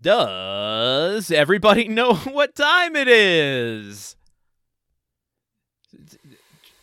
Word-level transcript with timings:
Does 0.00 1.30
everybody 1.30 1.88
know 1.88 2.14
what 2.14 2.54
time 2.54 2.94
it 2.96 3.08
is? 3.08 4.16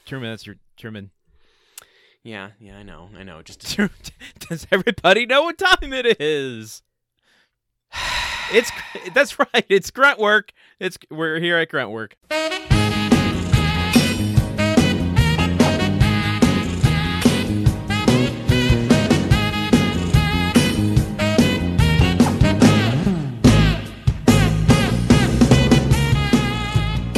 Truman, 0.05 0.31
that's 0.31 0.45
your 0.45 0.57
Truman. 0.77 1.11
Yeah, 2.23 2.51
yeah, 2.59 2.77
I 2.77 2.83
know, 2.83 3.09
I 3.17 3.23
know. 3.23 3.41
Just 3.41 3.77
Does 4.49 4.67
everybody 4.71 5.25
know 5.25 5.43
what 5.43 5.57
time 5.57 5.93
it 5.93 6.19
is? 6.19 6.81
It's 8.51 8.69
that's 9.15 9.39
right. 9.39 9.65
It's 9.69 9.89
grunt 9.89 10.19
work. 10.19 10.51
It's 10.79 10.99
we're 11.09 11.39
here 11.39 11.57
at 11.57 11.67
grunt 11.67 11.89
work. 11.89 12.15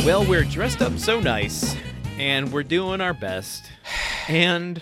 Well, 0.07 0.23
we're 0.25 0.45
dressed 0.45 0.81
up 0.81 0.97
so 0.97 1.19
nice, 1.19 1.75
and 2.17 2.53
we're 2.53 2.63
doing 2.63 3.01
our 3.01 3.13
best, 3.13 3.65
and 4.29 4.81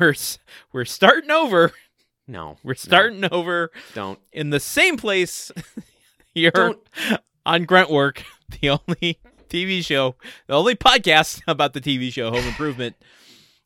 we're 0.00 0.14
we're 0.72 0.86
starting 0.86 1.30
over. 1.30 1.72
no. 2.26 2.56
We're 2.64 2.72
starting 2.72 3.30
over 3.30 3.70
Don't. 3.92 4.18
in 4.32 4.48
the 4.48 4.58
same 4.58 4.96
place 4.96 5.52
here 6.34 6.50
Don't. 6.50 6.78
on 7.44 7.66
Gruntwork, 7.66 8.22
the 8.62 8.70
only 8.70 9.20
TV 9.50 9.84
show, 9.84 10.14
the 10.46 10.54
only 10.54 10.74
podcast 10.74 11.42
about 11.46 11.74
the 11.74 11.80
TV 11.82 12.10
show 12.10 12.30
Home 12.30 12.48
Improvement 12.48 12.96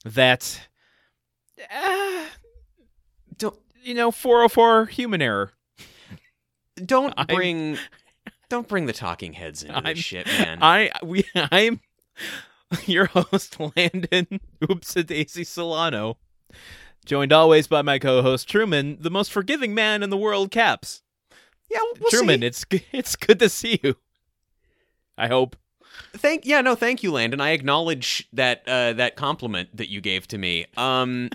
that, 0.05 0.67
uh, 1.73 2.27
Don't. 3.39 3.57
you 3.85 3.95
know, 3.95 4.11
404 4.11 4.87
human 4.87 5.23
error. 5.23 5.53
Don't 6.85 7.15
bring. 7.29 7.79
Don't 8.53 8.69
bring 8.69 8.85
the 8.85 8.93
talking 8.93 9.33
heads 9.33 9.63
into 9.63 9.75
I'm- 9.77 9.85
this 9.85 9.99
shit, 9.99 10.27
man. 10.27 10.59
I 10.63 10.91
we 11.03 11.25
I'm 11.35 11.81
your 12.85 13.07
host 13.07 13.57
Landon 13.59 14.41
Oops 14.71 14.93
Daisy 14.93 15.43
Solano, 15.43 16.19
joined 17.07 17.33
always 17.33 17.67
by 17.67 17.81
my 17.81 17.99
co-host 17.99 18.47
Truman, 18.47 18.99
the 19.01 19.11
most 19.11 19.33
forgiving 19.33 19.75
man 19.75 20.03
in 20.03 20.11
the 20.11 20.19
world. 20.19 20.51
Caps. 20.51 21.01
yeah, 21.71 21.79
we'll 21.99 22.11
Truman, 22.11 22.43
see. 22.43 22.47
it's 22.47 22.67
it's 22.93 23.17
good 23.17 23.39
to 23.39 23.49
see 23.49 23.81
you. 23.83 23.97
I 25.17 25.29
hope. 25.29 25.57
Thank. 26.13 26.45
Yeah, 26.45 26.61
no, 26.61 26.75
thank 26.75 27.03
you, 27.03 27.11
Landon. 27.11 27.41
I 27.41 27.53
acknowledge 27.53 28.29
that 28.35 28.69
uh, 28.69 28.93
that 28.93 29.17
compliment 29.17 29.75
that 29.75 29.89
you 29.89 30.03
gave 30.03 30.29
to 30.29 30.37
me. 30.37 30.67
Um. 30.77 31.31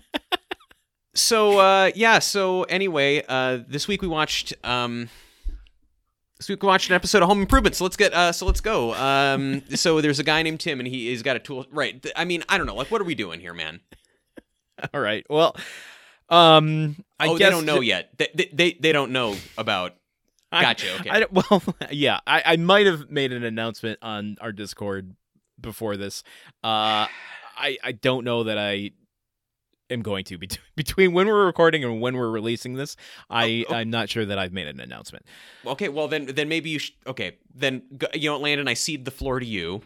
so 1.15 1.57
uh, 1.57 1.89
yeah. 1.95 2.19
So 2.19 2.61
anyway, 2.65 3.23
uh, 3.27 3.61
this 3.67 3.87
week 3.87 4.03
we 4.03 4.07
watched. 4.07 4.53
Um, 4.63 5.09
this 6.37 6.49
we 6.49 6.55
can 6.55 6.67
watch 6.67 6.89
an 6.89 6.95
episode 6.95 7.23
of 7.23 7.29
Home 7.29 7.41
Improvement. 7.41 7.75
So 7.75 7.83
let's 7.83 7.97
get. 7.97 8.13
Uh, 8.13 8.31
so 8.31 8.45
let's 8.45 8.61
go. 8.61 8.93
Um. 8.93 9.63
so 9.75 10.01
there's 10.01 10.19
a 10.19 10.23
guy 10.23 10.41
named 10.43 10.59
Tim, 10.59 10.79
and 10.79 10.87
he, 10.87 11.09
he's 11.09 11.23
got 11.23 11.35
a 11.35 11.39
tool. 11.39 11.65
Right. 11.71 12.05
I 12.15 12.25
mean, 12.25 12.43
I 12.49 12.57
don't 12.57 12.67
know. 12.67 12.75
Like, 12.75 12.91
what 12.91 13.01
are 13.01 13.05
we 13.05 13.15
doing 13.15 13.39
here, 13.39 13.53
man? 13.53 13.81
All 14.93 15.01
right. 15.01 15.25
Well, 15.29 15.55
um, 16.29 16.95
I 17.19 17.27
oh, 17.27 17.37
guess 17.37 17.47
they 17.47 17.51
don't 17.51 17.65
know 17.65 17.81
yet. 17.81 18.11
They, 18.17 18.49
they 18.53 18.77
they 18.79 18.91
don't 18.91 19.11
know 19.11 19.35
about. 19.57 19.95
I- 20.51 20.61
Gotcha. 20.61 20.95
Okay. 21.01 21.09
I 21.09 21.19
don't- 21.21 21.33
well, 21.49 21.61
yeah, 21.91 22.19
I, 22.25 22.43
I 22.45 22.55
might 22.57 22.85
have 22.85 23.09
made 23.09 23.33
an 23.33 23.43
announcement 23.43 23.99
on 24.01 24.37
our 24.39 24.51
Discord 24.51 25.15
before 25.59 25.97
this. 25.97 26.23
Uh, 26.63 27.07
I 27.57 27.77
I 27.83 27.91
don't 27.91 28.23
know 28.23 28.43
that 28.43 28.57
I 28.57 28.91
am 29.89 30.01
going 30.01 30.23
to 30.25 30.37
between 30.37 30.63
between 30.75 31.13
when 31.13 31.27
we're 31.27 31.45
recording 31.45 31.83
and 31.83 32.01
when 32.01 32.15
we're 32.17 32.29
releasing 32.29 32.73
this. 32.75 32.95
I 33.29 33.65
Oh, 33.69 33.73
oh. 33.73 33.75
I'm 33.75 33.89
not 33.89 34.09
sure 34.09 34.25
that 34.25 34.37
I've 34.39 34.53
made 34.53 34.67
an 34.67 34.79
announcement. 34.79 35.25
Okay, 35.65 35.89
well 35.89 36.07
then, 36.07 36.25
then 36.27 36.49
maybe 36.49 36.69
you 36.69 36.79
should. 36.79 36.95
Okay, 37.05 37.37
then 37.53 37.83
you 38.13 38.29
know, 38.29 38.33
what, 38.33 38.41
Landon, 38.41 38.67
I 38.67 38.73
cede 38.73 39.05
the 39.05 39.11
floor 39.11 39.39
to 39.39 39.45
you. 39.45 39.81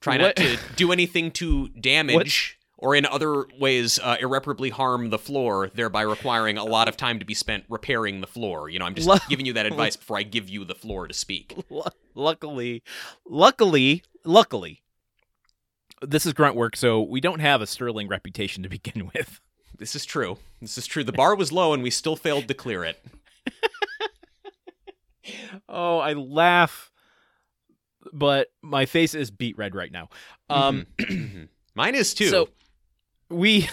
Try 0.00 0.16
What- 0.16 0.20
not 0.22 0.36
to 0.36 0.58
do 0.76 0.92
anything 0.92 1.30
to 1.32 1.68
damage 1.68 2.58
or 2.78 2.96
in 2.96 3.04
other 3.04 3.44
ways 3.58 3.98
uh, 4.02 4.16
irreparably 4.20 4.70
harm 4.70 5.10
the 5.10 5.18
floor, 5.18 5.70
thereby 5.74 6.00
requiring 6.00 6.56
a 6.56 6.64
lot 6.64 6.88
of 6.88 6.96
time 6.96 7.18
to 7.18 7.26
be 7.26 7.34
spent 7.34 7.64
repairing 7.68 8.22
the 8.22 8.26
floor. 8.26 8.70
You 8.70 8.78
know, 8.78 8.86
I'm 8.86 8.94
just 8.94 9.28
giving 9.28 9.44
you 9.44 9.52
that 9.52 9.66
advice 9.66 9.96
before 9.96 10.16
I 10.16 10.22
give 10.22 10.48
you 10.48 10.64
the 10.64 10.74
floor 10.74 11.06
to 11.06 11.12
speak. 11.12 11.54
Lu- 11.68 11.82
luckily, 12.14 12.82
luckily, 13.28 14.02
luckily, 14.24 14.80
this 16.02 16.26
is 16.26 16.32
grunt 16.32 16.56
work, 16.56 16.76
so 16.76 17.00
we 17.02 17.20
don't 17.20 17.40
have 17.40 17.60
a 17.60 17.66
sterling 17.66 18.08
reputation 18.08 18.62
to 18.62 18.68
begin 18.68 19.10
with. 19.14 19.40
This 19.78 19.94
is 19.96 20.04
true. 20.04 20.38
This 20.60 20.76
is 20.78 20.86
true. 20.86 21.04
The 21.04 21.12
bar 21.12 21.34
was 21.34 21.52
low, 21.52 21.72
and 21.72 21.82
we 21.82 21.90
still 21.90 22.16
failed 22.16 22.48
to 22.48 22.54
clear 22.54 22.84
it. 22.84 23.02
Oh, 25.68 25.98
I 25.98 26.14
laugh, 26.14 26.90
but 28.12 28.48
my 28.62 28.86
face 28.86 29.14
is 29.14 29.30
beat 29.30 29.56
red 29.58 29.74
right 29.76 29.92
now. 29.92 30.08
Um, 30.48 30.86
Mhm. 30.98 31.48
Mine 31.74 31.94
is 31.94 32.14
too. 32.14 32.28
so 32.28 32.48
we, 33.28 33.68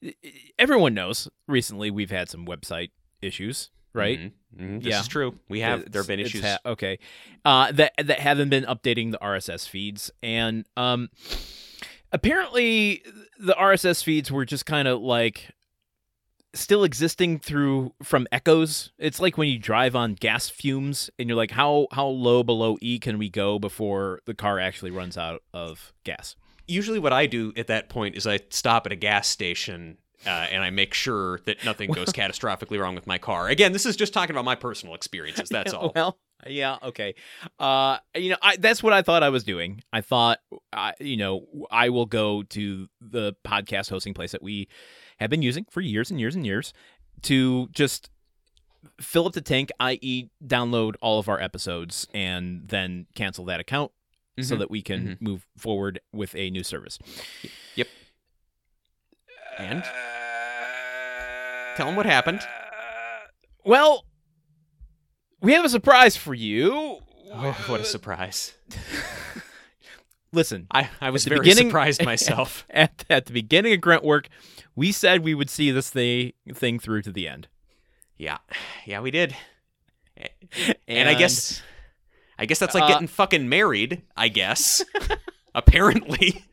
everyone 0.58 0.92
knows. 0.94 1.28
Recently, 1.48 1.90
we've 1.90 2.10
had 2.10 2.28
some 2.28 2.44
website 2.44 2.90
issues, 3.22 3.70
right? 3.94 4.18
Mhm. 4.18 4.32
Mhm. 4.58 4.82
This 4.82 4.90
Yeah. 4.90 5.00
is 5.00 5.08
true. 5.08 5.38
We 5.48 5.60
have. 5.60 5.90
There 5.90 6.02
have 6.02 6.08
been 6.08 6.20
issues. 6.20 6.42
ha- 6.42 6.58
okay, 6.66 6.98
uh, 7.44 7.72
that 7.72 7.92
that 7.98 8.20
haven't 8.20 8.48
been 8.50 8.64
updating 8.64 9.10
the 9.12 9.18
RSS 9.22 9.66
feeds, 9.66 10.10
and 10.22 10.66
um, 10.76 11.08
apparently 12.12 13.02
the 13.38 13.54
RSS 13.54 14.02
feeds 14.02 14.30
were 14.30 14.44
just 14.44 14.66
kind 14.66 14.88
of 14.88 15.00
like 15.00 15.50
still 16.54 16.84
existing 16.84 17.38
through 17.38 17.94
from 18.02 18.26
echoes. 18.30 18.92
It's 18.98 19.20
like 19.20 19.38
when 19.38 19.48
you 19.48 19.58
drive 19.58 19.96
on 19.96 20.14
gas 20.14 20.48
fumes, 20.50 21.10
and 21.18 21.28
you're 21.28 21.36
like, 21.36 21.52
how 21.52 21.86
how 21.92 22.06
low 22.06 22.42
below 22.42 22.76
E 22.80 22.98
can 22.98 23.18
we 23.18 23.30
go 23.30 23.58
before 23.58 24.20
the 24.26 24.34
car 24.34 24.58
actually 24.58 24.90
runs 24.90 25.16
out 25.16 25.42
of 25.52 25.92
gas? 26.04 26.36
usually 26.68 27.00
what 27.00 27.12
I 27.12 27.26
do 27.26 27.52
at 27.56 27.66
that 27.66 27.88
point 27.88 28.14
is 28.16 28.24
I 28.24 28.38
stop 28.50 28.86
at 28.86 28.92
a 28.92 28.96
gas 28.96 29.26
station 29.28 29.98
uh, 30.26 30.28
and 30.30 30.62
I 30.62 30.70
make 30.70 30.94
sure 30.94 31.40
that 31.44 31.64
nothing 31.64 31.90
goes 31.90 32.08
catastrophically 32.12 32.78
wrong 32.80 32.94
with 32.94 33.06
my 33.06 33.18
car. 33.18 33.48
Again, 33.48 33.72
this 33.72 33.86
is 33.86 33.96
just 33.96 34.12
talking 34.12 34.34
about 34.34 34.44
my 34.44 34.54
personal 34.54 34.94
experiences. 34.94 35.48
That's 35.50 35.72
all. 35.72 35.92
Well, 35.94 36.18
yeah, 36.46 36.78
okay. 36.82 37.14
Uh, 37.58 37.98
you 38.16 38.30
know, 38.30 38.36
I, 38.42 38.56
that's 38.56 38.82
what 38.82 38.92
I 38.92 39.02
thought 39.02 39.22
I 39.22 39.28
was 39.28 39.44
doing. 39.44 39.80
I 39.92 40.00
thought, 40.00 40.38
I, 40.72 40.94
you 40.98 41.16
know, 41.16 41.46
I 41.70 41.88
will 41.90 42.06
go 42.06 42.42
to 42.42 42.88
the 43.00 43.34
podcast 43.44 43.90
hosting 43.90 44.12
place 44.12 44.32
that 44.32 44.42
we 44.42 44.68
have 45.18 45.30
been 45.30 45.42
using 45.42 45.66
for 45.70 45.80
years 45.80 46.10
and 46.10 46.18
years 46.18 46.34
and 46.34 46.44
years 46.44 46.72
to 47.22 47.68
just 47.70 48.10
fill 49.00 49.26
up 49.28 49.34
the 49.34 49.40
tank, 49.40 49.70
i.e., 49.78 50.30
download 50.44 50.96
all 51.00 51.20
of 51.20 51.28
our 51.28 51.40
episodes 51.40 52.08
and 52.12 52.66
then 52.66 53.06
cancel 53.14 53.44
that 53.44 53.60
account 53.60 53.92
so 54.40 54.56
Mhm. 54.56 54.58
that 54.58 54.70
we 54.70 54.82
can 54.82 55.18
move 55.20 55.46
forward 55.56 56.00
with 56.12 56.34
a 56.34 56.50
new 56.50 56.64
service. 56.64 56.98
Yep. 57.76 57.86
And 59.58 59.84
tell 61.76 61.86
them 61.86 61.96
what 61.96 62.06
happened. 62.06 62.40
Well, 63.64 64.04
we 65.40 65.52
have 65.52 65.64
a 65.64 65.68
surprise 65.68 66.16
for 66.16 66.34
you. 66.34 66.98
Oh, 67.34 67.64
what 67.66 67.80
a 67.80 67.84
surprise! 67.84 68.54
Listen, 70.32 70.66
I, 70.70 70.88
I 71.00 71.10
was 71.10 71.24
very 71.26 71.50
surprised 71.52 72.04
myself. 72.04 72.64
at, 72.70 73.04
at 73.10 73.26
the 73.26 73.32
beginning 73.32 73.74
of 73.74 73.80
grunt 73.80 74.02
work, 74.02 74.28
we 74.74 74.90
said 74.92 75.22
we 75.22 75.34
would 75.34 75.50
see 75.50 75.70
this 75.70 75.90
thing, 75.90 76.32
thing 76.54 76.78
through 76.78 77.02
to 77.02 77.12
the 77.12 77.28
end. 77.28 77.48
yeah, 78.16 78.38
yeah, 78.86 79.00
we 79.00 79.10
did. 79.10 79.36
And, 80.86 81.08
I 81.08 81.14
guess, 81.14 81.62
I 82.38 82.46
guess 82.46 82.58
that's 82.58 82.74
like 82.74 82.84
Uh, 82.84 82.88
getting 82.88 83.08
fucking 83.08 83.48
married. 83.48 84.02
I 84.16 84.28
guess. 84.28 84.84
Apparently. 85.54 86.44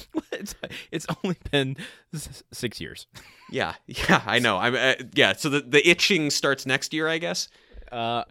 it's, 0.32 0.54
it's 0.90 1.06
only 1.22 1.36
been 1.50 1.76
s- 2.14 2.42
six 2.52 2.80
years. 2.80 3.06
Yeah, 3.50 3.74
yeah, 3.86 4.22
I 4.24 4.38
know. 4.38 4.56
I'm. 4.56 4.74
Uh, 4.74 4.94
yeah, 5.12 5.34
so 5.34 5.50
the 5.50 5.60
the 5.60 5.86
itching 5.86 6.30
starts 6.30 6.64
next 6.64 6.94
year, 6.94 7.06
I 7.06 7.18
guess. 7.18 7.48
Uh, 7.92 8.24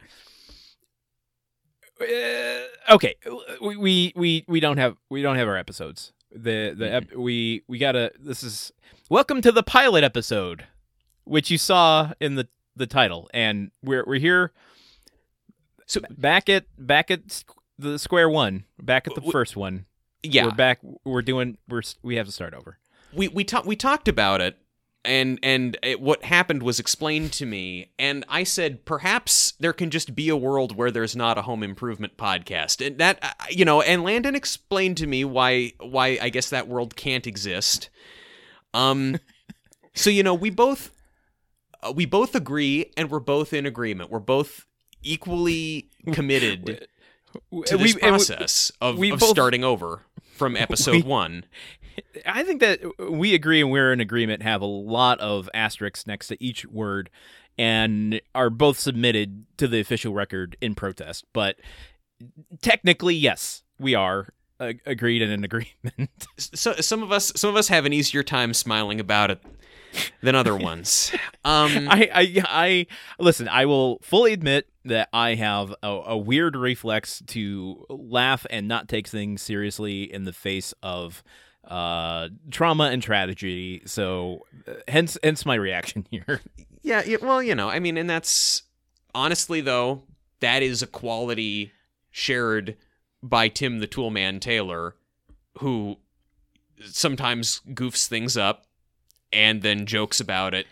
uh, 2.02 2.94
okay, 2.96 3.16
we, 3.62 3.78
we 3.78 4.14
we 4.16 4.46
we 4.48 4.60
don't 4.60 4.78
have 4.78 4.98
we 5.12 5.22
don't 5.22 5.36
have 5.36 5.48
our 5.48 5.58
episodes. 5.58 6.12
The 6.32 6.74
the 6.76 6.92
ep- 6.92 7.16
we 7.16 7.62
we 7.68 7.78
gotta. 7.78 8.12
This 8.20 8.42
is 8.42 8.72
welcome 9.10 9.42
to 9.44 9.52
the 9.52 9.62
pilot 9.62 10.04
episode, 10.04 10.66
which 11.26 11.52
you 11.52 11.60
saw 11.60 12.14
in 12.20 12.34
the 12.36 12.48
the 12.76 12.88
title, 12.88 13.30
and 13.34 13.70
we're 13.84 14.04
we're 14.08 14.20
here. 14.20 14.52
So- 15.86 16.02
back 16.10 16.50
at 16.50 16.66
back 16.80 17.12
at 17.12 17.44
the 17.78 18.00
square 18.00 18.30
one, 18.30 18.64
back 18.82 19.06
at 19.06 19.14
the 19.14 19.22
W- 19.22 19.32
first 19.32 19.56
one. 19.56 19.86
Yeah, 20.24 20.46
we're 20.46 20.52
back. 20.52 20.80
We're 21.04 21.22
doing. 21.22 21.58
We're 21.68 21.82
we 22.04 22.16
have 22.18 22.26
to 22.28 22.32
start 22.32 22.54
over. 22.54 22.78
we 23.14 23.28
we 23.28 23.44
talked 23.44 23.66
we 23.66 23.76
talked 23.76 24.08
about 24.08 24.40
it 24.42 24.58
and 25.04 25.40
and 25.42 25.78
it, 25.82 26.00
what 26.00 26.24
happened 26.24 26.62
was 26.62 26.80
explained 26.80 27.34
to 27.34 27.44
me 27.44 27.90
and 27.98 28.24
i 28.30 28.44
said 28.44 28.86
perhaps 28.86 29.54
there 29.60 29.74
can 29.74 29.90
just 29.90 30.14
be 30.14 30.30
a 30.30 30.38
world 30.38 30.76
where 30.78 30.92
there's 30.92 31.16
not 31.16 31.40
a 31.40 31.42
home 31.42 31.64
improvement 31.64 32.16
podcast 32.18 32.86
and 32.86 33.00
that 33.00 33.36
you 33.50 33.66
know 33.66 33.82
and 33.82 34.04
landon 34.04 34.36
explained 34.36 34.96
to 34.96 35.08
me 35.08 35.26
why 35.26 35.74
why 35.80 36.20
i 36.22 36.30
guess 36.30 36.52
that 36.52 36.68
world 36.68 36.96
can't 36.96 37.26
exist 37.26 37.90
um 38.76 39.18
so 39.96 40.12
you 40.12 40.22
know 40.22 40.36
we 40.36 40.52
both 40.52 40.92
uh, 41.82 41.92
we 41.92 42.06
both 42.06 42.36
agree 42.36 42.92
and 42.96 43.10
we're 43.10 43.20
both 43.20 43.54
in 43.54 43.66
agreement. 43.66 44.12
We're 44.12 44.20
both 44.20 44.68
equally 45.02 45.90
committed 46.14 46.68
to 47.66 47.78
this 47.78 47.96
We- 47.96 48.02
and 48.04 48.12
we- 48.12 48.18
process 48.20 48.72
of, 48.80 49.00
we 49.00 49.10
of 49.12 49.20
both- 49.20 49.30
starting 49.30 49.64
over 49.64 50.04
from 50.42 50.58
episode 50.58 50.96
We- 50.96 51.02
one. 51.04 51.46
I 52.26 52.44
think 52.44 52.62
that 52.62 52.80
we 53.12 53.36
agree 53.36 53.62
and 53.62 53.70
we're 53.70 53.94
in 53.94 54.00
agreement 54.00 54.42
have 54.44 54.62
a 54.62 54.66
lot 54.66 55.20
of 55.20 55.50
asterisks 55.54 56.08
next 56.08 56.30
to 56.30 56.44
each 56.44 56.66
word 56.66 57.10
and 57.58 58.20
are 58.34 58.50
both 58.50 58.80
submitted 58.80 59.46
to 59.58 59.68
the 59.68 59.80
official 59.80 60.14
record 60.14 60.56
in 60.62 60.74
protest. 60.74 61.26
But 61.34 61.58
technically, 62.62 63.14
yes, 63.16 63.62
we 63.78 63.94
are 63.94 64.30
uh, 64.60 64.74
agreed 64.86 65.22
and 65.22 65.32
in 65.32 65.44
agreement. 65.44 66.10
So 66.38 66.74
some 66.76 67.04
of 67.04 67.12
us 67.12 67.32
some 67.36 67.50
of 67.50 67.56
us 67.56 67.68
have 67.68 67.86
an 67.86 67.94
easier 67.94 68.24
time 68.24 68.54
smiling 68.54 69.00
about 69.00 69.30
it 69.32 69.40
than 70.22 70.34
other 70.34 70.56
ones. 70.56 71.12
Um, 71.44 71.88
I, 71.90 72.10
I, 72.14 72.44
I 72.48 72.88
listen. 73.18 73.48
I 73.48 73.66
will 73.66 73.98
fully 74.04 74.32
admit 74.32 74.70
that 74.86 75.10
I 75.14 75.36
have 75.36 75.74
a, 75.84 75.88
a 75.88 76.18
weird 76.18 76.56
reflex 76.56 77.22
to 77.28 77.86
laugh 77.90 78.46
and 78.50 78.68
not 78.68 78.88
take 78.88 79.08
things 79.08 79.42
seriously 79.42 80.12
in 80.12 80.24
the 80.24 80.34
face 80.34 80.74
of 80.82 81.24
uh, 81.68 82.30
trauma 82.50 82.86
and 82.86 83.02
tragedy. 83.02 83.84
So, 83.86 84.46
uh, 84.68 84.74
hence, 84.88 85.18
hence 85.24 85.46
my 85.46 85.56
reaction 85.56 86.08
here. 86.12 86.42
Yeah, 86.82 87.04
yeah, 87.06 87.18
well, 87.22 87.44
you 87.44 87.54
know, 87.54 87.70
I 87.70 87.80
mean, 87.80 87.98
and 87.98 88.10
that's 88.10 88.64
honestly 89.14 89.62
though, 89.62 90.04
that 90.40 90.64
is 90.64 90.82
a 90.82 90.88
quality 90.88 91.72
shared 92.10 92.76
by 93.22 93.48
Tim 93.48 93.80
the 93.80 93.88
Toolman 93.88 94.42
Taylor, 94.42 94.96
who 95.60 95.98
sometimes 96.84 97.62
goofs 97.70 98.08
things 98.08 98.36
up 98.36 98.66
and 99.32 99.62
then 99.62 99.86
jokes 99.86 100.20
about 100.20 100.56
it 100.56 100.66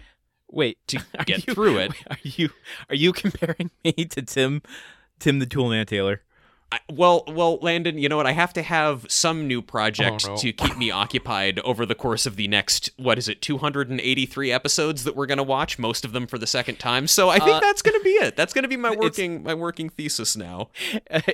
Wait, 0.52 0.78
to 0.88 1.00
get 1.26 1.48
you- 1.48 1.54
through 1.54 1.78
it. 1.86 1.92
Are 2.10 2.18
you 2.24 2.50
are 2.90 2.96
you 2.96 3.14
comparing 3.14 3.72
me 3.84 3.92
to 3.94 4.22
Tim, 4.22 4.62
Tim 5.20 5.40
the 5.40 5.46
Toolman 5.48 5.86
Taylor? 5.86 6.22
I, 6.72 6.80
well, 6.92 7.24
well, 7.28 7.58
Landon, 7.64 7.98
you 7.98 8.08
know 8.10 8.18
what? 8.18 8.28
I 8.28 8.32
have 8.34 8.54
to 8.54 8.62
have 8.62 9.04
some 9.10 9.48
new 9.48 9.60
project 9.60 10.26
Oh, 10.28 10.34
no. 10.34 10.38
to 10.38 10.54
keep 10.54 10.78
me 10.78 10.92
occupied 10.92 11.58
over 11.62 11.84
the 11.84 11.96
course 11.96 12.28
of 12.28 12.36
the 12.36 12.48
next 12.48 12.92
what 12.96 13.18
is 13.18 13.28
it, 13.28 13.42
283 13.42 14.52
episodes 14.52 15.04
that 15.04 15.16
we're 15.16 15.26
gonna 15.26 15.42
watch, 15.42 15.80
most 15.80 16.06
of 16.06 16.12
them 16.12 16.28
for 16.28 16.38
the 16.38 16.46
second 16.46 16.78
time. 16.78 17.08
So 17.08 17.30
I 17.30 17.40
think 17.40 17.58
Uh, 17.58 17.60
that's 17.60 17.82
gonna 17.82 18.00
be 18.02 18.12
it. 18.12 18.36
That's 18.36 18.54
gonna 18.54 18.68
be 18.68 18.78
my 18.78 18.96
working 18.96 19.42
my 19.42 19.56
working 19.56 19.90
thesis 19.90 20.38
now. 20.38 20.70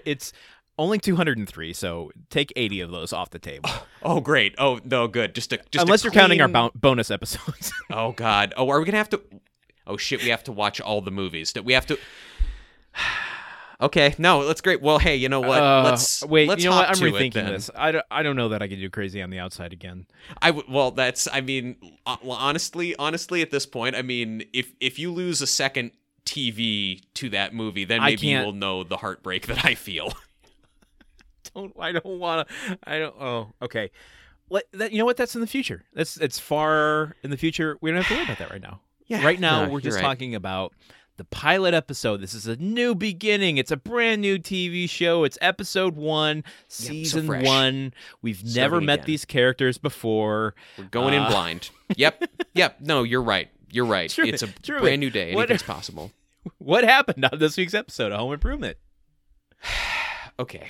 it's 0.06 0.32
only 0.78 1.00
203, 1.00 1.74
so 1.74 2.12
take 2.30 2.52
80 2.56 2.82
of 2.82 2.92
those 2.92 3.14
off 3.14 3.30
the 3.30 3.40
table. 3.40 3.70
Oh, 4.08 4.22
great. 4.22 4.54
Oh, 4.60 4.80
no, 4.86 5.08
good. 5.08 5.34
Just 5.34 5.52
a 5.52 5.58
just 5.72 5.82
Unless 5.84 6.04
you're 6.04 6.14
counting 6.14 6.40
our 6.40 6.46
clean- 6.48 6.54
bon- 6.54 6.72
bonus 6.76 7.10
episodes. 7.10 7.74
Oh 7.92 8.12
God. 8.12 8.54
Oh, 8.56 8.70
are 8.70 8.78
we 8.80 8.86
gonna 8.86 8.98
have 8.98 9.10
to? 9.10 9.22
Oh 9.88 9.98
shit, 9.98 10.22
we 10.22 10.30
have 10.30 10.44
to 10.44 10.52
watch 10.52 10.80
all 10.80 11.02
the 11.02 11.10
movies. 11.10 11.54
That 11.54 11.66
we 11.66 11.74
have 11.74 11.88
to. 11.88 11.98
okay, 13.82 14.14
no, 14.18 14.46
that's 14.46 14.62
great. 14.62 14.82
Well, 14.82 15.00
hey, 15.00 15.16
you 15.16 15.30
know 15.30 15.42
what? 15.42 15.62
Uh, 15.62 15.84
let's 15.86 16.24
wait. 16.26 16.48
Let's 16.48 16.64
you 16.64 16.70
know 16.70 16.76
what? 16.76 16.90
I'm 16.90 16.96
to 16.96 17.04
rethinking 17.06 17.48
this. 17.48 17.70
I 17.76 17.92
don't, 17.94 18.06
I 18.12 18.24
don't 18.24 18.36
know 18.36 18.50
that 18.50 18.62
I 18.62 18.68
could 18.68 18.80
do 18.80 18.90
crazy 18.90 19.22
on 19.22 19.30
the 19.30 19.40
outside 19.40 19.74
again. 19.74 20.06
I 20.42 20.48
w- 20.52 20.68
well, 20.70 20.92
that's. 20.92 21.28
I 21.32 21.42
mean, 21.42 21.76
uh, 22.06 22.18
honestly, 22.24 22.96
honestly, 22.98 23.42
at 23.42 23.52
this 23.52 23.66
point, 23.66 23.96
I 23.96 24.02
mean, 24.02 24.44
if 24.54 24.72
if 24.80 25.00
you 25.00 25.12
lose 25.12 25.42
a 25.42 25.48
second 25.48 25.92
TV 26.26 27.02
to 27.16 27.30
that 27.30 27.54
movie, 27.54 27.86
then 27.86 28.02
maybe 28.02 28.28
you 28.28 28.40
will 28.40 28.54
know 28.54 28.84
the 28.84 28.98
heartbreak 28.98 29.48
that 29.48 29.66
I 29.66 29.76
feel. 29.76 30.14
Don't 31.56 31.74
I 31.80 31.92
don't 31.94 32.20
want 32.20 32.48
to. 32.48 32.78
I 32.84 33.00
don't. 33.00 33.16
Oh, 33.20 33.54
okay. 33.62 33.92
Let, 34.50 34.66
that, 34.74 34.92
you 34.92 35.00
know 35.00 35.06
what? 35.06 35.18
That's 35.18 35.34
in 35.34 35.42
the 35.42 35.48
future. 35.48 35.84
That's 35.94 36.18
it's 36.18 36.38
far 36.38 37.16
in 37.24 37.32
the 37.32 37.38
future. 37.38 37.78
We 37.82 37.90
don't 37.90 37.98
have 38.02 38.08
to 38.10 38.14
worry 38.14 38.24
about 38.26 38.38
that 38.40 38.52
right 38.52 38.62
now. 38.62 38.82
Yeah, 39.08 39.24
Right 39.24 39.40
now, 39.40 39.66
no, 39.66 39.72
we're 39.72 39.82
just 39.82 39.98
right. 39.98 40.02
talking 40.02 40.34
about 40.34 40.74
the 41.18 41.26
pilot 41.26 41.76
episode. 41.76 42.22
This 42.22 42.34
is 42.34 42.48
a 42.48 42.56
new 42.56 42.96
beginning. 42.96 43.58
It's 43.58 43.70
a 43.70 43.78
brand 43.78 44.20
new 44.20 44.40
TV 44.40 44.90
show. 44.90 45.24
It's 45.26 45.38
episode 45.42 45.96
one, 45.96 46.44
so 46.68 46.88
season 46.88 47.28
fresh. 47.28 47.46
one. 47.46 47.94
We've 48.24 48.44
never 48.56 48.82
met 48.82 48.94
again. 49.02 49.06
these 49.06 49.24
characters 49.24 49.78
before. 49.78 50.56
We're 50.76 50.86
going 50.86 51.14
in 51.14 51.22
Uh, 51.22 51.30
blind. 51.30 51.70
Yep, 51.96 52.24
yep. 52.56 52.78
No, 52.82 53.04
you're 53.04 53.22
right. 53.22 53.50
You're 53.70 53.86
right. 53.86 54.10
True 54.10 54.26
it's 54.26 54.42
a 54.42 54.48
it, 54.48 54.64
true 54.64 54.80
brand 54.80 55.02
new 55.02 55.12
day. 55.12 55.36
What- 55.36 55.50
possible. 55.68 56.12
What 56.58 56.84
happened 56.84 57.26
on 57.26 57.38
this 57.38 57.58
week's 57.58 57.76
episode 57.76 58.12
of 58.12 58.18
Home 58.20 58.34
Improvement? 58.34 58.78
Okay. 60.40 60.70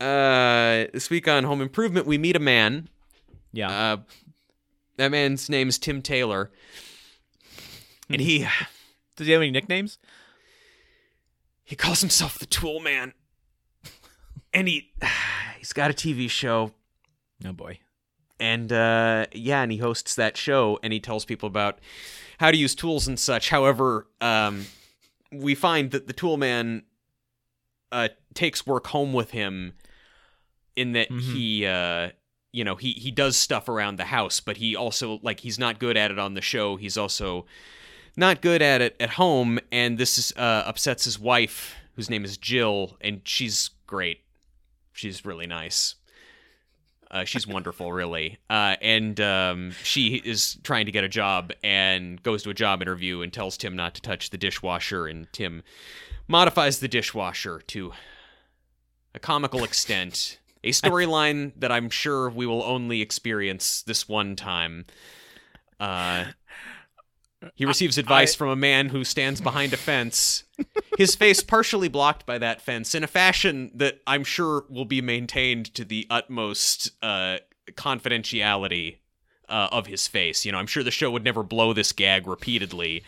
Uh, 0.00 0.86
this 0.92 1.10
week 1.10 1.28
on 1.28 1.44
Home 1.44 1.60
Improvement, 1.60 2.06
we 2.06 2.16
meet 2.18 2.36
a 2.36 2.40
man. 2.40 2.88
Yeah. 3.52 3.70
Uh, 3.70 3.96
that 4.96 5.10
man's 5.10 5.48
name's 5.50 5.78
Tim 5.78 6.00
Taylor, 6.02 6.50
and 8.08 8.20
he 8.20 8.46
Does 9.16 9.26
he 9.26 9.32
have 9.32 9.40
any 9.42 9.50
nicknames? 9.50 9.98
he 11.64 11.76
calls 11.76 12.00
himself 12.00 12.38
the 12.38 12.46
Tool 12.46 12.80
Man, 12.80 13.12
and 14.52 14.68
he 14.68 14.92
he's 15.58 15.72
got 15.72 15.90
a 15.90 15.94
TV 15.94 16.28
show, 16.30 16.72
Oh 17.46 17.52
boy. 17.52 17.78
and 18.38 18.72
uh, 18.72 19.26
yeah, 19.32 19.62
and 19.62 19.70
he 19.72 19.78
hosts 19.78 20.14
that 20.16 20.36
show, 20.36 20.78
and 20.82 20.92
he 20.92 21.00
tells 21.00 21.24
people 21.24 21.46
about 21.46 21.78
how 22.38 22.50
to 22.50 22.56
use 22.56 22.74
tools 22.74 23.06
and 23.08 23.18
such. 23.18 23.50
However, 23.50 24.06
um, 24.20 24.66
we 25.32 25.54
find 25.54 25.90
that 25.92 26.06
the 26.06 26.12
Tool 26.12 26.36
Man 26.36 26.82
uh, 27.92 28.08
takes 28.34 28.66
work 28.66 28.88
home 28.88 29.12
with 29.12 29.30
him, 29.30 29.72
in 30.80 30.92
that 30.92 31.08
Mhm. 31.10 31.20
he. 31.34 31.66
Uh, 31.66 32.10
you 32.52 32.64
know 32.64 32.74
he 32.74 32.94
he 32.94 33.12
does 33.12 33.36
stuff 33.36 33.68
around 33.68 33.96
the 33.96 34.06
house 34.06 34.40
but 34.40 34.56
he 34.56 34.74
also 34.74 35.20
like 35.22 35.38
he's 35.38 35.56
not 35.56 35.78
good 35.78 35.96
at 35.96 36.10
it 36.10 36.18
on 36.18 36.34
the 36.34 36.40
show. 36.40 36.74
He's 36.74 36.96
also 36.98 37.46
not 38.16 38.42
good 38.42 38.60
at 38.60 38.80
it 38.80 38.96
at 38.98 39.10
home. 39.10 39.60
And 39.70 39.98
this 39.98 40.18
is 40.18 40.32
uh, 40.36 40.64
upsets 40.66 41.04
his 41.04 41.16
wife 41.16 41.76
whose 41.94 42.10
name 42.10 42.24
is 42.24 42.36
jill 42.36 42.96
and 43.00 43.20
she's 43.24 43.70
great. 43.86 44.24
She's 44.92 45.24
really 45.24 45.46
nice. 45.46 45.94
Uh, 47.08 47.22
she's 47.24 47.46
wonderful 47.56 47.92
really. 47.92 48.38
Uh, 48.50 48.74
and 48.82 49.20
um, 49.20 49.70
she 49.84 50.16
is 50.16 50.58
trying 50.64 50.86
to 50.86 50.92
get 50.92 51.04
a 51.04 51.08
job 51.08 51.52
and 51.62 52.20
goes 52.24 52.42
to 52.42 52.50
a 52.50 52.54
job 52.54 52.82
interview 52.82 53.22
and 53.22 53.32
tells 53.32 53.56
tim 53.56 53.76
not 53.76 53.94
to 53.94 54.02
touch 54.02 54.30
the 54.30 54.38
dishwasher. 54.38 55.06
And 55.06 55.32
tim 55.32 55.62
modifies 56.26 56.80
the 56.80 56.88
dishwasher 56.88 57.60
to 57.68 57.92
a 59.14 59.20
comical 59.20 59.62
extent 59.62 60.38
a 60.62 60.70
storyline 60.70 61.52
that 61.56 61.72
I'm 61.72 61.90
sure 61.90 62.30
we 62.30 62.46
will 62.46 62.62
only 62.62 63.00
experience 63.00 63.82
this 63.82 64.08
one 64.08 64.36
time. 64.36 64.86
Uh, 65.78 66.26
he 67.54 67.64
receives 67.64 67.96
advice 67.96 68.34
I- 68.34 68.36
from 68.36 68.48
a 68.50 68.56
man 68.56 68.90
who 68.90 69.04
stands 69.04 69.40
behind 69.40 69.72
a 69.72 69.78
fence, 69.78 70.44
his 70.98 71.14
face 71.14 71.42
partially 71.42 71.88
blocked 71.88 72.26
by 72.26 72.38
that 72.38 72.60
fence, 72.60 72.94
in 72.94 73.02
a 73.02 73.06
fashion 73.06 73.70
that 73.74 74.00
I'm 74.06 74.24
sure 74.24 74.64
will 74.68 74.84
be 74.84 75.00
maintained 75.00 75.74
to 75.74 75.84
the 75.84 76.06
utmost 76.10 76.90
uh, 77.02 77.38
confidentiality 77.72 78.96
uh, 79.48 79.68
of 79.72 79.86
his 79.86 80.06
face. 80.06 80.44
You 80.44 80.52
know, 80.52 80.58
I'm 80.58 80.66
sure 80.66 80.82
the 80.82 80.90
show 80.90 81.10
would 81.10 81.24
never 81.24 81.42
blow 81.42 81.72
this 81.72 81.92
gag 81.92 82.26
repeatedly. 82.26 83.02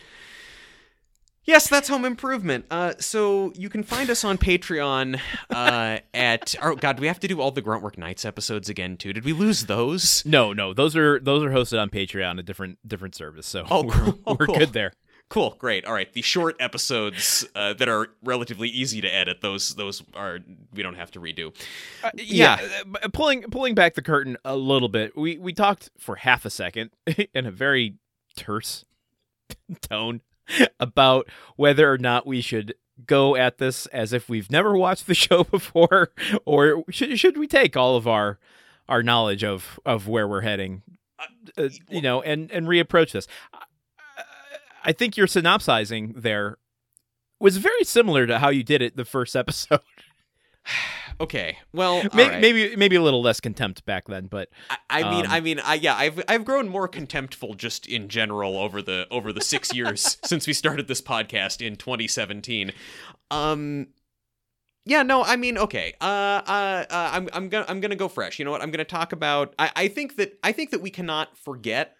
Yes, 1.45 1.67
that's 1.67 1.89
Home 1.89 2.05
Improvement. 2.05 2.65
Uh, 2.71 2.93
so 2.99 3.51
you 3.55 3.67
can 3.69 3.83
find 3.83 4.09
us 4.09 4.23
on 4.23 4.37
Patreon 4.37 5.19
uh, 5.49 5.97
at. 6.13 6.55
Oh 6.61 6.75
God, 6.75 6.97
do 6.97 7.01
we 7.01 7.07
have 7.07 7.19
to 7.19 7.27
do 7.27 7.41
all 7.41 7.51
the 7.51 7.61
Gruntwork 7.61 7.97
Nights 7.97 8.23
episodes 8.23 8.69
again 8.69 8.95
too? 8.95 9.11
Did 9.11 9.25
we 9.25 9.33
lose 9.33 9.65
those? 9.65 10.25
No, 10.25 10.53
no, 10.53 10.73
those 10.73 10.95
are 10.95 11.19
those 11.19 11.43
are 11.43 11.49
hosted 11.51 11.81
on 11.81 11.89
Patreon, 11.89 12.39
a 12.39 12.43
different 12.43 12.77
different 12.87 13.13
service. 13.15 13.45
So 13.45 13.65
Oh, 13.69 13.83
we're, 13.83 13.91
cool. 13.93 14.19
We're 14.39 14.45
cool. 14.47 14.55
good 14.57 14.73
there. 14.73 14.93
Cool, 15.29 15.55
great. 15.57 15.83
All 15.85 15.93
right, 15.93 16.11
the 16.13 16.21
short 16.21 16.55
episodes 16.59 17.45
uh, 17.55 17.73
that 17.73 17.87
are 17.89 18.09
relatively 18.23 18.69
easy 18.69 19.01
to 19.01 19.07
edit. 19.13 19.41
Those 19.41 19.75
those 19.75 20.03
are 20.13 20.39
we 20.73 20.81
don't 20.83 20.95
have 20.95 21.11
to 21.11 21.19
redo. 21.19 21.53
Uh, 22.03 22.11
Yeah. 22.15 22.59
yeah, 22.61 22.83
uh, 23.03 23.09
pulling 23.11 23.41
pulling 23.43 23.73
back 23.75 23.95
the 23.95 24.01
curtain 24.01 24.37
a 24.45 24.55
little 24.55 24.89
bit. 24.89 25.17
We 25.17 25.37
we 25.39 25.51
talked 25.51 25.89
for 25.97 26.15
half 26.15 26.45
a 26.45 26.49
second 26.49 26.91
in 27.33 27.45
a 27.47 27.51
very 27.51 27.95
terse 28.37 28.85
tone 29.81 30.21
about 30.79 31.27
whether 31.55 31.91
or 31.91 31.97
not 31.97 32.25
we 32.27 32.41
should 32.41 32.75
go 33.05 33.35
at 33.35 33.57
this 33.57 33.85
as 33.87 34.13
if 34.13 34.29
we've 34.29 34.51
never 34.51 34.75
watched 34.77 35.07
the 35.07 35.13
show 35.15 35.43
before, 35.43 36.11
or 36.45 36.83
should 36.89 37.17
should 37.19 37.37
we 37.37 37.47
take 37.47 37.75
all 37.77 37.95
of 37.95 38.07
our 38.07 38.39
our 38.89 39.01
knowledge 39.03 39.43
of 39.43 39.79
of 39.85 40.07
where 40.07 40.27
we're 40.27 40.41
heading, 40.41 40.83
uh, 41.57 41.69
you 41.89 42.01
know, 42.01 42.21
and 42.21 42.51
and 42.51 42.67
reapproach 42.67 43.11
this. 43.11 43.27
I- 43.53 43.63
I 44.85 44.91
think 44.91 45.15
your 45.15 45.27
synopsizing 45.27 46.13
there 46.17 46.57
was 47.39 47.55
very 47.55 47.85
similar 47.85 48.27
to 48.27 48.39
how 48.39 48.49
you 48.49 48.63
did 48.63 48.81
it 48.81 48.97
the 48.97 49.05
first 49.05 49.33
episode. 49.35 49.79
Okay, 51.21 51.59
well, 51.71 52.01
maybe, 52.11 52.29
right. 52.29 52.41
maybe 52.41 52.75
maybe 52.75 52.95
a 52.95 53.01
little 53.01 53.21
less 53.21 53.39
contempt 53.39 53.85
back 53.85 54.07
then, 54.07 54.25
but 54.25 54.49
I, 54.71 54.77
I 54.89 55.11
mean, 55.11 55.25
Um, 55.27 55.31
I 55.31 55.39
mean, 55.41 55.59
I 55.59 55.75
yeah, 55.75 55.95
I've 55.95 56.23
I've 56.27 56.43
grown 56.43 56.67
more 56.67 56.89
contemptful 56.89 57.55
just 57.55 57.85
in 57.85 58.09
general 58.09 58.57
over 58.57 58.81
the 58.81 59.05
over 59.11 59.31
the 59.31 59.39
six 59.39 59.71
years 59.75 60.17
since 60.25 60.47
we 60.47 60.53
started 60.53 60.87
this 60.87 61.01
podcast 61.01 61.65
in 61.65 61.75
2017. 61.75 62.71
Um, 63.29 63.89
yeah, 64.85 65.03
no, 65.03 65.23
I 65.23 65.35
mean, 65.35 65.57
okay, 65.59 65.93
uh, 66.01 66.03
uh, 66.03 66.85
uh 66.89 67.09
I'm 67.13 67.29
I'm 67.31 67.47
gonna 67.47 67.65
I'm 67.67 67.79
gonna 67.79 67.95
go 67.95 68.07
fresh. 68.07 68.39
You 68.39 68.45
know 68.45 68.51
what? 68.51 68.63
I'm 68.63 68.71
gonna 68.71 68.83
talk 68.83 69.13
about. 69.13 69.53
I 69.59 69.71
I 69.75 69.87
think 69.89 70.15
that 70.15 70.39
I 70.43 70.51
think 70.51 70.71
that 70.71 70.81
we 70.81 70.89
cannot 70.89 71.37
forget 71.37 71.95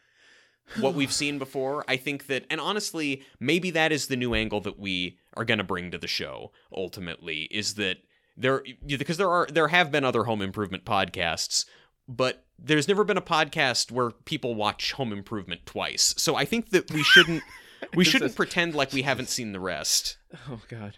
what 0.80 0.96
we've 0.96 1.14
seen 1.22 1.38
before. 1.38 1.86
I 1.88 1.98
think 1.98 2.28
that, 2.28 2.46
and 2.50 2.60
honestly, 2.60 3.24
maybe 3.40 3.70
that 3.72 3.92
is 3.92 4.08
the 4.08 4.18
new 4.18 4.34
angle 4.34 4.60
that 4.62 4.80
we 4.80 5.18
are 5.36 5.46
going 5.46 5.60
to 5.60 5.64
bring 5.64 5.92
to 5.92 5.98
the 5.98 6.08
show. 6.08 6.52
Ultimately, 6.76 7.44
is 7.52 7.76
that 7.76 7.98
there 8.38 8.64
because 8.86 9.18
there 9.18 9.30
are 9.30 9.48
there 9.52 9.68
have 9.70 9.92
been 9.92 10.04
other 10.04 10.24
home 10.24 10.42
improvement 10.42 10.86
podcasts, 10.86 11.66
but 12.08 12.46
there's 12.60 12.88
never 12.88 13.04
been 13.04 13.18
a 13.18 13.22
podcast 13.22 13.92
where 13.92 14.12
people 14.12 14.56
watch 14.56 14.92
Home 14.94 15.12
Improvement 15.12 15.66
twice. 15.66 16.14
So 16.18 16.36
I 16.36 16.46
think 16.46 16.70
that 16.70 16.92
we 16.92 17.04
shouldn't 17.04 17.44
we 17.96 18.04
shouldn't 18.04 18.32
is- 18.32 18.36
pretend 18.36 18.76
like 18.76 18.94
we 18.94 19.02
haven't 19.02 19.30
seen 19.30 19.52
the 19.52 19.60
rest. 19.60 20.18
Oh 20.50 20.62
God. 20.70 20.98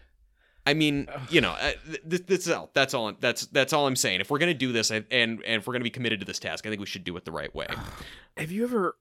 I 0.68 0.74
mean, 0.74 1.08
you 1.30 1.42
know, 1.42 1.52
uh, 1.52 1.74
th- 1.86 2.02
th- 2.10 2.26
that's 2.26 2.50
all. 2.50 2.72
That's 2.74 2.94
all. 2.96 3.06
I'm- 3.06 3.18
That's 3.20 3.46
that's 3.48 3.72
all 3.72 3.86
I'm 3.86 3.96
saying. 3.96 4.22
If 4.22 4.32
we're 4.32 4.40
gonna 4.40 4.54
do 4.56 4.72
this, 4.72 4.90
and 4.90 5.06
and 5.12 5.40
if 5.46 5.68
we're 5.68 5.74
gonna 5.74 5.84
be 5.84 5.92
committed 5.92 6.22
to 6.22 6.26
this 6.26 6.40
task, 6.40 6.66
I 6.66 6.70
think 6.70 6.80
we 6.80 6.88
should 6.88 7.04
do 7.04 7.16
it 7.18 7.24
the 7.26 7.32
right 7.32 7.54
way. 7.54 7.68
Have 8.38 8.52
you 8.52 8.64
ever 8.64 8.98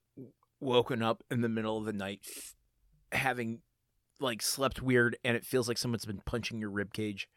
woken 0.60 1.02
up 1.02 1.22
in 1.30 1.40
the 1.40 1.48
middle 1.48 1.78
of 1.78 1.84
the 1.86 1.92
night 1.94 2.20
f- 2.26 2.54
having 3.18 3.60
like 4.20 4.42
slept 4.42 4.82
weird 4.82 5.16
and 5.24 5.36
it 5.36 5.44
feels 5.44 5.66
like 5.66 5.78
someone's 5.78 6.04
been 6.04 6.20
punching 6.26 6.58
your 6.58 6.70
rib 6.70 6.92
cage? 6.92 7.28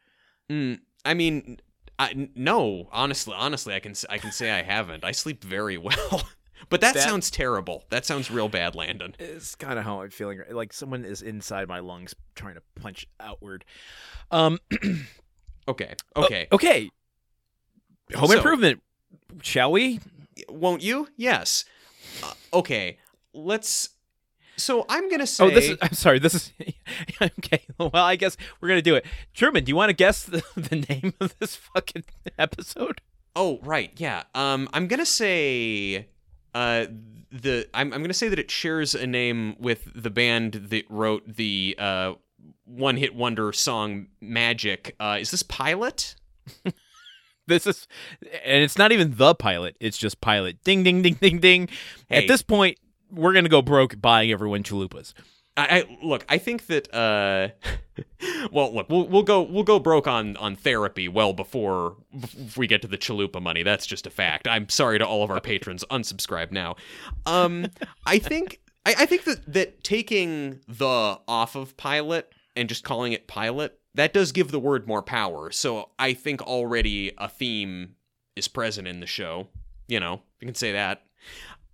Mm, 0.52 0.80
I 1.06 1.14
mean, 1.14 1.60
I, 2.00 2.30
no. 2.36 2.90
Honestly, 2.92 3.34
honestly, 3.36 3.74
I 3.74 3.80
can 3.80 3.94
I 4.10 4.18
can 4.18 4.32
say 4.32 4.52
I 4.52 4.62
haven't. 4.62 5.04
I 5.04 5.12
sleep 5.12 5.44
very 5.44 5.78
well, 5.78 6.24
but 6.70 6.82
that, 6.82 6.94
That- 6.96 7.04
sounds 7.04 7.32
terrible. 7.32 7.86
That 7.90 8.06
sounds 8.06 8.30
real 8.30 8.50
bad, 8.50 8.76
Landon. 8.76 9.16
It's 9.20 9.56
kind 9.56 9.80
of 9.80 9.86
how 9.86 10.02
I'm 10.02 10.10
feeling. 10.10 10.42
Like 10.50 10.74
someone 10.74 11.06
is 11.06 11.22
inside 11.22 11.68
my 11.68 11.80
lungs 11.80 12.14
trying 12.36 12.56
to 12.56 12.62
punch 12.80 13.08
outward. 13.20 13.66
Um. 14.32 14.60
Okay, 15.70 15.96
okay. 16.16 16.48
okay. 16.50 16.90
Home 18.16 18.30
So- 18.30 18.38
improvement. 18.38 18.82
Shall 19.42 19.70
we? 19.70 20.00
Won't 20.48 20.82
you? 20.82 21.10
Yes. 21.18 21.66
Uh, 22.24 22.32
okay. 22.54 23.00
Let's. 23.34 23.90
So 24.58 24.86
I'm 24.90 25.10
gonna 25.10 25.28
say. 25.28 25.46
Oh, 25.46 25.50
this 25.50 25.70
is. 25.70 25.78
I'm 25.82 25.94
sorry. 25.94 26.20
This 26.20 26.34
is. 26.34 26.54
okay. 27.22 27.62
Well, 27.78 27.92
I 27.94 28.16
guess 28.16 28.38
we're 28.60 28.68
gonna 28.68 28.82
do 28.82 28.96
it. 28.96 29.06
Truman, 29.34 29.64
do 29.64 29.70
you 29.70 29.76
want 29.76 29.90
to 29.90 29.96
guess 29.96 30.24
the, 30.24 30.44
the 30.56 30.86
name 30.90 31.14
of 31.20 31.38
this 31.40 31.56
fucking 31.56 32.04
episode? 32.38 33.02
Oh, 33.36 33.60
right. 33.64 33.92
Yeah. 33.98 34.24
Um, 34.34 34.68
I'm 34.74 34.88
gonna 34.88 35.06
say, 35.06 36.08
uh, 36.54 36.88
the 37.32 37.68
I'm 37.74 37.94
I'm 37.94 38.02
gonna 38.02 38.14
say 38.14 38.30
that 38.30 38.40
it 38.40 38.50
shares 38.52 38.96
a 38.96 39.06
name 39.06 39.56
with 39.60 39.90
the 39.96 40.10
band 40.10 40.54
that 40.54 40.86
wrote 40.90 41.36
the 41.36 41.76
uh 41.78 42.14
one 42.66 42.98
hit 42.98 43.16
wonder 43.16 43.52
song 43.54 44.08
Magic. 44.22 44.96
Uh, 45.00 45.18
is 45.20 45.32
this 45.32 45.44
Pilot? 45.44 46.16
This 47.48 47.66
is, 47.66 47.88
and 48.44 48.62
it's 48.62 48.78
not 48.78 48.92
even 48.92 49.16
the 49.16 49.34
pilot. 49.34 49.78
It's 49.80 49.98
just 49.98 50.20
pilot. 50.20 50.62
Ding, 50.66 50.84
ding, 50.84 51.02
ding, 51.02 51.14
ding, 51.14 51.40
ding. 51.40 51.70
Hey. 52.10 52.18
At 52.18 52.28
this 52.28 52.42
point, 52.42 52.78
we're 53.12 53.34
gonna 53.34 53.50
go 53.50 53.62
broke 53.62 54.00
buying 54.02 54.32
everyone 54.32 54.64
chalupas. 54.64 55.14
I, 55.56 55.80
I 55.80 55.98
look. 56.04 56.26
I 56.30 56.38
think 56.38 56.68
that. 56.68 56.94
Uh, 56.94 57.50
well, 58.52 58.74
look, 58.74 58.90
we'll 58.90 59.08
we'll 59.08 59.24
go 59.24 59.42
we'll 59.42 59.64
go 59.64 59.80
broke 59.80 60.08
on 60.08 60.38
on 60.38 60.56
therapy 60.56 61.08
well 61.08 61.34
before 61.34 61.96
we 62.56 62.68
get 62.68 62.82
to 62.84 62.88
the 62.88 62.98
chalupa 62.98 63.42
money. 63.42 63.64
That's 63.64 63.86
just 63.86 64.06
a 64.06 64.12
fact. 64.12 64.48
I'm 64.48 64.70
sorry 64.70 65.00
to 65.00 65.06
all 65.06 65.24
of 65.24 65.32
our 65.32 65.42
patrons. 65.42 65.84
Unsubscribe 65.90 66.52
now. 66.52 66.76
Um, 67.26 67.68
I 68.06 68.20
think 68.20 68.60
I, 68.86 68.96
I 69.00 69.06
think 69.06 69.24
that 69.24 69.54
that 69.54 69.84
taking 69.84 70.60
the 70.68 71.20
off 71.28 71.56
of 71.56 71.76
pilot 71.78 72.32
and 72.56 72.70
just 72.70 72.84
calling 72.84 73.14
it 73.14 73.28
pilot 73.28 73.80
that 73.98 74.14
does 74.14 74.32
give 74.32 74.52
the 74.52 74.60
word 74.60 74.88
more 74.88 75.02
power. 75.02 75.52
So 75.52 75.90
I 75.98 76.14
think 76.14 76.42
already 76.44 77.14
a 77.18 77.28
theme 77.28 77.96
is 78.36 78.48
present 78.48 78.88
in 78.88 79.00
the 79.00 79.08
show. 79.08 79.48
You 79.88 80.00
know, 80.00 80.22
you 80.40 80.46
can 80.46 80.54
say 80.54 80.74
that. 80.74 81.02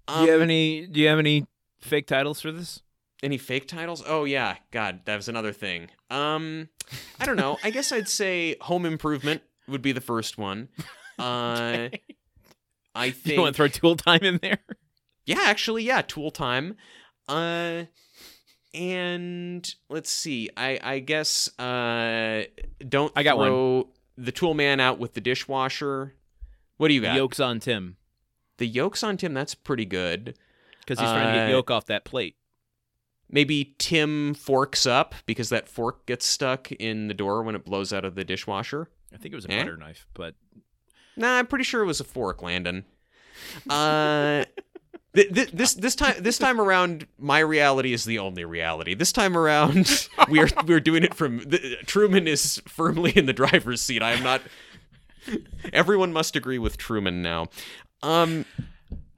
Do 0.08 0.14
you 0.22 0.32
have 0.32 0.38
Um, 0.38 0.42
any? 0.44 0.86
Do 0.88 1.00
you 1.00 1.08
have 1.08 1.20
any 1.20 1.46
fake 1.82 2.08
titles 2.08 2.42
for 2.42 2.52
this? 2.52 2.82
any 3.22 3.38
fake 3.38 3.68
titles? 3.70 4.04
Oh 4.06 4.26
yeah, 4.26 4.56
God, 4.72 5.02
that 5.06 5.16
was 5.16 5.30
another 5.30 5.54
thing. 5.54 5.88
Um, 6.10 6.68
I 7.22 7.26
don't 7.26 7.38
know. 7.38 7.58
I 7.64 7.70
guess 7.70 7.92
I'd 7.94 8.10
say 8.10 8.58
Home 8.62 8.86
Improvement 8.86 9.42
would 9.68 9.82
be 9.82 9.92
the 9.94 10.02
first 10.02 10.38
one. 10.38 10.70
Uh, 11.20 11.90
I 12.96 13.12
think 13.12 13.36
You 13.36 13.42
want 13.42 13.56
to 13.56 13.58
throw 13.58 13.68
Tool 13.68 13.96
Time 13.96 14.24
in 14.24 14.40
there? 14.42 14.58
yeah, 15.28 15.42
actually, 15.44 15.84
yeah. 15.84 16.02
Tool 16.02 16.32
Time. 16.32 16.76
Uh, 17.30 17.84
and 18.74 19.76
let's 19.90 20.10
see. 20.10 20.50
I 20.58 20.80
I 20.82 21.00
guess. 21.00 21.48
Uh, 21.60 22.46
don't 22.90 23.14
I 23.16 23.22
got 23.24 23.38
one. 23.38 23.48
throw 23.48 23.90
the 24.18 24.32
Tool 24.32 24.56
Man 24.56 24.80
out 24.80 24.98
with 24.98 25.14
the 25.14 25.22
dishwasher. 25.22 26.16
What 26.78 26.88
do 26.88 26.96
you 26.96 27.02
got? 27.02 27.16
Yokes 27.16 27.40
on 27.40 27.60
Tim 27.60 27.98
the 28.58 28.68
yolks 28.68 29.04
on 29.04 29.18
Tim. 29.18 29.34
That's 29.34 29.56
pretty 29.56 29.86
good. 29.86 30.38
because 30.80 31.00
he's 31.00 31.10
trying 31.10 31.28
to 31.34 31.40
get 31.40 31.48
Uh, 31.48 31.52
yolk 31.52 31.72
off 31.72 31.86
that 31.88 32.04
plate. 32.06 32.36
Maybe 33.30 33.74
Tim 33.80 34.34
forks 34.34 34.86
up 34.86 35.16
because 35.26 35.50
that 35.50 35.68
fork 35.70 36.06
gets 36.06 36.26
stuck 36.26 36.72
in 36.74 37.08
the 37.08 37.14
door 37.14 37.42
when 37.42 37.56
it 37.56 37.66
blows 37.66 37.92
out 37.94 38.06
of 38.06 38.16
the 38.16 38.24
dishwasher. 38.24 38.90
I 39.14 39.18
think 39.18 39.34
it 39.34 39.36
was 39.36 39.46
a 39.46 39.52
eh? 39.52 39.64
butter 39.64 39.78
knife, 39.78 40.06
but 40.14 40.36
Nah, 41.16 41.38
I'm 41.38 41.48
pretty 41.48 41.64
sure 41.64 41.82
it 41.84 41.86
was 41.88 42.00
a 42.00 42.04
fork, 42.04 42.42
Landon. 42.42 42.86
Uh, 43.70 44.44
th- 45.16 45.34
th- 45.34 45.52
this 45.52 45.74
this 45.76 45.96
time 45.96 46.16
this 46.20 46.38
time 46.38 46.60
around, 46.60 47.08
my 47.18 47.40
reality 47.40 47.94
is 47.94 48.04
the 48.06 48.20
only 48.20 48.46
reality. 48.46 48.94
This 48.94 49.12
time 49.12 49.38
around, 49.38 50.08
we're 50.30 50.50
we're 50.68 50.80
doing 50.80 51.04
it 51.04 51.14
from 51.14 51.40
the, 51.40 51.78
Truman 51.86 52.28
is 52.28 52.62
firmly 52.68 53.12
in 53.16 53.26
the 53.26 53.34
driver's 53.34 53.82
seat. 53.82 54.02
I 54.04 54.12
am 54.14 54.24
not. 54.24 54.42
Everyone 55.72 56.12
must 56.12 56.36
agree 56.36 56.60
with 56.60 56.78
Truman 56.78 57.22
now. 57.22 57.48
Um, 58.04 58.46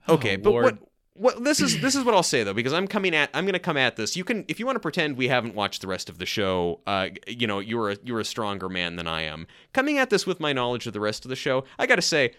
okay, 0.08 0.34
Oh, 0.36 0.40
but 0.40 0.50
Lord. 0.50 0.64
what? 0.64 0.78
What 1.18 1.42
this 1.44 1.62
is 1.62 1.80
this 1.80 1.94
is 1.94 2.04
what 2.04 2.14
I'll 2.14 2.22
say 2.22 2.42
though 2.42 2.52
because 2.52 2.74
I'm 2.74 2.86
coming 2.86 3.14
at 3.14 3.30
I'm 3.32 3.44
going 3.44 3.54
to 3.54 3.58
come 3.58 3.78
at 3.78 3.96
this. 3.96 4.16
You 4.18 4.22
can 4.24 4.44
if 4.48 4.60
you 4.60 4.66
want 4.66 4.76
to 4.76 4.80
pretend 4.80 5.16
we 5.16 5.28
haven't 5.28 5.54
watched 5.54 5.80
the 5.80 5.86
rest 5.86 6.10
of 6.10 6.18
the 6.18 6.26
show, 6.26 6.80
uh 6.86 7.08
you 7.26 7.46
know, 7.46 7.58
you're 7.58 7.92
a 7.92 7.96
you're 8.04 8.20
a 8.20 8.24
stronger 8.24 8.68
man 8.68 8.96
than 8.96 9.06
I 9.08 9.22
am. 9.22 9.46
Coming 9.72 9.96
at 9.96 10.10
this 10.10 10.26
with 10.26 10.40
my 10.40 10.52
knowledge 10.52 10.86
of 10.86 10.92
the 10.92 11.00
rest 11.00 11.24
of 11.24 11.30
the 11.30 11.34
show, 11.36 11.64
I 11.78 11.86
got 11.86 11.96
to 11.96 12.02
say 12.02 12.34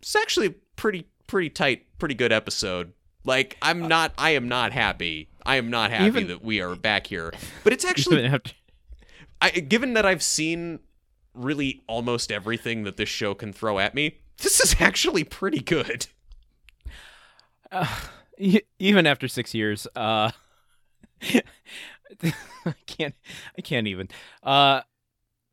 it's 0.00 0.14
actually 0.14 0.50
pretty 0.76 1.08
pretty 1.26 1.50
tight, 1.50 1.86
pretty 1.98 2.14
good 2.14 2.30
episode. 2.30 2.92
Like 3.24 3.56
I'm 3.62 3.88
not 3.88 4.12
I 4.16 4.30
am 4.30 4.46
not 4.46 4.70
happy. 4.70 5.28
I 5.44 5.56
am 5.56 5.68
not 5.68 5.90
happy 5.90 6.04
Even- 6.06 6.28
that 6.28 6.44
we 6.44 6.60
are 6.60 6.76
back 6.76 7.08
here. 7.08 7.32
But 7.64 7.72
it's 7.72 7.84
actually 7.90 8.30
I, 9.42 9.50
given 9.50 9.94
that 9.94 10.06
I've 10.06 10.22
seen 10.22 10.78
really 11.34 11.82
almost 11.88 12.30
everything 12.30 12.84
that 12.84 12.96
this 12.96 13.08
show 13.08 13.34
can 13.34 13.52
throw 13.52 13.80
at 13.80 13.92
me, 13.94 14.18
this 14.40 14.60
is 14.60 14.76
actually 14.80 15.24
pretty 15.24 15.60
good. 15.60 16.06
uh, 17.70 17.86
e- 18.38 18.60
even 18.78 19.06
after 19.06 19.28
six 19.28 19.54
years, 19.54 19.86
uh, 19.96 20.30
I 21.22 22.74
can't. 22.86 23.14
I 23.56 23.60
can't 23.62 23.86
even. 23.86 24.08
Uh, 24.42 24.82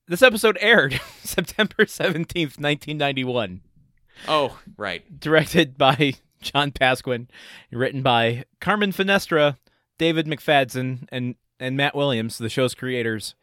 this 0.07 0.21
episode 0.21 0.57
aired 0.61 0.99
September 1.23 1.85
seventeenth, 1.85 2.59
nineteen 2.59 2.97
ninety 2.97 3.23
one. 3.23 3.61
Oh, 4.27 4.59
right. 4.77 5.19
Directed 5.19 5.77
by 5.77 6.13
John 6.41 6.71
Pasquin, 6.71 7.27
written 7.71 8.01
by 8.01 8.45
Carmen 8.59 8.91
Finestra, 8.91 9.57
David 9.97 10.25
McFadzean, 10.25 11.07
and 11.11 11.35
and 11.59 11.75
Matt 11.77 11.95
Williams, 11.95 12.37
the 12.37 12.49
show's 12.49 12.73
creators. 12.75 13.35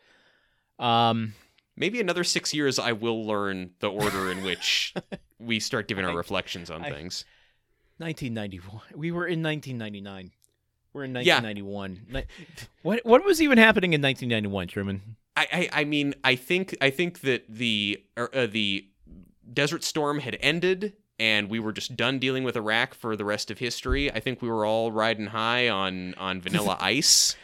Um, 0.78 1.34
Maybe 1.76 2.00
another 2.00 2.22
six 2.22 2.54
years, 2.54 2.78
I 2.78 2.92
will 2.92 3.26
learn 3.26 3.72
the 3.80 3.90
order 3.90 4.30
in 4.30 4.44
which 4.44 4.94
we 5.38 5.60
start 5.60 5.88
giving 5.88 6.04
our 6.04 6.10
I- 6.12 6.14
reflections 6.14 6.70
on 6.70 6.84
I- 6.84 6.90
things. 6.90 7.24
1991. 7.98 8.82
We 8.94 9.12
were 9.12 9.26
in 9.26 9.42
1999. 9.42 10.32
We're 10.92 11.04
in 11.04 11.12
1991. 11.12 12.06
Ni- 12.08 12.24
What 12.82 13.04
what 13.04 13.24
was 13.24 13.40
even 13.42 13.58
happening 13.58 13.92
in 13.92 14.00
1991, 14.02 14.68
Truman? 14.68 15.16
I, 15.36 15.46
I, 15.52 15.80
I 15.80 15.84
mean, 15.84 16.14
I 16.22 16.36
think, 16.36 16.76
I 16.80 16.90
think 16.90 17.20
that 17.22 17.44
the, 17.48 18.02
er, 18.16 18.30
uh, 18.32 18.46
the 18.46 18.86
Desert 19.52 19.82
Storm 19.82 20.20
had 20.20 20.36
ended, 20.40 20.92
and 21.18 21.48
we 21.50 21.58
were 21.58 21.72
just 21.72 21.96
done 21.96 22.20
dealing 22.20 22.44
with 22.44 22.56
Iraq 22.56 22.94
for 22.94 23.16
the 23.16 23.24
rest 23.24 23.50
of 23.50 23.58
history. 23.58 24.12
I 24.12 24.20
think 24.20 24.40
we 24.42 24.48
were 24.48 24.64
all 24.64 24.92
riding 24.92 25.26
high 25.26 25.68
on 25.68 26.14
on 26.14 26.40
Vanilla 26.44 26.76
Ice. 26.80 27.34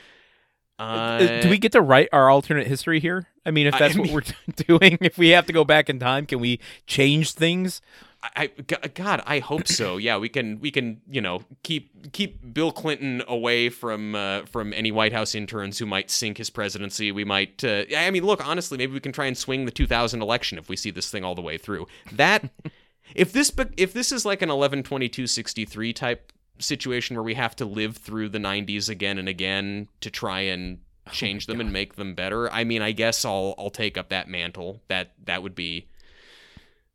Uh, 0.79 0.83
Uh, 0.83 1.41
Do 1.43 1.51
we 1.51 1.59
get 1.59 1.73
to 1.73 1.81
write 1.81 2.09
our 2.13 2.31
alternate 2.31 2.67
history 2.69 3.01
here? 3.01 3.27
I 3.47 3.51
mean, 3.51 3.67
if 3.67 3.75
I 3.75 3.79
that's 3.81 3.95
mean- 3.97 4.13
what 4.13 4.27
we're 4.27 4.55
doing, 4.79 4.99
if 5.01 5.17
we 5.19 5.31
have 5.31 5.47
to 5.47 5.53
go 5.53 5.65
back 5.65 5.89
in 5.91 5.99
time, 5.99 6.27
can 6.27 6.41
we 6.41 6.61
change 6.87 7.33
things? 7.33 7.81
I, 8.23 8.51
I- 8.59 8.89
God, 8.89 9.23
I 9.27 9.39
hope 9.39 9.67
so. 9.67 9.97
Yeah, 10.01 10.19
we 10.19 10.29
can 10.29 10.61
we 10.61 10.71
can 10.71 11.01
you 11.11 11.23
know 11.23 11.43
keep 11.63 12.13
keep 12.13 12.53
Bill 12.53 12.71
Clinton 12.71 13.23
away 13.27 13.71
from 13.71 14.15
uh, 14.15 14.43
from 14.45 14.75
any 14.75 14.93
White 14.93 15.13
House 15.15 15.35
interns 15.35 15.79
who 15.79 15.87
might 15.87 16.11
sink 16.11 16.37
his 16.37 16.51
presidency. 16.51 17.13
We 17.13 17.25
might. 17.25 17.65
Uh, 17.65 17.85
I 17.97 18.11
mean, 18.11 18.25
look, 18.27 18.47
honestly, 18.47 18.77
maybe 18.77 18.93
we 18.93 19.01
can 19.01 19.13
try 19.13 19.25
and 19.27 19.39
swing 19.39 19.65
the 19.65 19.71
2000 19.71 20.21
election 20.21 20.59
if 20.59 20.69
we 20.69 20.77
see 20.77 20.91
this 20.91 21.11
thing 21.11 21.25
all 21.25 21.35
the 21.35 21.41
way 21.41 21.57
through. 21.57 21.87
That 22.13 22.51
if 23.15 23.33
this 23.33 23.51
if 23.79 23.95
this 23.95 24.13
is 24.13 24.27
like 24.27 24.43
an 24.43 24.51
11 24.51 24.83
22 24.83 25.27
63 25.27 25.93
type 25.95 26.33
situation 26.59 27.17
where 27.17 27.23
we 27.23 27.33
have 27.35 27.57
to 27.57 27.65
live 27.65 27.97
through 27.97 28.29
the 28.29 28.39
90s 28.39 28.91
again 28.91 29.17
and 29.17 29.31
again 29.31 29.89
to 30.03 30.11
try 30.11 30.41
and 30.41 30.81
change 31.13 31.47
them 31.47 31.61
and 31.61 31.73
make 31.73 31.97
them 31.97 32.15
better. 32.15 32.51
I 32.53 32.65
mean, 32.65 32.83
I 32.83 32.93
guess 32.93 33.25
I'll 33.25 33.55
I'll 33.59 33.71
take 33.71 33.97
up 33.99 34.09
that 34.11 34.29
mantle. 34.29 34.81
That 34.89 35.13
that 35.25 35.43
would 35.43 35.55
be 35.55 35.89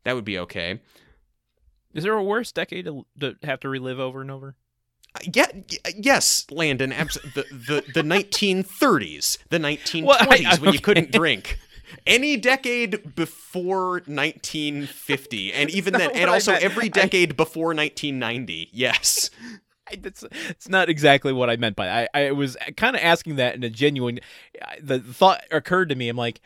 that 0.04 0.14
would 0.14 0.24
be 0.24 0.38
okay. 0.38 0.80
Is 1.94 2.04
there 2.04 2.14
a 2.14 2.22
worse 2.22 2.52
decade 2.52 2.84
to, 2.84 3.06
to 3.20 3.36
have 3.42 3.60
to 3.60 3.68
relive 3.68 3.98
over 3.98 4.20
and 4.20 4.30
over? 4.30 4.54
Uh, 5.14 5.20
yeah, 5.32 5.46
y- 5.54 5.92
yes, 5.96 6.46
Landon. 6.50 6.92
Abs- 6.92 7.14
the, 7.34 7.44
the 7.50 7.84
the 7.94 8.02
1930s, 8.62 9.38
the 9.48 9.58
1920s, 9.58 10.04
Well, 10.04 10.18
I- 10.20 10.44
I- 10.46 10.56
when 10.58 10.72
you 10.74 10.80
couldn't 10.80 11.10
drink. 11.12 11.58
Any 12.06 12.36
decade 12.36 13.14
before 13.14 14.02
1950, 14.06 15.52
and 15.52 15.70
even 15.70 15.92
then, 15.98 16.10
and 16.14 16.28
I 16.28 16.34
also 16.34 16.52
meant. 16.52 16.64
every 16.64 16.86
I- 16.86 16.88
decade 16.88 17.36
before 17.36 17.68
1990. 17.74 18.70
Yes. 18.72 19.30
I- 19.90 19.96
That's 19.96 20.24
it's 20.50 20.68
not 20.68 20.88
exactly 20.88 21.32
what 21.32 21.48
I 21.50 21.56
meant 21.56 21.76
by 21.76 21.88
I, 22.04 22.08
I 22.14 22.30
was 22.32 22.56
kind 22.76 22.96
of 22.96 23.02
asking 23.02 23.36
that 23.36 23.54
in 23.54 23.62
a 23.64 23.70
genuine. 23.70 24.20
The 24.82 24.98
thought 25.00 25.42
occurred 25.50 25.88
to 25.90 25.94
me. 25.94 26.08
I'm 26.08 26.16
like, 26.16 26.40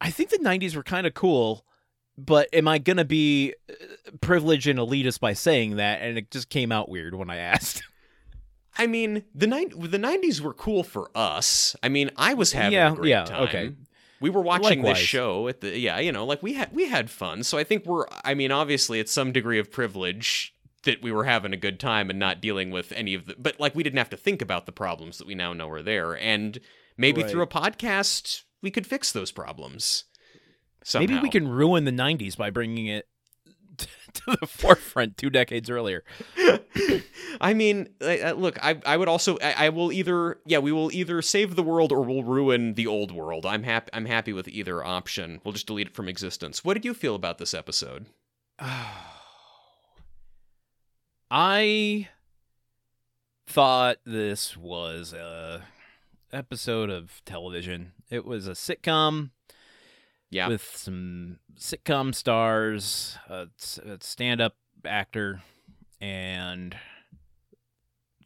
I 0.00 0.10
think 0.10 0.30
the 0.30 0.38
'90s 0.38 0.74
were 0.76 0.82
kind 0.82 1.06
of 1.06 1.14
cool, 1.14 1.64
but 2.18 2.48
am 2.52 2.68
I 2.68 2.78
gonna 2.78 3.04
be 3.04 3.54
uh, 3.70 3.74
privileged 4.20 4.66
and 4.66 4.78
elitist 4.78 5.20
by 5.20 5.32
saying 5.32 5.76
that? 5.76 6.02
And 6.02 6.18
it 6.18 6.30
just 6.30 6.48
came 6.50 6.70
out 6.72 6.88
weird 6.88 7.14
when 7.14 7.30
I 7.30 7.36
asked. 7.54 7.82
I 8.78 8.86
mean, 8.86 9.24
the 9.34 9.46
ni- 9.46 9.66
the 9.66 9.98
90s 9.98 10.40
were 10.40 10.54
cool 10.54 10.82
for 10.84 11.10
us. 11.14 11.74
I 11.82 11.88
mean, 11.88 12.10
I 12.16 12.34
was 12.34 12.52
having 12.52 12.72
Yeah, 12.72 12.92
a 12.92 12.94
great 12.96 13.08
yeah, 13.10 13.24
time. 13.24 13.42
okay. 13.42 13.72
We 14.20 14.30
were 14.30 14.42
watching 14.42 14.80
Likewise. 14.80 14.98
this 14.98 15.06
show 15.06 15.48
at 15.48 15.60
the 15.60 15.76
yeah, 15.78 15.98
you 15.98 16.12
know, 16.12 16.24
like 16.26 16.42
we 16.42 16.52
had 16.54 16.72
we 16.74 16.88
had 16.88 17.10
fun. 17.10 17.42
So 17.42 17.58
I 17.58 17.64
think 17.64 17.84
we're 17.86 18.06
I 18.24 18.34
mean, 18.34 18.52
obviously 18.52 19.00
it's 19.00 19.10
some 19.12 19.32
degree 19.32 19.58
of 19.58 19.70
privilege 19.72 20.54
that 20.84 21.02
we 21.02 21.12
were 21.12 21.24
having 21.24 21.52
a 21.52 21.56
good 21.58 21.78
time 21.78 22.08
and 22.10 22.18
not 22.18 22.40
dealing 22.40 22.70
with 22.70 22.92
any 22.92 23.14
of 23.14 23.26
the 23.26 23.34
but 23.38 23.58
like 23.60 23.74
we 23.74 23.82
didn't 23.82 23.98
have 23.98 24.10
to 24.10 24.16
think 24.16 24.40
about 24.40 24.66
the 24.66 24.72
problems 24.72 25.18
that 25.18 25.26
we 25.26 25.34
now 25.34 25.52
know 25.52 25.68
are 25.68 25.82
there 25.82 26.16
and 26.16 26.58
maybe 26.96 27.22
Right. 27.22 27.30
through 27.30 27.42
a 27.42 27.46
podcast 27.46 28.42
we 28.62 28.70
could 28.70 28.86
fix 28.86 29.10
those 29.12 29.32
problems. 29.32 30.04
Somehow. 30.84 31.06
Maybe 31.06 31.22
we 31.22 31.28
can 31.30 31.48
ruin 31.48 31.84
the 31.84 31.90
'90s 31.92 32.36
by 32.36 32.48
bringing 32.50 32.86
it 32.86 33.06
to 33.78 34.36
the 34.40 34.46
forefront 34.46 35.16
two 35.16 35.30
decades 35.30 35.68
earlier. 35.70 36.04
I 37.40 37.54
mean, 37.54 37.88
uh, 38.02 38.04
uh, 38.30 38.34
look, 38.36 38.58
I 38.62 38.80
I 38.86 38.96
would 38.96 39.08
also 39.08 39.38
I, 39.42 39.66
I 39.66 39.68
will 39.70 39.92
either 39.92 40.38
yeah 40.46 40.58
we 40.58 40.72
will 40.72 40.90
either 40.92 41.20
save 41.22 41.56
the 41.56 41.62
world 41.62 41.92
or 41.92 42.02
we'll 42.02 42.24
ruin 42.24 42.74
the 42.74 42.86
old 42.86 43.12
world. 43.12 43.44
I'm 43.46 43.62
happy 43.62 43.90
I'm 43.92 44.06
happy 44.06 44.32
with 44.32 44.48
either 44.48 44.82
option. 44.84 45.40
We'll 45.44 45.52
just 45.52 45.66
delete 45.66 45.88
it 45.88 45.94
from 45.94 46.08
existence. 46.08 46.64
What 46.64 46.74
did 46.74 46.84
you 46.84 46.94
feel 46.94 47.14
about 47.14 47.38
this 47.38 47.52
episode? 47.54 48.06
I 51.30 52.08
thought 53.46 53.98
this 54.04 54.56
was 54.56 55.12
a 55.12 55.62
episode 56.32 56.90
of 56.90 57.22
television. 57.24 57.92
It 58.10 58.24
was 58.24 58.46
a 58.48 58.52
sitcom 58.52 59.30
Yeah, 60.30 60.48
with 60.48 60.62
some 60.76 61.38
sitcom 61.56 62.14
stars, 62.14 63.16
a, 63.28 63.48
a 63.84 63.98
stand-up 64.00 64.54
actor, 64.84 65.42
and 66.00 66.76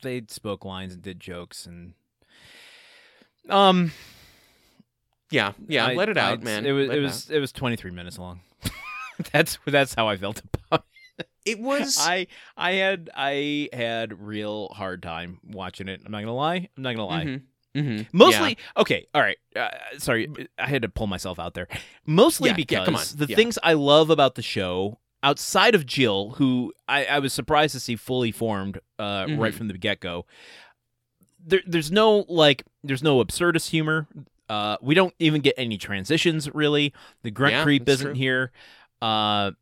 they 0.02 0.22
spoke 0.28 0.64
lines 0.64 0.94
and 0.94 1.02
did 1.02 1.18
jokes 1.18 1.64
and 1.66 1.94
um 3.48 3.90
yeah, 5.30 5.52
yeah. 5.66 5.86
I- 5.86 5.94
let 5.94 6.08
it 6.08 6.16
out, 6.18 6.40
I- 6.40 6.44
man. 6.44 6.64
It 6.66 6.72
was 6.72 6.88
Let 6.88 6.98
it 6.98 7.00
was 7.00 7.30
it 7.30 7.38
was 7.40 7.52
23 7.52 7.90
minutes 7.90 8.18
long. 8.18 8.40
that's 9.32 9.58
that's 9.66 9.94
how 9.94 10.08
I 10.08 10.16
felt 10.16 10.40
about 10.44 10.60
out. 10.80 10.84
It 11.44 11.58
was. 11.60 11.96
I 12.00 12.26
I 12.56 12.72
had 12.72 13.10
I 13.14 13.68
had 13.72 14.20
real 14.20 14.68
hard 14.68 15.02
time 15.02 15.38
watching 15.44 15.88
it. 15.88 16.00
I'm 16.04 16.12
not 16.12 16.20
gonna 16.20 16.34
lie. 16.34 16.68
I'm 16.76 16.82
not 16.82 16.92
gonna 16.96 17.06
lie. 17.06 17.24
Mhm, 17.24 17.42
mhm, 17.76 18.06
Mostly, 18.12 18.56
okay, 18.76 19.06
all 19.14 19.20
right. 19.22 19.36
Uh, 19.54 19.68
sorry, 19.98 20.28
I 20.58 20.66
had 20.66 20.82
to 20.82 20.88
pull 20.88 21.06
myself 21.06 21.38
out 21.38 21.54
there. 21.54 21.68
Mostly 22.06 22.48
Yeah, 22.48 22.52
yeah, 22.58 22.84
because 22.84 23.12
on, 23.12 23.18
the 23.18 23.26
yeah. 23.26 23.36
things 23.36 23.58
I 23.62 23.74
love 23.74 24.10
about 24.10 24.34
the 24.36 24.42
show, 24.42 24.98
outside 25.22 25.74
of 25.74 25.84
Jill, 25.86 26.30
who 26.38 26.72
I, 26.88 27.04
I 27.06 27.18
was 27.20 27.32
surprised 27.32 27.72
to 27.74 27.80
see 27.80 27.96
fully 27.96 28.32
formed 28.32 28.78
uh, 28.98 29.26
Mhm. 29.26 29.38
right 29.38 29.54
from 29.54 29.68
the 29.68 29.74
get 29.78 30.00
go. 30.00 30.26
There, 31.46 31.60
there's 31.66 31.92
no 31.92 32.24
like, 32.28 32.64
there's 32.82 33.02
no 33.02 33.22
absurdist 33.22 33.68
humor. 33.68 34.06
Uh, 34.48 34.76
we 34.80 34.94
don't 34.94 35.14
even 35.18 35.40
get 35.42 35.54
any 35.58 35.76
transitions 35.78 36.52
really. 36.54 36.92
The 37.22 37.30
grunt 37.30 37.54
Yeah, 37.54 37.62
creep 37.64 37.88
isn't 37.88 38.06
true. 38.08 38.14
here. 38.14 38.52
Uh, 39.02 39.52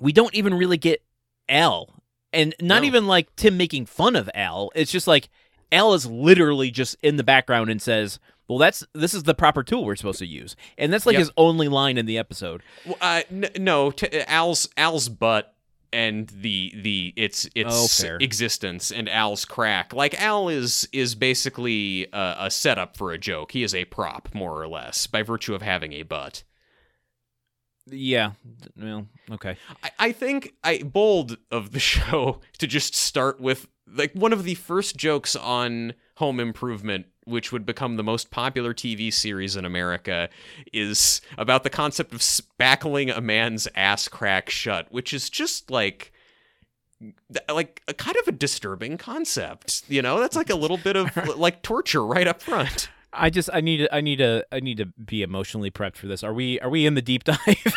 we 0.00 0.12
don't 0.12 0.34
even 0.34 0.54
really 0.54 0.76
get 0.78 1.02
Al, 1.48 2.02
and 2.32 2.54
not 2.60 2.82
No. 2.82 2.86
even 2.86 3.06
like 3.06 3.34
Tim 3.36 3.56
making 3.56 3.86
fun 3.86 4.16
of 4.16 4.28
Al. 4.34 4.70
It's 4.74 4.92
just 4.92 5.06
like 5.06 5.28
Al 5.72 5.94
is 5.94 6.06
literally 6.06 6.70
just 6.70 6.96
in 7.02 7.16
the 7.16 7.24
background 7.24 7.70
and 7.70 7.80
says, 7.80 8.18
"Well, 8.48 8.58
that's 8.58 8.84
this 8.94 9.14
is 9.14 9.22
the 9.24 9.34
proper 9.34 9.62
tool 9.62 9.84
we're 9.84 9.96
supposed 9.96 10.18
to 10.20 10.26
use," 10.26 10.56
and 10.76 10.92
that's 10.92 11.06
like 11.06 11.14
Yep. 11.14 11.20
his 11.20 11.30
only 11.36 11.68
line 11.68 11.98
in 11.98 12.06
the 12.06 12.18
episode. 12.18 12.62
Well, 12.86 12.96
uh, 13.00 13.22
n- 13.30 13.50
no, 13.58 13.90
t- 13.90 14.08
Al's 14.26 14.68
Al's 14.76 15.08
butt 15.08 15.54
and 15.90 16.28
the 16.28 16.72
the 16.76 17.14
its 17.16 17.48
its 17.54 18.04
Oh, 18.04 18.16
existence 18.20 18.90
and 18.90 19.08
Al's 19.08 19.44
crack. 19.46 19.92
Like 19.94 20.20
Al 20.20 20.48
is 20.50 20.86
is 20.92 21.14
basically 21.14 22.06
a, 22.12 22.36
a 22.40 22.50
setup 22.50 22.96
for 22.96 23.12
a 23.12 23.18
joke. 23.18 23.52
He 23.52 23.62
is 23.62 23.74
a 23.74 23.86
prop, 23.86 24.28
more 24.34 24.60
or 24.60 24.68
less, 24.68 25.06
by 25.06 25.22
virtue 25.22 25.54
of 25.54 25.62
having 25.62 25.92
a 25.94 26.02
butt. 26.02 26.42
Yeah, 27.90 28.32
well, 28.76 29.06
okay. 29.32 29.56
I, 29.82 29.90
I 29.98 30.12
think 30.12 30.54
I 30.64 30.82
bold 30.82 31.38
of 31.50 31.72
the 31.72 31.80
show 31.80 32.40
to 32.58 32.66
just 32.66 32.94
start 32.94 33.40
with 33.40 33.66
like 33.86 34.12
one 34.12 34.32
of 34.32 34.44
the 34.44 34.54
first 34.54 34.96
jokes 34.96 35.34
on 35.36 35.94
Home 36.16 36.40
Improvement, 36.40 37.06
which 37.24 37.52
would 37.52 37.64
become 37.64 37.96
the 37.96 38.02
most 38.02 38.30
popular 38.30 38.74
TV 38.74 39.12
series 39.12 39.56
in 39.56 39.64
America, 39.64 40.28
is 40.72 41.20
about 41.36 41.62
the 41.62 41.70
concept 41.70 42.12
of 42.12 42.20
spackling 42.20 43.16
a 43.16 43.20
man's 43.20 43.68
ass 43.74 44.08
crack 44.08 44.50
shut, 44.50 44.90
which 44.90 45.12
is 45.12 45.30
just 45.30 45.70
like 45.70 46.12
like 47.48 47.82
a 47.86 47.94
kind 47.94 48.16
of 48.16 48.28
a 48.28 48.32
disturbing 48.32 48.98
concept. 48.98 49.84
You 49.88 50.02
know, 50.02 50.18
that's 50.20 50.36
like 50.36 50.50
a 50.50 50.56
little 50.56 50.78
bit 50.78 50.96
of 50.96 51.16
like 51.38 51.62
torture 51.62 52.04
right 52.04 52.26
up 52.26 52.42
front. 52.42 52.88
I 53.12 53.30
just 53.30 53.48
I 53.52 53.60
need 53.60 53.78
to 53.78 53.94
I 53.94 54.00
need 54.00 54.16
to 54.16 54.44
I 54.52 54.60
need 54.60 54.78
to 54.78 54.86
be 54.86 55.22
emotionally 55.22 55.70
prepped 55.70 55.96
for 55.96 56.06
this. 56.06 56.22
Are 56.22 56.32
we 56.34 56.60
are 56.60 56.70
we 56.70 56.86
in 56.86 56.94
the 56.94 57.02
deep 57.02 57.24
dive? 57.24 57.74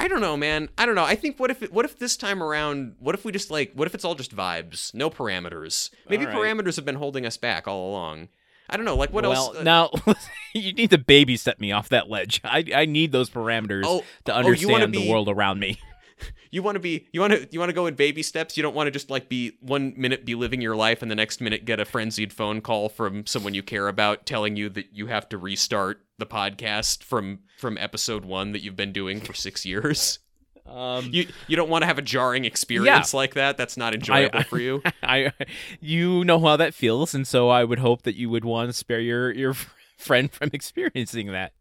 I 0.00 0.06
don't 0.06 0.20
know, 0.20 0.36
man. 0.36 0.68
I 0.78 0.86
don't 0.86 0.94
know. 0.94 1.04
I 1.04 1.16
think 1.16 1.40
what 1.40 1.50
if 1.50 1.62
it, 1.62 1.72
what 1.72 1.84
if 1.84 1.98
this 1.98 2.16
time 2.16 2.40
around, 2.42 2.94
what 3.00 3.14
if 3.16 3.24
we 3.24 3.32
just 3.32 3.50
like 3.50 3.72
what 3.74 3.86
if 3.88 3.94
it's 3.94 4.04
all 4.04 4.14
just 4.14 4.34
vibes, 4.34 4.94
no 4.94 5.10
parameters? 5.10 5.90
Maybe 6.08 6.24
right. 6.26 6.34
parameters 6.34 6.76
have 6.76 6.84
been 6.84 6.94
holding 6.96 7.26
us 7.26 7.36
back 7.36 7.66
all 7.66 7.90
along. 7.90 8.28
I 8.70 8.76
don't 8.76 8.84
know. 8.84 8.96
Like 8.96 9.12
what 9.12 9.24
well, 9.24 9.32
else? 9.32 9.56
uh, 9.56 9.62
now 9.62 9.90
you 10.54 10.72
need 10.72 10.90
to 10.90 10.98
baby 10.98 11.36
step 11.36 11.58
me 11.58 11.72
off 11.72 11.88
that 11.88 12.08
ledge. 12.08 12.40
I 12.44 12.64
I 12.74 12.86
need 12.86 13.12
those 13.12 13.30
parameters 13.30 13.82
Oh, 13.84 14.04
to 14.26 14.34
oh, 14.34 14.36
understand 14.36 14.94
the 14.94 15.02
be- 15.02 15.10
world 15.10 15.28
around 15.28 15.58
me. 15.58 15.80
you 16.50 16.62
want 16.62 16.76
to 16.76 16.80
be 16.80 17.06
you 17.12 17.20
want 17.20 17.32
to 17.32 17.48
you 17.50 17.58
want 17.58 17.68
to 17.70 17.74
go 17.74 17.86
in 17.86 17.94
baby 17.94 18.22
steps. 18.22 18.56
You 18.56 18.62
don't 18.62 18.74
want 18.74 18.86
to 18.86 18.90
just 18.90 19.10
like 19.10 19.28
be 19.28 19.52
one 19.60 19.94
minute 19.96 20.24
be 20.24 20.34
living 20.34 20.60
your 20.60 20.76
life 20.76 21.02
and 21.02 21.10
the 21.10 21.14
next 21.16 21.40
minute 21.40 21.64
get 21.64 21.80
a 21.80 21.84
frenzied 21.84 22.32
phone 22.32 22.60
call 22.60 22.88
from 22.88 23.26
someone 23.26 23.54
you 23.54 23.62
care 23.62 23.88
about 23.88 24.26
telling 24.26 24.56
you 24.56 24.68
that 24.70 24.86
you 24.92 25.06
have 25.06 25.28
to 25.30 25.38
restart 25.38 26.04
the 26.18 26.26
podcast 26.26 27.02
from 27.02 27.40
from 27.58 27.76
episode 27.78 28.24
1 28.24 28.52
that 28.52 28.62
you've 28.62 28.76
been 28.76 28.92
doing 28.92 29.20
for 29.20 29.34
6 29.34 29.64
years. 29.66 30.18
Um, 30.66 31.08
You 31.12 31.26
you 31.46 31.56
don't 31.56 31.70
want 31.70 31.82
to 31.82 31.86
have 31.86 31.96
a 31.98 32.02
jarring 32.02 32.44
experience 32.44 33.14
like 33.14 33.34
that. 33.34 33.56
That's 33.56 33.76
not 33.78 33.94
enjoyable 33.94 34.40
I- 34.40 34.42
for 34.42 34.58
you. 34.58 34.82
I, 35.02 35.32
you 35.80 36.24
know 36.24 36.38
how 36.40 36.56
that 36.56 36.74
feels, 36.74 37.14
and 37.14 37.26
so 37.26 37.48
I 37.48 37.64
would 37.64 37.78
hope 37.78 38.02
that 38.02 38.16
you 38.16 38.28
would 38.28 38.44
want 38.44 38.68
to 38.68 38.72
spare 38.74 39.00
your 39.00 39.32
your 39.32 39.54
friend 39.98 40.30
from 40.30 40.50
experiencing 40.52 41.32
that. 41.32 41.52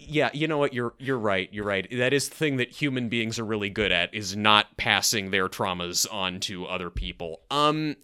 Yeah 0.00 0.30
you 0.32 0.46
know 0.48 0.58
what 0.58 0.72
you're 0.74 0.94
you're 0.98 1.18
right 1.18 1.48
you're 1.52 1.64
right 1.64 1.86
that 1.90 2.12
is 2.12 2.28
the 2.28 2.34
thing 2.34 2.56
that 2.56 2.70
human 2.70 3.08
beings 3.08 3.38
are 3.38 3.44
really 3.44 3.70
good 3.70 3.92
at 3.92 4.12
is 4.14 4.36
not 4.36 4.76
passing 4.76 5.30
their 5.30 5.48
traumas 5.48 6.06
on 6.12 6.40
to 6.40 6.66
other 6.66 6.90
people 6.90 7.40
um 7.50 7.96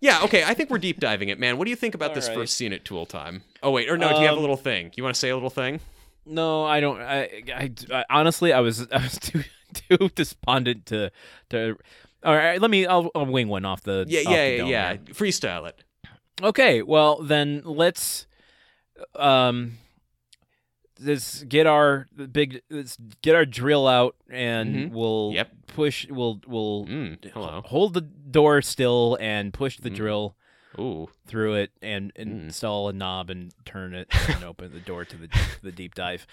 yeah 0.00 0.20
okay 0.24 0.44
i 0.44 0.54
think 0.54 0.70
we're 0.70 0.78
deep 0.78 1.00
diving 1.00 1.28
it 1.28 1.38
man 1.38 1.58
what 1.58 1.64
do 1.64 1.70
you 1.70 1.76
think 1.76 1.94
about 1.94 2.10
All 2.10 2.14
this 2.14 2.28
right. 2.28 2.34
first 2.36 2.54
scene 2.54 2.72
at 2.72 2.84
tool 2.84 3.06
time 3.06 3.42
oh 3.62 3.70
wait 3.70 3.88
or 3.88 3.96
no 3.98 4.12
do 4.12 4.20
you 4.20 4.26
have 4.26 4.34
a 4.34 4.36
Um, 4.36 4.40
little 4.42 4.56
thing 4.56 4.90
you 4.96 5.02
want 5.02 5.14
to 5.14 5.18
say 5.18 5.28
a 5.30 5.34
little 5.34 5.50
thing 5.50 5.80
No, 6.26 6.62
I 6.64 6.80
don't. 6.80 7.00
I, 7.00 7.42
I, 7.54 7.70
I 7.90 8.04
honestly, 8.10 8.52
I 8.52 8.60
was 8.60 8.86
I 8.92 8.98
was 8.98 9.18
too 9.18 9.44
too 9.72 10.10
despondent 10.14 10.84
to 10.86 11.10
to. 11.48 11.74
All 12.22 12.36
right, 12.36 12.60
let 12.60 12.70
me. 12.70 12.84
I'll, 12.84 13.10
I'll 13.14 13.24
wing 13.24 13.48
one 13.48 13.64
off 13.64 13.80
the. 13.82 14.04
yeah 14.06 14.20
off 14.28 14.32
yeah 14.36 14.44
the 14.44 14.50
yeah, 14.50 14.56
dome 14.58 14.68
yeah 14.68 14.96
freestyle 15.14 15.66
it 15.66 15.82
Okay, 16.42 16.82
well 16.82 17.22
then 17.22 17.62
let's 17.64 18.26
um 19.16 19.78
let's 21.00 21.42
get 21.44 21.66
our 21.66 22.06
big 22.32 22.60
let's 22.70 22.96
get 23.22 23.34
our 23.34 23.44
drill 23.46 23.86
out 23.86 24.16
and 24.30 24.74
Mhm. 24.74 24.90
we'll 24.92 25.30
Yep. 25.34 25.50
push 25.68 26.06
we'll 26.08 26.40
we'll 26.46 26.86
mm, 26.86 27.24
hello 27.32 27.62
hold 27.66 27.94
the 27.94 28.00
door 28.00 28.62
still 28.62 29.16
and 29.20 29.52
push 29.54 29.76
the 29.78 29.90
Mm. 29.90 29.94
drill 29.96 30.36
ooh 30.78 31.08
through 31.26 31.54
it 31.54 31.70
and, 31.82 32.12
and 32.16 32.30
Mm. 32.30 32.44
install 32.44 32.88
a 32.88 32.92
knob 32.92 33.30
and 33.30 33.52
turn 33.64 33.94
it 33.94 34.08
and 34.28 34.44
open 34.44 34.72
the 34.72 34.80
door 34.80 35.04
to 35.04 35.16
the 35.16 35.28
the 35.62 35.72
deep 35.72 35.94
dive. 35.94 36.26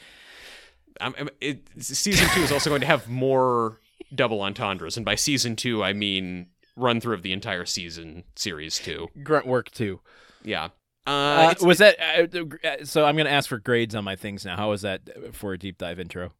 I'm, 1.01 1.13
I'm- 1.17 1.30
it, 1.41 1.67
season 1.80 2.28
two 2.34 2.41
is 2.41 2.51
also 2.51 2.69
going 2.69 2.82
to 2.82 2.88
have 2.88 3.08
more 3.10 3.80
double 4.13 4.41
entendres 4.41 4.95
and 4.97 5.06
by 5.06 5.15
season 5.15 5.56
two 5.56 5.84
i 5.84 5.91
mean 5.93 6.47
run 6.75 7.01
through 7.01 7.15
of 7.15 7.21
the 7.23 7.34
entire 7.34 7.65
season 7.65 8.23
series 8.36 8.78
two 8.78 9.08
Grunt 9.23 9.45
work 9.47 9.71
two. 9.71 9.99
yeah 10.43 10.69
uh, 11.08 11.54
Uh, 11.62 11.65
was 11.65 11.78
that 11.80 11.96
uh, 12.00 12.68
uh, 12.68 12.86
so? 12.86 13.06
I'm 13.06 13.15
gonna 13.18 13.30
ask 13.30 13.50
for 13.50 13.58
grades 13.60 13.96
on 13.96 14.04
my 14.04 14.15
things 14.15 14.46
now. 14.46 14.56
How 14.58 14.70
was 14.70 14.82
that 14.84 15.02
for 15.34 15.54
a 15.54 15.58
deep 15.58 15.78
dive 15.78 16.00
intro? 16.00 16.32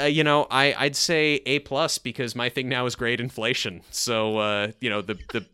Uh, 0.00 0.04
you 0.04 0.24
know, 0.24 0.46
I 0.50 0.74
I'd 0.78 0.96
say 0.96 1.40
A 1.46 1.58
plus 1.60 1.98
because 1.98 2.34
my 2.34 2.48
thing 2.48 2.68
now 2.68 2.86
is 2.86 2.94
grade 2.96 3.20
inflation. 3.20 3.82
So 3.90 4.38
uh, 4.38 4.72
you 4.80 4.88
know 4.90 5.02
the 5.02 5.14
the 5.32 5.44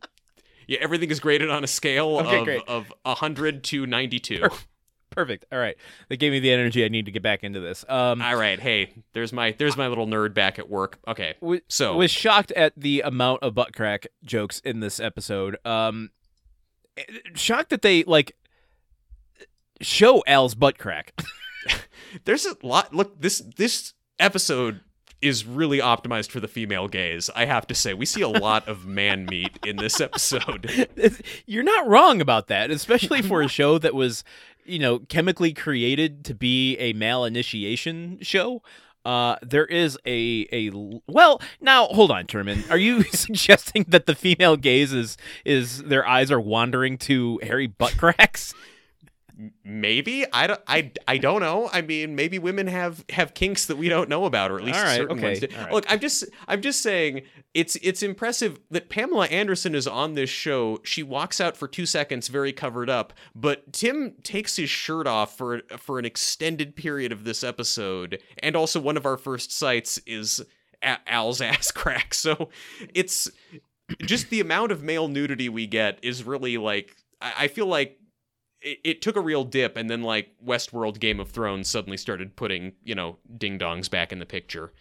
Yeah, 0.69 0.79
everything 0.81 1.11
is 1.11 1.19
graded 1.19 1.51
on 1.51 1.65
a 1.65 1.67
scale 1.67 2.19
Okay, 2.21 2.39
of 2.39 2.45
great. 2.45 2.63
of 2.69 2.93
100 3.03 3.65
to 3.65 3.87
92. 3.87 4.49
Perfect. 5.11 5.45
All 5.51 5.59
right. 5.59 5.77
That 6.09 6.19
gave 6.19 6.31
me 6.31 6.39
the 6.39 6.53
energy 6.53 6.85
I 6.85 6.89
need 6.89 7.07
to 7.07 7.11
get 7.11 7.25
back 7.25 7.43
into 7.43 7.59
this. 7.59 7.85
Um, 7.89 8.23
All 8.23 8.37
right, 8.37 8.61
hey, 8.61 8.93
there's 9.13 9.33
my 9.33 9.51
there's 9.59 9.77
my 9.77 9.89
little 9.89 10.07
nerd 10.07 10.35
back 10.35 10.61
at 10.61 10.69
work. 10.69 11.01
Okay. 11.09 11.35
So 11.67 11.97
was 11.97 12.13
shocked 12.13 12.53
at 12.53 12.73
the 12.77 13.01
amount 13.01 13.43
of 13.43 13.53
butt 13.55 13.75
crack 13.75 14.07
jokes 14.23 14.61
in 14.61 14.79
this 14.79 15.01
episode. 15.01 15.57
Um, 15.67 16.11
shocked 17.35 17.71
that 17.71 17.83
they 17.83 18.05
like 18.05 18.37
show 19.81 20.23
Al's 20.27 20.55
butt 20.55 20.79
crack. 20.79 21.21
there's 22.25 22.47
a 22.47 22.57
lot 22.63 22.95
look 22.95 23.21
this 23.21 23.43
this 23.57 23.95
episode 24.19 24.81
is 25.23 25.45
really 25.45 25.79
optimized 25.79 26.31
for 26.31 26.41
the 26.41 26.49
female 26.49 26.89
gaze. 26.89 27.29
I 27.35 27.45
have 27.45 27.67
to 27.67 27.75
say, 27.75 27.93
we 27.93 28.07
see 28.07 28.23
a 28.23 28.29
lot 28.29 28.67
of 28.67 28.87
man 28.87 29.27
meat 29.27 29.59
in 29.67 29.77
this 29.77 30.01
episode. 30.01 30.89
You're 31.47 31.63
not 31.63 31.87
wrong 31.87 32.21
about 32.21 32.47
that, 32.47 32.71
especially 32.71 33.21
for 33.21 33.43
a 33.43 33.49
show 33.49 33.77
that 33.79 33.95
was, 33.95 34.25
you 34.65 34.79
know, 34.79 35.01
chemically 35.01 35.53
created 35.53 36.25
to 36.25 36.35
be 36.35 36.77
a 36.79 36.95
male 36.95 37.25
initiation 37.25 38.19
show. 38.23 38.63
Uh, 39.05 39.37
there 39.43 39.65
is 39.65 39.99
a 40.07 40.47
a 40.53 40.71
well 41.07 41.41
now 41.61 41.87
hold 41.87 42.11
on, 42.11 42.27
Truman. 42.27 42.65
Are 42.69 42.77
you 42.77 43.03
suggesting 43.13 43.87
that 43.89 44.07
the 44.07 44.15
female 44.15 44.57
gaze 44.57 44.93
is 44.93 45.17
is 45.45 45.83
their 45.85 46.07
eyes 46.07 46.31
are 46.31 46.41
wandering 46.41 46.99
to 46.99 47.41
hairy 47.43 47.67
butt 47.67 47.97
cracks? 47.97 48.55
Maybe 49.65 50.27
I 50.33 50.47
don't. 50.47 50.61
I, 50.67 50.93
I 51.09 51.17
don't 51.19 51.41
know. 51.41 51.71
I 51.73 51.81
mean, 51.81 52.15
maybe 52.15 52.39
women 52.39 52.67
have 52.67 53.05
have 53.11 53.33
kinks 53.33 53.67
that 53.67 53.77
we 53.77 53.89
don't 53.89 54.09
know 54.09 54.25
about, 54.25 54.51
or 54.51 54.59
at 54.59 54.65
least 54.65 54.79
All 54.79 54.85
right, 54.85 54.97
certain 54.97 55.19
okay, 55.19 55.29
ones. 55.29 55.41
do. 55.41 55.49
all 55.57 55.63
right. 55.65 55.73
Look, 55.73 55.87
I'm 55.89 56.01
just 56.01 56.25
I'm 56.47 56.61
just 56.61 56.83
saying 56.83 57.23
it's 57.55 57.77
it's 57.77 58.03
impressive 58.03 58.61
that 58.71 58.91
Pamela 58.91 59.27
Anderson 59.27 59.75
is 59.75 59.87
on 59.87 60.15
this 60.15 60.29
show. 60.29 60.81
She 60.85 61.03
walks 61.03 61.41
out 61.41 61.57
for 61.57 61.67
two 61.69 61.87
seconds, 61.87 62.29
very 62.29 62.53
covered 62.53 62.91
up, 62.91 63.13
but 63.35 63.73
Tim 63.73 64.15
takes 64.23 64.57
his 64.57 64.69
shirt 64.69 65.07
off 65.07 65.39
for 65.39 65.63
for 65.79 65.99
an 65.99 66.05
extended 66.05 66.77
period 66.77 67.13
of 67.13 67.25
this 67.25 67.43
episode, 67.43 68.21
and 68.43 68.55
also 68.57 68.79
one 68.81 68.97
of 68.97 69.07
our 69.07 69.17
first 69.17 69.53
sights 69.53 69.99
is 70.07 70.43
Al's 70.83 71.41
ass 71.41 71.71
crack. 71.71 72.13
So 72.15 72.51
it's 72.95 73.31
just 74.03 74.31
the 74.31 74.41
amount 74.41 74.73
of 74.73 74.83
male 74.83 75.09
nudity 75.09 75.49
we 75.49 75.67
get 75.67 75.99
is 76.03 76.25
really 76.25 76.59
like 76.59 76.95
I, 77.21 77.33
I 77.39 77.49
feel 77.49 77.67
like 77.67 77.97
it, 78.63 78.79
it 78.85 79.03
took 79.03 79.17
a 79.17 79.21
real 79.21 79.45
dip 79.45 79.77
and 79.77 79.89
then 79.89 80.03
like 80.03 80.31
Westworld 80.45 81.01
Game 81.01 81.21
of 81.21 81.31
Thrones 81.31 81.69
suddenly 81.69 81.97
started 81.97 82.37
putting, 82.37 82.73
you 82.85 82.95
know, 82.95 83.19
ding 83.37 83.59
dongs 83.59 83.91
back 83.91 84.13
in 84.13 84.19
the 84.19 84.27
picture. 84.27 84.73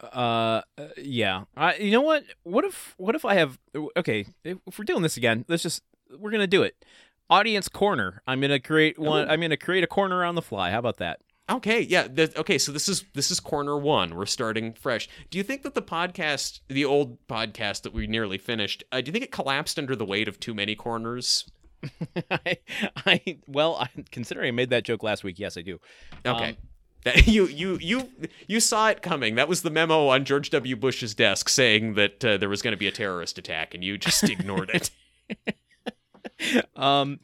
Uh, 0.00 0.62
uh, 0.78 0.88
yeah. 0.96 1.44
I, 1.56 1.76
you 1.76 1.90
know 1.90 2.02
what? 2.02 2.24
What 2.42 2.64
if 2.64 2.94
what 2.98 3.14
if 3.14 3.24
I 3.24 3.34
have 3.34 3.58
okay? 3.96 4.26
If 4.44 4.78
we're 4.78 4.84
doing 4.84 5.02
this 5.02 5.16
again, 5.16 5.44
let's 5.48 5.62
just 5.62 5.82
we're 6.18 6.30
gonna 6.30 6.46
do 6.46 6.62
it. 6.62 6.84
Audience 7.30 7.68
corner. 7.68 8.22
I'm 8.26 8.40
gonna 8.40 8.60
create 8.60 8.98
one. 8.98 9.26
Ooh. 9.26 9.30
I'm 9.30 9.40
gonna 9.40 9.56
create 9.56 9.84
a 9.84 9.88
corner 9.88 10.24
on 10.24 10.34
the 10.34 10.42
fly. 10.42 10.70
How 10.70 10.78
about 10.78 10.98
that? 10.98 11.20
Okay, 11.48 11.80
yeah. 11.80 12.08
The, 12.08 12.32
okay, 12.40 12.58
so 12.58 12.72
this 12.72 12.88
is 12.88 13.04
this 13.14 13.30
is 13.30 13.38
corner 13.38 13.78
one. 13.78 14.16
We're 14.16 14.26
starting 14.26 14.74
fresh. 14.74 15.08
Do 15.30 15.38
you 15.38 15.44
think 15.44 15.62
that 15.62 15.74
the 15.74 15.82
podcast, 15.82 16.60
the 16.68 16.84
old 16.84 17.24
podcast 17.28 17.82
that 17.82 17.92
we 17.92 18.06
nearly 18.06 18.36
finished, 18.36 18.82
uh, 18.90 19.00
do 19.00 19.08
you 19.08 19.12
think 19.12 19.24
it 19.24 19.30
collapsed 19.30 19.78
under 19.78 19.94
the 19.94 20.04
weight 20.04 20.28
of 20.28 20.40
too 20.40 20.54
many 20.54 20.74
corners? 20.74 21.48
I, 22.30 22.56
I 22.96 23.38
well, 23.46 23.76
I, 23.76 23.88
considering 24.10 24.48
I 24.48 24.50
made 24.52 24.70
that 24.70 24.84
joke 24.84 25.02
last 25.02 25.24
week, 25.24 25.38
yes, 25.38 25.56
I 25.56 25.62
do. 25.62 25.78
Okay. 26.24 26.50
Um, 26.50 26.56
that, 27.04 27.26
you 27.26 27.46
you 27.46 27.78
you 27.80 28.08
you 28.48 28.60
saw 28.60 28.88
it 28.88 29.02
coming. 29.02 29.36
That 29.36 29.48
was 29.48 29.62
the 29.62 29.70
memo 29.70 30.08
on 30.08 30.24
George 30.24 30.50
W. 30.50 30.74
Bush's 30.76 31.14
desk 31.14 31.48
saying 31.48 31.94
that 31.94 32.24
uh, 32.24 32.36
there 32.36 32.48
was 32.48 32.62
going 32.62 32.72
to 32.72 32.78
be 32.78 32.88
a 32.88 32.92
terrorist 32.92 33.38
attack, 33.38 33.74
and 33.74 33.84
you 33.84 33.96
just 33.98 34.24
ignored 34.24 34.70
it. 34.74 34.90
um 36.76 37.18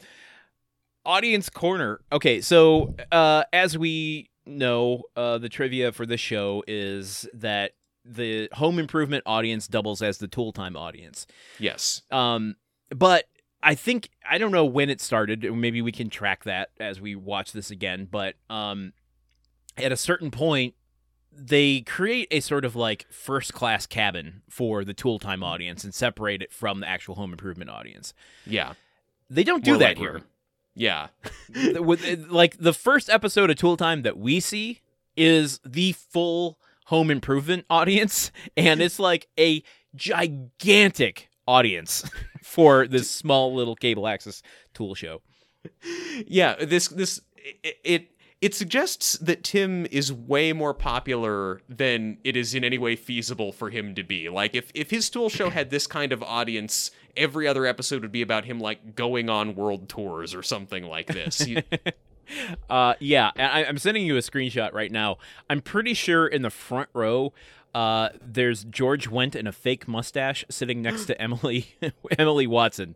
audience 1.04 1.48
corner 1.48 2.00
okay 2.10 2.40
so 2.40 2.94
uh 3.10 3.44
as 3.52 3.76
we 3.76 4.30
know 4.46 5.02
uh 5.16 5.38
the 5.38 5.48
trivia 5.48 5.92
for 5.92 6.06
this 6.06 6.20
show 6.20 6.62
is 6.66 7.28
that 7.34 7.72
the 8.04 8.48
home 8.54 8.78
improvement 8.78 9.22
audience 9.26 9.66
doubles 9.68 10.00
as 10.02 10.18
the 10.18 10.28
tool 10.28 10.52
time 10.52 10.76
audience 10.76 11.26
Yes. 11.58 12.02
um 12.10 12.56
but 12.90 13.24
i 13.62 13.74
think 13.74 14.08
i 14.28 14.38
don't 14.38 14.52
know 14.52 14.64
when 14.64 14.90
it 14.90 15.00
started 15.00 15.42
maybe 15.54 15.80
we 15.82 15.92
can 15.92 16.08
track 16.10 16.44
that 16.44 16.70
as 16.80 17.00
we 17.00 17.14
watch 17.14 17.52
this 17.52 17.70
again 17.70 18.06
but 18.10 18.34
um 18.50 18.92
at 19.76 19.92
a 19.92 19.96
certain 19.96 20.30
point 20.30 20.74
they 21.34 21.80
create 21.80 22.28
a 22.30 22.40
sort 22.40 22.64
of 22.64 22.76
like 22.76 23.06
first 23.10 23.54
class 23.54 23.86
cabin 23.86 24.42
for 24.50 24.84
the 24.84 24.92
tool 24.92 25.18
time 25.18 25.42
audience 25.42 25.82
and 25.84 25.94
separate 25.94 26.42
it 26.42 26.52
from 26.52 26.80
the 26.80 26.88
actual 26.88 27.14
home 27.14 27.32
improvement 27.32 27.70
audience 27.70 28.12
Yeah. 28.46 28.74
they 29.30 29.42
don't 29.44 29.64
do 29.64 29.72
More 29.72 29.78
that 29.78 29.88
like 29.88 29.98
here. 29.98 30.22
Yeah. 30.74 31.08
with 31.80 32.26
like 32.30 32.56
the 32.58 32.72
first 32.72 33.10
episode 33.10 33.50
of 33.50 33.56
Tool 33.56 33.76
Time 33.76 34.02
that 34.02 34.16
we 34.18 34.40
see 34.40 34.80
is 35.16 35.60
the 35.66 35.92
full 35.92 36.58
home 36.86 37.10
improvement 37.10 37.64
audience 37.70 38.30
and 38.56 38.80
it's 38.82 38.98
like 38.98 39.28
a 39.38 39.62
gigantic 39.94 41.28
audience 41.46 42.08
for 42.42 42.86
this 42.86 43.10
small 43.10 43.54
little 43.54 43.76
cable 43.76 44.06
access 44.06 44.42
tool 44.74 44.94
show. 44.94 45.22
yeah 46.26 46.56
this 46.64 46.88
this 46.88 47.20
it, 47.62 47.76
it 47.84 48.08
it 48.40 48.54
suggests 48.56 49.12
that 49.18 49.44
Tim 49.44 49.86
is 49.92 50.12
way 50.12 50.52
more 50.52 50.74
popular 50.74 51.60
than 51.68 52.18
it 52.24 52.36
is 52.36 52.56
in 52.56 52.64
any 52.64 52.76
way 52.76 52.96
feasible 52.96 53.52
for 53.52 53.70
him 53.70 53.94
to 53.94 54.02
be. 54.02 54.28
Like 54.28 54.56
if 54.56 54.72
if 54.74 54.90
his 54.90 55.08
tool 55.08 55.28
show 55.28 55.48
had 55.48 55.70
this 55.70 55.86
kind 55.86 56.12
of 56.12 56.24
audience, 56.24 56.90
every 57.16 57.46
other 57.46 57.64
episode 57.66 58.02
would 58.02 58.10
be 58.10 58.22
about 58.22 58.44
him 58.44 58.58
like 58.58 58.96
going 58.96 59.30
on 59.30 59.54
world 59.54 59.88
tours 59.88 60.34
or 60.34 60.42
something 60.42 60.84
like 60.84 61.06
this. 61.06 61.38
He- 61.40 61.62
Uh 62.70 62.94
yeah, 62.98 63.30
I, 63.36 63.64
I'm 63.64 63.76
sending 63.76 64.06
you 64.06 64.16
a 64.16 64.20
screenshot 64.20 64.72
right 64.72 64.90
now. 64.90 65.18
I'm 65.50 65.60
pretty 65.60 65.92
sure 65.92 66.26
in 66.26 66.40
the 66.42 66.50
front 66.50 66.88
row 66.94 67.34
uh, 67.74 68.10
there's 68.20 68.64
George 68.64 69.08
Wendt 69.10 69.34
in 69.34 69.46
a 69.46 69.52
fake 69.52 69.88
mustache 69.88 70.44
sitting 70.50 70.82
next 70.82 71.06
to 71.06 71.20
Emily 71.20 71.74
Emily 72.18 72.46
Watson. 72.46 72.94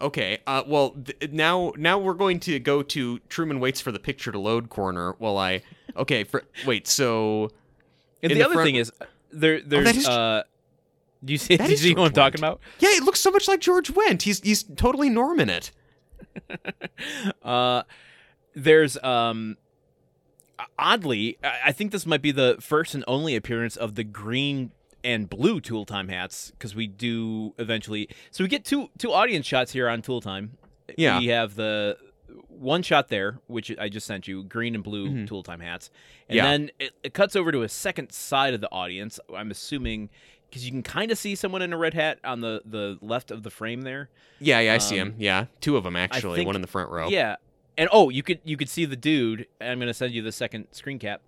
okay, 0.00 0.38
uh, 0.46 0.62
well 0.66 0.90
th- 0.90 1.30
now 1.30 1.72
now 1.76 1.98
we're 1.98 2.14
going 2.14 2.40
to 2.40 2.58
go 2.58 2.82
to 2.82 3.18
Truman 3.28 3.60
waits 3.60 3.80
for 3.80 3.92
the 3.92 4.00
picture 4.00 4.32
to 4.32 4.38
load 4.38 4.68
corner 4.70 5.14
while 5.18 5.36
I 5.38 5.62
okay 5.96 6.24
for 6.24 6.42
wait 6.66 6.88
so 6.88 7.50
And 8.22 8.30
the, 8.30 8.34
the 8.36 8.42
other 8.44 8.54
front- 8.54 8.66
thing 8.66 8.76
is 8.76 8.90
there 9.30 9.60
there's 9.60 9.84
that 9.86 9.96
is- 9.96 10.08
uh 10.08 10.42
do 11.24 11.32
you 11.32 11.38
see, 11.38 11.54
That 11.56 11.66
do 11.66 11.70
you 11.70 11.76
see 11.76 11.94
what 11.94 12.06
I'm 12.06 12.12
talking 12.12 12.40
about? 12.40 12.60
yeah, 12.80 12.88
it 12.90 13.04
looks 13.04 13.20
so 13.20 13.30
much 13.30 13.46
like 13.46 13.60
George 13.60 13.94
Wendt. 13.94 14.22
He's 14.22 14.40
he's 14.40 14.64
totally 14.64 15.08
Norm 15.08 15.38
in 15.38 15.48
it. 15.50 15.70
Uh, 17.42 17.82
there's 18.54 18.96
um, 19.04 19.56
oddly, 20.78 21.38
I 21.42 21.72
think 21.72 21.92
this 21.92 22.06
might 22.06 22.22
be 22.22 22.32
the 22.32 22.56
first 22.60 22.94
and 22.94 23.04
only 23.06 23.36
appearance 23.36 23.76
of 23.76 23.94
the 23.94 24.04
green 24.04 24.70
and 25.04 25.28
blue 25.28 25.60
Tool 25.60 25.84
Time 25.84 26.08
hats 26.08 26.50
because 26.52 26.74
we 26.74 26.86
do 26.86 27.54
eventually. 27.58 28.08
So 28.30 28.44
we 28.44 28.48
get 28.48 28.64
two 28.64 28.90
two 28.98 29.12
audience 29.12 29.46
shots 29.46 29.72
here 29.72 29.88
on 29.88 30.02
Tool 30.02 30.20
Time. 30.20 30.56
Yeah. 30.96 31.18
we 31.18 31.28
have 31.28 31.54
the 31.54 31.96
one 32.48 32.82
shot 32.82 33.08
there, 33.08 33.38
which 33.46 33.74
I 33.78 33.88
just 33.88 34.06
sent 34.06 34.28
you, 34.28 34.42
green 34.44 34.74
and 34.74 34.84
blue 34.84 35.08
Mhm. 35.08 35.26
Tool 35.28 35.42
Time 35.42 35.60
hats, 35.60 35.90
and 36.28 36.36
Yeah. 36.36 36.44
then 36.44 36.70
it, 36.78 36.92
it 37.02 37.14
cuts 37.14 37.34
over 37.36 37.50
to 37.52 37.62
a 37.62 37.68
second 37.68 38.12
side 38.12 38.54
of 38.54 38.60
the 38.60 38.70
audience. 38.70 39.18
I'm 39.34 39.50
assuming. 39.50 40.10
Because 40.48 40.66
you 40.66 40.70
can 40.70 40.82
kind 40.82 41.10
of 41.10 41.16
see 41.16 41.34
someone 41.34 41.62
in 41.62 41.72
a 41.72 41.78
red 41.78 41.94
hat 41.94 42.18
on 42.24 42.42
the, 42.42 42.60
the 42.66 42.98
left 43.00 43.30
of 43.30 43.42
the 43.42 43.48
frame 43.48 43.80
there. 43.84 44.10
Yeah, 44.38 44.60
yeah, 44.60 44.74
I 44.74 44.78
see 44.78 45.00
Um, 45.00 45.12
him. 45.12 45.14
Yeah, 45.18 45.46
two 45.62 45.78
of 45.78 45.84
them 45.84 45.96
actually. 45.96 46.36
think- 46.40 46.46
one 46.46 46.56
in 46.56 46.60
the 46.60 46.68
front 46.68 46.90
row. 46.90 47.08
Yeah, 47.08 47.36
and 47.76 47.88
oh, 47.92 48.08
you 48.08 48.22
could 48.22 48.40
you 48.44 48.56
could 48.56 48.68
see 48.68 48.84
the 48.84 48.96
dude. 48.96 49.46
I'm 49.60 49.78
gonna 49.78 49.94
send 49.94 50.12
you 50.12 50.22
the 50.22 50.32
second 50.32 50.66
screen 50.72 50.98
cap. 50.98 51.22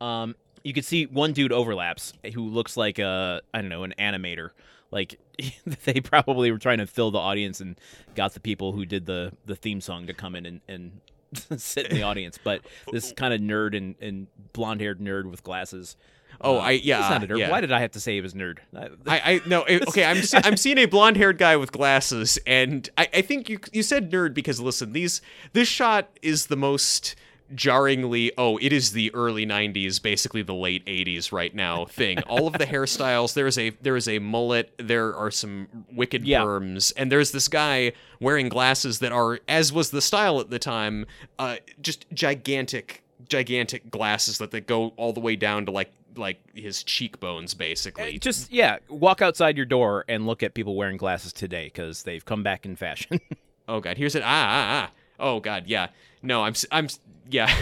Um, 0.00 0.36
you 0.62 0.72
could 0.72 0.84
see 0.84 1.06
one 1.06 1.32
dude 1.32 1.52
overlaps 1.52 2.12
who 2.34 2.48
looks 2.48 2.76
like 2.76 2.98
a 2.98 3.42
I 3.52 3.60
don't 3.60 3.70
know 3.70 3.84
an 3.84 3.94
animator. 3.98 4.50
Like 4.90 5.18
they 5.84 6.00
probably 6.00 6.50
were 6.50 6.58
trying 6.58 6.78
to 6.78 6.86
fill 6.86 7.10
the 7.10 7.18
audience 7.18 7.60
and 7.60 7.78
got 8.14 8.34
the 8.34 8.40
people 8.40 8.72
who 8.72 8.84
did 8.84 9.06
the 9.06 9.32
the 9.46 9.56
theme 9.56 9.80
song 9.80 10.06
to 10.06 10.14
come 10.14 10.34
in 10.34 10.46
and, 10.46 10.60
and 10.68 11.00
sit 11.60 11.86
in 11.86 11.96
the 11.96 12.02
audience. 12.02 12.38
But 12.42 12.62
this 12.92 13.12
kind 13.16 13.34
of 13.34 13.40
nerd 13.40 13.76
and, 13.76 13.94
and 14.00 14.26
blonde 14.52 14.80
haired 14.80 15.00
nerd 15.00 15.30
with 15.30 15.42
glasses. 15.42 15.96
Oh, 16.40 16.56
uh, 16.58 16.60
I 16.60 16.70
yeah. 16.72 17.00
he's 17.02 17.10
not 17.10 17.24
a 17.24 17.26
nerd. 17.26 17.38
yeah. 17.38 17.50
Why 17.50 17.60
did 17.60 17.72
I 17.72 17.80
have 17.80 17.90
to 17.92 18.00
say 18.00 18.14
he 18.14 18.20
was 18.20 18.34
nerd? 18.34 18.58
I- 18.76 18.90
I, 19.06 19.40
no 19.46 19.62
okay. 19.62 20.04
I'm 20.04 20.22
I'm 20.44 20.56
seeing 20.56 20.78
a 20.78 20.86
blonde 20.86 21.16
haired 21.16 21.38
guy 21.38 21.56
with 21.56 21.72
glasses, 21.72 22.38
and 22.46 22.88
I, 22.96 23.08
I 23.14 23.22
think 23.22 23.48
you 23.48 23.58
you 23.72 23.82
said 23.82 24.10
nerd 24.10 24.34
because 24.34 24.60
listen, 24.60 24.92
these 24.92 25.20
this 25.52 25.68
shot 25.68 26.08
is 26.22 26.46
the 26.46 26.56
most 26.56 27.16
jarringly 27.54 28.30
oh 28.36 28.58
it 28.58 28.74
is 28.74 28.92
the 28.92 29.10
early 29.14 29.46
90s 29.46 30.02
basically 30.02 30.42
the 30.42 30.52
late 30.54 30.84
80s 30.84 31.32
right 31.32 31.54
now 31.54 31.86
thing 31.86 32.18
all 32.28 32.46
of 32.46 32.52
the 32.52 32.66
hairstyles 32.72 33.32
there 33.32 33.46
is 33.46 33.56
a 33.56 33.70
there 33.80 33.96
is 33.96 34.06
a 34.06 34.18
mullet 34.18 34.70
there 34.78 35.16
are 35.16 35.30
some 35.30 35.66
wicked 35.90 36.26
Yeah. 36.26 36.42
perms 36.42 36.92
and 36.94 37.10
there's 37.10 37.30
this 37.32 37.48
guy 37.48 37.92
wearing 38.20 38.50
glasses 38.50 38.98
that 38.98 39.12
are 39.12 39.40
as 39.48 39.72
was 39.72 39.90
the 39.92 40.02
style 40.02 40.40
at 40.40 40.50
the 40.50 40.58
time 40.58 41.06
uh 41.38 41.56
just 41.80 42.04
gigantic 42.12 43.02
gigantic 43.30 43.90
glasses 43.90 44.36
that 44.36 44.50
they 44.50 44.60
go 44.60 44.92
all 44.98 45.14
the 45.14 45.20
way 45.20 45.34
down 45.34 45.64
to 45.64 45.72
like 45.72 45.90
like 46.18 46.40
his 46.54 46.82
cheekbones 46.82 47.54
basically. 47.54 48.18
Just 48.18 48.52
yeah, 48.52 48.78
walk 48.88 49.22
outside 49.22 49.56
your 49.56 49.66
door 49.66 50.04
and 50.08 50.26
look 50.26 50.42
at 50.42 50.54
people 50.54 50.76
wearing 50.76 50.96
glasses 50.96 51.32
today 51.32 51.66
because 51.66 52.02
they've 52.02 52.24
come 52.24 52.42
back 52.42 52.64
in 52.66 52.76
fashion. 52.76 53.20
Oh 53.70 53.80
god, 53.80 53.98
here's 53.98 54.14
it. 54.14 54.22
Ah, 54.24 54.26
ah, 54.26 54.88
ah. 54.88 54.90
Oh 55.20 55.40
god, 55.40 55.64
yeah. 55.66 55.88
No, 56.22 56.42
I'm, 56.42 56.54
I'm, 56.72 56.88
yeah. 57.30 57.54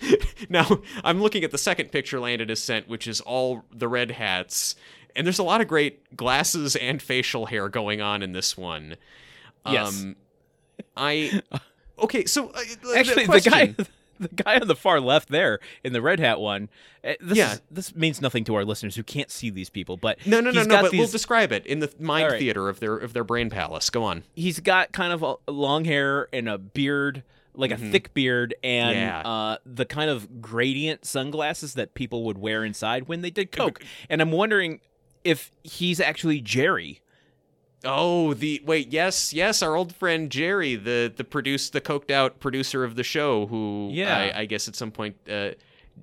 now 0.48 0.66
I'm 1.04 1.22
looking 1.22 1.44
at 1.44 1.52
the 1.52 1.58
second 1.58 1.92
picture 1.92 2.18
Landon 2.18 2.48
has 2.48 2.60
sent, 2.60 2.88
which 2.88 3.06
is 3.06 3.20
all 3.20 3.64
the 3.72 3.86
red 3.86 4.10
hats, 4.10 4.74
and 5.14 5.24
there's 5.24 5.38
a 5.38 5.44
lot 5.44 5.60
of 5.60 5.68
great 5.68 6.16
glasses 6.16 6.74
and 6.74 7.00
facial 7.00 7.46
hair 7.46 7.68
going 7.68 8.00
on 8.00 8.20
in 8.20 8.32
this 8.32 8.56
one. 8.58 8.96
Yes. 9.64 10.02
Um, 10.02 10.16
I. 10.96 11.40
Okay, 12.00 12.24
so 12.24 12.48
uh, 12.50 12.60
Actually, 12.96 13.22
the 13.22 13.28
question- 13.28 13.52
guy, 13.78 13.84
the 14.20 14.28
guy 14.28 14.58
on 14.58 14.66
the 14.68 14.74
far 14.76 15.00
left 15.00 15.28
there 15.28 15.58
in 15.82 15.92
the 15.92 16.00
red 16.02 16.20
hat 16.20 16.40
one. 16.40 16.68
eh, 17.02 17.14
This 17.20 17.38
Yeah. 17.38 17.52
is, 17.54 17.62
this 17.70 17.94
means 17.96 18.20
nothing 18.20 18.44
to 18.44 18.54
our 18.54 18.64
listeners 18.64 18.96
who 18.96 19.02
can't 19.02 19.30
see 19.30 19.50
these 19.50 19.70
people, 19.70 19.96
but 19.96 20.18
No, 20.26 20.40
no, 20.40 20.50
no, 20.50 20.60
he's 20.60 20.66
no. 20.66 20.74
got 20.76 20.82
But 20.82 20.92
we'll 20.92 21.06
describe 21.08 21.52
it 21.52 21.66
in 21.66 21.80
the 21.80 21.92
mind 21.98 22.30
right. 22.32 22.38
theater 22.38 22.68
of 22.68 22.80
their 22.80 22.96
of 22.96 23.12
their 23.12 23.24
brain 23.24 23.50
palace. 23.50 23.90
Go 23.90 24.02
on. 24.04 24.24
he's 24.34 24.60
got 24.60 24.92
kind 24.92 25.12
of 25.12 25.22
a 25.22 25.36
long 25.50 25.84
hair 25.84 26.28
and 26.32 26.48
a 26.48 26.58
beard, 26.58 27.22
like 27.54 27.70
a 27.70 27.76
thick 27.76 28.12
beard, 28.14 28.54
and 28.64 28.96
Mm-hmm. 28.96 29.00
Yeah. 29.06 29.20
uh, 29.20 29.56
the 29.66 29.84
kind 29.84 30.10
of 30.10 30.40
gradient 30.40 31.04
sunglasses 31.04 31.74
that 31.74 31.94
people 31.94 32.24
would 32.24 32.38
wear 32.38 32.64
inside 32.64 33.08
when 33.08 33.20
they 33.22 33.30
did 33.30 33.52
coke. 33.52 33.82
And 34.10 34.20
I'm 34.22 34.32
wondering 34.32 34.80
if 35.24 35.50
he's 35.62 36.00
actually 36.00 36.40
Jerry. 36.40 37.00
Oh, 37.84 38.34
the 38.34 38.62
wait, 38.64 38.92
yes, 38.92 39.32
yes, 39.32 39.62
our 39.62 39.74
old 39.76 39.94
friend 39.94 40.30
Jerry, 40.30 40.76
the 40.76 41.12
the 41.14 41.24
produce 41.24 41.70
the 41.70 41.80
coked 41.80 42.10
out 42.10 42.40
producer 42.40 42.84
of 42.84 42.96
the 42.96 43.02
show, 43.04 43.46
who 43.46 43.90
Yeah. 43.92 44.16
I, 44.34 44.40
I 44.40 44.44
guess 44.46 44.68
at 44.68 44.76
some 44.76 44.90
point 44.90 45.16
uh, 45.30 45.50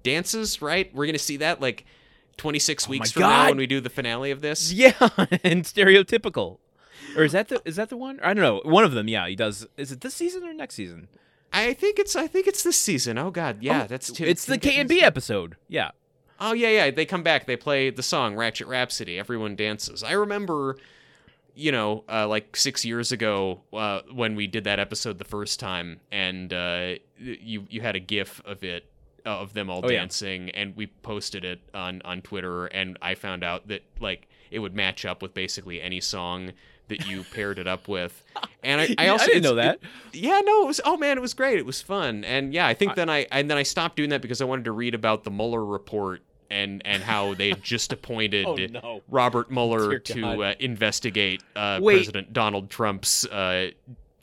dances. 0.03 0.61
Right, 0.61 0.93
we're 0.93 1.05
gonna 1.05 1.17
see 1.17 1.37
that 1.37 1.61
like 1.61 1.85
twenty 2.37 2.59
six 2.59 2.87
weeks 2.87 3.15
Oh 3.15 3.19
my 3.19 3.25
from 3.25 3.29
now 3.31 3.45
when 3.49 3.57
we 3.57 3.67
do 3.67 3.79
the 3.81 3.89
finale 3.89 4.31
of 4.31 4.41
this. 4.41 4.71
Yeah, 4.73 4.93
and 5.43 5.63
stereotypical. 5.63 6.57
Or 7.17 7.23
is 7.23 7.31
that 7.33 7.49
the 7.49 7.61
is 7.65 7.75
that 7.75 7.89
the 7.89 7.97
one? 7.97 8.19
I 8.21 8.33
don't 8.33 8.43
know. 8.43 8.61
One 8.69 8.83
of 8.83 8.93
them, 8.93 9.07
yeah, 9.07 9.27
he 9.27 9.35
does. 9.35 9.67
Is 9.77 9.91
it 9.91 10.01
this 10.01 10.13
season 10.13 10.43
or 10.43 10.53
next 10.53 10.75
season? 10.75 11.07
I 11.53 11.73
think 11.73 11.99
it's 11.99 12.15
I 12.15 12.27
think 12.27 12.47
it's 12.47 12.63
this 12.63 12.77
season. 12.77 13.17
Oh 13.17 13.31
God, 13.31 13.57
yeah, 13.61 13.85
that's 13.85 14.11
Tim, 14.11 14.27
it's 14.27 14.45
the 14.45 14.57
K 14.57 14.77
and 14.77 14.87
B 14.87 15.01
episode. 15.01 15.57
Yeah. 15.67 15.91
Oh 16.39 16.53
yeah, 16.53 16.69
yeah. 16.69 16.91
They 16.91 17.05
come 17.05 17.23
back. 17.23 17.45
They 17.45 17.57
play 17.57 17.89
the 17.89 18.01
song 18.03 18.35
Ratchet 18.35 18.67
Rhapsody. 18.67 19.19
Everyone 19.19 19.55
dances. 19.55 20.01
I 20.03 20.13
remember, 20.13 20.77
you 21.55 21.71
know, 21.71 22.03
uh, 22.09 22.27
like 22.27 22.55
six 22.55 22.85
years 22.85 23.11
ago 23.11 23.61
uh, 23.73 24.01
when 24.11 24.35
we 24.35 24.47
did 24.47 24.63
that 24.65 24.79
episode 24.79 25.17
the 25.17 25.23
first 25.25 25.59
time, 25.59 25.99
and 26.11 26.53
uh, 26.53 26.95
you 27.17 27.65
you 27.69 27.81
had 27.81 27.95
a 27.95 27.99
GIF 27.99 28.41
of 28.45 28.63
it 28.63 28.85
uh, 29.25 29.29
of 29.39 29.53
them 29.53 29.69
all 29.69 29.81
Oh, 29.83 29.89
yeah. 29.89 29.99
dancing, 29.99 30.49
and 30.51 30.75
we 30.75 30.87
posted 30.87 31.43
it 31.45 31.59
on 31.73 32.01
on 32.03 32.21
Twitter, 32.21 32.65
and 32.67 32.97
I 33.01 33.15
found 33.15 33.43
out 33.43 33.67
that 33.67 33.83
like 33.99 34.27
it 34.49 34.59
would 34.59 34.75
match 34.75 35.05
up 35.05 35.21
with 35.21 35.33
basically 35.33 35.81
any 35.81 36.01
song 36.01 36.51
that 36.87 37.07
you 37.07 37.23
paired 37.33 37.57
it 37.59 37.67
up 37.67 37.87
with. 37.87 38.21
And 38.63 38.81
I, 38.81 38.95
I 38.97 39.07
also 39.07 39.27
didn't 39.27 39.43
know 39.43 39.55
that. 39.55 39.75
it- 40.11 40.17
yeah, 40.17 40.41
no, 40.43 40.63
it 40.63 40.67
was. 40.67 40.81
Oh 40.83 40.97
man, 40.97 41.17
it 41.17 41.21
was 41.21 41.33
great. 41.33 41.57
It 41.57 41.65
was 41.65 41.81
fun, 41.81 42.23
and 42.23 42.53
yeah, 42.53 42.67
I 42.67 42.73
think 42.73 42.95
then 42.95 43.09
I 43.09 43.27
and 43.31 43.49
then 43.49 43.57
I 43.57 43.63
stopped 43.63 43.95
doing 43.97 44.09
that 44.09 44.21
because 44.21 44.41
I 44.41 44.45
wanted 44.45 44.65
to 44.65 44.71
read 44.71 44.95
about 44.95 45.23
the 45.23 45.31
Mueller 45.31 45.63
report 45.65 46.21
and 46.51 46.81
and 46.85 47.01
how 47.03 47.33
they 47.33 47.49
had 47.49 47.63
just 47.63 47.91
appointed 47.97 48.45
Oh, 48.45 48.55
no. 48.55 49.01
Robert 49.09 49.49
Mueller 49.49 49.97
Dear 49.99 49.99
to 49.99 50.43
uh, 50.43 50.53
investigate 50.59 51.41
uh, 51.55 51.79
President 51.79 52.33
Donald 52.33 52.69
Trump's 52.69 53.25
uh, 53.27 53.71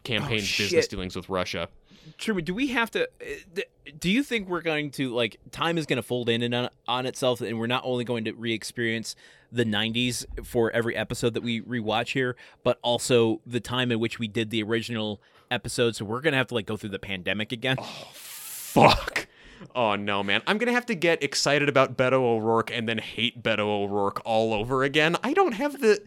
campaign's 0.05 0.53
Oh, 0.59 0.63
business 0.65 0.89
dealings 0.89 1.17
with 1.17 1.29
Russia. 1.29 1.69
Truman, 2.17 2.45
do 2.45 2.55
we 2.55 2.69
have 2.69 2.91
to? 2.93 3.03
uh, 3.21 3.61
Do 3.99 4.11
you 4.11 4.23
think 4.23 4.49
we're 4.49 4.63
going 4.63 4.91
to 4.93 5.15
like 5.15 5.37
time 5.51 5.77
is 5.77 5.85
going 5.87 5.99
to 5.99 6.03
fold 6.03 6.29
in 6.31 6.43
and 6.43 6.55
on, 6.55 6.69
on 6.87 7.05
itself, 7.07 7.41
and 7.43 7.59
we're 7.59 7.67
not 7.67 7.83
only 7.85 8.03
going 8.05 8.25
to 8.25 8.33
re-experience 8.33 9.15
the 9.53 9.65
'90s 9.65 10.25
for 10.45 10.71
every 10.71 10.97
episode 10.97 11.35
that 11.35 11.43
we 11.43 11.61
rewatch 11.61 12.13
here, 12.13 12.35
but 12.65 12.79
also 12.83 13.41
the 13.47 13.61
time 13.61 13.93
in 13.93 14.01
which 14.01 14.19
we 14.19 14.27
did 14.27 14.49
the 14.51 14.63
original 14.63 15.21
episode? 15.51 15.97
So 15.97 16.07
we're 16.07 16.23
going 16.23 16.33
to 16.33 16.39
have 16.39 16.47
to 16.49 16.55
like 16.55 16.65
go 16.67 16.79
through 16.79 16.91
the 16.91 16.99
pandemic 16.99 17.53
again. 17.53 17.77
Fuck. 18.13 19.18
Oh 19.75 19.97
no, 19.97 20.23
man! 20.23 20.43
I'm 20.47 20.59
gonna 20.59 20.73
have 20.73 20.87
to 20.87 20.95
get 20.95 21.23
excited 21.23 21.69
about 21.69 21.97
Beto 21.97 22.15
O'Rourke 22.15 22.71
and 22.71 22.89
then 22.89 22.99
hate 22.99 23.43
Beto 23.43 23.61
O'Rourke 23.61 24.21
all 24.25 24.53
over 24.55 24.83
again. 24.85 25.17
I 25.23 25.33
don't 25.33 25.53
have 25.53 25.81
the. 25.81 26.01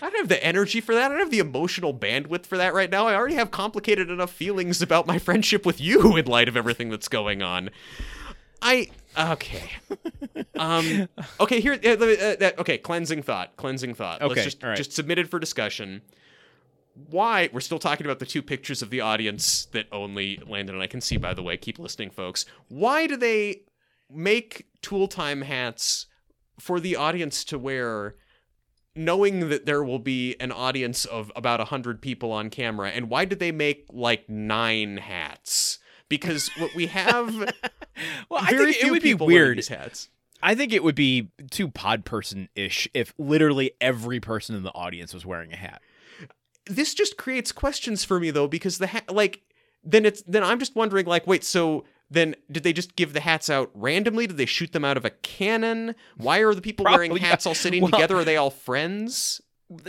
I 0.00 0.08
don't 0.08 0.18
have 0.18 0.28
the 0.28 0.42
energy 0.42 0.80
for 0.80 0.94
that. 0.94 1.06
I 1.06 1.08
don't 1.10 1.18
have 1.18 1.30
the 1.30 1.38
emotional 1.40 1.92
bandwidth 1.92 2.46
for 2.46 2.56
that 2.56 2.72
right 2.72 2.90
now. 2.90 3.06
I 3.06 3.14
already 3.14 3.34
have 3.34 3.50
complicated 3.50 4.10
enough 4.10 4.30
feelings 4.32 4.80
about 4.80 5.06
my 5.06 5.18
friendship 5.18 5.66
with 5.66 5.80
you 5.80 6.16
in 6.16 6.24
light 6.24 6.48
of 6.48 6.56
everything 6.56 6.88
that's 6.88 7.08
going 7.08 7.42
on. 7.42 7.70
I 8.62 8.88
okay. 9.18 9.70
Um. 10.58 11.08
Okay. 11.38 11.60
Here. 11.60 11.74
Uh, 11.74 11.88
uh, 11.90 12.36
that- 12.36 12.54
okay. 12.58 12.78
Cleansing 12.78 13.22
thought. 13.22 13.56
Cleansing 13.56 13.94
thought. 13.94 14.22
Okay, 14.22 14.34
Let's 14.34 14.44
just 14.44 14.62
right. 14.62 14.76
just 14.76 14.92
submitted 14.92 15.28
for 15.28 15.38
discussion. 15.38 16.00
Why 16.94 17.48
we're 17.52 17.60
still 17.60 17.78
talking 17.78 18.06
about 18.06 18.18
the 18.18 18.26
two 18.26 18.42
pictures 18.42 18.82
of 18.82 18.90
the 18.90 19.00
audience 19.00 19.66
that 19.72 19.86
only 19.92 20.40
Landon 20.46 20.76
and 20.76 20.82
I 20.82 20.86
can 20.86 21.00
see. 21.00 21.16
By 21.16 21.34
the 21.34 21.42
way, 21.42 21.56
keep 21.56 21.78
listening, 21.78 22.10
folks. 22.10 22.46
Why 22.68 23.06
do 23.06 23.16
they 23.16 23.62
make 24.10 24.66
Tool 24.80 25.08
Time 25.08 25.42
hats 25.42 26.06
for 26.58 26.80
the 26.80 26.96
audience 26.96 27.44
to 27.44 27.58
wear? 27.58 28.16
knowing 28.96 29.48
that 29.48 29.66
there 29.66 29.82
will 29.82 29.98
be 29.98 30.36
an 30.38 30.52
audience 30.52 31.04
of 31.04 31.32
about 31.34 31.58
100 31.58 32.00
people 32.00 32.30
on 32.30 32.48
camera 32.48 32.90
and 32.90 33.10
why 33.10 33.24
did 33.24 33.40
they 33.40 33.50
make 33.50 33.84
like 33.92 34.28
nine 34.28 34.98
hats 34.98 35.80
because 36.08 36.48
what 36.58 36.72
we 36.76 36.86
have 36.86 37.34
well, 38.28 38.40
I 38.40 38.56
think 38.56 38.76
it 38.76 38.92
would 38.92 39.02
be 39.02 39.14
weird. 39.14 39.58
these 39.58 39.66
hats 39.66 40.10
I 40.44 40.54
think 40.54 40.74
it 40.74 40.84
would 40.84 40.94
be 40.94 41.30
too 41.50 41.68
pod 41.68 42.04
person 42.04 42.50
ish 42.54 42.86
if 42.92 43.14
literally 43.16 43.72
every 43.80 44.20
person 44.20 44.54
in 44.54 44.62
the 44.62 44.72
audience 44.72 45.14
was 45.14 45.24
wearing 45.24 45.54
a 45.54 45.56
hat. 45.56 45.80
This 46.66 46.94
just 46.94 47.16
creates 47.16 47.52
questions 47.52 48.04
for 48.04 48.18
me 48.20 48.30
though 48.30 48.48
because 48.48 48.78
the 48.78 48.86
hat 48.88 49.12
like 49.12 49.42
then 49.82 50.04
it's 50.06 50.22
then 50.22 50.42
i'm 50.42 50.58
just 50.58 50.74
wondering 50.74 51.06
like 51.06 51.26
wait 51.26 51.44
so 51.44 51.84
then 52.10 52.34
did 52.50 52.62
they 52.62 52.72
just 52.72 52.96
give 52.96 53.12
the 53.14 53.20
hats 53.20 53.48
out 53.48 53.70
randomly? 53.74 54.26
Did 54.26 54.36
they 54.36 54.44
shoot 54.46 54.72
them 54.72 54.84
out 54.84 54.98
of 54.98 55.06
a 55.06 55.10
cannon? 55.10 55.94
Why 56.18 56.40
are 56.40 56.54
the 56.54 56.60
people 56.60 56.84
wearing 56.84 57.08
Probably, 57.10 57.22
yeah. 57.22 57.28
hats 57.28 57.46
all 57.46 57.54
sitting 57.54 57.82
Well- 57.82 57.90
together? 57.90 58.16
Are 58.18 58.24
they 58.24 58.36
all 58.36 58.50
friends? 58.50 59.40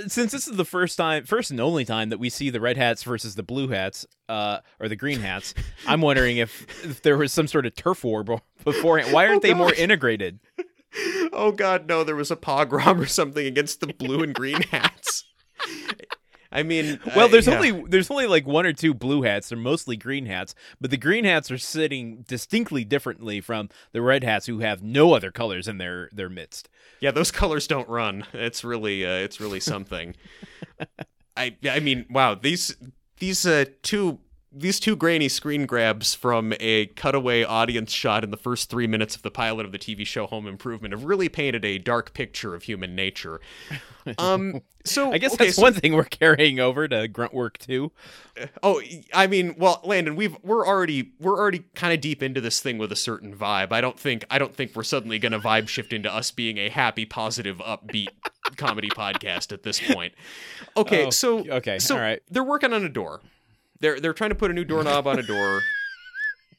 since 0.08 0.32
this 0.32 0.48
is 0.48 0.56
the 0.56 0.66
first 0.66 0.98
time, 0.98 1.26
first 1.26 1.52
and 1.52 1.60
only 1.60 1.84
time 1.84 2.10
that 2.10 2.18
we 2.18 2.30
see 2.30 2.50
the 2.50 2.62
red 2.62 2.78
hats 2.78 3.04
versus 3.04 3.36
the 3.36 3.44
blue 3.44 3.68
hats, 3.68 4.08
uh, 4.30 4.60
or 4.80 4.88
the 4.88 4.96
green 4.96 5.20
hats, 5.20 5.54
I'm 5.88 6.00
wondering 6.02 6.38
if, 6.38 6.66
if 6.86 7.02
there 7.02 7.18
was 7.18 7.34
some 7.34 7.48
sort 7.48 7.66
of 7.66 7.76
turf 7.76 8.04
war 8.06 8.24
be- 8.24 8.38
beforehand. 8.64 9.14
Why 9.14 9.28
aren't 9.28 9.40
Oh, 9.44 9.48
they 9.48 9.54
more 9.54 9.74
integrated? 9.74 10.40
oh 11.34 11.52
god 11.52 11.86
no. 11.88 12.06
There 12.06 12.16
was 12.16 12.32
a 12.32 12.38
pogrom 12.38 13.00
or 13.02 13.06
something 13.06 13.46
against 13.46 13.82
the 13.82 13.88
blue 13.88 14.24
and 14.24 14.34
green 14.34 14.62
hats 14.72 15.26
i 16.56 16.64
mean 16.64 17.00
Well, 17.16 17.26
uh, 17.26 17.28
there's 17.28 17.48
yeah. 17.48 17.56
only 17.56 17.72
there's 17.88 18.10
only 18.10 18.28
like 18.28 18.48
one 18.48 18.66
or 18.66 18.74
two 18.74 18.94
blue 18.94 19.22
hats. 19.22 19.50
They're 19.50 19.58
mostly 19.58 19.98
green 19.98 20.26
hats, 20.26 20.56
but 20.82 20.90
the 20.90 20.98
green 20.98 21.26
hats 21.26 21.52
are 21.52 21.58
sitting 21.58 22.24
distinctly 22.28 22.84
differently 22.84 23.42
from 23.42 23.70
the 23.92 24.02
red 24.02 24.24
hats, 24.24 24.46
who 24.48 24.60
have 24.60 24.82
no 24.82 25.14
other 25.14 25.32
colors 25.32 25.68
in 25.68 25.78
their 25.78 26.10
their 26.12 26.30
midst. 26.30 26.70
Yeah, 27.00 27.12
those 27.12 27.32
colors 27.32 27.68
don't 27.68 27.88
run. 27.90 28.26
It's 28.34 28.64
really, 28.64 29.06
uh, 29.06 29.18
it's 29.26 29.40
really 29.40 29.60
something. 29.60 30.16
I, 31.38 31.56
I 31.70 31.80
mean, 31.80 32.06
wow 32.10 32.36
these 32.36 32.76
these 33.20 33.46
uh, 33.46 33.66
two 33.82 34.20
these 34.58 34.80
two 34.80 34.96
grainy 34.96 35.28
screen 35.28 35.66
grabs 35.66 36.14
from 36.16 36.54
a 36.62 36.86
cutaway 36.88 37.44
audience 37.44 37.92
shot 37.92 38.24
in 38.24 38.32
the 38.32 38.38
first 38.38 38.70
three 38.70 38.88
minutes 38.88 39.16
of 39.16 39.22
the 39.22 39.30
pilot 39.32 39.66
of 39.66 39.72
the 39.74 39.78
TV 39.78 40.06
show 40.08 40.26
Home 40.28 40.48
Improvement 40.48 40.94
have 40.94 41.04
really 41.04 41.28
painted 41.28 41.66
a 41.66 41.78
dark 41.78 42.14
picture 42.14 42.56
of 42.56 42.64
human 42.64 42.96
nature. 42.96 43.40
Um, 44.20 44.62
so 44.84 45.12
I 45.12 45.18
guess 45.18 45.34
okay, 45.34 45.46
that's 45.46 45.56
so- 45.56 45.64
one 45.64 45.74
thing 45.74 45.94
we're 45.94 46.04
carrying 46.04 46.60
over 46.60 46.88
to 46.88 47.08
grunt 47.08 47.34
work 47.34 47.58
too. 47.58 47.92
Oh, 48.62 48.80
I 49.12 49.26
mean, 49.26 49.56
well, 49.58 49.82
Landon, 49.84 50.16
we've 50.16 50.38
we're 50.44 50.64
already 50.68 51.14
we're 51.20 51.40
already 51.40 51.64
kind 51.74 51.92
of 51.92 52.02
deep 52.02 52.22
into 52.22 52.40
this 52.40 52.60
thing 52.62 52.78
with 52.78 52.92
a 52.92 52.96
certain 52.96 53.36
vibe. 53.36 53.72
I 53.72 53.82
don't 53.82 54.00
think 54.00 54.24
I 54.30 54.38
don't 54.38 54.54
think 54.56 54.76
we're 54.76 54.84
suddenly 54.84 55.18
going 55.18 55.32
to 55.32 55.40
vibe 55.40 55.68
shift 55.70 55.92
into 55.92 56.14
us 56.14 56.30
being 56.30 56.60
a 56.60 56.70
happy, 56.70 57.04
positive, 57.04 57.58
upbeat 57.58 58.10
comedy 58.58 58.90
podcast 58.90 59.52
at 59.52 59.64
this 59.64 59.80
point. 59.80 60.14
Okay, 60.78 61.08
Oh, 61.08 61.10
so 61.10 61.40
okay, 61.40 61.80
so 61.80 61.96
all 61.96 62.02
right. 62.02 62.22
they're 62.30 62.44
working 62.44 62.74
on 62.74 62.86
a 62.86 62.90
door. 62.90 63.22
They're 63.80 64.00
they're 64.00 64.14
trying 64.14 64.30
to 64.32 64.36
put 64.36 64.52
a 64.52 64.54
new 64.54 64.64
doorknob 64.66 65.08
on 65.08 65.20
a 65.20 65.24
door. 65.24 65.62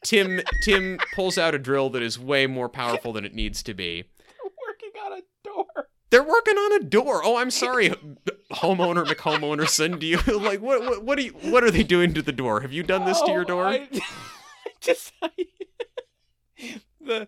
Tim 0.04 0.40
Tim 0.62 0.98
pulls 1.14 1.38
out 1.38 1.54
a 1.54 1.58
drill 1.58 1.90
that 1.90 2.02
is 2.02 2.18
way 2.18 2.46
more 2.46 2.68
powerful 2.68 3.12
than 3.12 3.24
it 3.24 3.34
needs 3.34 3.62
to 3.64 3.74
be. 3.74 4.04
They're 4.42 4.50
Working 4.68 4.92
on 5.04 5.12
a 5.18 5.22
door. 5.44 5.88
They're 6.10 6.22
working 6.22 6.56
on 6.56 6.72
a 6.80 6.84
door. 6.84 7.20
Oh, 7.24 7.36
I'm 7.36 7.50
sorry, 7.50 7.90
homeowner 8.52 9.04
McHomeownerson. 9.06 9.98
Do 9.98 10.06
you 10.06 10.18
like 10.38 10.60
what? 10.60 10.82
What, 10.82 11.04
what 11.04 11.18
are 11.18 11.22
you? 11.22 11.32
What 11.32 11.64
are 11.64 11.70
they 11.70 11.82
doing 11.82 12.14
to 12.14 12.22
the 12.22 12.32
door? 12.32 12.60
Have 12.60 12.72
you 12.72 12.82
done 12.82 13.04
this 13.04 13.20
to 13.22 13.30
your 13.30 13.42
Oh, 13.42 13.44
door? 13.44 13.66
I, 13.66 13.88
just 14.80 15.12
the 17.00 17.26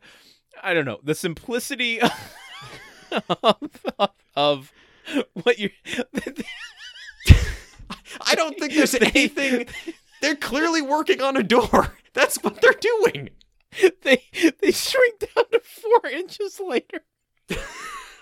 I 0.62 0.74
don't 0.74 0.84
know 0.84 1.00
the 1.02 1.14
simplicity 1.14 2.00
of, 3.10 3.84
of, 3.98 4.22
of 4.36 4.72
what 5.32 5.58
you. 5.58 5.70
I 8.20 8.34
don't 8.34 8.58
think 8.58 8.74
there's 8.74 8.94
anything. 9.00 9.66
They're 10.20 10.36
clearly 10.36 10.82
working 10.82 11.22
on 11.22 11.36
a 11.36 11.42
door. 11.42 11.94
That's 12.14 12.42
what 12.42 12.60
they're 12.60 12.72
doing. 12.72 13.30
they 14.02 14.24
they 14.60 14.72
shrink 14.72 15.20
down 15.20 15.44
to 15.52 15.60
four 15.60 16.10
inches 16.10 16.58
later. 16.58 17.04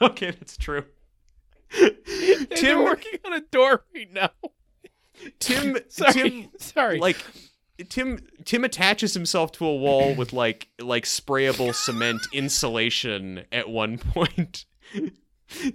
okay, 0.02 0.32
that's 0.32 0.56
true. 0.58 0.84
And 1.80 1.96
They're 2.06 2.56
Tim- 2.56 2.84
working 2.84 3.18
on 3.24 3.32
a 3.32 3.40
door 3.40 3.84
right 3.94 4.12
now. 4.12 4.30
Tim 5.38 5.78
Sorry, 5.88 6.12
Tim 6.12 6.48
sorry. 6.58 6.98
like 6.98 7.16
Tim 7.88 8.18
Tim 8.44 8.64
attaches 8.64 9.14
himself 9.14 9.52
to 9.52 9.64
a 9.64 9.74
wall 9.74 10.14
with 10.14 10.34
like 10.34 10.68
like 10.78 11.04
sprayable 11.04 11.74
cement 11.74 12.20
insulation 12.34 13.44
at 13.50 13.70
one 13.70 13.96
point. 13.96 14.66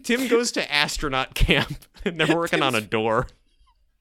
Tim 0.03 0.27
goes 0.27 0.51
to 0.51 0.71
astronaut 0.71 1.33
camp 1.33 1.85
and 2.05 2.19
they're 2.19 2.35
working 2.35 2.61
on 2.61 2.75
a 2.75 2.81
door. 2.81 3.25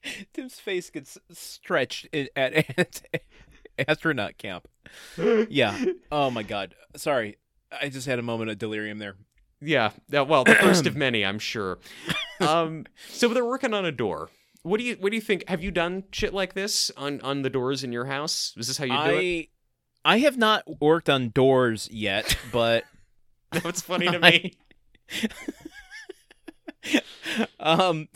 Tim's 0.33 0.59
face 0.61 0.91
gets 0.91 1.19
stretched 1.31 2.09
at, 2.15 2.29
at 2.37 3.23
astronaut 3.89 4.39
camp. 4.39 4.69
Yeah. 5.17 5.83
Oh 6.11 6.31
my 6.31 6.43
god. 6.43 6.75
Sorry. 6.97 7.39
I 7.71 7.89
just 7.89 8.07
had 8.07 8.19
a 8.19 8.23
moment 8.23 8.51
of 8.51 8.59
delirium 8.59 8.99
there. 8.99 9.15
Yeah, 9.63 9.91
yeah, 10.09 10.23
well, 10.23 10.43
the 10.45 10.55
first 10.55 10.87
of 10.87 10.97
many, 10.97 11.25
I'm 11.25 11.39
sure. 11.39 11.79
Um, 12.41 12.87
so 13.11 13.29
they're 13.29 13.45
working 13.45 13.75
on 13.75 13.85
a 13.85 13.93
door. 13.93 14.31
What 14.63 14.79
do 14.79 14.85
you 14.85 14.97
what 14.99 15.11
do 15.11 15.17
you 15.17 15.21
think? 15.23 15.47
Have 15.49 15.63
you 15.63 15.71
done 15.71 16.05
shit 16.13 16.33
like 16.35 16.55
this 16.55 16.91
on 16.97 17.21
on 17.21 17.43
the 17.43 17.51
doors 17.51 17.85
in 17.85 17.93
your 17.93 18.07
house? 18.07 18.55
Is 18.57 18.69
this 18.69 18.79
how 18.79 18.85
you 18.85 18.93
do 18.93 19.17
it? 19.19 19.49
I 20.05 20.15
I 20.15 20.19
have 20.21 20.37
not 20.39 20.81
worked 20.81 21.09
on 21.11 21.29
doors 21.29 21.89
yet, 21.93 22.37
but 22.53 22.85
that's 23.53 23.83
funny 23.83 24.07
to 24.09 24.19
I- 24.25 24.31
me. 24.31 24.57
um 27.61 28.09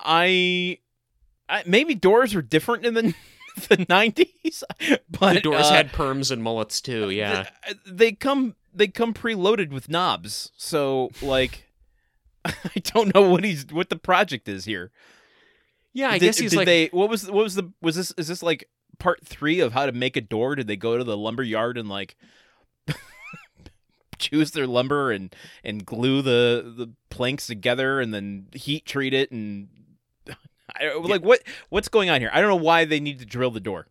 I, 0.00 0.78
I 1.48 1.62
maybe 1.66 1.94
doors 1.94 2.34
were 2.34 2.42
different 2.42 2.84
in 2.84 2.94
the 2.94 3.14
the 3.68 3.78
90s, 3.78 4.62
but 5.10 5.34
the 5.34 5.40
doors 5.40 5.66
uh, 5.66 5.72
had 5.72 5.92
perms 5.92 6.30
and 6.30 6.42
mullets 6.42 6.80
too. 6.80 7.10
Yeah, 7.10 7.46
th- 7.64 7.78
they 7.86 8.12
come 8.12 8.54
they 8.74 8.88
come 8.88 9.14
preloaded 9.14 9.70
with 9.70 9.88
knobs. 9.88 10.52
So 10.56 11.10
like 11.22 11.68
I 12.44 12.80
don't 12.84 13.14
know 13.14 13.28
what 13.28 13.44
he's 13.44 13.66
what 13.66 13.90
the 13.90 13.96
project 13.96 14.48
is 14.48 14.64
here. 14.64 14.90
yeah. 15.92 16.08
I 16.08 16.18
did, 16.18 16.26
guess 16.26 16.38
he's 16.38 16.50
did 16.50 16.58
like 16.58 16.66
they 16.66 16.86
what 16.88 17.08
was 17.08 17.26
what 17.26 17.44
was 17.44 17.54
the 17.54 17.72
was 17.80 17.96
this 17.96 18.12
is 18.16 18.28
this 18.28 18.42
like 18.42 18.68
part 18.98 19.24
3 19.24 19.60
of 19.60 19.72
how 19.72 19.86
to 19.86 19.92
make 19.92 20.16
a 20.16 20.20
door? 20.20 20.54
Did 20.54 20.66
they 20.66 20.76
go 20.76 20.96
to 20.96 21.04
the 21.04 21.16
lumber 21.16 21.42
yard 21.42 21.78
and 21.78 21.88
like 21.88 22.16
choose 24.18 24.50
their 24.52 24.66
lumber 24.66 25.10
and 25.10 25.34
and 25.64 25.84
glue 25.84 26.22
the 26.22 26.74
the 26.76 26.92
planks 27.10 27.46
together 27.46 28.00
and 28.00 28.12
then 28.12 28.46
heat 28.52 28.86
treat 28.86 29.14
it 29.14 29.30
and 29.30 29.68
I, 30.76 30.94
like 30.96 31.22
what 31.22 31.42
what's 31.68 31.88
going 31.88 32.10
on 32.10 32.20
here? 32.20 32.30
I 32.32 32.40
don't 32.40 32.50
know 32.50 32.56
why 32.56 32.84
they 32.84 33.00
need 33.00 33.18
to 33.20 33.26
drill 33.26 33.50
the 33.50 33.60
door. 33.60 33.88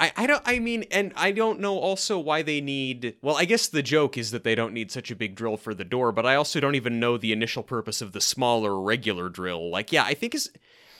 I, 0.00 0.12
I 0.16 0.26
don't 0.26 0.42
I 0.46 0.58
mean 0.58 0.84
and 0.90 1.12
I 1.16 1.32
don't 1.32 1.60
know 1.60 1.76
also 1.78 2.18
why 2.18 2.42
they 2.42 2.60
need 2.60 3.16
well 3.20 3.36
I 3.36 3.44
guess 3.44 3.68
the 3.68 3.82
joke 3.82 4.16
is 4.16 4.30
that 4.30 4.44
they 4.44 4.54
don't 4.54 4.72
need 4.72 4.92
such 4.92 5.10
a 5.10 5.16
big 5.16 5.34
drill 5.34 5.56
for 5.56 5.74
the 5.74 5.84
door 5.84 6.12
but 6.12 6.26
I 6.26 6.36
also 6.36 6.60
don't 6.60 6.76
even 6.76 7.00
know 7.00 7.16
the 7.16 7.32
initial 7.32 7.62
purpose 7.62 8.00
of 8.00 8.12
the 8.12 8.20
smaller 8.20 8.80
regular 8.80 9.28
drill 9.28 9.70
like 9.70 9.90
yeah 9.92 10.04
I 10.04 10.14
think 10.14 10.34
is 10.34 10.50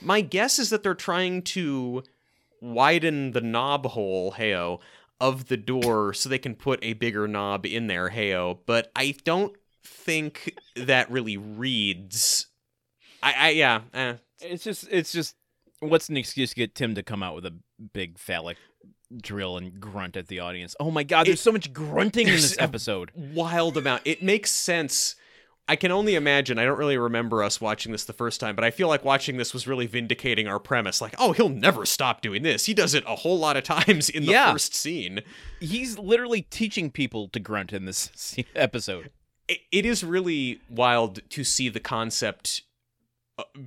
my 0.01 0.21
guess 0.21 0.59
is 0.59 0.71
that 0.71 0.83
they're 0.83 0.95
trying 0.95 1.43
to 1.43 2.03
widen 2.61 3.33
the 3.33 3.41
knob 3.41 3.87
hole 3.87 4.33
heyo 4.33 4.81
of 5.21 5.47
the 5.47 5.57
door 5.57 6.13
so 6.13 6.29
they 6.29 6.39
can 6.39 6.57
put 6.57 6.83
a 6.83 6.95
bigger 6.95 7.29
knob 7.29 7.65
in 7.65 7.87
there 7.87 8.11
heyo 8.11 8.59
but 8.67 8.91
I 8.97 9.15
don't 9.25 9.55
think 9.85 10.59
that 10.75 11.09
really 11.11 11.37
reads 11.37 12.47
I, 13.23 13.35
I 13.39 13.49
yeah 13.51 13.81
eh. 13.95 14.15
It's 14.41 14.65
just 14.65 14.87
it's 14.91 15.13
just 15.13 15.35
what's 15.81 16.09
an 16.09 16.17
excuse 16.17 16.51
to 16.51 16.57
get 16.57 16.75
Tim 16.75 16.95
to 16.95 17.03
come 17.03 17.23
out 17.23 17.35
with 17.35 17.47
a 17.47 17.55
big 17.93 18.19
phallic 18.19 18.57
drill 19.23 19.57
and 19.57 19.81
grunt 19.81 20.17
at 20.17 20.29
the 20.29 20.41
audience. 20.41 20.75
Oh 20.79 20.91
my 20.91 21.03
god, 21.03 21.27
there's 21.27 21.41
It- 21.41 21.43
so 21.43 21.53
much 21.53 21.73
grunting 21.73 22.29
in 22.29 22.35
this 22.35 22.57
episode. 22.59 23.11
wild 23.15 23.77
amount. 23.77 24.03
It 24.05 24.23
makes 24.23 24.51
sense. 24.51 25.17
I 25.71 25.77
can 25.77 25.91
only 25.93 26.15
imagine. 26.15 26.59
I 26.59 26.65
don't 26.65 26.79
really 26.79 26.97
remember 26.97 27.43
us 27.43 27.61
watching 27.61 27.93
this 27.93 28.07
the 28.07 28.15
first 28.15 28.41
time, 28.41 28.55
but 28.55 28.65
I 28.65 28.71
feel 28.71 28.89
like 28.89 29.05
watching 29.05 29.37
this 29.37 29.53
was 29.53 29.67
really 29.67 29.87
vindicating 29.87 30.49
our 30.49 30.59
premise. 30.59 31.03
Like, 31.03 31.15
oh, 31.19 31.33
he'll 31.33 31.51
never 31.51 31.85
stop 31.85 32.23
doing 32.23 32.43
this. 32.43 32.65
He 32.65 32.73
does 32.73 32.95
it 32.95 33.05
a 33.07 33.17
whole 33.17 33.39
lot 33.39 33.59
of 33.59 33.65
times 33.65 34.09
in 34.09 34.25
the 34.25 34.33
Yeah. 34.33 34.51
first 34.53 34.75
scene. 34.75 35.21
He's 35.61 35.99
literally 35.99 36.41
teaching 36.43 36.91
people 36.91 37.29
to 37.29 37.39
grunt 37.41 37.75
in 37.75 37.85
this 37.85 38.35
episode. 38.57 39.11
It, 39.47 39.59
it 39.71 39.85
is 39.85 40.03
really 40.03 40.61
wild 40.71 41.21
to 41.31 41.45
see 41.45 41.69
the 41.69 41.81
concept 41.81 42.63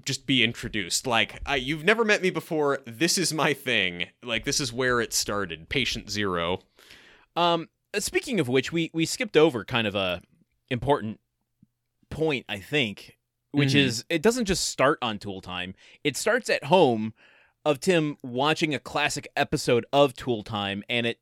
just 0.05 0.25
be 0.25 0.43
introduced. 0.43 1.07
Like, 1.07 1.39
I, 1.45 1.55
you've 1.55 1.83
never 1.83 2.03
met 2.05 2.21
me 2.21 2.29
before. 2.29 2.79
This 2.85 3.17
is 3.17 3.33
my 3.33 3.53
thing. 3.53 4.07
Like, 4.23 4.43
this 4.45 4.59
is 4.59 4.71
where 4.73 4.99
it 5.01 5.13
started. 5.13 5.69
Patient 5.69 6.09
zero. 6.09 6.59
Um 7.35 7.69
speaking 7.97 8.39
of 8.39 8.47
which, 8.47 8.71
we 8.71 8.89
we 8.93 9.05
skipped 9.05 9.37
over 9.37 9.63
kind 9.65 9.87
of 9.87 9.95
a 9.95 10.21
important 10.69 11.19
point, 12.09 12.45
I 12.49 12.59
think, 12.59 13.17
which 13.51 13.69
Mhm. 13.73 13.75
is 13.85 14.05
it 14.09 14.21
doesn't 14.21 14.45
just 14.45 14.67
start 14.67 14.97
on 15.01 15.17
Tool 15.19 15.41
Time. 15.41 15.73
It 16.03 16.17
starts 16.17 16.49
at 16.49 16.65
home 16.65 17.13
of 17.65 17.79
Tim 17.79 18.17
watching 18.23 18.73
a 18.73 18.79
classic 18.79 19.27
episode 19.35 19.85
of 19.93 20.13
Tool 20.13 20.43
Time 20.43 20.83
and 20.89 21.05
it 21.05 21.19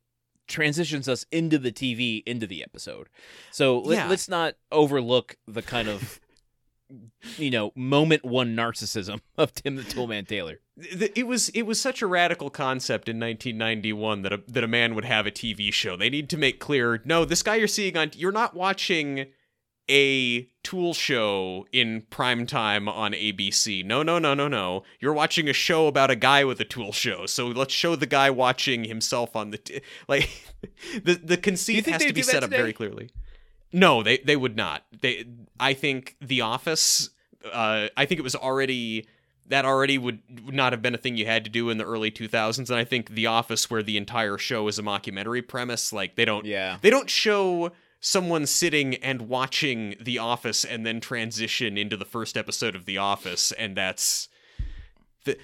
transitions 0.48 1.08
us 1.08 1.26
into 1.30 1.58
the 1.58 1.70
TV 1.70 2.22
into 2.26 2.46
the 2.46 2.62
episode. 2.64 3.08
So 3.52 3.78
let, 3.78 3.94
Yeah. 3.98 4.08
let's 4.08 4.28
not 4.28 4.56
overlook 4.72 5.36
the 5.46 5.62
kind 5.62 5.88
of 5.88 6.20
you 7.36 7.50
know, 7.50 7.72
moment 7.74 8.24
one 8.24 8.56
narcissism 8.56 9.20
of 9.36 9.52
Tim 9.54 9.76
the 9.76 9.82
Toolman 9.82 10.26
Taylor. 10.26 10.60
It 10.76 11.26
was 11.26 11.50
it 11.50 11.62
was 11.62 11.80
such 11.80 12.00
a 12.02 12.06
radical 12.06 12.50
concept 12.50 13.08
in 13.08 13.20
1991 13.20 14.22
that 14.22 14.32
a 14.32 14.42
that 14.48 14.64
a 14.64 14.68
man 14.68 14.94
would 14.94 15.04
have 15.04 15.26
a 15.26 15.30
TV 15.30 15.72
show. 15.72 15.96
They 15.96 16.10
need 16.10 16.30
to 16.30 16.38
make 16.38 16.58
clear, 16.60 17.02
no, 17.04 17.24
this 17.24 17.42
guy 17.42 17.56
you're 17.56 17.68
seeing 17.68 17.96
on 17.96 18.10
you're 18.14 18.32
not 18.32 18.54
watching 18.54 19.26
a 19.90 20.48
tool 20.62 20.94
show 20.94 21.66
in 21.72 22.02
prime 22.10 22.46
time 22.46 22.88
on 22.88 23.12
ABC. 23.12 23.84
No, 23.84 24.02
no, 24.02 24.18
no, 24.18 24.34
no, 24.34 24.46
no. 24.46 24.84
You're 25.00 25.12
watching 25.12 25.48
a 25.48 25.52
show 25.52 25.88
about 25.88 26.10
a 26.10 26.16
guy 26.16 26.44
with 26.44 26.60
a 26.60 26.64
tool 26.64 26.92
show. 26.92 27.26
So 27.26 27.48
let's 27.48 27.74
show 27.74 27.96
the 27.96 28.06
guy 28.06 28.30
watching 28.30 28.84
himself 28.84 29.34
on 29.34 29.50
the 29.50 29.58
t- 29.58 29.80
like 30.08 30.30
the 31.02 31.14
the 31.14 31.36
conceit 31.36 31.86
has 31.86 32.04
to 32.04 32.12
be 32.12 32.22
set 32.22 32.36
up 32.36 32.50
today? 32.50 32.56
very 32.56 32.72
clearly. 32.72 33.10
No, 33.72 34.02
they 34.02 34.18
they 34.18 34.36
would 34.36 34.56
not. 34.56 34.84
They 35.00 35.24
I 35.58 35.74
think 35.74 36.16
The 36.20 36.40
Office 36.40 37.10
uh 37.52 37.88
I 37.96 38.06
think 38.06 38.18
it 38.18 38.22
was 38.22 38.34
already 38.36 39.06
that 39.46 39.64
already 39.64 39.98
would 39.98 40.20
would 40.44 40.54
not 40.54 40.72
have 40.72 40.82
been 40.82 40.94
a 40.94 40.98
thing 40.98 41.16
you 41.16 41.26
had 41.26 41.44
to 41.44 41.50
do 41.50 41.70
in 41.70 41.78
the 41.78 41.84
early 41.84 42.10
2000s 42.10 42.58
and 42.70 42.78
I 42.78 42.84
think 42.84 43.10
The 43.10 43.26
Office 43.26 43.70
where 43.70 43.82
the 43.82 43.96
entire 43.96 44.38
show 44.38 44.68
is 44.68 44.78
a 44.78 44.82
mockumentary 44.82 45.46
premise 45.46 45.92
like 45.92 46.16
they 46.16 46.24
don't 46.24 46.44
Yeah. 46.44 46.78
they 46.82 46.90
don't 46.90 47.10
show 47.10 47.72
someone 48.00 48.46
sitting 48.46 48.94
and 48.96 49.22
watching 49.22 49.94
The 50.00 50.18
Office 50.18 50.64
and 50.64 50.84
then 50.86 51.00
transition 51.00 51.76
into 51.78 51.96
the 51.96 52.04
first 52.04 52.36
episode 52.36 52.74
of 52.74 52.84
The 52.86 52.98
Office 52.98 53.52
and 53.52 53.76
that's 53.76 54.28
the 55.24 55.36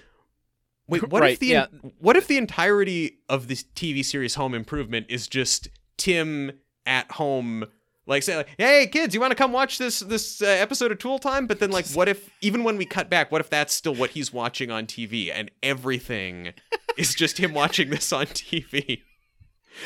Wait, 0.88 1.08
what 1.10 1.22
Right, 1.22 1.32
if 1.32 1.40
the 1.40 1.46
yeah. 1.46 1.66
what 1.98 2.16
if 2.16 2.26
the 2.28 2.36
entirety 2.36 3.18
of 3.28 3.48
this 3.48 3.64
TV 3.74 4.04
series 4.04 4.36
Home 4.36 4.54
Improvement 4.54 5.06
is 5.08 5.26
just 5.26 5.68
Tim 5.96 6.52
at 6.84 7.10
home 7.12 7.64
like 8.06 8.22
say 8.22 8.36
like, 8.36 8.48
"Hey 8.58 8.86
kids, 8.86 9.14
you 9.14 9.20
want 9.20 9.30
to 9.32 9.36
come 9.36 9.52
watch 9.52 9.78
this 9.78 10.00
this 10.00 10.40
uh, 10.42 10.46
episode 10.46 10.92
of 10.92 10.98
Tool 10.98 11.18
Time?" 11.18 11.46
But 11.46 11.60
then 11.60 11.70
like 11.70 11.86
what 11.90 12.08
if 12.08 12.30
even 12.40 12.64
when 12.64 12.76
we 12.76 12.86
cut 12.86 13.10
back, 13.10 13.30
what 13.32 13.40
if 13.40 13.50
that's 13.50 13.72
still 13.74 13.94
what 13.94 14.10
he's 14.10 14.32
watching 14.32 14.70
on 14.70 14.86
TV 14.86 15.30
and 15.32 15.50
everything 15.62 16.52
is 16.96 17.14
just 17.14 17.38
him 17.38 17.52
watching 17.54 17.90
this 17.90 18.12
on 18.12 18.26
TV? 18.26 19.02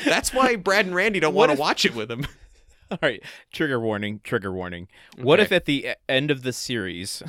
That's 0.05 0.33
why 0.33 0.57
Brad 0.57 0.87
and 0.87 0.95
Randy 0.95 1.19
don't 1.21 1.35
want 1.35 1.49
to 1.51 1.55
if- 1.55 1.59
watch 1.59 1.85
it 1.85 1.95
with 1.95 2.11
him. 2.11 2.27
All 2.93 2.99
right, 3.03 3.23
trigger 3.53 3.79
warning, 3.79 4.21
trigger 4.25 4.53
warning. 4.53 4.89
What 5.17 5.39
if 5.39 5.53
at 5.53 5.65
the 5.65 5.91
end 6.09 6.31
of 6.33 6.43
the 6.43 6.53
series 6.53 7.23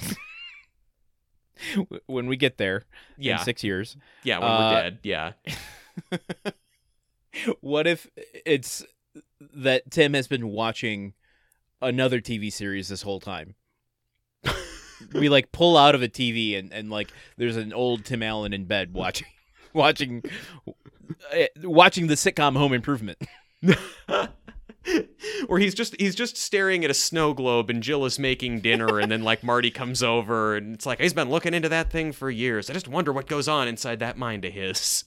when 2.08 2.26
we 2.26 2.36
get 2.36 2.58
there 2.58 2.84
Yeah. 3.18 3.38
in 3.38 3.44
6 3.46 3.64
years, 3.64 3.96
Yeah, 4.24 4.40
when 4.40 4.48
Uh, 4.50 4.60
we're 4.72 4.82
dead. 4.82 5.00
Yeah. 5.04 5.32
what 7.62 7.86
if 7.88 8.08
it's 8.46 8.84
that 9.54 9.90
Tim 9.92 10.14
has 10.14 10.28
been 10.28 10.50
watching 10.50 11.14
another 11.82 12.22
TV 12.22 12.52
series 12.52 12.90
this 12.90 13.02
whole 13.02 13.20
time? 13.20 13.56
we 15.14 15.30
like 15.30 15.52
pull 15.52 15.78
out 15.78 15.96
of 15.96 16.02
a 16.02 16.08
TV 16.08 16.58
and, 16.58 16.72
and 16.72 16.90
like 16.90 17.12
there's 17.38 17.58
an 17.58 17.74
old 17.74 18.06
Tim 18.06 18.24
Allen 18.24 18.54
in 18.54 18.66
bed 18.66 18.94
watching 18.94 19.28
watching 19.74 20.24
uh, 20.68 21.46
watching 21.64 22.08
the 22.08 22.16
sitcom 22.16 22.58
Home 22.58 22.74
Improvement. 22.74 23.18
Or 25.48 25.60
he's 25.60 25.76
just 25.76 25.96
he's 26.00 26.16
just 26.16 26.38
staring 26.38 26.84
at 26.84 26.90
a 26.90 26.96
snow 26.96 27.36
globe 27.36 27.70
and 27.70 27.84
Jill 27.84 28.04
is 28.06 28.18
making 28.18 28.62
dinner 28.62 29.00
and 29.00 29.12
then 29.12 29.22
like 29.24 29.44
Marty 29.44 29.70
comes 29.70 30.02
over 30.02 30.56
and 30.56 30.74
it's 30.74 30.88
like 30.88 31.00
he's 31.00 31.14
been 31.14 31.30
looking 31.30 31.54
into 31.54 31.70
that 31.70 31.92
thing 31.92 32.12
for 32.12 32.32
years. 32.32 32.68
I 32.68 32.74
just 32.74 32.88
wonder 32.88 33.14
what 33.14 33.28
goes 33.28 33.48
on 33.48 33.68
inside 33.68 34.00
that 34.00 34.18
mind 34.18 34.44
of 34.44 34.54
his. 34.54 35.04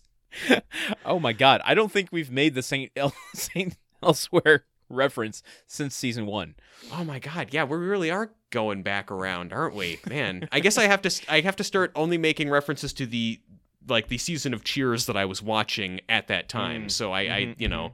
oh 1.04 1.18
my 1.18 1.32
god, 1.32 1.60
I 1.64 1.74
don't 1.74 1.90
think 1.90 2.10
we've 2.12 2.30
made 2.30 2.54
the 2.54 2.62
Saint 2.62 2.92
El- 2.94 3.14
Saint 3.34 3.76
Elsewhere 4.04 4.64
reference 4.90 5.42
since 5.66 5.94
season 5.96 6.26
1. 6.26 6.54
Oh 6.92 7.04
my 7.04 7.18
god, 7.18 7.48
yeah, 7.52 7.64
we 7.64 7.76
really 7.76 8.10
are 8.10 8.30
going 8.50 8.82
back 8.82 9.10
around, 9.10 9.52
aren't 9.52 9.74
we? 9.74 9.98
Man, 10.08 10.48
I 10.52 10.60
guess 10.60 10.76
I 10.78 10.84
have 10.86 11.02
to 11.02 11.10
I 11.28 11.40
have 11.40 11.56
to 11.56 11.64
start 11.64 11.90
only 11.94 12.18
making 12.18 12.50
references 12.50 12.92
to 12.94 13.06
the 13.06 13.40
like 13.88 14.08
the 14.08 14.18
season 14.18 14.54
of 14.54 14.64
Cheers 14.64 15.06
that 15.06 15.16
I 15.16 15.24
was 15.24 15.42
watching 15.42 16.00
at 16.08 16.28
that 16.28 16.48
time. 16.48 16.86
Mm. 16.86 16.90
So 16.90 17.12
I, 17.12 17.20
I 17.20 17.40
Mhm, 17.42 17.60
you 17.60 17.68
know, 17.68 17.92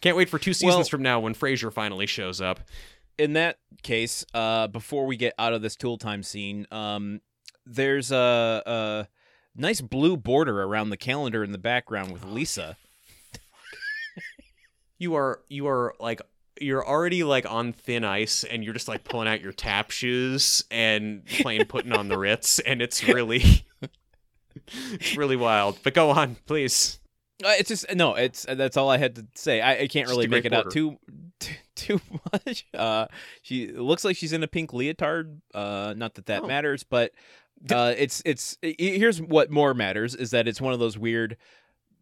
Can't 0.00 0.16
wait 0.16 0.28
for 0.28 0.38
two 0.38 0.52
seasons 0.52 0.76
Well- 0.76 0.84
from 0.84 1.02
now 1.02 1.20
when 1.20 1.34
Frasier 1.34 1.72
finally 1.72 2.06
shows 2.06 2.40
up. 2.40 2.60
in 3.18 3.32
that 3.34 3.58
case, 3.82 4.24
uh, 4.34 4.66
before 4.68 5.06
we 5.06 5.16
get 5.16 5.34
out 5.38 5.52
of 5.52 5.60
this 5.62 5.74
tool 5.76 5.98
time 5.98 6.22
scene, 6.22 6.66
um, 6.70 7.20
there's 7.66 8.10
a, 8.12 8.62
a 8.66 9.08
nice 9.56 9.80
blue 9.80 10.16
border 10.16 10.62
around 10.62 10.90
the 10.90 10.96
calendar 10.96 11.42
in 11.44 11.50
the 11.52 11.58
background 11.58 12.12
with 12.12 12.24
Lisa. 12.24 12.76
You 14.98 15.14
are 15.14 15.40
you 15.48 15.66
are 15.68 15.94
like 16.00 16.20
you're 16.60 16.86
already 16.86 17.22
like 17.22 17.48
on 17.50 17.72
thin 17.72 18.04
ice 18.04 18.42
and 18.44 18.64
you're 18.64 18.74
just 18.74 18.88
like 18.88 19.04
pulling 19.04 19.28
out 19.28 19.40
your 19.40 19.52
tap 19.52 19.90
shoes 19.92 20.64
and 20.70 21.24
playing 21.26 21.64
putting 21.66 21.92
on 21.92 22.08
the 22.08 22.18
Ritz 22.18 22.58
and 22.58 22.82
it's 22.82 23.06
really 23.06 23.64
it's 24.66 25.16
really 25.16 25.36
wild. 25.36 25.78
But 25.82 25.94
go 25.94 26.10
on, 26.10 26.36
please. 26.46 26.98
Uh, 27.44 27.52
it's 27.58 27.68
just 27.68 27.94
no. 27.94 28.14
It's 28.16 28.44
that's 28.48 28.76
all 28.76 28.90
I 28.90 28.98
had 28.98 29.14
to 29.16 29.26
say. 29.36 29.60
I, 29.60 29.82
I 29.82 29.86
can't 29.86 30.08
really 30.08 30.26
make 30.26 30.44
it 30.44 30.52
out 30.52 30.72
too 30.72 30.98
too, 31.38 31.54
too 31.76 32.00
much. 32.32 32.66
Uh, 32.74 33.06
she 33.42 33.68
looks 33.68 34.04
like 34.04 34.16
she's 34.16 34.32
in 34.32 34.42
a 34.42 34.48
pink 34.48 34.72
leotard. 34.72 35.40
Uh, 35.54 35.94
not 35.96 36.14
that 36.14 36.26
that 36.26 36.42
Oh. 36.42 36.46
matters, 36.48 36.82
but 36.82 37.12
uh, 37.70 37.94
it's 37.96 38.20
it's 38.24 38.58
i- 38.64 38.74
here's 38.78 39.22
what 39.22 39.50
more 39.52 39.74
matters 39.74 40.16
is 40.16 40.32
that 40.32 40.48
it's 40.48 40.60
one 40.60 40.72
of 40.72 40.80
those 40.80 40.98
weird 40.98 41.36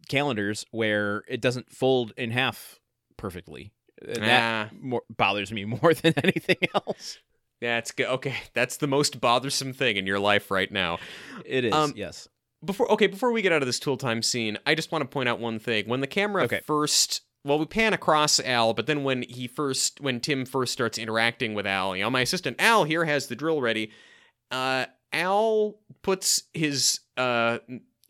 calendars 0.09 0.65
where 0.71 1.23
it 1.27 1.41
doesn't 1.41 1.71
fold 1.71 2.13
in 2.17 2.31
half 2.31 2.79
perfectly. 3.17 3.71
And 4.07 4.23
that 4.23 4.73
more 4.79 5.01
bothers 5.15 5.51
me 5.51 5.65
more 5.81 5.93
than 5.93 6.13
anything 6.23 6.57
else. 6.75 7.17
that's 7.59 7.91
good. 7.91 8.07
Okay, 8.07 8.35
that's 8.53 8.77
the 8.77 8.87
most 8.87 9.19
bothersome 9.19 9.73
thing 9.73 9.97
in 9.97 10.05
your 10.05 10.19
life 10.19 10.51
right 10.51 10.71
now. 10.71 10.99
It 11.45 11.65
is 11.65 11.73
Um, 11.73 11.93
yes. 11.95 12.27
before 12.63 12.91
okay 12.91 13.07
before 13.07 13.31
we 13.31 13.41
get 13.41 13.51
out 13.51 13.61
of 13.61 13.65
this 13.67 13.79
tool 13.79 13.97
time 13.97 14.21
scene 14.23 14.57
i 14.65 14.73
just 14.73 14.91
want 14.91 15.03
to 15.03 15.07
point 15.07 15.29
out 15.29 15.39
one 15.39 15.59
thing 15.59 15.87
when 15.87 15.99
the 16.01 16.07
camera 16.07 16.43
Okay. 16.43 16.59
first 16.65 17.21
well 17.45 17.59
we 17.59 17.65
pan 17.65 17.93
across 17.93 18.39
al 18.39 18.73
but 18.73 18.87
then 18.87 19.03
when 19.03 19.21
he 19.23 19.47
first 19.47 20.01
when 20.01 20.19
tim 20.19 20.43
first 20.43 20.73
starts 20.73 20.97
interacting 20.97 21.53
with 21.53 21.67
al 21.67 21.95
you 21.95 22.01
know 22.03 22.09
my 22.09 22.21
assistant 22.21 22.55
al 22.59 22.83
here 22.83 23.05
has 23.05 23.27
the 23.27 23.35
drill 23.35 23.61
ready 23.61 23.91
uh 24.49 24.85
al 25.13 25.75
puts 26.01 26.43
his 26.55 27.01
uh 27.15 27.59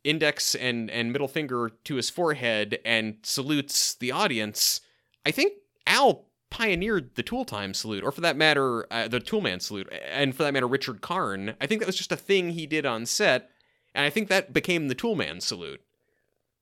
index 0.05 0.55
and 0.55 0.89
and 0.91 1.11
middle 1.11 1.27
finger 1.27 1.69
to 1.83 1.95
his 1.95 2.09
forehead 2.09 2.79
and 2.85 3.17
salutes 3.23 3.95
the 3.95 4.11
audience 4.13 4.79
i 5.27 5.31
think 5.31 5.53
al 5.85 6.25
pioneered 6.49 7.13
the 7.15 7.23
tool 7.23 7.43
time 7.45 7.73
salute 7.73 8.03
or 8.03 8.11
for 8.11 8.21
that 8.21 8.37
matter 8.37 8.85
uh, 8.91 9.07
the 9.07 9.19
toolman 9.19 9.61
salute 9.61 9.87
and 10.09 10.33
for 10.35 10.43
that 10.43 10.53
matter 10.53 10.67
richard 10.67 11.01
karn 11.01 11.55
i 11.61 11.67
think 11.67 11.79
that 11.81 11.85
was 11.87 11.97
just 11.97 12.11
a 12.11 12.15
thing 12.17 12.51
he 12.51 12.65
did 12.65 12.85
on 12.85 13.05
set 13.05 13.49
and 13.95 14.05
I 14.05 14.11
think 14.11 14.27
that 14.29 14.53
became 14.53 14.89
the 14.89 14.93
Toolman 14.95 15.41
salute. 15.41 15.81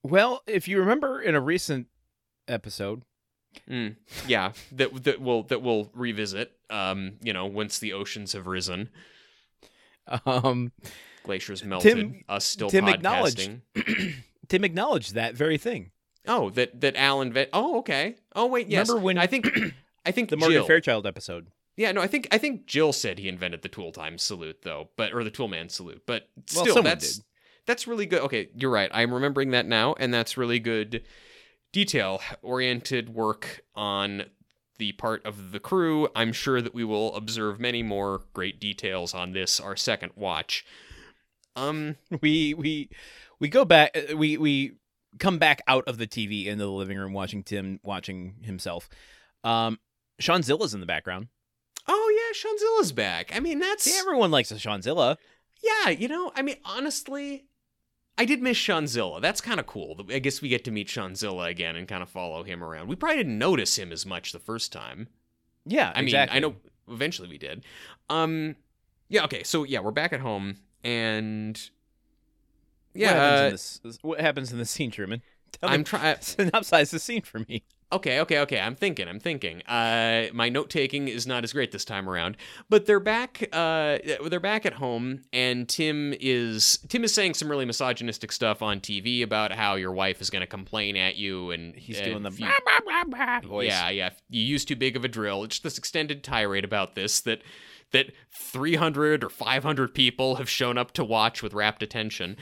Well, 0.04 0.42
if 0.48 0.70
you 0.70 0.80
remember 0.80 1.20
in 1.22 1.36
a 1.36 1.42
recent 1.42 1.88
episode, 2.48 3.02
Mm, 3.70 3.98
yeah, 4.26 4.54
that 4.72 5.04
that 5.04 5.20
we'll 5.20 5.44
that 5.44 5.62
we'll 5.62 5.90
revisit. 5.94 6.54
Um, 6.70 7.14
you 7.22 7.34
know, 7.34 7.46
once 7.46 7.80
the 7.80 7.92
oceans 7.92 8.32
have 8.34 8.48
risen, 8.48 8.88
um, 10.26 10.72
glaciers 11.24 11.64
melted, 11.64 11.96
Tim- 11.98 12.24
us 12.30 12.46
still 12.46 12.70
Tim 12.70 12.86
podcasting. 12.86 12.94
acknowledged- 13.76 14.16
Tim 14.48 14.64
acknowledged 14.64 15.16
that 15.16 15.36
very 15.36 15.58
thing. 15.58 15.92
Oh, 16.28 16.50
that 16.52 16.82
that 16.82 16.96
Alan. 16.96 17.32
Ve- 17.34 17.48
oh, 17.54 17.80
okay. 17.80 18.16
Oh, 18.36 18.48
wait. 18.48 18.68
Yes. 18.68 18.88
Remember 18.90 19.04
when- 19.06 19.18
I 19.18 19.28
think 19.28 19.48
I 20.06 20.12
think 20.12 20.30
The 20.32 20.38
Morgan 20.38 20.58
Jill. 20.58 20.66
Fairchild 20.68 21.06
episode. 21.08 21.48
Yeah, 21.78 21.92
no, 21.92 22.02
I 22.02 22.08
think 22.08 22.28
I 22.32 22.38
think 22.38 22.68
Jill 22.68 22.94
said 22.94 23.20
he 23.20 23.28
invented 23.28 23.62
the 23.62 23.68
tool 23.70 23.92
time 23.92 24.18
salute 24.18 24.62
though, 24.64 24.90
but 24.96 25.14
or 25.14 25.24
the 25.26 25.30
tool 25.30 25.48
man 25.50 25.68
salute. 25.70 26.04
But 26.06 26.30
still, 26.48 26.66
someone 26.68 26.84
that's 26.86 27.18
did. 27.18 27.26
that's 27.66 27.86
really 27.88 28.06
good. 28.06 28.22
Okay, 28.22 28.48
you're 28.56 28.72
right. 28.72 28.90
I'm 28.94 29.14
remembering 29.14 29.52
that 29.52 29.66
now, 29.66 29.94
and 30.00 30.14
that's 30.14 30.38
really 30.38 30.60
good 30.60 31.04
detail 31.74 32.22
oriented 32.42 33.10
work 33.14 33.60
on 33.76 34.24
the 34.78 34.94
part 34.94 35.26
of 35.26 35.52
the 35.52 35.60
crew. 35.60 36.08
I'm 36.16 36.32
sure 36.32 36.62
that 36.62 36.74
we 36.74 36.86
will 36.86 37.14
observe 37.16 37.60
many 37.60 37.84
more 37.84 38.22
great 38.34 38.60
details 38.62 39.14
on 39.14 39.34
this 39.34 39.60
our 39.60 39.76
second 39.76 40.14
watch. 40.16 40.66
Um, 41.58 41.98
We 42.22 42.54
we 42.54 42.90
we 43.42 43.50
go 43.50 43.66
back. 43.66 43.98
uh, 43.98 44.16
We 44.16 44.38
we 44.38 44.74
come 45.20 45.38
back 45.38 45.62
out 45.68 45.88
of 45.88 45.98
the 45.98 46.08
TV 46.08 46.46
into 46.46 46.64
the 46.64 46.72
living 46.72 46.98
room, 46.98 47.14
watching 47.14 47.44
Tim 47.44 47.80
watching 47.84 48.36
himself. 48.42 48.90
Um, 49.44 49.80
Sean 50.20 50.42
Zilla's 50.42 50.74
in 50.74 50.80
the 50.80 50.86
background. 50.86 51.28
oh 51.88 52.14
yeah, 52.16 52.34
Shanzilla's 52.34 52.92
back. 52.92 53.36
I 53.36 53.40
mean, 53.40 53.60
that's 53.60 54.00
everyone 54.00 54.32
likes 54.32 54.52
a 54.52 54.60
Sean 54.60 54.82
Zilla. 54.82 55.18
Yeah, 55.64 55.90
you 55.90 56.08
know, 56.08 56.32
I 56.36 56.42
mean, 56.42 56.58
honestly, 56.66 57.46
I 58.18 58.26
did 58.26 58.42
miss 58.42 58.58
Shanzilla. 58.58 59.22
That's 59.22 59.42
kind 59.42 59.60
of 59.60 59.66
cool. 59.66 60.06
I 60.10 60.20
guess 60.20 60.42
we 60.42 60.50
get 60.50 60.64
to 60.66 60.72
meet 60.72 60.88
Shanzilla 60.88 61.50
again 61.50 61.76
and 61.76 61.88
kind 61.88 62.04
of 62.04 62.10
follow 62.10 62.44
him 62.44 62.64
around. 62.64 62.88
We 62.88 62.96
probably 62.96 63.18
didn't 63.18 63.38
notice 63.38 63.78
him 63.78 63.92
as 63.92 64.06
much 64.06 64.32
the 64.32 64.40
first 64.40 64.72
time. 64.72 65.08
Yeah, 65.66 65.92
I 65.96 66.02
mean. 66.02 66.16
I 66.16 66.40
know 66.40 66.56
eventually 66.90 67.28
we 67.28 67.38
did. 67.38 67.66
Um, 68.10 68.56
yeah, 69.10 69.24
okay, 69.26 69.44
so 69.44 69.64
yeah, 69.64 69.80
we're 69.80 69.92
back 69.92 70.14
at 70.14 70.20
home, 70.20 70.58
and 70.84 71.60
yeah, 72.96 73.12
what 73.12 73.18
happens, 73.44 73.80
uh, 73.84 73.88
in 73.88 73.90
this, 73.92 74.00
what 74.02 74.20
happens 74.22 74.52
in 74.52 74.58
this 74.58 74.70
scene, 74.72 74.92
Truman? 74.92 75.22
Tell 75.52 75.70
I'm 75.70 75.82
me, 75.82 75.84
trying. 75.86 76.16
synopsize 76.22 76.90
the 76.92 77.00
scene 77.00 77.22
for 77.22 77.40
me. 77.40 77.64
Okay, 77.94 78.20
okay, 78.20 78.40
okay. 78.40 78.60
I'm 78.60 78.76
thinking. 78.76 79.08
I'm 79.08 79.20
thinking. 79.20 79.62
Uh, 79.68 80.26
my 80.34 80.50
note 80.50 80.70
taking 80.72 81.08
is 81.08 81.28
not 81.28 81.44
as 81.44 81.54
great 81.54 81.72
this 81.72 81.86
time 81.86 82.10
around. 82.10 82.36
But 82.68 82.88
they're 82.88 83.00
back. 83.00 83.48
Uh, 83.54 84.00
they're 84.28 84.40
back 84.40 84.66
at 84.66 84.74
home, 84.74 85.22
and 85.32 85.70
Tim 85.70 86.14
is 86.20 86.80
Tim 86.90 87.04
is 87.04 87.14
saying 87.14 87.36
some 87.36 87.50
really 87.50 87.64
misogynistic 87.64 88.32
stuff 88.32 88.62
on 88.64 88.82
TV 88.82 89.22
about 89.22 89.52
how 89.52 89.76
your 89.76 89.92
wife 89.94 90.20
is 90.20 90.30
going 90.32 90.42
to 90.42 90.48
complain 90.48 90.98
at 90.98 91.16
you, 91.16 91.52
and 91.52 91.76
He's 91.76 92.02
doing 92.02 92.24
the 92.24 92.32
you- 92.32 92.48
blah, 92.48 93.04
blah, 93.06 93.40
blah 93.40 93.40
voice. 93.48 93.68
yeah, 93.68 93.90
yeah. 93.90 94.10
You 94.30 94.42
use 94.44 94.66
too 94.66 94.76
big 94.76 94.96
of 94.98 95.06
a 95.06 95.08
drill. 95.08 95.44
It's 95.44 95.60
this 95.60 95.78
extended 95.78 96.24
tirade 96.24 96.66
about 96.66 96.96
this 96.96 97.22
that 97.22 97.44
that 97.92 98.12
300 98.52 99.24
or 99.24 99.30
500 99.30 99.94
people 99.94 100.36
have 100.36 100.50
shown 100.50 100.78
up 100.78 100.92
to 100.94 101.04
watch 101.06 101.42
with 101.44 101.54
rapt 101.54 101.84
attention. 101.84 102.36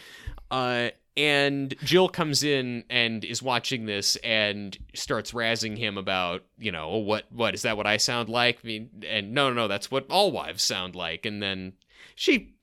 Uh, 0.54 0.92
and 1.18 1.76
Jill 1.84 2.08
comes 2.08 2.44
in 2.44 2.84
and 2.90 3.26
is 3.26 3.42
watching 3.42 3.88
this 3.88 4.18
and 4.18 4.78
starts 4.94 5.32
razzing 5.32 5.78
him 5.78 5.98
about, 5.98 6.44
you 6.60 6.72
know, 6.72 6.90
"Oh, 6.92 6.98
what 7.00 7.26
what 7.32 7.56
is 7.56 7.64
that 7.64 7.76
what 7.76 7.88
I 7.88 7.98
sound 7.98 8.30
like? 8.30 8.60
I 8.64 8.68
mean, 8.68 8.90
and 9.08 9.34
no, 9.34 9.50
no, 9.50 9.56
no, 9.56 9.68
that's 9.68 9.90
what 9.90 10.06
all 10.12 10.32
wives 10.32 10.62
sound 10.62 10.96
like. 10.96 11.26
And 11.26 11.42
then 11.42 11.74
she 12.16 12.54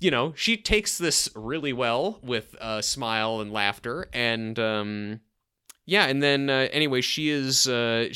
you 0.00 0.10
know, 0.10 0.32
she 0.34 0.56
takes 0.56 0.98
this 0.98 1.28
really 1.36 1.72
well 1.72 2.18
with 2.22 2.56
a 2.60 2.82
smile 2.82 3.40
and 3.40 3.52
laughter 3.52 4.08
and 4.12 4.58
um 4.58 5.20
yeah, 5.86 6.06
and 6.06 6.22
then 6.22 6.48
uh, 6.48 6.68
anyway, 6.72 7.00
she 7.00 7.30
is 7.30 7.66
uh, 7.66 8.08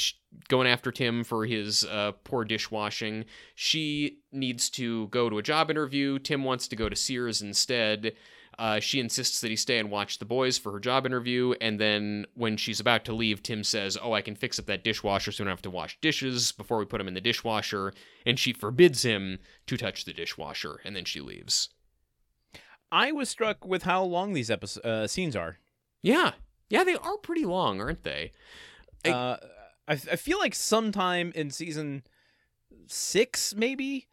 going 0.48 0.68
after 0.68 0.92
Tim 0.92 1.24
for 1.24 1.44
his 1.44 1.84
uh, 1.84 2.12
poor 2.22 2.44
dishwashing. 2.44 3.24
She 3.56 4.18
needs 4.30 4.70
to 4.70 5.08
go 5.08 5.28
to 5.28 5.38
a 5.38 5.42
job 5.42 5.72
interview. 5.72 6.20
Tim 6.20 6.44
wants 6.44 6.68
to 6.68 6.76
go 6.76 6.88
to 6.88 6.94
Sears 6.94 7.42
instead. 7.42 8.12
Uh, 8.58 8.78
she 8.80 9.00
insists 9.00 9.40
that 9.40 9.50
he 9.50 9.56
stay 9.56 9.78
and 9.78 9.90
watch 9.90 10.18
the 10.18 10.24
boys 10.24 10.58
for 10.58 10.72
her 10.72 10.80
job 10.80 11.06
interview. 11.06 11.54
And 11.60 11.80
then 11.80 12.26
when 12.34 12.56
she's 12.56 12.80
about 12.80 13.04
to 13.06 13.12
leave, 13.12 13.42
Tim 13.42 13.64
says, 13.64 13.98
Oh, 14.00 14.12
I 14.12 14.20
can 14.22 14.36
fix 14.36 14.58
up 14.58 14.66
that 14.66 14.84
dishwasher 14.84 15.32
so 15.32 15.42
we 15.42 15.46
don't 15.46 15.52
have 15.56 15.62
to 15.62 15.70
wash 15.70 15.98
dishes 16.00 16.52
before 16.52 16.78
we 16.78 16.84
put 16.84 16.98
them 16.98 17.08
in 17.08 17.14
the 17.14 17.20
dishwasher. 17.20 17.92
And 18.24 18.38
she 18.38 18.52
forbids 18.52 19.02
him 19.02 19.38
to 19.66 19.76
touch 19.76 20.04
the 20.04 20.12
dishwasher. 20.12 20.80
And 20.84 20.94
then 20.94 21.04
she 21.04 21.20
leaves. 21.20 21.70
I 22.92 23.10
was 23.12 23.28
struck 23.28 23.64
with 23.66 23.82
how 23.82 24.04
long 24.04 24.34
these 24.34 24.50
episodes 24.50 24.84
uh, 24.86 25.06
scenes 25.08 25.34
are. 25.34 25.58
Yeah. 26.02 26.32
Yeah, 26.70 26.84
they 26.84 26.94
are 26.94 27.16
pretty 27.18 27.44
long, 27.44 27.80
aren't 27.80 28.04
they? 28.04 28.32
I- 29.04 29.10
Uh, 29.10 29.36
I, 29.86 29.92
I 29.92 30.16
feel 30.16 30.38
like 30.38 30.54
sometime 30.54 31.30
in 31.34 31.50
season 31.50 32.04
six, 32.86 33.54
maybe, 33.54 34.06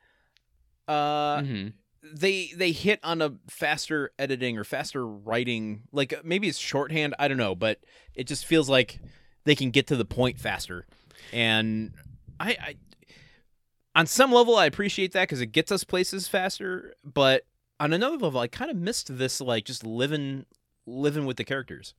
uh, 0.87 1.41
hmm 1.43 1.67
they 2.03 2.51
they 2.55 2.71
hit 2.71 2.99
on 3.03 3.21
a 3.21 3.33
faster 3.47 4.11
editing 4.17 4.57
or 4.57 4.63
faster 4.63 5.07
writing. 5.07 5.83
Like 5.91 6.23
maybe 6.23 6.47
it's 6.47 6.57
shorthand. 6.57 7.15
I 7.19 7.27
don't 7.27 7.37
know, 7.37 7.55
but 7.55 7.79
it 8.15 8.25
just 8.25 8.45
feels 8.45 8.69
like 8.69 8.99
they 9.43 9.55
can 9.55 9.71
get 9.71 9.87
to 9.87 9.95
the 9.95 10.05
point 10.05 10.39
faster. 10.39 10.85
And 11.31 11.93
I, 12.39 12.49
I 12.49 12.75
on 13.95 14.07
some 14.07 14.31
level, 14.31 14.55
I 14.55 14.65
appreciate 14.65 15.11
that 15.13 15.23
because 15.23 15.41
it 15.41 15.47
gets 15.47 15.71
us 15.71 15.83
places 15.83 16.27
faster. 16.27 16.95
But 17.03 17.45
on 17.79 17.93
another 17.93 18.17
level, 18.17 18.39
I 18.39 18.47
kind 18.47 18.71
of 18.71 18.77
missed 18.77 19.17
this 19.17 19.41
like 19.41 19.65
just 19.65 19.85
living 19.85 20.45
living 20.85 21.25
with 21.25 21.37
the 21.37 21.43
characters. 21.43 21.93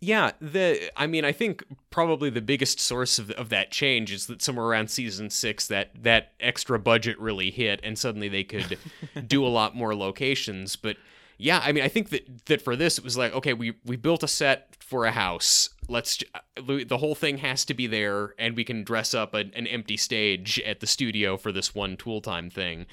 Yeah, 0.00 0.30
the 0.40 0.90
I 0.96 1.08
mean, 1.08 1.24
I 1.24 1.32
think 1.32 1.64
probably 1.90 2.30
the 2.30 2.40
biggest 2.40 2.78
source 2.78 3.18
of, 3.18 3.32
of 3.32 3.48
that 3.48 3.72
change 3.72 4.12
is 4.12 4.26
that 4.26 4.40
somewhere 4.42 4.66
around 4.66 4.90
season 4.90 5.28
six, 5.28 5.66
that 5.68 5.90
that 6.02 6.34
extra 6.38 6.78
budget 6.78 7.18
really 7.18 7.50
hit, 7.50 7.80
and 7.82 7.98
suddenly 7.98 8.28
they 8.28 8.44
could 8.44 8.78
do 9.26 9.44
a 9.44 9.48
lot 9.48 9.74
more 9.74 9.96
locations. 9.96 10.76
But 10.76 10.98
yeah, 11.36 11.60
I 11.64 11.72
mean, 11.72 11.82
I 11.82 11.88
think 11.88 12.10
that 12.10 12.46
that 12.46 12.62
for 12.62 12.76
this, 12.76 12.96
it 12.96 13.02
was 13.02 13.16
like, 13.16 13.32
okay, 13.34 13.54
we 13.54 13.74
we 13.84 13.96
built 13.96 14.22
a 14.22 14.28
set 14.28 14.76
for 14.78 15.04
a 15.04 15.10
house. 15.10 15.70
Let's 15.88 16.22
uh, 16.32 16.62
the 16.62 16.98
whole 16.98 17.16
thing 17.16 17.38
has 17.38 17.64
to 17.64 17.74
be 17.74 17.88
there, 17.88 18.34
and 18.38 18.54
we 18.54 18.62
can 18.62 18.84
dress 18.84 19.14
up 19.14 19.34
a, 19.34 19.38
an 19.38 19.66
empty 19.66 19.96
stage 19.96 20.60
at 20.60 20.78
the 20.78 20.86
studio 20.86 21.36
for 21.36 21.50
this 21.50 21.74
one 21.74 21.96
tool 21.96 22.20
time 22.20 22.50
thing. 22.50 22.86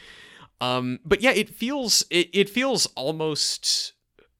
Um, 0.61 0.99
but 1.05 1.21
yeah, 1.21 1.31
it 1.31 1.49
feels 1.49 2.03
it, 2.09 2.29
it 2.33 2.49
feels 2.49 2.87
almost 2.95 3.93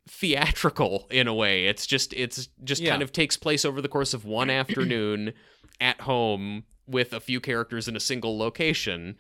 theatrical 0.08 1.08
in 1.10 1.28
a 1.28 1.34
way. 1.34 1.68
It's 1.68 1.86
just 1.86 2.14
it's 2.14 2.48
just 2.64 2.82
Yeah. 2.82 2.92
kind 2.92 3.02
of 3.02 3.12
takes 3.12 3.38
place 3.38 3.66
over 3.66 3.82
the 3.82 3.88
course 3.90 4.14
of 4.14 4.26
one 4.26 4.50
afternoon 4.62 5.34
at 5.80 6.02
home 6.02 6.64
with 6.88 7.14
a 7.14 7.20
few 7.20 7.40
characters 7.40 7.88
in 7.88 7.96
a 7.96 8.00
single 8.00 8.38
location. 8.38 9.18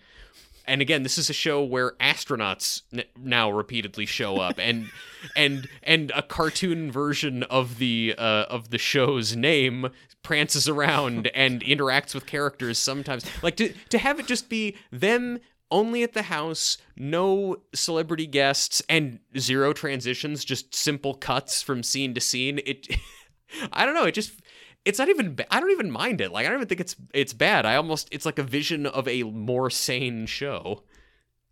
And 0.68 0.82
again, 0.82 1.04
this 1.04 1.20
is 1.20 1.30
a 1.30 1.34
show 1.34 1.64
where 1.64 1.92
astronauts 2.00 2.82
n- 2.92 3.04
now 3.16 3.52
repeatedly 3.52 4.06
show 4.08 4.38
up, 4.38 4.56
and 4.58 4.90
and 5.36 5.68
and 5.84 6.12
a 6.16 6.22
cartoon 6.24 6.92
version 6.92 7.44
of 7.44 7.78
the 7.78 8.16
uh, 8.18 8.46
of 8.50 8.70
the 8.72 8.78
show's 8.80 9.36
name 9.36 9.90
prances 10.24 10.68
around 10.68 11.28
and 11.36 11.62
interacts 11.64 12.16
with 12.16 12.26
characters 12.26 12.80
sometimes. 12.80 13.24
Like 13.44 13.58
to 13.58 13.74
to 13.90 13.98
have 14.00 14.20
it 14.20 14.26
just 14.26 14.50
be 14.50 14.76
them 14.92 15.40
only 15.72 16.04
at 16.04 16.14
the 16.14 16.24
house, 16.24 16.78
no 16.96 17.58
celebrity 17.74 18.28
guests, 18.28 18.82
and 18.88 19.20
zero 19.38 19.74
transitions, 19.74 20.46
just 20.46 20.74
simple 20.76 21.14
cuts 21.16 21.62
from 21.62 21.84
scene 21.84 22.14
to 22.14 22.22
scene. 22.22 22.60
It, 22.66 22.88
I 23.74 23.86
don't 23.86 23.96
know. 23.96 24.04
It 24.06 24.14
just, 24.14 24.40
it's 24.86 25.00
not 25.00 25.10
even. 25.10 25.38
I 25.50 25.60
don't 25.60 25.72
even 25.72 25.92
mind 25.92 26.22
it. 26.22 26.32
Like 26.32 26.46
I 26.46 26.50
don't 26.50 26.60
even 26.60 26.68
think 26.68 26.82
it's 26.82 26.96
it's 27.14 27.34
bad. 27.34 27.66
I 27.66 27.76
almost, 27.76 28.08
it's 28.12 28.26
like 28.26 28.38
a 28.40 28.44
vision 28.44 28.86
of 28.86 29.08
a 29.08 29.24
more 29.24 29.70
sane 29.70 30.26
show. 30.28 30.84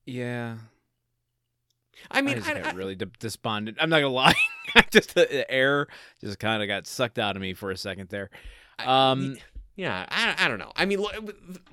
Yeah. 0.05 0.57
I 2.11 2.22
mean, 2.22 2.41
I 2.43 2.51
I, 2.51 2.53
got 2.55 2.74
I- 2.74 2.78
really 2.78 2.95
de- 2.95 3.05
despondent. 3.20 3.78
I'm 3.80 3.89
not 3.89 3.97
gonna 4.01 4.09
lie. 4.14 4.34
I 4.76 4.84
just 4.91 5.16
the, 5.16 5.26
the 5.30 5.49
air 5.49 5.88
just 6.22 6.39
kind 6.39 6.61
of 6.61 6.68
got 6.68 6.86
sucked 6.88 7.18
out 7.20 7.36
of 7.36 7.41
me 7.41 7.53
for 7.53 7.72
a 7.72 7.78
second 7.78 8.09
there. 8.09 8.30
I- 8.78 9.11
Um, 9.11 9.38
yeah, 9.76 10.05
I, 10.09 10.36
I 10.38 10.47
don't 10.47 10.59
know. 10.59 10.71
I 10.76 10.86
mean, 10.86 10.99
look, 11.01 11.15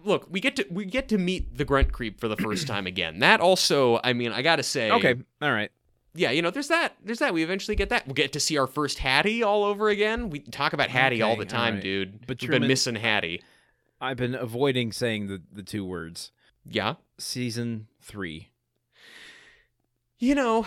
look, 0.04 0.26
we 0.30 0.40
get 0.40 0.56
to 0.56 0.66
we 0.70 0.84
get 0.84 1.08
to 1.08 1.18
meet 1.18 1.56
the 1.58 1.64
grunt 1.64 1.92
creep 1.92 2.18
for 2.20 2.28
the 2.28 2.36
first 2.36 2.66
time 2.66 2.86
again. 2.86 3.18
That 3.20 3.40
also, 3.40 4.00
I 4.02 4.12
mean, 4.12 4.32
I 4.32 4.42
gotta 4.42 4.62
say, 4.62 4.90
okay, 4.90 5.14
all 5.42 5.52
right. 5.52 5.70
yeah, 6.14 6.30
you 6.30 6.42
know, 6.42 6.50
there's 6.50 6.68
that. 6.68 6.96
There's 7.04 7.18
that. 7.18 7.34
We 7.34 7.42
eventually 7.42 7.76
get 7.76 7.88
that. 7.90 8.06
We'll 8.06 8.14
get 8.14 8.32
to 8.32 8.40
see 8.40 8.56
our 8.58 8.66
first 8.66 8.98
Hattie 8.98 9.42
all 9.42 9.64
over 9.64 9.88
again. 9.90 10.30
We 10.30 10.40
talk 10.40 10.72
about 10.72 10.88
Hattie 10.88 11.20
all 11.22 11.32
Okay, 11.32 11.40
the 11.40 11.46
time, 11.46 11.80
dude. 11.80 12.26
But 12.26 12.40
you've 12.42 12.48
Truman- 12.50 12.62
been 12.62 12.68
missing 12.68 12.94
Hattie. 12.96 13.42
I've 14.00 14.16
been 14.16 14.34
avoiding 14.34 14.92
saying 14.92 15.26
the 15.26 15.42
the 15.52 15.62
two 15.62 15.84
words. 15.84 16.32
Yeah. 16.66 16.94
Season 17.18 17.86
three. 18.00 18.48
You 20.18 20.34
know, 20.34 20.66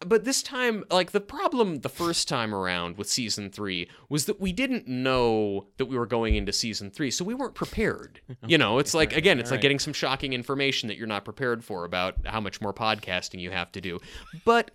but 0.00 0.24
this 0.24 0.42
time, 0.42 0.84
like 0.90 1.12
the 1.12 1.20
problem 1.20 1.80
the 1.80 1.88
first 1.88 2.28
time 2.28 2.54
around 2.54 2.98
with 2.98 3.08
season 3.08 3.50
three 3.50 3.88
was 4.08 4.26
that 4.26 4.40
we 4.40 4.52
didn't 4.52 4.86
know 4.86 5.68
that 5.78 5.86
we 5.86 5.96
were 5.96 6.06
going 6.06 6.34
into 6.34 6.52
season 6.52 6.90
three, 6.90 7.10
so 7.10 7.24
we 7.24 7.34
weren't 7.34 7.54
prepared. 7.54 8.20
You 8.46 8.58
know, 8.58 8.78
it's 8.78 8.94
like, 8.94 9.16
again, 9.16 9.40
it's 9.40 9.50
like 9.50 9.60
getting 9.60 9.80
some 9.80 9.92
shocking 9.92 10.32
information 10.32 10.86
that 10.88 10.96
you're 10.96 11.08
not 11.08 11.24
prepared 11.24 11.64
for 11.64 11.84
about 11.84 12.14
how 12.26 12.40
much 12.40 12.60
more 12.60 12.72
podcasting 12.72 13.40
you 13.40 13.50
have 13.50 13.72
to 13.72 13.80
do. 13.80 13.98
But 14.44 14.70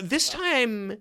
this 0.00 0.30
time, 0.30 0.92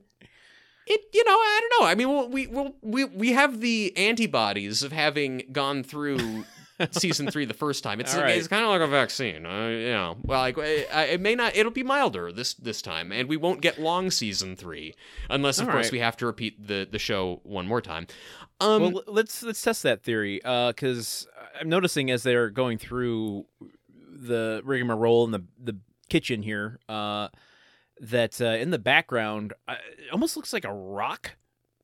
it, 0.88 1.01
you 1.13 1.23
know, 1.23 1.31
I 1.31 1.61
don't 1.61 1.81
know. 1.81 1.88
I 1.88 1.95
mean, 1.95 2.09
we'll, 2.09 2.29
we, 2.29 2.47
we'll, 2.47 2.75
we, 2.81 3.05
we 3.05 3.31
have 3.33 3.61
the 3.61 3.95
antibodies 3.95 4.83
of 4.83 4.91
having 4.91 5.43
gone 5.53 5.83
through 5.83 6.43
season 6.91 7.30
three 7.30 7.45
the 7.45 7.53
first 7.53 7.84
time. 7.84 7.99
It's 7.99 8.15
right. 8.15 8.38
it's 8.38 8.47
kind 8.47 8.63
of 8.63 8.69
like 8.69 8.82
a 8.82 8.88
vaccine, 8.88 9.45
uh, 9.45 9.67
you 9.67 9.91
know. 9.91 10.17
Well, 10.23 10.39
like 10.39 10.57
I, 10.57 11.03
it 11.11 11.21
may 11.21 11.36
not, 11.36 11.55
it'll 11.55 11.71
be 11.71 11.84
milder 11.84 12.32
this 12.32 12.53
this 12.53 12.82
time, 12.82 13.11
and 13.11 13.28
we 13.28 13.38
won't 13.38 13.61
get 13.61 13.80
long 13.80 14.11
season 14.11 14.55
three 14.55 14.95
unless, 15.30 15.59
of 15.59 15.67
All 15.67 15.73
course, 15.73 15.88
right. 15.88 15.93
we 15.93 15.99
have 15.99 16.17
to 16.17 16.25
repeat 16.25 16.67
the 16.67 16.88
the 16.89 16.99
show 16.99 17.41
one 17.43 17.67
more 17.67 17.82
time. 17.82 18.07
Um, 18.59 18.93
well, 18.93 19.03
let's 19.07 19.43
let's 19.43 19.61
test 19.61 19.84
that 19.84 20.03
theory 20.03 20.39
because 20.43 21.28
I'm 21.59 21.69
noticing 21.69 22.11
as 22.11 22.23
they're 22.23 22.49
going 22.49 22.78
through 22.78 23.45
the 24.11 24.61
rigmarole 24.63 25.25
in 25.25 25.32
the 25.32 25.43
the 25.59 25.78
kitchen 26.09 26.41
here 26.41 26.80
uh, 26.88 27.28
that 27.99 28.39
uh, 28.41 28.45
in 28.45 28.71
the 28.71 28.80
background 28.80 29.53
uh, 29.67 29.75
it 29.97 30.11
almost 30.11 30.36
looks 30.36 30.53
like 30.53 30.65
a 30.65 30.73
rock 30.73 31.36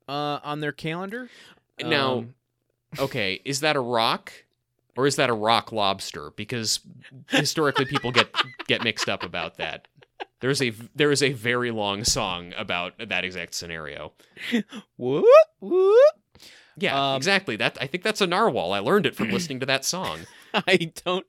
uh, 0.08 0.40
on 0.42 0.60
their 0.60 0.72
calendar. 0.72 1.28
now, 1.80 2.18
Um, 2.18 2.34
okay, 2.98 3.40
is 3.44 3.60
that 3.60 3.76
a 3.76 3.80
rock? 3.80 4.32
Or 4.96 5.06
is 5.06 5.16
that 5.16 5.30
a 5.30 5.34
rock 5.34 5.72
lobster? 5.72 6.30
Because 6.36 6.80
historically, 7.28 7.84
people 7.84 8.12
get 8.12 8.28
get 8.66 8.82
mixed 8.84 9.08
up 9.08 9.22
about 9.22 9.56
that. 9.58 9.88
There's 10.40 10.60
a 10.62 10.70
there 10.94 11.10
is 11.10 11.22
a 11.22 11.32
very 11.32 11.70
long 11.70 12.04
song 12.04 12.52
about 12.56 12.92
that 13.08 13.24
exact 13.24 13.54
scenario. 13.54 14.12
whoop 14.96 15.24
whoop. 15.60 15.98
Yeah, 16.76 17.12
Um, 17.12 17.16
exactly. 17.16 17.56
That 17.56 17.78
I 17.80 17.86
think 17.86 18.02
that's 18.02 18.20
a 18.20 18.26
narwhal. 18.26 18.72
I 18.72 18.80
learned 18.80 19.06
it 19.06 19.14
from 19.16 19.30
listening 19.32 19.60
to 19.60 19.66
that 19.66 19.84
song. 19.84 20.20
I 20.54 20.92
don't 21.04 21.26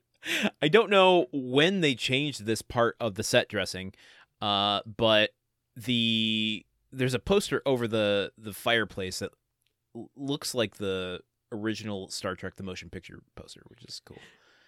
I 0.60 0.68
don't 0.68 0.90
know 0.90 1.26
when 1.32 1.80
they 1.80 1.94
changed 1.94 2.46
this 2.46 2.62
part 2.62 2.96
of 3.00 3.14
the 3.14 3.22
set 3.22 3.48
dressing, 3.48 3.94
uh, 4.40 4.80
but 4.96 5.30
the 5.76 6.64
there's 6.92 7.14
a 7.14 7.18
poster 7.18 7.62
over 7.66 7.86
the 7.88 8.32
the 8.36 8.52
fireplace 8.52 9.20
that 9.20 9.30
looks 10.16 10.54
like 10.54 10.76
the 10.76 11.20
original 11.52 12.08
Star 12.08 12.34
Trek 12.34 12.56
the 12.56 12.62
motion 12.62 12.90
picture 12.90 13.20
poster, 13.34 13.62
which 13.68 13.84
is 13.84 14.00
cool. 14.04 14.18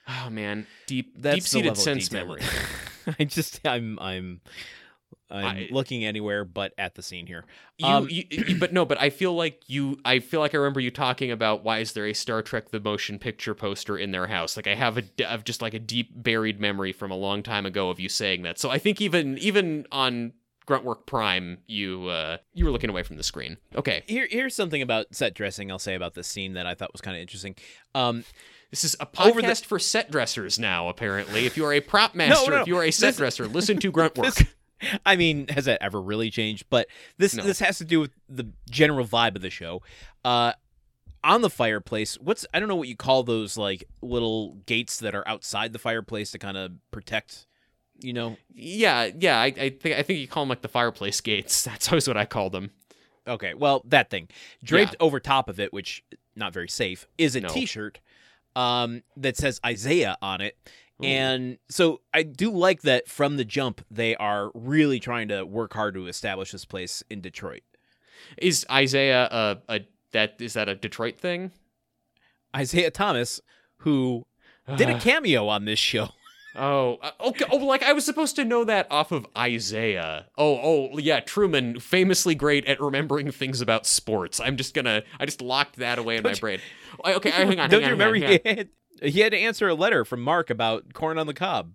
Oh 0.08 0.30
man, 0.30 0.66
deep 0.86 1.20
That's 1.20 1.36
deep 1.36 1.44
seated 1.44 1.68
level 1.70 1.82
sense 1.82 2.10
memory. 2.10 2.40
I 3.18 3.24
just 3.24 3.60
I'm 3.66 3.98
I'm 3.98 4.40
I'm 5.30 5.44
I- 5.44 5.68
looking 5.70 6.04
anywhere 6.04 6.44
but 6.46 6.72
at 6.78 6.94
the 6.94 7.02
scene 7.02 7.26
here. 7.26 7.44
You, 7.76 7.86
Um, 7.86 8.08
you, 8.10 8.24
you- 8.30 8.58
but 8.58 8.72
no, 8.72 8.86
but 8.86 8.98
I 9.00 9.10
feel 9.10 9.34
like 9.34 9.62
you. 9.68 9.98
I 10.06 10.20
feel 10.20 10.40
like 10.40 10.54
I 10.54 10.58
remember 10.58 10.80
you 10.80 10.90
talking 10.90 11.30
about 11.30 11.62
why 11.64 11.80
is 11.80 11.92
there 11.92 12.06
a 12.06 12.14
Star 12.14 12.40
Trek 12.42 12.70
the 12.70 12.80
motion 12.80 13.18
picture 13.18 13.54
poster 13.54 13.98
in 13.98 14.10
their 14.12 14.26
house? 14.28 14.56
Like 14.56 14.66
I 14.66 14.74
have 14.74 14.96
a, 14.96 15.02
d- 15.02 15.24
I've 15.26 15.44
just 15.44 15.60
like 15.60 15.74
a 15.74 15.78
deep 15.78 16.10
buried 16.14 16.58
memory 16.58 16.92
from 16.92 17.10
a 17.10 17.16
long 17.16 17.42
time 17.42 17.66
ago 17.66 17.90
of 17.90 18.00
you 18.00 18.08
saying 18.08 18.42
that. 18.42 18.58
So 18.58 18.70
I 18.70 18.78
think 18.78 19.02
even 19.02 19.36
even 19.38 19.86
on 19.92 20.32
Gruntwork 20.68 21.06
Prime, 21.06 21.58
you 21.66 22.06
uh 22.08 22.36
you 22.52 22.64
were 22.66 22.70
looking 22.70 22.90
away 22.90 23.02
from 23.02 23.16
the 23.16 23.22
screen. 23.22 23.56
Okay, 23.74 24.02
Here 24.06 24.28
here's 24.30 24.54
something 24.54 24.82
about 24.82 25.06
set 25.14 25.34
dressing 25.34 25.70
I'll 25.70 25.78
say 25.78 25.94
about 25.94 26.14
this 26.14 26.28
scene 26.28 26.52
that 26.54 26.66
I 26.66 26.74
thought 26.74 26.92
was 26.92 27.00
kind 27.00 27.16
of 27.16 27.20
interesting. 27.22 27.54
Um, 27.94 28.24
this 28.70 28.84
is 28.84 28.94
a 29.00 29.08
Over 29.18 29.40
the- 29.40 29.48
podcast 29.48 29.64
for 29.64 29.78
set 29.78 30.10
dressers 30.10 30.58
now. 30.58 30.88
Apparently, 30.88 31.46
if 31.46 31.56
you 31.56 31.64
are 31.64 31.72
a 31.72 31.80
prop 31.80 32.14
master, 32.14 32.50
no, 32.50 32.60
if 32.60 32.66
you 32.66 32.76
are 32.76 32.84
a 32.84 32.90
set 32.90 33.08
this- 33.08 33.16
dresser, 33.16 33.46
listen 33.48 33.78
to 33.78 33.90
Gruntwork. 33.98 34.34
this- 34.34 34.44
I 35.04 35.16
mean, 35.16 35.48
has 35.48 35.64
that 35.64 35.82
ever 35.82 36.00
really 36.00 36.30
changed? 36.30 36.66
But 36.70 36.86
this 37.16 37.34
No. 37.34 37.42
this 37.42 37.58
has 37.60 37.78
to 37.78 37.84
do 37.84 37.98
with 38.00 38.12
the 38.28 38.48
general 38.70 39.04
vibe 39.06 39.34
of 39.34 39.42
the 39.42 39.50
show. 39.50 39.82
Uh, 40.24 40.52
on 41.24 41.40
the 41.42 41.50
fireplace, 41.50 42.14
what's 42.20 42.46
I 42.54 42.60
don't 42.60 42.68
know 42.68 42.76
what 42.76 42.86
you 42.88 42.94
call 42.94 43.24
those 43.24 43.56
like 43.56 43.82
little 44.02 44.54
gates 44.66 44.98
that 44.98 45.14
are 45.16 45.26
outside 45.26 45.72
the 45.72 45.78
fireplace 45.80 46.30
to 46.30 46.38
kind 46.38 46.56
of 46.56 46.72
protect. 46.92 47.46
You 48.00 48.12
know, 48.12 48.36
yeah, 48.54 49.10
yeah. 49.18 49.38
I, 49.38 49.46
I 49.46 49.70
think 49.70 49.96
I 49.98 50.02
think 50.02 50.20
you 50.20 50.28
call 50.28 50.42
them 50.44 50.48
like 50.50 50.62
the 50.62 50.68
fireplace 50.68 51.20
gates. 51.20 51.62
That's 51.64 51.88
always 51.88 52.06
what 52.06 52.16
I 52.16 52.24
call 52.26 52.50
them. 52.50 52.70
okay, 53.26 53.54
well 53.54 53.82
that 53.86 54.08
thing 54.10 54.28
draped 54.62 54.94
over 55.00 55.18
top 55.20 55.48
of 55.48 55.58
it, 55.60 55.72
which 55.72 56.04
not 56.36 56.52
very 56.52 56.68
safe, 56.68 57.06
is 57.18 57.34
a 57.36 57.40
No. 57.40 57.48
shirt 57.48 58.00
um, 58.56 59.02
that 59.16 59.36
says 59.36 59.60
Isaiah 59.66 60.16
on 60.22 60.40
it. 60.40 60.56
Ooh. 61.02 61.06
And 61.06 61.58
so 61.68 62.00
I 62.14 62.22
do 62.24 62.50
like 62.50 62.82
that 62.82 63.08
from 63.08 63.36
the 63.36 63.44
jump 63.44 63.84
they 63.90 64.16
are 64.16 64.50
really 64.54 64.98
trying 65.00 65.28
to 65.28 65.44
work 65.44 65.74
hard 65.74 65.94
to 65.94 66.06
establish 66.06 66.52
this 66.52 66.64
place 66.64 67.02
in 67.10 67.20
Detroit. 67.20 67.62
Is 68.36 68.66
Isaiah 68.70 69.28
a, 69.30 69.58
a 69.68 69.80
that 70.12 70.40
is 70.40 70.54
that 70.54 70.68
a 70.68 70.74
Detroit 70.74 71.18
thing? 71.18 71.52
Isaiah 72.56 72.90
Thomas, 72.90 73.40
who 73.78 74.24
did 74.76 74.88
a 74.88 74.98
cameo 74.98 75.48
on 75.48 75.64
this 75.66 75.78
show. 75.78 76.08
Oh, 76.58 76.98
uh, 77.02 77.10
okay. 77.28 77.44
Oh, 77.50 77.56
like 77.58 77.82
I 77.82 77.92
was 77.92 78.04
supposed 78.04 78.36
to 78.36 78.44
know 78.44 78.64
that 78.64 78.86
off 78.90 79.12
of 79.12 79.26
Isaiah. 79.36 80.26
Oh, 80.36 80.58
oh, 80.92 80.98
yeah. 80.98 81.20
Truman, 81.20 81.78
famously 81.80 82.34
great 82.34 82.66
at 82.66 82.80
remembering 82.80 83.30
things 83.30 83.60
about 83.60 83.86
sports. 83.86 84.40
I'm 84.40 84.56
just 84.56 84.74
gonna. 84.74 85.02
I 85.20 85.24
just 85.24 85.40
locked 85.40 85.76
that 85.76 85.98
away 85.98 86.16
in 86.16 86.22
my 86.22 86.30
Don't 86.30 86.36
you- 86.36 86.40
brain. 86.40 86.60
Oh, 87.04 87.12
Okay, 87.14 87.30
hang 87.30 87.60
on. 87.60 87.70
Don't 87.70 87.80
hang 87.82 87.96
you 87.96 88.02
on, 88.04 88.10
remember 88.10 88.14
he 88.16 88.40
had, 88.44 88.68
he 89.00 89.20
had 89.20 89.32
to 89.32 89.38
answer 89.38 89.68
a 89.68 89.74
letter 89.74 90.04
from 90.04 90.20
Mark 90.20 90.50
about 90.50 90.92
corn 90.94 91.18
on 91.18 91.26
the 91.28 91.34
cob? 91.34 91.72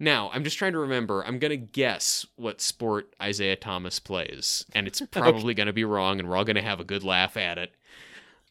Now, 0.00 0.30
I'm 0.32 0.44
just 0.44 0.58
trying 0.58 0.74
to 0.74 0.78
remember. 0.78 1.24
I'm 1.26 1.38
gonna 1.40 1.56
guess 1.56 2.24
what 2.36 2.60
sport 2.60 3.12
Isaiah 3.20 3.56
Thomas 3.56 3.98
plays, 3.98 4.64
and 4.74 4.86
it's 4.86 5.00
probably 5.10 5.54
gonna 5.54 5.72
be 5.72 5.84
wrong, 5.84 6.20
and 6.20 6.28
we're 6.28 6.36
all 6.36 6.44
gonna 6.44 6.62
have 6.62 6.78
a 6.80 6.84
good 6.84 7.02
laugh 7.02 7.36
at 7.36 7.58
it. 7.58 7.74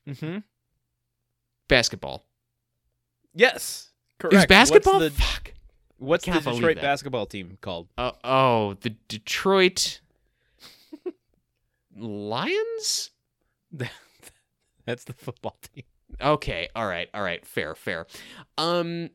Mm-hmm. 0.09 0.39
Basketball. 1.67 2.25
Yes, 3.33 3.91
correct. 4.19 4.33
Is 4.35 4.45
basketball? 4.45 4.99
The, 4.99 5.11
Fuck. 5.11 5.53
What's 5.97 6.25
the 6.25 6.31
Detroit 6.31 6.77
basketball 6.77 7.25
team 7.25 7.57
called? 7.61 7.87
Uh, 7.97 8.11
oh, 8.23 8.75
the 8.81 8.95
Detroit 9.07 10.01
Lions. 11.95 13.11
That's 14.85 15.03
the 15.03 15.13
football 15.13 15.57
team. 15.73 15.83
Okay, 16.21 16.69
all 16.75 16.87
right, 16.87 17.09
all 17.13 17.21
right, 17.21 17.45
fair, 17.45 17.75
fair. 17.75 18.07
Um, 18.57 19.09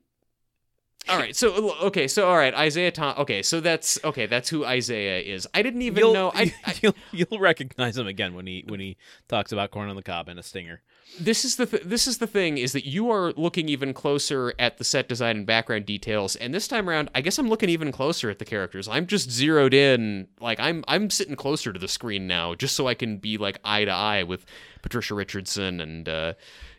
all 1.08 1.18
right, 1.18 1.34
so 1.34 1.72
okay, 1.82 2.06
so 2.06 2.28
all 2.28 2.36
right, 2.36 2.54
Isaiah 2.54 2.92
Tom. 2.92 3.14
Okay, 3.18 3.42
so 3.42 3.60
that's 3.60 3.98
okay. 4.04 4.26
That's 4.26 4.48
who 4.48 4.64
Isaiah 4.64 5.20
is. 5.20 5.48
I 5.52 5.62
didn't 5.62 5.82
even 5.82 5.98
You'll, 5.98 6.14
know. 6.14 6.30
I, 6.34 6.54
I 6.64 6.74
you'll 6.80 6.94
you'll 7.10 7.40
recognize 7.40 7.96
him 7.98 8.06
again 8.06 8.34
when 8.34 8.46
he 8.46 8.64
when 8.68 8.78
he 8.80 8.96
talks 9.28 9.50
about 9.52 9.70
corn 9.72 9.88
on 9.88 9.96
the 9.96 10.02
cob 10.02 10.28
and 10.28 10.38
a 10.38 10.42
stinger. 10.44 10.80
this 11.20 11.44
is 11.44 11.56
the 11.56 11.66
th- 11.66 11.82
this 11.82 12.06
is 12.06 12.18
the 12.18 12.26
thing 12.26 12.56
is 12.56 12.72
that 12.72 12.86
you 12.86 13.10
are 13.10 13.32
looking 13.32 13.68
even 13.68 13.92
closer 13.92 14.54
at 14.58 14.78
the 14.78 14.84
set 14.84 15.08
design 15.08 15.38
and 15.38 15.46
background 15.46 15.84
details 15.86 16.36
and 16.36 16.54
this 16.54 16.68
time 16.68 16.88
around 16.88 17.10
I 17.14 17.20
guess 17.20 17.36
I'm 17.38 17.48
looking 17.48 17.68
even 17.68 17.90
closer 17.92 18.30
at 18.30 18.38
the 18.38 18.44
characters. 18.44 18.86
I'm 18.88 19.06
just 19.06 19.28
zeroed 19.30 19.74
in 19.74 20.28
like 20.40 20.60
I'm 20.60 20.84
I'm 20.88 21.10
sitting 21.10 21.34
closer 21.36 21.72
to 21.72 21.78
the 21.78 21.88
screen 21.88 22.26
now 22.28 22.54
just 22.54 22.76
so 22.76 22.86
I 22.86 22.94
can 22.94 23.18
be 23.18 23.36
like 23.38 23.58
eye 23.64 23.84
to 23.84 23.90
eye 23.90 24.22
with 24.22 24.46
Patricia 24.82 25.14
Richardson 25.14 25.80
and 25.80 26.08
uh 26.08 26.32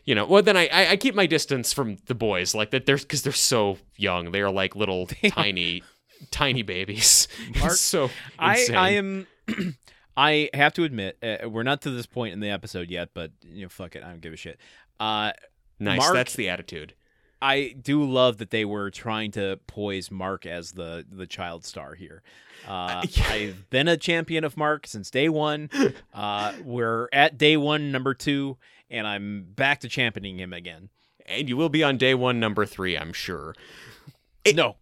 you 0.04 0.14
know, 0.14 0.26
well 0.26 0.42
then 0.42 0.56
I 0.56 0.68
I, 0.72 0.90
I 0.90 0.96
keep 0.96 1.14
my 1.14 1.26
distance 1.26 1.72
from 1.72 1.96
the 2.06 2.14
boys 2.14 2.54
like 2.54 2.70
that 2.70 2.86
they're 2.86 2.98
cuz 2.98 3.22
they're 3.22 3.32
so 3.32 3.78
young. 3.96 4.32
They 4.32 4.40
are 4.40 4.50
like 4.50 4.76
little 4.76 5.06
tiny 5.28 5.82
tiny 6.30 6.62
babies. 6.62 7.28
Mark, 7.58 7.72
It's 7.72 7.80
so 7.80 8.10
I 8.38 8.58
insane. 8.58 8.76
I 8.76 8.90
am. 8.90 9.26
I 10.16 10.48
have 10.54 10.72
to 10.74 10.84
admit, 10.84 11.18
uh, 11.22 11.48
we're 11.48 11.64
not 11.64 11.82
to 11.82 11.90
this 11.90 12.06
point 12.06 12.34
in 12.34 12.40
the 12.40 12.48
episode 12.50 12.88
yet, 12.88 13.10
but 13.14 13.32
you 13.42 13.62
know, 13.62 13.68
fuck 13.68 13.96
it, 13.96 14.04
I 14.04 14.10
don't 14.10 14.20
give 14.20 14.32
a 14.32 14.36
shit. 14.36 14.60
Uh, 15.00 15.32
nice. 15.80 15.98
Mark- 15.98 16.14
That's 16.14 16.34
the 16.34 16.48
attitude. 16.48 16.94
I 17.42 17.74
do 17.82 18.02
love 18.04 18.38
that 18.38 18.50
they 18.50 18.64
were 18.64 18.90
trying 18.90 19.32
to 19.32 19.58
poise 19.66 20.10
Mark 20.10 20.46
as 20.46 20.72
the 20.72 21.04
the 21.10 21.26
child 21.26 21.64
star 21.64 21.94
here. 21.94 22.22
Uh, 22.66 23.02
yeah. 23.10 23.24
I've 23.28 23.70
been 23.70 23.88
a 23.88 23.96
champion 23.96 24.44
of 24.44 24.56
Mark 24.56 24.86
since 24.86 25.10
day 25.10 25.28
one. 25.28 25.68
Uh, 26.14 26.52
we're 26.62 27.08
at 27.12 27.36
day 27.36 27.56
one, 27.58 27.90
number 27.92 28.14
two, 28.14 28.56
and 28.94 29.06
I'm 29.06 29.44
back 29.54 29.80
to 29.80 29.88
championing 29.88 30.38
him 30.38 30.52
again. 30.52 30.88
And 31.26 31.48
you 31.48 31.56
will 31.56 31.68
be 31.70 31.82
on 31.82 31.96
day 31.98 32.14
1 32.14 32.38
number 32.38 32.66
3, 32.66 32.96
I'm 32.96 33.12
sure. 33.12 33.54
It- 34.44 34.56
no, 34.56 34.76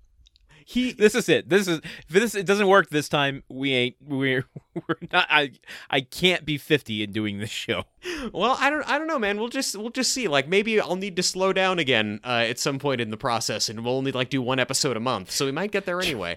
He 0.64 0.92
this 0.92 1.14
is 1.14 1.28
it. 1.28 1.48
This 1.48 1.66
is 1.68 1.78
if 1.78 2.08
this 2.08 2.34
it 2.34 2.46
doesn't 2.46 2.66
work 2.68 2.88
this 2.90 3.08
time. 3.08 3.42
We 3.48 3.72
ain't 3.74 3.96
we're 4.00 4.44
we're 4.74 4.96
not. 5.12 5.26
I 5.30 5.52
I 5.90 6.00
can't 6.00 6.44
be 6.44 6.56
fifty 6.58 7.02
in 7.02 7.12
doing 7.12 7.38
this 7.38 7.50
show. 7.50 7.84
Well, 8.32 8.56
I 8.58 8.70
don't 8.70 8.88
I 8.88 8.96
don't 8.98 9.06
know, 9.08 9.18
man. 9.18 9.38
We'll 9.38 9.48
just 9.48 9.76
we'll 9.76 9.90
just 9.90 10.12
see. 10.12 10.28
Like 10.28 10.46
maybe 10.48 10.80
I'll 10.80 10.96
need 10.96 11.16
to 11.16 11.22
slow 11.22 11.52
down 11.52 11.78
again 11.80 12.20
uh, 12.24 12.44
at 12.48 12.58
some 12.60 12.78
point 12.78 13.00
in 13.00 13.10
the 13.10 13.16
process 13.16 13.68
and 13.68 13.84
we'll 13.84 13.96
only 13.96 14.12
like 14.12 14.30
do 14.30 14.40
one 14.42 14.58
episode 14.60 14.96
a 14.96 15.00
month. 15.00 15.30
So 15.32 15.46
we 15.46 15.52
might 15.52 15.72
get 15.72 15.84
there 15.84 16.00
anyway. 16.00 16.36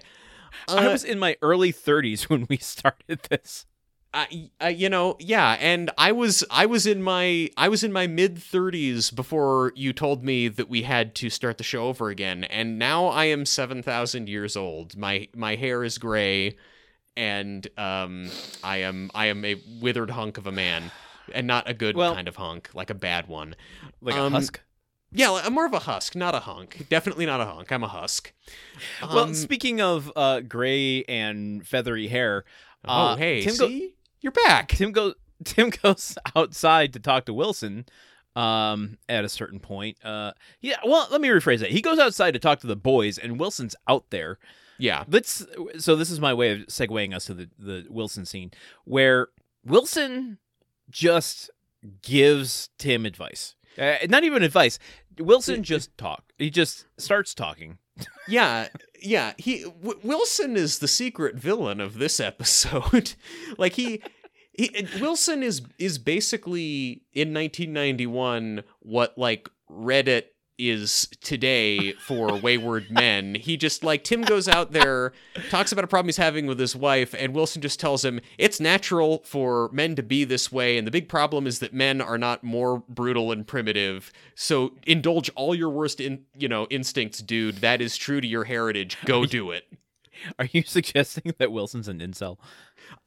I 0.68 0.86
Uh, 0.86 0.90
was 0.92 1.04
in 1.04 1.18
my 1.18 1.36
early 1.42 1.70
thirties 1.72 2.28
when 2.28 2.46
we 2.48 2.56
started 2.74 3.20
this. 3.30 3.66
I, 4.18 4.50
uh, 4.64 4.68
you 4.68 4.88
know, 4.88 5.16
yeah, 5.20 5.58
and 5.60 5.90
I 5.98 6.10
was 6.12 6.42
I 6.50 6.64
was 6.64 6.86
in 6.86 7.02
my 7.02 7.50
I 7.56 7.68
was 7.68 7.84
in 7.84 7.92
my 7.92 8.06
mid 8.06 8.36
30s 8.36 9.14
before 9.14 9.72
you 9.76 9.92
told 9.92 10.24
me 10.24 10.48
that 10.48 10.70
we 10.70 10.82
had 10.84 11.14
to 11.16 11.28
start 11.28 11.58
the 11.58 11.64
show 11.64 11.86
over 11.88 12.08
again, 12.08 12.44
and 12.44 12.78
now 12.78 13.06
I 13.08 13.26
am 13.26 13.44
7,000 13.44 14.28
years 14.28 14.56
old. 14.56 14.96
My 14.96 15.28
my 15.34 15.56
hair 15.56 15.84
is 15.84 15.98
gray 15.98 16.56
and 17.16 17.66
um 17.78 18.30
I 18.64 18.78
am 18.78 19.10
I 19.14 19.26
am 19.26 19.44
a 19.44 19.56
withered 19.80 20.10
hunk 20.10 20.38
of 20.38 20.46
a 20.46 20.52
man. 20.52 20.90
And 21.34 21.46
not 21.48 21.68
a 21.68 21.74
good 21.74 21.96
Well- 21.96 22.14
kind 22.14 22.28
of 22.28 22.36
hunk, 22.36 22.70
like 22.72 22.88
a 22.88 22.94
bad 22.94 23.26
one. 23.26 23.56
Like 24.00 24.14
Um, 24.14 24.32
a 24.32 24.36
husk. 24.38 24.60
Yeah, 25.12 25.32
I'm 25.44 25.52
more 25.54 25.66
of 25.66 25.72
a 25.72 25.80
husk, 25.80 26.14
not 26.14 26.34
a 26.36 26.40
hunk. 26.40 26.86
Definitely 26.88 27.26
not 27.26 27.40
a 27.40 27.44
hunk. 27.46 27.72
I'm 27.72 27.82
a 27.82 27.88
husk. 27.88 28.32
well, 29.02 29.18
Um, 29.20 29.34
speaking 29.34 29.80
of 29.80 30.12
uh, 30.14 30.40
gray 30.40 31.02
and 31.04 31.66
feathery 31.66 32.06
hair, 32.08 32.44
oh 32.84 32.92
uh, 32.92 33.16
hey, 33.16 33.40
Tim 33.42 33.56
go- 33.56 33.66
see, 33.68 33.94
you're 34.20 34.32
back. 34.32 34.68
Tim 34.68 34.92
goes 34.92 35.14
Tim 35.44 35.70
goes 35.70 36.16
outside 36.34 36.92
to 36.94 37.00
talk 37.00 37.26
to 37.26 37.34
Wilson 37.34 37.86
um 38.34 38.98
at 39.08 39.24
a 39.24 39.28
certain 39.28 39.60
point. 39.60 39.98
Uh 40.04 40.32
yeah, 40.60 40.76
well, 40.84 41.08
let 41.10 41.20
me 41.20 41.28
rephrase 41.28 41.60
that. 41.60 41.70
He 41.70 41.80
goes 41.80 41.98
outside 41.98 42.32
to 42.32 42.38
talk 42.38 42.60
to 42.60 42.66
the 42.66 42.76
boys 42.76 43.18
and 43.18 43.38
Wilson's 43.40 43.76
out 43.88 44.04
there. 44.10 44.38
Yeah, 44.78 45.04
Let's 45.08 45.46
so 45.78 45.96
this 45.96 46.10
is 46.10 46.20
my 46.20 46.34
way 46.34 46.52
of 46.52 46.66
segueing 46.66 47.14
us 47.14 47.24
to 47.26 47.34
the 47.34 47.48
the 47.58 47.86
Wilson 47.88 48.26
scene 48.26 48.50
where 48.84 49.28
Wilson 49.64 50.38
just 50.90 51.50
gives 52.02 52.68
Tim 52.78 53.06
advice. 53.06 53.54
Uh, 53.78 53.96
not 54.08 54.24
even 54.24 54.42
advice. 54.42 54.78
Wilson 55.18 55.62
just 55.62 55.96
talk. 55.98 56.24
He 56.38 56.50
just 56.50 56.86
starts 56.98 57.34
talking. 57.34 57.78
Yeah, 58.28 58.68
yeah. 59.00 59.32
He 59.38 59.62
w- 59.62 59.98
Wilson 60.02 60.56
is 60.56 60.78
the 60.78 60.88
secret 60.88 61.36
villain 61.36 61.80
of 61.80 61.98
this 61.98 62.20
episode. 62.20 63.14
like 63.58 63.74
he. 63.74 64.02
He, 64.58 64.88
Wilson 65.02 65.42
is 65.42 65.60
is 65.78 65.98
basically 65.98 67.02
in 67.12 67.34
1991 67.34 68.62
what 68.80 69.18
like 69.18 69.50
Reddit 69.70 70.28
is 70.58 71.08
today 71.20 71.92
for 71.94 72.36
wayward 72.36 72.90
men. 72.90 73.34
He 73.34 73.56
just 73.56 73.84
like 73.84 74.04
Tim 74.04 74.22
goes 74.22 74.48
out 74.48 74.72
there, 74.72 75.12
talks 75.50 75.72
about 75.72 75.84
a 75.84 75.88
problem 75.88 76.08
he's 76.08 76.16
having 76.16 76.46
with 76.46 76.58
his 76.58 76.74
wife, 76.74 77.14
and 77.18 77.34
Wilson 77.34 77.62
just 77.62 77.80
tells 77.80 78.04
him 78.04 78.20
it's 78.38 78.60
natural 78.60 79.22
for 79.24 79.68
men 79.72 79.94
to 79.96 80.02
be 80.02 80.24
this 80.24 80.50
way, 80.50 80.78
and 80.78 80.86
the 80.86 80.90
big 80.90 81.08
problem 81.08 81.46
is 81.46 81.58
that 81.60 81.72
men 81.72 82.00
are 82.00 82.18
not 82.18 82.42
more 82.42 82.82
brutal 82.88 83.32
and 83.32 83.46
primitive. 83.46 84.12
So 84.34 84.72
indulge 84.86 85.30
all 85.36 85.54
your 85.54 85.70
worst 85.70 86.00
in 86.00 86.24
you 86.36 86.48
know 86.48 86.66
instincts, 86.70 87.20
dude. 87.20 87.56
That 87.56 87.80
is 87.80 87.96
true 87.96 88.20
to 88.20 88.26
your 88.26 88.44
heritage. 88.44 88.96
Go 89.04 89.26
do 89.26 89.50
it. 89.50 89.64
Are 90.38 90.48
you 90.52 90.62
suggesting 90.62 91.34
that 91.38 91.52
Wilson's 91.52 91.88
an 91.88 92.00
incel? 92.00 92.38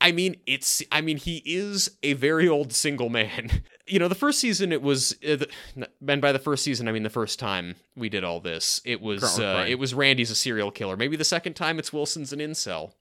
I 0.02 0.12
mean, 0.12 0.38
it's. 0.46 0.84
I 0.92 1.02
mean, 1.02 1.18
he 1.18 1.42
is 1.46 1.98
a 2.04 2.14
very 2.14 2.48
old 2.48 2.74
single 2.74 3.10
man. 3.10 3.64
You 3.92 3.98
know, 3.98 4.08
the 4.08 4.14
first 4.14 4.40
season 4.40 4.72
it 4.72 4.84
was, 4.84 5.14
uh, 5.28 5.38
the, 5.38 5.50
and 6.08 6.22
by 6.22 6.32
the 6.32 6.38
first 6.38 6.64
season 6.64 6.88
I 6.88 6.92
mean 6.92 7.02
the 7.02 7.10
first 7.10 7.40
time 7.40 7.74
we 7.96 8.08
did 8.08 8.24
all 8.24 8.40
this, 8.40 8.82
it 8.86 9.02
was, 9.02 9.40
uh, 9.40 9.66
it 9.68 9.80
was 9.80 9.96
Randy's 9.96 10.30
a 10.30 10.36
serial 10.36 10.70
killer. 10.70 10.96
Maybe 10.96 11.16
the 11.16 11.26
second 11.26 11.56
time 11.56 11.80
it's 11.80 11.92
Wilson's 11.92 12.32
an 12.32 12.38
incel. 12.38 12.92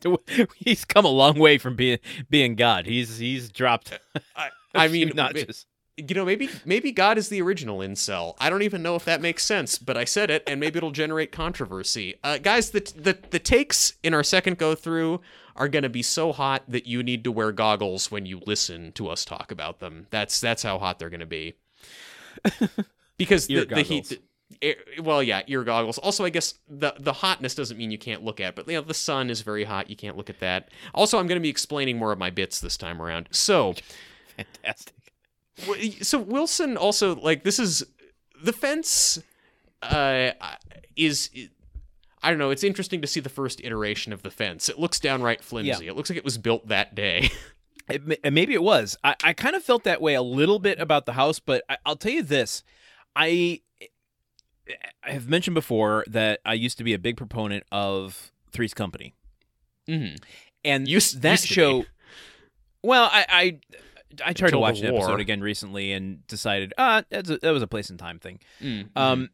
he's 0.56 0.84
come 0.84 1.06
a 1.06 1.08
long 1.08 1.38
way 1.38 1.56
from 1.56 1.74
being 1.74 2.00
being 2.28 2.54
God. 2.54 2.84
He's 2.84 3.16
he's 3.16 3.50
dropped. 3.50 3.98
I, 4.74 4.88
few 4.88 5.06
mean, 5.06 5.16
notches. 5.16 5.64
You 5.96 6.14
know, 6.14 6.24
maybe 6.24 6.48
maybe 6.64 6.90
God 6.92 7.18
is 7.18 7.28
the 7.28 7.42
original 7.42 7.78
incel. 7.80 8.34
I 8.40 8.48
don't 8.50 8.62
even 8.62 8.82
know 8.82 8.96
if 8.96 9.04
that 9.04 9.20
makes 9.20 9.44
sense, 9.44 9.78
but 9.78 9.96
I 9.96 10.04
said 10.04 10.30
it, 10.30 10.42
and 10.46 10.58
maybe 10.60 10.78
it'll 10.78 10.90
generate 10.90 11.32
controversy. 11.32 12.14
Uh, 12.24 12.38
guys, 12.38 12.70
the 12.70 12.80
the 12.96 13.18
the 13.30 13.38
takes 13.38 13.94
in 14.02 14.14
our 14.14 14.22
second 14.24 14.58
go 14.58 14.74
through 14.74 15.20
are 15.54 15.68
going 15.68 15.82
to 15.82 15.90
be 15.90 16.02
so 16.02 16.32
hot 16.32 16.62
that 16.68 16.86
you 16.86 17.02
need 17.02 17.24
to 17.24 17.32
wear 17.32 17.52
goggles 17.52 18.10
when 18.10 18.24
you 18.24 18.40
listen 18.46 18.92
to 18.92 19.08
us 19.08 19.24
talk 19.24 19.50
about 19.52 19.80
them. 19.80 20.06
That's 20.10 20.40
that's 20.40 20.62
how 20.62 20.78
hot 20.78 20.98
they're 20.98 21.10
going 21.10 21.20
to 21.20 21.26
be. 21.26 21.54
Because 23.18 23.48
the, 23.48 23.64
the 23.72 23.82
heat. 23.82 24.08
goggles. 24.10 24.14
eh, 24.62 24.74
well, 25.00 25.22
yeah, 25.22 25.42
ear 25.46 25.64
goggles. 25.64 25.98
Also, 25.98 26.24
I 26.24 26.30
guess 26.30 26.54
the 26.68 26.94
the 26.98 27.12
hotness 27.12 27.54
doesn't 27.54 27.76
mean 27.76 27.90
you 27.90 27.98
can't 27.98 28.24
look 28.24 28.40
at, 28.40 28.56
but 28.56 28.66
you 28.68 28.74
know, 28.74 28.80
the 28.82 28.94
sun 28.94 29.30
is 29.30 29.42
very 29.42 29.64
hot. 29.64 29.90
You 29.90 29.96
can't 29.96 30.16
look 30.16 30.30
at 30.30 30.40
that. 30.40 30.70
Also, 30.94 31.18
I'm 31.18 31.26
going 31.26 31.36
to 31.36 31.42
be 31.42 31.48
explaining 31.50 31.98
more 31.98 32.12
of 32.12 32.18
my 32.18 32.30
bits 32.30 32.60
this 32.60 32.76
time 32.76 33.00
around. 33.00 33.28
So, 33.30 33.74
Fantastic. 34.36 34.94
So 36.00 36.18
Wilson 36.18 36.76
also 36.76 37.14
like 37.16 37.44
this 37.44 37.58
is 37.58 37.84
the 38.42 38.52
fence 38.52 39.18
uh 39.82 40.30
is 40.96 41.30
I 42.22 42.30
don't 42.30 42.38
know, 42.38 42.50
it's 42.50 42.64
interesting 42.64 43.00
to 43.02 43.08
see 43.08 43.20
the 43.20 43.28
first 43.28 43.60
iteration 43.64 44.12
of 44.12 44.22
the 44.22 44.30
fence. 44.30 44.68
It 44.68 44.78
looks 44.78 45.00
downright 45.00 45.42
flimsy. 45.42 45.88
It 45.88 45.96
looks 45.96 46.08
like 46.08 46.16
it 46.16 46.24
was 46.24 46.38
built 46.38 46.68
that 46.68 46.94
day. 46.94 47.30
It, 47.88 48.20
and 48.22 48.32
maybe 48.32 48.54
it 48.54 48.62
was. 48.62 48.96
I, 49.02 49.16
I 49.24 49.32
kind 49.32 49.56
of 49.56 49.62
felt 49.64 49.82
that 49.84 50.00
way 50.00 50.14
a 50.14 50.22
little 50.22 50.60
bit 50.60 50.78
about 50.78 51.04
the 51.04 51.14
house, 51.14 51.40
but 51.40 51.64
I, 51.68 51.78
I'll 51.84 51.96
tell 51.96 52.12
you 52.12 52.22
this: 52.22 52.62
I 53.16 53.60
I 55.04 55.10
have 55.10 55.28
mentioned 55.28 55.54
before 55.54 56.04
that 56.06 56.38
I 56.44 56.54
used 56.54 56.78
to 56.78 56.84
be 56.84 56.94
a 56.94 56.98
big 56.98 57.16
proponent 57.16 57.64
of 57.72 58.30
Three's 58.52 58.72
Company, 58.72 59.14
mm-hmm. 59.88 60.14
and 60.64 60.86
Used- 60.88 61.22
that 61.22 61.32
used 61.32 61.48
show. 61.48 61.84
Well, 62.84 63.10
I 63.12 63.26
I, 63.28 63.60
I 64.24 64.32
tried 64.32 64.50
to 64.50 64.58
watch 64.58 64.80
an 64.80 64.86
episode 64.94 65.20
again 65.20 65.40
recently 65.40 65.92
and 65.92 66.26
decided, 66.26 66.72
ah, 66.78 67.02
that's 67.10 67.30
a, 67.30 67.38
that 67.38 67.50
was 67.50 67.62
a 67.62 67.66
place 67.66 67.90
and 67.90 67.98
time 67.98 68.18
thing. 68.18 68.40
Mm-hmm. 68.60 68.96
Um, 68.96 69.30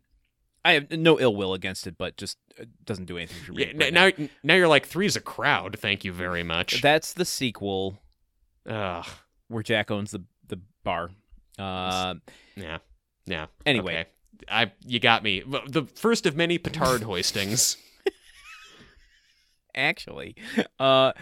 I 0.65 0.73
have 0.73 0.91
no 0.91 1.19
ill 1.19 1.35
will 1.35 1.55
against 1.55 1.87
it, 1.87 1.97
but 1.97 2.17
just 2.17 2.37
uh, 2.61 2.65
doesn't 2.85 3.07
do 3.07 3.17
anything 3.17 3.43
for 3.45 3.53
me. 3.53 3.63
yeah, 3.65 3.73
right 3.77 3.93
n- 3.93 4.19
now 4.19 4.29
now 4.43 4.55
you're 4.55 4.69
like 4.69 4.87
three's 4.87 5.17
a 5.17 5.21
crowd. 5.21 5.79
Thank 5.79 6.05
you 6.05 6.13
very 6.13 6.43
much. 6.43 6.83
That's 6.83 7.13
the 7.15 7.25
sequel 7.25 7.99
Ugh. 8.69 9.07
where 9.49 9.63
Jack 9.63 9.91
owns 9.91 10.11
the 10.11 10.23
the 10.47 10.61
bar. 10.85 11.11
Uh, 11.59 12.15
Yeah. 12.57 12.79
Yeah. 13.27 13.47
Anyway. 13.67 13.93
Okay. 14.01 14.07
I 14.49 14.73
you 14.87 15.01
got 15.01 15.23
me. 15.23 15.43
The 15.69 15.85
first 15.95 16.27
of 16.27 16.37
many 16.37 16.59
petard 16.59 17.03
hoistings. 17.03 17.77
actually, 19.75 20.37
uh, 20.79 21.13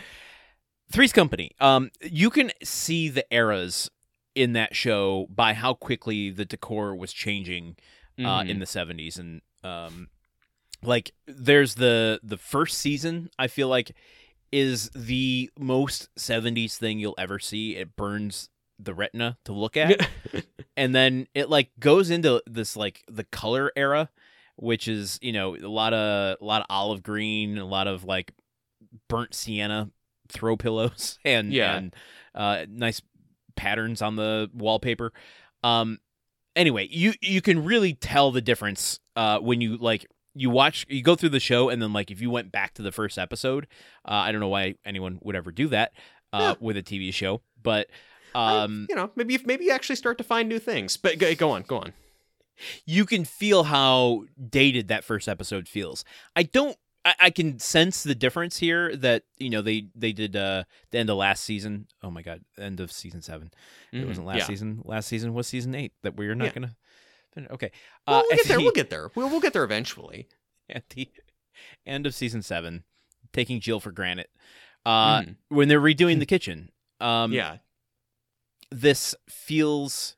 Three's 0.90 1.12
Company. 1.12 1.50
Um, 1.60 1.90
you 2.00 2.30
can 2.30 2.52
see 2.62 3.08
the 3.08 3.24
eras 3.34 3.90
in 4.34 4.52
that 4.52 4.76
show 4.76 5.26
by 5.30 5.52
how 5.54 5.74
quickly 5.74 6.30
the 6.30 6.44
decor 6.44 6.94
was 6.94 7.12
changing 7.12 7.76
uh, 8.18 8.40
Mhm. 8.42 8.48
in 8.50 8.58
the 8.60 8.66
'70s, 8.66 9.18
and 9.18 9.42
um, 9.62 10.08
like 10.82 11.12
there's 11.26 11.74
the 11.74 12.20
the 12.22 12.38
first 12.38 12.78
season. 12.78 13.28
I 13.38 13.46
feel 13.48 13.68
like 13.68 13.92
is 14.52 14.88
the 14.94 15.50
most 15.58 16.08
'70s 16.16 16.76
thing 16.78 16.98
you'll 16.98 17.14
ever 17.18 17.38
see. 17.38 17.76
It 17.76 17.96
burns 17.96 18.48
the 18.78 18.94
retina 18.94 19.36
to 19.44 19.52
look 19.52 19.76
at. 19.76 20.08
and 20.76 20.94
then 20.94 21.26
it 21.34 21.48
like 21.50 21.70
goes 21.80 22.10
into 22.10 22.42
this 22.46 22.76
like 22.76 23.02
the 23.08 23.24
color 23.24 23.72
era 23.74 24.10
which 24.58 24.86
is 24.88 25.18
you 25.20 25.32
know 25.32 25.54
a 25.56 25.68
lot 25.68 25.92
of 25.94 26.36
a 26.40 26.44
lot 26.44 26.60
of 26.62 26.66
olive 26.70 27.02
green 27.02 27.56
a 27.58 27.64
lot 27.64 27.86
of 27.86 28.04
like 28.04 28.32
burnt 29.08 29.34
sienna 29.34 29.90
throw 30.28 30.56
pillows 30.56 31.18
and 31.24 31.52
Yeah. 31.52 31.76
and 31.76 31.94
uh 32.34 32.66
nice 32.68 33.00
patterns 33.56 34.02
on 34.02 34.16
the 34.16 34.50
wallpaper. 34.54 35.12
Um, 35.62 35.98
anyway, 36.54 36.88
you 36.90 37.14
you 37.20 37.40
can 37.40 37.64
really 37.64 37.94
tell 37.94 38.30
the 38.30 38.40
difference 38.42 39.00
uh, 39.16 39.38
when 39.38 39.60
you 39.60 39.76
like 39.78 40.06
you 40.34 40.50
watch 40.50 40.84
you 40.88 41.02
go 41.02 41.16
through 41.16 41.30
the 41.30 41.40
show 41.40 41.70
and 41.70 41.80
then 41.80 41.92
like 41.92 42.10
if 42.10 42.20
you 42.20 42.30
went 42.30 42.52
back 42.52 42.74
to 42.74 42.82
the 42.82 42.92
first 42.92 43.18
episode, 43.18 43.66
uh, 44.06 44.12
I 44.12 44.32
don't 44.32 44.40
know 44.40 44.48
why 44.48 44.74
anyone 44.84 45.18
would 45.22 45.34
ever 45.34 45.50
do 45.50 45.68
that 45.68 45.92
uh, 46.32 46.38
Yeah. 46.38 46.54
with 46.60 46.76
a 46.76 46.82
TV 46.82 47.12
show, 47.12 47.40
but 47.62 47.88
I- 48.34 48.58
um, 48.58 48.86
you 48.90 48.94
know, 48.94 49.10
maybe 49.16 49.34
if 49.34 49.46
maybe 49.46 49.64
you 49.64 49.70
actually 49.70 49.96
start 49.96 50.18
to 50.18 50.24
find 50.24 50.46
new 50.48 50.58
things. 50.58 50.98
But 50.98 51.18
go, 51.18 51.34
go 51.34 51.50
on, 51.52 51.62
go 51.62 51.78
on. 51.78 51.94
you 52.84 53.06
can 53.06 53.24
feel 53.24 53.64
how 53.64 54.24
dated 54.50 54.88
that 54.88 55.04
first 55.04 55.26
episode 55.28 55.68
feels. 55.68 56.04
I 56.34 56.42
don't. 56.42 56.76
I, 57.06 57.14
I 57.26 57.30
can 57.30 57.58
sense 57.58 58.02
the 58.02 58.14
difference 58.14 58.56
here 58.58 58.96
that 58.96 59.22
you 59.38 59.50
know 59.50 59.62
they 59.62 59.88
they 59.94 60.12
did 60.12 60.34
uh 60.36 60.64
the 60.90 60.98
end 60.98 61.08
of 61.10 61.16
last 61.16 61.44
season. 61.44 61.86
Oh 62.02 62.10
my 62.10 62.22
god, 62.22 62.42
end 62.58 62.80
of 62.80 62.90
season 62.90 63.22
seven. 63.22 63.50
It 63.92 63.98
Mhm. 63.98 64.08
wasn't 64.08 64.26
last 64.26 64.38
Yeah. 64.38 64.46
season. 64.46 64.82
Last 64.84 65.06
season 65.08 65.32
was 65.34 65.46
season 65.46 65.74
eight. 65.74 65.92
That 66.02 66.16
we're 66.16 66.34
not 66.34 66.46
Yeah. 66.46 66.52
gonna. 66.52 66.76
Okay. 67.52 67.70
Well, 68.06 68.20
Uh, 68.20 68.22
we'll 68.28 68.36
get 68.36 68.46
there. 68.48 68.56
the- 68.56 68.62
We'll 68.62 68.72
get 68.72 68.90
there. 68.90 69.10
We'll, 69.14 69.28
we'll 69.28 69.40
get 69.40 69.52
there 69.52 69.64
eventually. 69.64 70.28
at 70.70 70.88
the 70.90 71.08
end 71.86 72.06
of 72.06 72.14
season 72.14 72.42
seven, 72.42 72.82
taking 73.32 73.60
Jill 73.60 73.78
for 73.78 73.92
granted. 73.92 74.28
Uh, 74.84 75.20
Mhm. 75.22 75.36
when 75.48 75.68
they're 75.68 75.80
redoing 75.80 76.18
the 76.18 76.26
kitchen, 76.26 76.70
um, 77.00 77.32
yeah. 77.32 77.58
this 78.70 79.14
feels. 79.28 80.16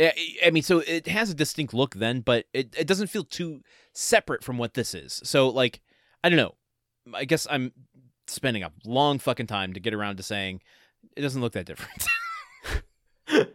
I 0.00 0.12
I 0.44 0.50
mean, 0.50 0.62
so 0.62 0.80
it 0.80 1.06
has 1.08 1.30
a 1.30 1.34
distinct 1.34 1.72
look 1.74 1.94
then, 1.94 2.20
but 2.20 2.46
it, 2.52 2.74
it 2.78 2.86
doesn't 2.86 3.06
feel 3.08 3.24
too 3.24 3.62
separate 3.92 4.44
from 4.44 4.58
what 4.58 4.74
this 4.74 4.94
is. 4.94 5.20
So, 5.24 5.48
like, 5.48 5.80
I 6.26 6.28
don't 6.28 6.38
know. 6.38 6.54
I 7.14 7.24
guess 7.24 7.46
I'm 7.48 7.70
spending 8.26 8.64
a 8.64 8.72
long 8.84 9.20
fucking 9.20 9.46
time 9.46 9.74
to 9.74 9.80
get 9.80 9.94
around 9.94 10.16
to 10.16 10.24
saying 10.24 10.60
it 11.16 11.20
doesn't 11.20 11.40
look 11.40 11.52
that 11.52 11.66
different. 11.66 12.04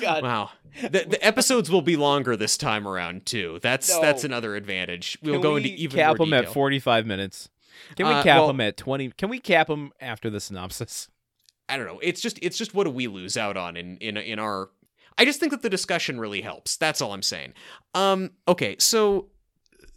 God. 0.00 0.22
Wow. 0.24 0.50
The, 0.82 1.06
the 1.08 1.24
episodes 1.24 1.70
will 1.70 1.82
be 1.82 1.96
longer 1.96 2.36
this 2.36 2.56
time 2.56 2.88
around 2.88 3.26
too. 3.26 3.60
That's 3.62 3.88
No. 3.88 4.00
that's 4.00 4.24
another 4.24 4.56
advantage. 4.56 5.16
We'll 5.22 5.34
Can 5.34 5.42
go 5.42 5.54
we 5.54 5.60
into 5.62 5.82
even 5.82 5.96
cap 5.98 6.18
more 6.18 6.26
them 6.26 6.34
at 6.34 6.48
45 6.48 7.06
minutes. 7.06 7.48
Can 7.94 8.06
we 8.08 8.12
Uh, 8.14 8.22
cap 8.24 8.38
well- 8.38 8.46
them 8.48 8.60
at 8.60 8.76
20? 8.76 9.10
Can 9.10 9.28
we 9.28 9.38
cap 9.38 9.68
them 9.68 9.92
after 10.00 10.30
the 10.30 10.40
synopsis? 10.40 11.08
I 11.68 11.76
don't 11.76 11.86
know. 11.86 12.00
It's 12.02 12.20
just 12.20 12.40
it's 12.42 12.58
just 12.58 12.74
what 12.74 12.84
do 12.84 12.90
we 12.90 13.06
lose 13.06 13.36
out 13.36 13.56
on 13.56 13.76
in 13.76 13.96
in 13.98 14.16
in 14.16 14.40
our 14.40 14.70
I 15.16 15.24
just 15.24 15.38
think 15.38 15.52
that 15.52 15.62
the 15.62 15.70
discussion 15.70 16.18
really 16.18 16.40
helps. 16.40 16.76
That's 16.76 17.00
all 17.00 17.12
I'm 17.12 17.22
saying. 17.22 17.52
Um 17.94 18.30
okay, 18.48 18.74
so 18.80 19.28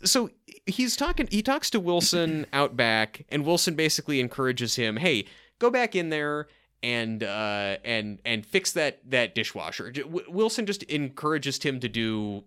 so 0.03 0.29
he's 0.65 0.95
talking 0.95 1.27
he 1.31 1.41
talks 1.41 1.69
to 1.71 1.79
Wilson 1.79 2.45
out 2.53 2.75
back 2.75 3.25
and 3.29 3.45
Wilson 3.45 3.75
basically 3.75 4.19
encourages 4.19 4.75
him, 4.75 4.97
"Hey, 4.97 5.25
go 5.59 5.69
back 5.69 5.95
in 5.95 6.09
there 6.09 6.47
and 6.81 7.23
uh 7.23 7.77
and 7.83 8.19
and 8.25 8.45
fix 8.45 8.71
that 8.73 8.99
that 9.09 9.35
dishwasher." 9.35 9.91
W- 9.91 10.25
Wilson 10.29 10.65
just 10.65 10.83
encourages 10.83 11.59
Tim 11.59 11.79
to 11.79 11.89
do 11.89 12.43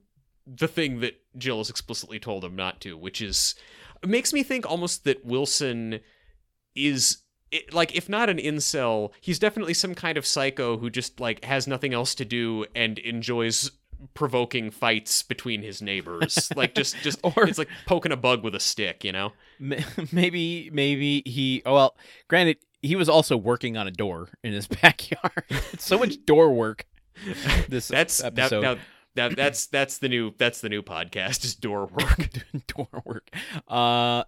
the 0.47 0.69
thing 0.69 1.01
that 1.01 1.21
Jill 1.37 1.59
has 1.59 1.71
explicitly 1.71 2.19
told 2.19 2.45
him 2.45 2.55
not 2.55 2.81
to, 2.83 2.97
which 2.97 3.21
is 3.21 3.55
makes 4.05 4.33
me 4.33 4.43
think 4.43 4.69
almost 4.69 5.05
that 5.05 5.25
Wilson 5.25 6.01
is 6.75 7.19
it, 7.51 7.73
like 7.73 7.95
if 7.95 8.09
not 8.09 8.29
an 8.29 8.39
incel, 8.39 9.11
he's 9.21 9.39
definitely 9.39 9.75
some 9.75 9.95
kind 9.95 10.19
of 10.19 10.27
psycho 10.27 10.79
who 10.79 10.91
just 10.91 11.21
like 11.21 11.45
has 11.45 11.67
nothing 11.67 11.95
else 11.95 12.15
to 12.17 12.25
do 12.25 12.67
and 12.75 12.99
enjoys 12.99 13.71
provoking 14.15 14.71
fights 14.71 15.23
between 15.23 15.63
his 15.63 15.81
neighbors. 15.83 16.51
like 16.57 16.75
just 16.75 16.97
just 17.03 17.19
Or- 17.23 17.47
it's 17.49 17.59
like 17.59 17.69
poking 17.87 18.13
a 18.13 18.17
bug 18.17 18.43
with 18.45 18.55
a 18.55 18.61
stick, 18.61 19.05
you 19.05 19.13
know? 19.13 19.33
Maybe, 20.13 20.69
maybe 20.73 21.23
he. 21.25 21.63
Oh 21.65 21.75
well, 21.75 21.97
granted, 22.29 22.59
he 22.83 22.95
was 22.95 23.09
also 23.09 23.37
working 23.37 23.77
on 23.77 23.87
a 23.87 23.91
door 23.91 24.29
in 24.45 24.53
his 24.53 24.67
backyard. 24.83 25.45
so 25.79 25.99
much 25.99 26.25
door 26.27 26.53
work. 26.53 26.87
This 27.69 27.89
That's 27.89 28.19
that, 28.19 28.39
episode. 28.39 28.61
now 28.63 28.77
that 29.15 29.35
that's 29.37 29.67
that's 29.69 29.97
the 29.99 30.09
new 30.11 30.35
that's 30.37 30.61
the 30.61 30.69
new 30.69 30.83
podcast 30.83 31.45
is 31.47 31.55
door 31.55 31.87
work. 31.87 32.29
door 32.67 33.03
work. 33.07 33.31
Uh, 33.67 34.25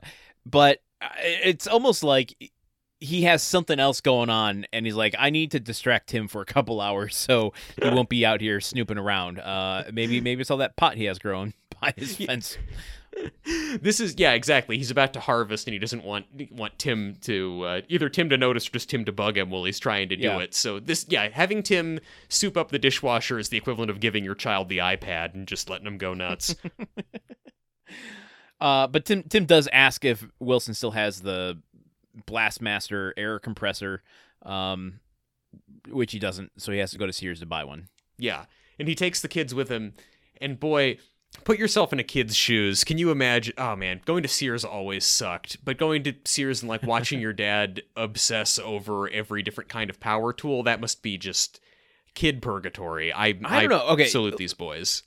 but 0.46 0.78
uh, 1.02 1.08
it's 1.20 1.66
almost 1.66 2.02
like 2.02 2.34
he 3.00 3.22
has 3.22 3.42
something 3.42 3.78
else 3.78 4.00
going 4.00 4.28
on, 4.30 4.66
and 4.72 4.84
he's 4.86 4.94
like, 4.96 5.14
I 5.18 5.30
need 5.30 5.50
to 5.52 5.60
distract 5.60 6.10
him 6.10 6.26
for 6.28 6.40
a 6.42 6.46
couple 6.46 6.80
hours, 6.80 7.16
so 7.16 7.52
he 7.82 7.88
won't 7.90 8.08
be 8.08 8.26
out 8.26 8.40
here 8.40 8.60
snooping 8.60 8.98
around. 8.98 9.38
Uh, 9.38 9.84
maybe, 9.92 10.20
maybe 10.22 10.40
it's 10.40 10.50
all 10.50 10.56
that 10.58 10.76
pot 10.76 10.96
he 10.96 11.04
has 11.04 11.18
growing 11.18 11.54
by 11.80 11.94
his 11.96 12.16
fence. 12.16 12.58
this 13.80 13.98
is 14.00 14.14
yeah, 14.18 14.32
exactly. 14.34 14.76
He's 14.78 14.90
about 14.92 15.12
to 15.14 15.20
harvest 15.20 15.66
and 15.66 15.72
he 15.72 15.78
doesn't 15.78 16.04
want 16.04 16.26
want 16.52 16.78
Tim 16.78 17.16
to 17.22 17.62
uh, 17.64 17.80
either 17.88 18.08
Tim 18.08 18.28
to 18.28 18.36
notice 18.36 18.68
or 18.68 18.70
just 18.72 18.90
Tim 18.90 19.04
to 19.06 19.12
bug 19.12 19.36
him 19.36 19.50
while 19.50 19.64
he's 19.64 19.78
trying 19.80 20.08
to 20.10 20.16
do 20.16 20.22
Yeah. 20.24 20.38
it. 20.38 20.54
So 20.54 20.78
this 20.78 21.04
yeah, 21.08 21.28
having 21.32 21.62
Tim 21.64 21.98
soup 22.28 22.56
up 22.56 22.68
the 22.68 22.78
dishwasher 22.78 23.38
is 23.38 23.48
the 23.48 23.56
equivalent 23.56 23.90
of 23.90 23.98
giving 23.98 24.22
your 24.24 24.36
child 24.36 24.68
the 24.68 24.78
iPad 24.78 25.34
and 25.34 25.48
just 25.48 25.68
letting 25.68 25.86
him 25.86 25.98
go 25.98 26.14
nuts. 26.14 26.54
Uh, 28.60 28.88
but 28.88 29.04
Tim, 29.04 29.22
Tim 29.22 29.46
does 29.46 29.68
ask 29.72 30.04
if 30.04 30.26
Wilson 30.40 30.74
still 30.74 30.90
has 30.90 31.20
the 31.20 31.58
Blastmaster 32.26 33.12
air 33.16 33.38
compressor, 33.38 34.02
um, 34.42 35.00
which 35.88 36.12
he 36.12 36.18
doesn't, 36.18 36.52
so 36.60 36.72
he 36.72 36.78
has 36.78 36.90
to 36.92 36.98
go 36.98 37.06
to 37.06 37.12
Sears 37.12 37.40
to 37.40 37.46
buy 37.46 37.64
one. 37.64 37.88
yeah. 38.18 38.44
And 38.80 38.86
he 38.86 38.94
takes 38.94 39.20
the 39.20 39.26
kids 39.26 39.52
with 39.52 39.68
him 39.68 39.94
and 40.40 40.60
boy, 40.60 40.98
put 41.44 41.58
yourself 41.58 41.92
in 41.92 41.98
a 41.98 42.04
kid's 42.04 42.36
shoes. 42.36 42.84
Can 42.84 42.96
you 42.96 43.10
imagine 43.10 43.54
oh 43.58 43.74
man, 43.74 44.00
going 44.04 44.22
to 44.22 44.28
Sears 44.28 44.64
always 44.64 45.04
sucked, 45.04 45.64
but 45.64 45.78
going 45.78 46.04
to 46.04 46.14
Sears 46.24 46.62
and 46.62 46.68
like 46.68 46.84
watching 46.84 47.20
your 47.20 47.32
dad 47.32 47.82
obsess 47.96 48.58
over 48.58 49.08
every 49.10 49.42
different 49.42 49.68
kind 49.68 49.90
of 49.90 49.98
power 49.98 50.32
tool, 50.32 50.62
that 50.62 50.80
must 50.80 51.02
be 51.02 51.18
just 51.18 51.60
kid 52.14 52.40
purgatory. 52.40 53.12
I 53.12 53.34
I 53.44 53.60
don't 53.62 53.70
know. 53.70 53.86
Okay. 53.88 54.06
salute 54.06 54.36
these 54.36 54.54
boys. 54.54 55.02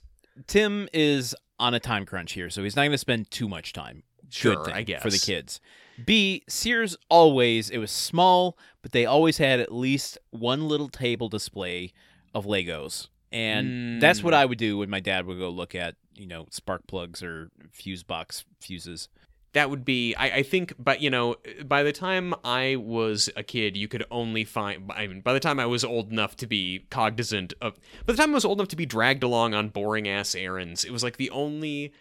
Tim 0.46 0.88
is 0.92 1.34
on 1.58 1.74
a 1.74 1.80
time 1.80 2.04
crunch 2.06 2.32
here, 2.32 2.50
so 2.50 2.62
he's 2.62 2.76
not 2.76 2.82
going 2.82 2.92
to 2.92 2.98
spend 2.98 3.30
too 3.30 3.48
much 3.48 3.72
time. 3.72 4.02
Sure, 4.28 4.70
I 4.72 4.82
guess. 4.82 5.02
for 5.02 5.10
the 5.10 5.18
kids. 5.18 5.60
B 6.04 6.42
Sears 6.48 6.96
always 7.08 7.70
it 7.70 7.78
was 7.78 7.90
small, 7.90 8.56
but 8.82 8.92
they 8.92 9.06
always 9.06 9.38
had 9.38 9.60
at 9.60 9.72
least 9.72 10.18
one 10.30 10.68
little 10.68 10.88
table 10.88 11.28
display 11.28 11.92
of 12.34 12.44
Legos, 12.46 13.08
and 13.30 14.00
that's 14.00 14.22
what 14.22 14.34
Mm. 14.34 14.38
I 14.38 14.44
would 14.46 14.58
do 14.58 14.78
when 14.78 14.90
my 14.90 15.00
dad 15.00 15.26
would 15.26 15.38
go 15.38 15.50
look 15.50 15.74
at 15.74 15.96
you 16.14 16.26
know 16.26 16.46
spark 16.50 16.86
plugs 16.86 17.22
or 17.22 17.50
fuse 17.70 18.02
box 18.02 18.44
fuses. 18.60 19.08
that 19.54 19.68
would 19.70 19.84
be 19.84 20.14
I, 20.14 20.36
I 20.38 20.42
think 20.42 20.72
but 20.78 21.00
you 21.02 21.10
know 21.10 21.36
by 21.66 21.82
the 21.82 21.92
time 21.92 22.34
i 22.44 22.76
was 22.76 23.28
a 23.36 23.42
kid 23.42 23.76
you 23.76 23.86
could 23.88 24.04
only 24.10 24.44
find 24.44 24.90
i 24.94 25.06
mean 25.06 25.20
by 25.20 25.32
the 25.34 25.40
time 25.40 25.58
i 25.60 25.66
was 25.66 25.84
old 25.84 26.10
enough 26.10 26.36
to 26.38 26.46
be 26.46 26.86
cognizant 26.90 27.52
of 27.60 27.78
by 28.06 28.12
the 28.14 28.16
time 28.16 28.30
i 28.30 28.34
was 28.34 28.44
old 28.46 28.58
enough 28.60 28.68
to 28.68 28.76
be 28.76 28.86
dragged 28.86 29.22
along 29.22 29.52
on 29.52 29.68
boring 29.68 30.08
ass 30.08 30.34
errands 30.34 30.84
it 30.84 30.90
was 30.90 31.02
like 31.02 31.16
the 31.18 31.28
only 31.30 31.92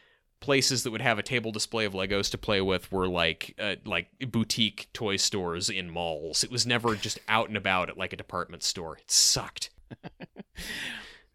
places 0.41 0.83
that 0.83 0.91
would 0.91 1.01
have 1.01 1.17
a 1.17 1.23
table 1.23 1.51
display 1.51 1.85
of 1.85 1.93
legos 1.93 2.29
to 2.29 2.37
play 2.37 2.59
with 2.59 2.91
were 2.91 3.07
like 3.07 3.55
uh, 3.59 3.75
like 3.85 4.07
boutique 4.27 4.89
toy 4.91 5.15
stores 5.15 5.69
in 5.69 5.89
malls 5.89 6.43
it 6.43 6.51
was 6.51 6.65
never 6.65 6.95
just 6.95 7.19
out 7.29 7.47
and 7.47 7.55
about 7.55 7.89
at 7.89 7.97
like 7.97 8.11
a 8.11 8.17
department 8.17 8.63
store 8.63 8.97
it 8.97 9.09
sucked 9.09 9.69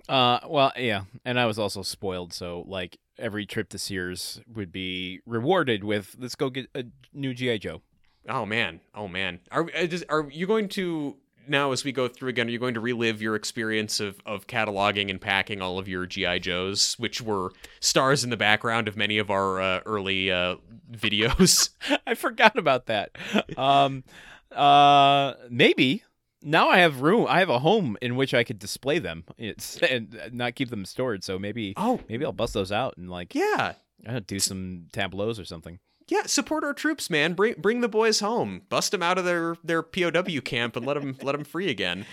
Uh, 0.09 0.39
well, 0.47 0.73
yeah, 0.77 1.03
and 1.25 1.39
I 1.39 1.47
was 1.47 1.59
also 1.59 1.83
spoiled, 1.83 2.33
so 2.33 2.65
like 2.67 2.99
every 3.19 3.47
trip 3.47 3.69
to 3.71 3.79
Sears 3.79 4.41
would 4.53 4.71
be 4.71 5.21
rewarded 5.27 5.83
with 5.83 6.15
let's 6.19 6.35
go 6.35 6.51
get 6.51 6.69
a 6.75 6.85
new 7.13 7.35
GI 7.35 7.59
Joe. 7.59 7.83
Oh 8.29 8.47
man, 8.47 8.81
oh 8.95 9.09
man. 9.09 9.41
Are 9.51 9.69
uh, 9.75 9.87
are 10.09 10.29
you 10.31 10.47
going 10.47 10.69
to 10.71 11.17
now 11.49 11.73
as 11.73 11.85
we 11.85 11.93
go 11.93 12.09
through 12.09 12.31
again? 12.31 12.49
Are 12.49 12.51
you 12.51 12.59
going 12.59 12.75
to 12.75 12.81
relive 12.81 13.23
your 13.23 13.35
experience 13.35 14.01
of 14.01 14.21
of 14.27 14.47
cataloging 14.47 15.11
and 15.11 15.21
packing 15.21 15.63
all 15.63 15.79
of 15.79 15.89
your 15.89 16.07
GI 16.07 16.41
Joes, 16.41 16.95
which 16.99 17.21
were 17.21 17.53
stars 17.81 18.25
in 18.25 18.31
the 18.31 18.37
background 18.37 18.89
of 18.89 18.97
many 18.97 19.19
of 19.19 19.31
our 19.31 19.61
uh, 19.61 19.81
early 19.87 20.31
uh, 20.31 20.57
videos? 20.91 21.71
I 22.07 22.15
forgot 22.15 22.59
about 22.59 22.87
that. 22.87 23.17
Um, 23.57 24.05
uh, 24.53 25.35
maybe 25.51 26.03
now 26.43 26.69
I 26.69 26.79
have 26.79 27.03
room. 27.03 27.27
I 27.29 27.41
have 27.41 27.51
a 27.51 27.59
home 27.59 27.97
in 28.01 28.17
which 28.17 28.33
I 28.33 28.45
could 28.45 28.59
display 28.59 28.99
them. 28.99 29.25
It's 29.37 29.77
and 29.83 30.19
not 30.33 30.55
keep 30.55 30.71
them 30.71 30.85
stored. 30.85 31.25
So 31.25 31.39
maybe 31.39 31.75
oh 31.77 32.01
maybe 32.09 32.25
I'll 32.25 32.33
bust 32.33 32.55
those 32.55 32.73
out 32.73 32.97
and 32.97 33.11
like 33.11 33.35
yeah, 33.35 33.75
uh, 34.07 34.21
do 34.27 34.39
some 34.39 34.87
tableaus 34.93 35.39
or 35.39 35.45
something. 35.45 35.79
Yeah. 36.09 36.23
Support 36.27 36.65
our 36.65 36.75
troops, 36.75 37.11
man. 37.11 37.35
Bring 37.35 37.55
bring 37.59 37.81
the 37.81 37.89
boys 37.89 38.21
home. 38.21 38.63
Bust 38.69 38.93
them 38.93 39.03
out 39.03 39.19
of 39.19 39.25
their 39.25 39.57
their 39.65 39.83
POW 39.83 40.41
camp 40.45 40.77
and 40.77 40.87
let 40.87 40.95
them 40.95 41.17
let 41.23 41.33
them 41.33 41.45
free 41.45 41.71
again. 41.71 42.07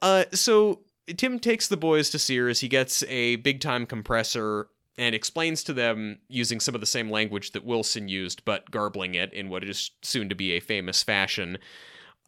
Uh, 0.00 0.24
so 0.32 0.80
Tim 1.16 1.38
takes 1.38 1.68
the 1.68 1.76
boys 1.76 2.10
to 2.10 2.18
Sears. 2.18 2.60
He 2.60 2.68
gets 2.68 3.02
a 3.04 3.36
big 3.36 3.60
time 3.60 3.86
compressor 3.86 4.68
and 4.96 5.14
explains 5.14 5.64
to 5.64 5.72
them 5.72 6.18
using 6.28 6.60
some 6.60 6.74
of 6.74 6.80
the 6.80 6.86
same 6.86 7.10
language 7.10 7.50
that 7.50 7.64
Wilson 7.64 8.08
used, 8.08 8.44
but 8.44 8.70
garbling 8.70 9.14
it 9.14 9.32
in 9.32 9.48
what 9.48 9.64
is 9.64 9.90
soon 10.02 10.28
to 10.28 10.34
be 10.34 10.52
a 10.52 10.60
famous 10.60 11.02
fashion. 11.02 11.58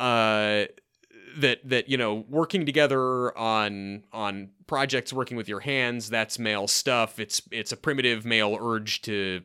Uh, 0.00 0.64
that 1.38 1.60
that 1.68 1.88
you 1.88 1.96
know 1.96 2.24
working 2.28 2.66
together 2.66 3.36
on 3.36 4.02
on 4.12 4.50
projects 4.66 5.12
working 5.12 5.36
with 5.36 5.48
your 5.48 5.60
hands 5.60 6.08
that's 6.08 6.38
male 6.38 6.66
stuff 6.66 7.20
it's 7.20 7.42
it's 7.50 7.72
a 7.72 7.76
primitive 7.76 8.24
male 8.24 8.56
urge 8.60 9.02
to 9.02 9.42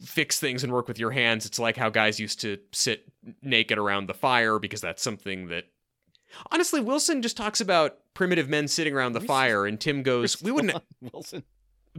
fix 0.00 0.38
things 0.38 0.62
and 0.62 0.72
work 0.72 0.88
with 0.88 0.98
your 0.98 1.10
hands 1.10 1.46
it's 1.46 1.58
like 1.58 1.76
how 1.76 1.88
guys 1.88 2.20
used 2.20 2.40
to 2.40 2.58
sit 2.72 3.08
naked 3.42 3.78
around 3.78 4.06
the 4.08 4.14
fire 4.14 4.58
because 4.58 4.80
that's 4.80 5.02
something 5.02 5.48
that 5.48 5.64
Honestly, 6.50 6.80
Wilson 6.80 7.22
just 7.22 7.36
talks 7.36 7.60
about 7.60 7.98
primitive 8.12 8.48
men 8.48 8.68
sitting 8.68 8.92
around 8.92 9.12
the 9.14 9.20
We 9.20 9.26
fire, 9.26 9.64
and 9.64 9.80
Tim 9.80 10.02
goes, 10.02 10.42
"We 10.42 10.50
wouldn't." 10.50 10.82
Wilson. 11.12 11.44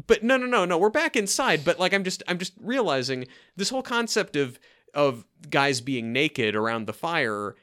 But 0.05 0.21
no, 0.21 0.37
no, 0.37 0.45
no, 0.45 0.65
no. 0.65 0.77
We're 0.77 0.89
back 0.89 1.15
inside. 1.15 1.65
But 1.65 1.79
like, 1.79 1.91
I'm 1.93 2.03
just, 2.03 2.21
I'm 2.27 2.37
just 2.37 2.53
realizing 2.61 3.25
this 3.55 3.69
whole 3.69 3.81
concept 3.81 4.35
of 4.35 4.59
of 4.93 5.25
guys 5.49 5.81
being 5.81 6.13
naked 6.13 6.55
around 6.55 6.85
the 6.85 6.93
fire. 6.93 7.55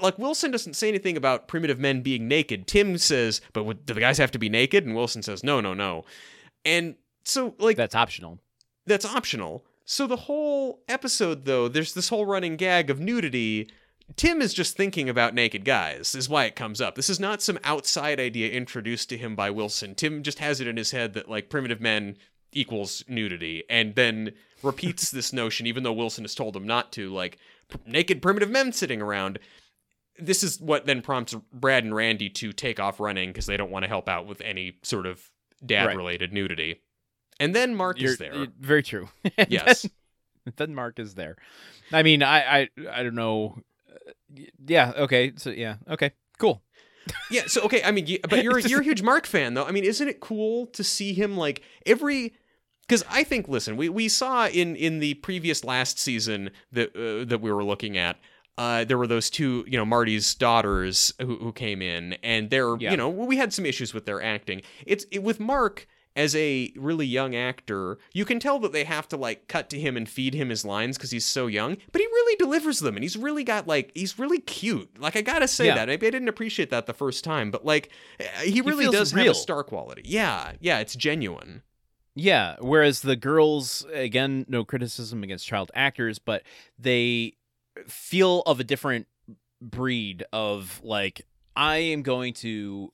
Like 0.00 0.18
Wilson 0.18 0.50
doesn't 0.50 0.74
say 0.74 0.88
anything 0.88 1.16
about 1.18 1.48
primitive 1.48 1.78
men 1.78 2.00
being 2.00 2.28
naked. 2.28 2.66
Tim 2.66 2.96
says, 2.96 3.42
"But 3.52 3.64
would, 3.64 3.84
do 3.84 3.92
the 3.92 4.00
guys 4.00 4.16
have 4.16 4.30
to 4.30 4.38
be 4.38 4.48
naked?" 4.48 4.86
And 4.86 4.94
Wilson 4.94 5.22
says, 5.22 5.44
"No, 5.44 5.60
no, 5.60 5.74
no." 5.74 6.04
And 6.64 6.94
so, 7.24 7.54
like, 7.58 7.76
That's 7.76 7.96
optional. 7.96 8.38
that's 8.86 9.04
optional. 9.04 9.66
So 9.84 10.06
the 10.06 10.16
whole 10.16 10.82
episode, 10.88 11.44
though, 11.44 11.68
there's 11.68 11.94
this 11.94 12.08
whole 12.08 12.26
running 12.26 12.56
gag 12.56 12.88
of 12.90 13.00
nudity. 13.00 13.70
Tim 14.16 14.42
is 14.42 14.54
just 14.54 14.76
thinking 14.76 15.08
about 15.08 15.34
naked 15.34 15.64
guys, 15.64 16.14
is 16.14 16.28
why 16.28 16.44
it 16.44 16.56
comes 16.56 16.80
up. 16.80 16.94
This 16.94 17.10
is 17.10 17.20
not 17.20 17.42
some 17.42 17.58
outside 17.64 18.20
idea 18.20 18.50
introduced 18.50 19.08
to 19.10 19.18
him 19.18 19.34
by 19.34 19.50
Wilson. 19.50 19.94
Tim 19.94 20.22
just 20.22 20.38
has 20.38 20.60
it 20.60 20.66
in 20.66 20.76
his 20.76 20.90
head 20.90 21.14
that, 21.14 21.28
like, 21.28 21.50
primitive 21.50 21.80
men 21.80 22.16
equals 22.52 23.02
nudity, 23.08 23.64
and 23.70 23.94
then 23.94 24.32
repeats 24.62 25.10
this 25.10 25.32
notion, 25.32 25.66
even 25.66 25.82
though 25.82 25.92
Wilson 25.92 26.24
has 26.24 26.34
told 26.34 26.54
him 26.54 26.66
not 26.66 26.92
to, 26.92 27.12
like, 27.12 27.38
naked 27.86 28.20
primitive 28.20 28.50
men 28.50 28.72
sitting 28.72 29.00
around. 29.00 29.38
This 30.18 30.42
is 30.42 30.60
what 30.60 30.84
then 30.84 31.00
prompts 31.00 31.34
Brad 31.52 31.84
and 31.84 31.94
Randy 31.94 32.28
to 32.28 32.52
take 32.52 32.78
off 32.78 33.00
running 33.00 33.30
because 33.30 33.46
they 33.46 33.56
don't 33.56 33.70
want 33.70 33.84
to 33.84 33.88
help 33.88 34.08
out 34.08 34.26
with 34.26 34.42
any 34.42 34.78
sort 34.82 35.06
of 35.06 35.22
dad 35.64 35.96
related 35.96 36.32
nudity. 36.32 36.82
And 37.42 37.54
then 37.54 37.74
Mark 37.74 38.00
You're, 38.00 38.12
is 38.12 38.18
there. 38.18 38.46
very 38.58 38.82
true. 38.82 39.08
Yes. 39.48 39.82
then, 40.44 40.54
then 40.56 40.74
Mark 40.74 40.98
is 40.98 41.14
there. 41.14 41.36
I 41.92 42.02
mean, 42.02 42.22
I, 42.22 42.60
I, 42.62 42.68
I 42.90 43.02
don't 43.02 43.14
know. 43.14 43.58
Uh, 43.90 44.42
yeah. 44.66 44.92
Okay. 44.96 45.32
So 45.36 45.50
yeah. 45.50 45.76
Okay. 45.88 46.12
Cool. 46.38 46.62
Yeah, 47.30 47.42
so 47.48 47.62
okay, 47.62 47.82
I 47.82 47.90
mean, 47.90 48.06
you, 48.06 48.20
but 48.28 48.44
you're 48.44 48.58
you're 48.70 48.80
a 48.80 48.84
huge 48.84 49.02
Mark 49.02 49.26
fan 49.26 49.54
though. 49.54 49.64
I 49.64 49.72
mean, 49.72 49.84
isn't 49.84 50.06
it 50.06 50.20
cool 50.20 50.66
to 50.68 50.84
see 50.84 51.12
him 51.14 51.36
like 51.36 51.62
every 51.84 52.32
because 52.86 53.04
I 53.10 53.24
think 53.24 53.48
listen, 53.48 53.76
we 53.76 53.88
we 53.88 54.08
saw 54.08 54.46
in 54.46 54.76
in 54.76 55.00
the 55.00 55.14
previous 55.14 55.64
last 55.64 55.98
season 55.98 56.50
that 56.70 56.94
uh, 56.96 57.24
that 57.24 57.40
we 57.40 57.50
were 57.52 57.64
looking 57.64 57.98
at 57.98 58.18
uh, 58.58 58.84
there 58.84 58.98
were 58.98 59.06
those 59.06 59.30
two, 59.30 59.64
you 59.66 59.76
know, 59.78 59.84
Marty's 59.84 60.34
daughters 60.34 61.12
who, 61.20 61.36
who 61.36 61.52
came 61.52 61.80
in, 61.80 62.14
and 62.22 62.50
they're, 62.50 62.76
Yeah. 62.76 62.90
you 62.90 62.96
know, 62.96 63.08
we 63.08 63.36
had 63.36 63.52
some 63.52 63.64
issues 63.64 63.94
with 63.94 64.04
their 64.04 64.22
acting. 64.22 64.62
It's 64.86 65.06
it, 65.10 65.22
with 65.22 65.40
Mark 65.40 65.88
as 66.14 66.36
a 66.36 66.72
really 66.76 67.06
young 67.06 67.34
actor, 67.34 67.98
you 68.12 68.24
can 68.24 68.38
tell 68.38 68.58
that 68.60 68.72
they 68.72 68.84
have 68.84 69.08
to 69.08 69.16
like 69.16 69.48
cut 69.48 69.70
to 69.70 69.80
him 69.80 69.96
and 69.96 70.08
feed 70.08 70.34
him 70.34 70.50
his 70.50 70.64
lines 70.64 70.96
because 70.98 71.10
he's 71.10 71.24
so 71.24 71.46
young, 71.46 71.76
but 71.90 72.00
he 72.00 72.06
really 72.06 72.36
delivers 72.36 72.80
them, 72.80 72.96
and 72.96 73.02
he's 73.04 73.16
really 73.16 73.44
got 73.44 73.66
like 73.66 73.92
he's 73.94 74.18
really 74.18 74.38
cute. 74.40 75.00
Like 75.00 75.16
I 75.16 75.22
gotta 75.22 75.48
say 75.48 75.66
Yeah. 75.66 75.74
that. 75.76 75.88
Maybe 75.88 76.06
I 76.06 76.10
didn't 76.10 76.28
appreciate 76.28 76.70
that 76.70 76.86
the 76.86 76.92
first 76.94 77.24
time, 77.24 77.50
but 77.50 77.64
like 77.64 77.90
uh, 78.20 78.24
he 78.42 78.60
really 78.60 78.84
feels 78.84 78.94
does 78.94 79.12
have 79.12 79.26
a 79.26 79.34
star 79.34 79.64
quality. 79.64 80.02
Yeah, 80.04 80.52
yeah, 80.60 80.80
it's 80.80 80.94
genuine. 80.94 81.62
Yeah. 82.14 82.56
Whereas 82.60 83.00
the 83.00 83.16
girls, 83.16 83.86
again, 83.92 84.44
no 84.46 84.64
criticism 84.66 85.22
against 85.22 85.46
child 85.46 85.70
actors, 85.74 86.18
but 86.18 86.42
they 86.78 87.34
feel 87.86 88.40
of 88.42 88.60
a 88.60 88.64
different 88.64 89.06
breed 89.62 90.22
of 90.30 90.78
like, 90.84 91.26
I 91.56 91.78
am 91.78 92.02
going 92.02 92.34
to 92.34 92.92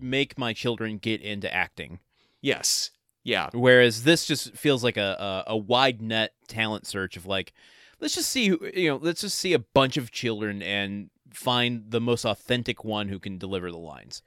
make 0.00 0.36
my 0.36 0.52
children 0.52 0.98
get 0.98 1.20
into 1.22 1.52
acting. 1.52 2.00
Yes, 2.46 2.90
yeah, 3.24 3.50
Whereas 3.52 4.04
this 4.04 4.24
just 4.26 4.54
feels 4.56 4.84
like 4.84 4.96
a, 4.96 5.44
a, 5.48 5.52
a 5.54 5.56
wide 5.56 6.00
net 6.00 6.32
talent 6.46 6.86
search 6.86 7.16
of 7.16 7.26
like, 7.26 7.52
let's 8.00 8.14
just 8.14 8.30
see, 8.30 8.46
who- 8.48 8.70
you 8.72 8.88
know, 8.88 9.00
let's 9.02 9.22
just 9.22 9.36
see 9.38 9.52
a 9.52 9.58
bunch 9.58 9.96
of 9.96 10.12
children 10.12 10.62
and 10.62 11.10
find 11.32 11.90
the 11.90 12.00
most 12.00 12.24
authentic 12.24 12.84
one 12.84 13.08
who 13.08 13.18
can 13.18 13.36
deliver 13.36 13.70
the 13.72 13.78
lines. 13.78 14.22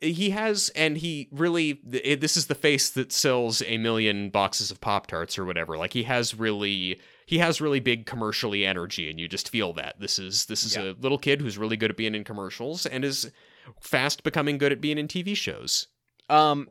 He 0.00 0.30
has 0.30 0.68
and 0.76 0.96
he 0.98 1.26
really 1.32 1.80
this 1.82 2.36
is 2.36 2.46
the 2.46 2.54
face 2.54 2.90
that 2.90 3.10
sells 3.10 3.60
a 3.62 3.76
million 3.78 4.30
boxes 4.30 4.70
of 4.70 4.80
pop 4.80 5.08
tarts 5.08 5.36
or 5.36 5.44
whatever. 5.44 5.76
Like 5.76 5.94
he 5.94 6.04
has 6.04 6.32
really 6.34 7.00
he 7.26 7.38
has 7.38 7.60
really 7.60 7.80
big 7.80 8.06
commercially 8.06 8.64
energy 8.64 9.10
and 9.10 9.18
you 9.18 9.26
just 9.26 9.48
feel 9.48 9.72
that. 9.72 9.98
This 9.98 10.18
is 10.20 10.46
this 10.46 10.62
is 10.62 10.76
Yeah. 10.76 10.82
a 10.82 10.94
little 11.00 11.18
kid 11.18 11.40
who's 11.40 11.58
really 11.58 11.76
good 11.76 11.90
at 11.90 11.96
being 11.96 12.14
in 12.14 12.22
commercials 12.22 12.86
and 12.86 13.04
is 13.04 13.32
fast 13.80 14.22
becoming 14.22 14.58
good 14.58 14.70
at 14.70 14.80
being 14.80 14.96
in 14.98 15.08
tv 15.08 15.34
shows. 15.36 15.88
Um, 16.30 16.68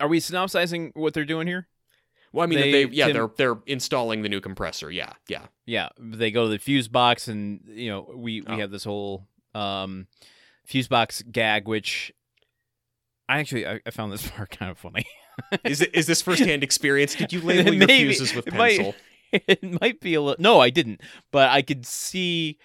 are 0.00 0.08
we 0.08 0.20
synopsizing 0.20 0.92
what 0.94 1.14
they're 1.14 1.24
doing 1.24 1.46
here? 1.46 1.66
well 2.32 2.42
i 2.42 2.46
mean 2.46 2.58
They- 2.58 2.72
they, 2.84 2.84
yeah 2.90 3.06
Tim- 3.06 3.14
they're 3.14 3.30
they're 3.36 3.58
installing 3.66 4.22
the 4.22 4.28
new 4.28 4.40
compressor 4.40 4.90
yeah 4.90 5.12
yeah 5.28 5.46
Yeah, 5.66 5.88
they 5.98 6.30
go 6.30 6.44
to 6.44 6.50
the 6.50 6.58
fuse 6.58 6.88
box, 6.88 7.28
and 7.28 7.60
you 7.68 7.90
know 7.90 8.10
we 8.14 8.40
we 8.40 8.46
Oh. 8.46 8.58
have 8.58 8.70
this 8.70 8.84
whole 8.84 9.26
um 9.54 10.06
fuse 10.66 10.88
box 10.88 11.22
gag, 11.22 11.68
which 11.68 12.12
I 13.28 13.38
actually 13.38 13.66
I, 13.66 13.80
I 13.86 13.90
found 13.90 14.12
this 14.12 14.28
part 14.30 14.50
kind 14.50 14.70
of 14.70 14.78
funny. 14.78 15.06
is 15.64 15.80
it 15.80 15.94
is 15.94 16.06
this 16.06 16.22
firsthand 16.22 16.62
experience 16.62 17.14
did 17.14 17.32
you 17.32 17.40
label 17.50 17.72
your 17.74 17.86
Maybe. 17.86 18.08
fuses 18.14 18.34
with 18.34 18.46
It 18.48 18.54
might- 18.54 18.76
pencil 18.78 18.94
it 19.32 19.80
might 19.80 20.00
be 20.00 20.14
a 20.14 20.20
little. 20.20 20.40
No, 20.42 20.60
I 20.60 20.70
didn't, 20.70 21.00
but 21.32 21.50
I 21.50 21.60
could 21.62 21.84
see. 21.86 22.58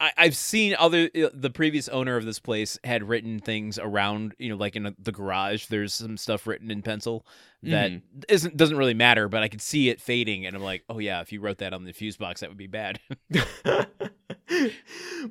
I, 0.00 0.12
I've 0.16 0.36
seen 0.36 0.76
other 0.78 1.10
uh, 1.16 1.28
the 1.34 1.50
previous 1.50 1.88
owner 1.88 2.16
of 2.16 2.24
this 2.24 2.38
place 2.38 2.78
had 2.84 3.08
written 3.08 3.40
things 3.40 3.78
around 3.78 4.34
you 4.38 4.48
know 4.48 4.56
like 4.56 4.76
in 4.76 4.94
the 4.98 5.12
garage. 5.12 5.66
There's 5.66 5.92
some 5.94 6.16
stuff 6.16 6.46
written 6.46 6.70
in 6.70 6.82
pencil 6.82 7.26
that 7.64 7.90
Mhm. 7.90 8.02
isn't 8.28 8.56
doesn't 8.56 8.76
really 8.76 8.94
matter, 8.94 9.28
but 9.28 9.42
I 9.42 9.48
could 9.48 9.60
see 9.62 9.88
it 9.88 10.00
fading, 10.00 10.46
and 10.46 10.54
I'm 10.54 10.62
like, 10.62 10.84
oh 10.88 10.98
yeah, 11.00 11.20
if 11.20 11.32
you 11.32 11.40
wrote 11.40 11.58
that 11.58 11.72
on 11.72 11.84
the 11.84 11.92
fuse 11.92 12.16
box, 12.16 12.40
that 12.40 12.48
would 12.48 12.56
be 12.58 12.68
bad. 12.68 13.00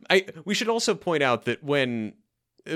I 0.10 0.26
we 0.46 0.54
should 0.54 0.70
also 0.70 0.96
point 0.96 1.24
out 1.24 1.46
that 1.46 1.64
when 1.64 2.14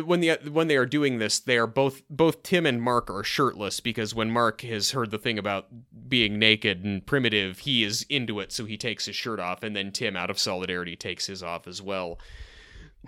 when 0.05 0.19
the 0.21 0.37
when 0.49 0.67
they 0.67 0.77
are 0.77 0.85
doing 0.85 1.19
this, 1.19 1.39
they 1.39 1.57
are 1.57 1.67
both 1.67 2.01
both 2.09 2.43
Tim 2.43 2.65
and 2.65 2.81
Mark 2.81 3.09
are 3.09 3.23
shirtless 3.23 3.79
because 3.79 4.15
when 4.15 4.31
Mark 4.31 4.61
has 4.61 4.91
heard 4.91 5.11
the 5.11 5.17
thing 5.17 5.37
about 5.37 5.67
being 6.07 6.39
naked 6.39 6.83
and 6.83 7.05
primitive, 7.05 7.59
he 7.59 7.83
is 7.83 8.05
into 8.09 8.39
it, 8.39 8.51
so 8.51 8.65
he 8.65 8.77
takes 8.77 9.05
his 9.05 9.15
shirt 9.15 9.39
off, 9.39 9.63
and 9.63 9.75
then 9.75 9.91
Tim, 9.91 10.15
out 10.15 10.29
of 10.29 10.39
solidarity, 10.39 10.95
takes 10.95 11.27
his 11.27 11.41
off 11.43 11.67
as 11.67 11.81
well. 11.81 12.19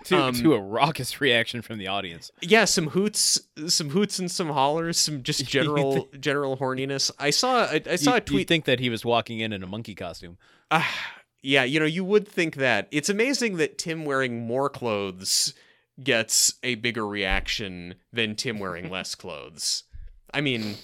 to, 0.04 0.16
Um, 0.16 0.34
to 0.34 0.54
a 0.54 0.60
raucous 0.60 1.20
reaction 1.20 1.62
from 1.62 1.78
the 1.78 1.86
audience. 1.86 2.32
Yeah, 2.40 2.64
some 2.64 2.88
hoots, 2.88 3.40
some 3.68 3.90
hoots 3.90 4.18
and 4.18 4.30
some 4.30 4.48
hollers, 4.48 4.98
some 4.98 5.22
just 5.22 5.46
general 5.48 6.08
general 6.18 6.56
horniness. 6.56 7.10
I 7.18 7.30
saw 7.30 7.64
I, 7.64 7.82
I 7.88 7.96
saw 7.96 8.12
you, 8.12 8.16
a 8.16 8.20
tweet 8.20 8.38
You'd 8.40 8.48
think 8.48 8.64
that 8.64 8.80
he 8.80 8.90
was 8.90 9.04
walking 9.04 9.40
in 9.40 9.52
in 9.52 9.62
a 9.62 9.66
monkey 9.66 9.94
costume. 9.94 10.38
Ah, 10.70 10.90
yeah, 11.42 11.62
you 11.62 11.78
know, 11.78 11.86
you 11.86 12.04
would 12.04 12.26
think 12.26 12.56
that. 12.56 12.88
It's 12.90 13.08
amazing 13.10 13.58
that 13.58 13.76
Tim 13.78 14.04
wearing 14.04 14.46
more 14.46 14.70
clothes 14.70 15.52
gets 16.02 16.54
a 16.62 16.74
bigger 16.76 17.06
reaction 17.06 17.94
than 18.12 18.36
Tim 18.36 18.58
wearing 18.58 18.90
less 18.90 19.14
clothes. 19.14 19.84
I 20.32 20.40
mean, 20.40 20.76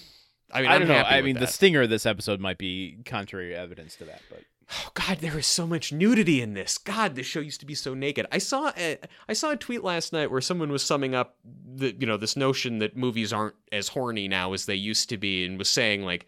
I 0.53 0.63
mean, 0.63 0.71
I 0.71 0.79
don't 0.79 0.89
know. 0.89 0.95
I 0.95 1.23
mean, 1.23 1.39
the 1.39 1.47
stinger 1.47 1.83
of 1.83 1.91
this 1.91 2.07
episode 2.07 2.41
might 2.41 2.59
be 2.59 2.99
contrary 3.05 3.55
evidence 3.55 3.97
to 3.97 4.05
that, 4.05 4.23
but 4.31 4.43
Oh 4.73 4.91
God, 4.95 5.19
there 5.19 5.37
is 5.37 5.47
so 5.47 5.67
much 5.67 5.93
nudity 5.93 6.41
in 6.41 6.55
this. 6.55 6.79
God, 6.79 7.17
this 7.17 7.27
show 7.27 7.41
used 7.41 7.59
to 7.61 7.67
be 7.67 7.75
so 7.75 7.93
naked. 7.93 8.27
I 8.31 8.39
saw 8.39 8.71
a, 8.77 8.99
I 9.29 9.33
saw 9.33 9.51
a 9.51 9.57
tweet 9.57 9.83
last 9.83 10.13
night 10.13 10.31
where 10.31 10.41
someone 10.41 10.71
was 10.71 10.85
summing 10.85 11.13
up 11.13 11.37
the 11.45 11.93
you 11.99 12.07
know 12.07 12.17
this 12.17 12.37
notion 12.37 12.79
that 12.79 12.97
movies 12.97 13.33
aren't 13.33 13.57
as 13.73 13.89
horny 13.89 14.29
now 14.29 14.53
as 14.53 14.67
they 14.67 14.77
used 14.77 15.09
to 15.09 15.17
be, 15.17 15.45
and 15.45 15.59
was 15.59 15.71
saying 15.71 16.05
like. 16.05 16.27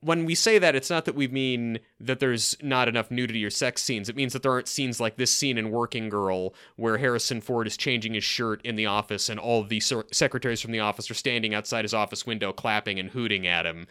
When 0.00 0.24
we 0.24 0.34
say 0.34 0.58
that, 0.58 0.74
it's 0.74 0.88
not 0.90 1.04
that 1.04 1.14
we 1.14 1.28
mean 1.28 1.78
that 2.00 2.20
there's 2.20 2.56
not 2.62 2.88
enough 2.88 3.10
nudity 3.10 3.44
or 3.44 3.50
sex 3.50 3.82
scenes. 3.82 4.08
It 4.08 4.16
means 4.16 4.32
that 4.32 4.42
there 4.42 4.52
aren't 4.52 4.68
scenes 4.68 4.98
like 5.00 5.16
this 5.16 5.30
scene 5.32 5.58
in 5.58 5.70
Working 5.70 6.08
Girl 6.08 6.54
where 6.76 6.98
Harrison 6.98 7.40
Ford 7.40 7.66
is 7.66 7.76
changing 7.76 8.14
his 8.14 8.24
shirt 8.24 8.60
in 8.64 8.76
the 8.76 8.86
office 8.86 9.28
and 9.28 9.38
all 9.38 9.62
the 9.62 9.80
secretaries 10.12 10.60
from 10.60 10.72
the 10.72 10.80
office 10.80 11.10
are 11.10 11.14
standing 11.14 11.54
outside 11.54 11.84
his 11.84 11.94
office 11.94 12.24
window 12.26 12.52
clapping 12.52 12.98
and 12.98 13.10
hooting 13.10 13.46
at 13.46 13.66
him. 13.66 13.86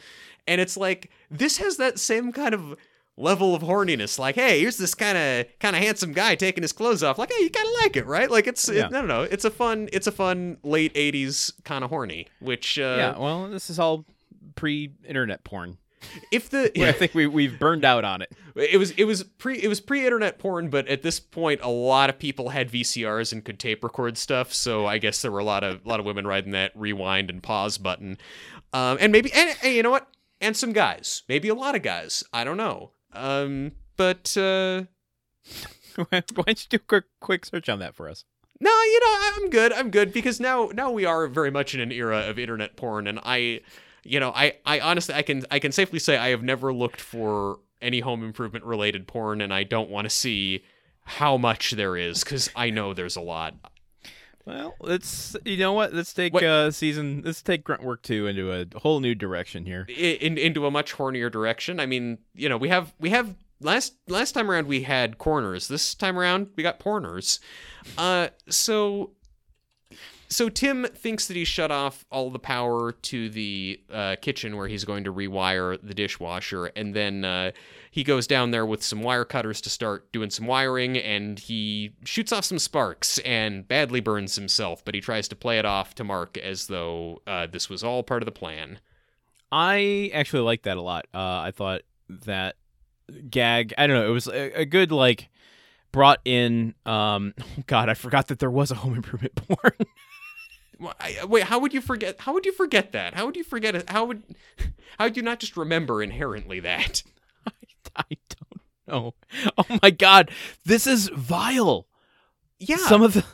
And 0.48 0.60
it's 0.60 0.76
like, 0.78 1.12
this 1.30 1.58
has 1.58 1.78
that 1.78 2.00
same 2.00 2.32
kind 2.32 2.54
of 2.56 2.76
level 3.18 3.54
of 3.54 3.62
horniness 3.62 4.18
like 4.18 4.36
hey 4.36 4.62
here's 4.62 4.78
this 4.78 4.96
kind 4.96 5.18
of 5.18 5.46
kind 5.60 5.76
of 5.76 5.82
handsome 5.84 6.14
guy 6.14 6.34
taking 6.34 6.64
his 6.64 6.72
clothes 6.72 7.04
off 7.04 7.20
like 7.20 7.30
hey 7.32 7.44
you 7.44 7.50
kind 7.52 7.68
of 7.68 7.74
like 7.84 7.96
it 7.98 8.06
right 8.08 8.32
like 8.32 8.48
it's 8.48 8.68
Yeah. 8.70 8.86
it, 8.86 8.92
no 8.92 9.02
no 9.02 9.08
no 9.08 9.22
it's 9.24 9.44
a 9.46 9.52
fun 9.52 9.90
it's 9.92 10.08
a 10.08 10.12
fun 10.14 10.58
late 10.64 10.94
80s 10.96 11.52
kind 11.66 11.84
of 11.84 11.90
horny 11.92 12.28
which 12.40 12.80
uh 12.80 12.96
yeah. 12.98 13.20
Well, 13.20 13.50
this 13.50 13.70
is 13.70 13.78
all 13.80 14.06
pre-internet 14.56 15.44
porn. 15.44 15.78
if 16.32 16.50
the 16.50 16.72
I 16.88 16.92
think 16.94 17.14
we 17.14 17.28
we've 17.28 17.60
burned 17.60 17.86
out 17.86 18.04
on 18.04 18.22
it. 18.22 18.32
it 18.56 18.78
was 18.78 18.92
it 18.92 19.04
was 19.04 19.24
pre 19.24 19.62
it 19.62 19.68
was 19.68 19.80
pre-internet 19.80 20.40
porn 20.40 20.70
but 20.70 20.88
at 20.88 21.04
this 21.04 21.20
point 21.20 21.62
a 21.62 21.70
lot 21.70 22.10
of 22.10 22.18
people 22.18 22.50
had 22.50 22.72
VCRs 22.72 23.32
and 23.32 23.46
could 23.46 23.60
tape 23.60 23.84
record 23.84 24.18
stuff 24.18 24.52
so 24.54 24.86
I 24.88 24.98
guess 24.98 25.22
there 25.22 25.32
were 25.32 25.40
a 25.40 25.44
lot 25.44 25.64
of 25.64 25.86
a 25.86 25.90
lot 25.90 26.00
of 26.00 26.06
women 26.06 26.26
riding 26.26 26.52
that 26.54 26.72
rewind 26.76 27.30
and 27.30 27.44
pause 27.44 27.78
button 27.78 28.18
um 28.74 28.98
and 29.00 29.12
maybe 29.12 29.32
and, 29.34 29.56
and 29.64 29.74
you 29.76 29.84
know 29.84 29.92
what 29.92 30.08
and 30.40 30.58
some 30.58 30.74
guys 30.74 31.22
maybe 31.30 31.50
a 31.50 31.56
lot 31.56 31.76
of 31.76 31.84
guys 31.84 32.24
I 32.34 32.44
don't 32.44 32.58
know 32.58 32.92
um 33.14 33.74
but 33.96 34.36
uh 34.38 34.84
Why 35.96 36.24
don't 36.24 36.48
you 36.48 36.56
do 36.70 36.76
a 36.78 36.80
quick 36.80 37.04
quick 37.20 37.46
search 37.46 37.68
on 37.70 37.80
that 37.80 37.96
for 37.96 38.08
us? 38.10 38.24
No, 38.60 38.70
you 38.70 39.00
know, 39.00 39.18
I'm 39.34 39.50
good. 39.50 39.74
I'm 39.74 39.90
good 39.90 40.14
because 40.14 40.40
now 40.40 40.70
now 40.74 40.90
we 40.92 41.04
are 41.04 41.28
very 41.28 41.52
much 41.52 41.74
in 41.74 41.82
an 41.82 41.92
era 41.92 42.20
of 42.30 42.40
internet 42.40 42.76
porn 42.76 43.08
and 43.08 43.20
I 43.24 43.62
you 44.04 44.20
know, 44.20 44.32
I 44.36 44.58
I 44.66 44.80
honestly 44.80 45.16
I 45.16 45.22
can 45.22 45.46
I 45.52 45.60
can 45.60 45.72
safely 45.72 46.00
say 46.00 46.18
I 46.18 46.30
have 46.30 46.44
never 46.44 46.74
looked 46.74 47.02
for 47.02 47.60
any 47.82 48.00
home 48.00 48.24
improvement 48.24 48.64
related 48.66 49.08
porn 49.08 49.42
and 49.42 49.54
I 49.54 49.64
don't 49.64 49.90
want 49.90 50.06
to 50.06 50.10
see 50.10 50.64
how 51.04 51.38
much 51.38 51.72
there 51.72 51.98
is 51.98 52.24
because 52.24 52.50
I 52.56 52.70
know 52.70 52.94
there's 52.94 53.16
a 53.16 53.22
lot. 53.22 53.56
Well, 54.46 54.76
let's 54.80 55.36
you 55.46 55.58
know 55.58 55.74
what? 55.74 55.94
Let's 55.94 56.14
take 56.14 56.34
What- 56.34 56.44
uh 56.44 56.72
season. 56.72 57.22
Let's 57.24 57.42
take 57.42 57.64
grunt 57.64 57.84
work 57.84 58.02
two 58.02 58.28
into 58.28 58.52
a 58.52 58.66
whole 58.80 59.00
new 59.00 59.14
direction 59.16 59.66
here. 59.66 59.86
In, 59.96 60.38
into 60.38 60.66
a 60.66 60.72
much 60.72 60.94
hornier 60.96 61.32
direction. 61.32 61.80
I 61.80 61.86
mean, 61.86 62.18
you 62.34 62.50
know, 62.50 62.58
we 62.58 62.70
have 62.70 62.94
we 63.00 63.12
have 63.12 63.36
last 63.60 63.94
last 64.08 64.32
time 64.32 64.50
around 64.50 64.68
we 64.68 64.84
had 64.84 65.18
corners. 65.20 65.68
This 65.68 65.94
time 65.94 66.18
around 66.18 66.48
we 66.56 66.64
got 66.64 66.80
porners. 66.80 67.40
Uh, 67.98 68.30
so 68.50 69.12
so 70.32 70.48
Tim 70.48 70.86
thinks 70.96 71.28
that 71.28 71.36
he's 71.36 71.50
shut 71.50 71.72
off 71.72 72.06
all 72.10 72.30
the 72.30 72.40
power 72.40 72.94
to 72.94 73.30
the 73.30 73.82
uh, 73.92 74.16
kitchen 74.22 74.56
where 74.56 74.70
he's 74.70 74.86
going 74.86 75.04
to 75.04 75.14
rewire 75.14 75.78
the 75.84 75.94
dishwasher, 75.94 76.68
and 76.68 76.96
then 76.96 77.26
uh, 77.26 77.52
he 77.92 78.06
goes 78.06 78.28
down 78.28 78.52
there 78.52 78.66
with 78.66 78.82
some 78.82 79.02
wire 79.02 79.26
cutters 79.26 79.60
to 79.62 79.70
start 79.70 80.10
doing 80.14 80.30
some 80.30 80.48
wiring, 80.48 80.98
and 80.98 81.38
he 81.38 81.92
shoots 82.06 82.32
off 82.32 82.46
some 82.46 82.60
sparks 82.60 83.18
and 83.20 83.68
badly 83.68 84.00
burns 84.00 84.36
himself. 84.36 84.84
But 84.86 84.96
he 84.96 85.02
tries 85.02 85.28
to 85.28 85.36
play 85.36 85.60
it 85.60 85.66
off 85.66 85.96
to 85.96 86.06
Mark 86.06 86.38
as 86.38 86.68
though 86.68 87.22
uh, 87.28 87.48
this 87.48 87.70
was 87.70 87.84
all 87.84 88.02
part 88.02 88.22
of 88.22 88.26
the 88.26 88.32
plan. 88.32 88.80
I 89.52 90.12
actually 90.14 90.44
like 90.44 90.64
that 90.64 90.78
a 90.78 90.82
lot. 90.82 91.08
Uh, 91.14 91.18
I 91.18 91.52
thought 91.54 91.82
that 92.26 92.56
gag. 93.30 93.74
I 93.78 93.86
don't 93.86 93.98
know. 93.98 94.08
It 94.08 94.14
was 94.14 94.28
a, 94.28 94.62
a 94.62 94.66
good 94.66 94.94
like 94.94 95.28
brought 95.92 96.22
in. 96.24 96.74
Um, 96.86 97.34
God, 97.68 97.90
I 97.90 97.96
forgot 97.96 98.30
that 98.30 98.40
there 98.40 98.50
was 98.50 98.72
a 98.72 98.76
home 98.76 98.96
improvement 98.96 99.36
porn. 99.48 99.74
I, 101.00 101.18
uh, 101.24 101.28
wait, 101.28 101.44
how 101.44 101.60
would 101.60 101.74
you 101.74 101.82
forget? 101.82 102.22
How 102.22 102.34
would 102.34 102.46
you 102.46 102.52
forget 102.52 102.92
that? 102.92 103.14
How 103.14 103.26
would 103.26 103.36
you 103.36 103.44
forget 103.44 103.76
it? 103.76 103.90
How 103.90 104.06
would 104.06 104.24
how 104.98 105.06
would 105.06 105.18
you 105.18 105.24
not 105.24 105.40
just 105.40 105.58
remember 105.58 106.02
inherently 106.02 106.60
that? 106.62 107.04
I 107.96 108.18
don't 108.30 108.62
know. 108.88 109.14
Oh 109.58 109.80
my 109.82 109.90
God, 109.90 110.32
this 110.66 110.88
is 110.88 111.10
vile. 111.10 111.88
Yeah, 112.60 112.78
Some 112.78 113.02
of 113.02 113.14
the 113.14 113.26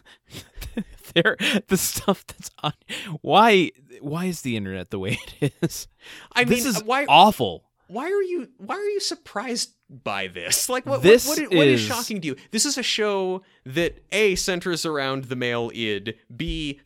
there 1.14 1.38
the 1.68 1.78
stuff 1.78 2.26
that's 2.28 2.52
on. 2.64 2.74
Why 3.22 3.72
why 4.02 4.26
is 4.26 4.42
the 4.42 4.56
internet 4.56 4.90
the 4.90 5.00
way 5.00 5.20
it 5.42 5.54
is? 5.62 5.88
I 6.34 6.42
mean, 6.42 6.50
this 6.50 6.66
is 6.66 6.84
why 6.84 7.06
awful. 7.08 7.64
why 7.88 8.06
are 8.06 8.24
you 8.24 8.50
why 8.58 8.76
are 8.76 8.90
you 8.90 9.00
surprised 9.00 9.74
by 9.90 10.28
this? 10.28 10.70
Like, 10.70 10.86
what 10.86 11.02
This 11.02 11.28
what, 11.28 11.40
what, 11.40 11.54
what 11.56 11.68
is 11.68 11.82
is- 11.82 11.88
shocking 11.88 12.20
to 12.22 12.28
you? 12.28 12.36
This 12.52 12.66
is 12.66 12.78
a 12.78 12.84
show 12.84 13.42
that 13.66 14.04
a 14.12 14.36
centers 14.36 14.86
around 14.86 15.26
the 15.26 15.36
male 15.36 15.72
id, 15.74 16.16
b 16.36 16.80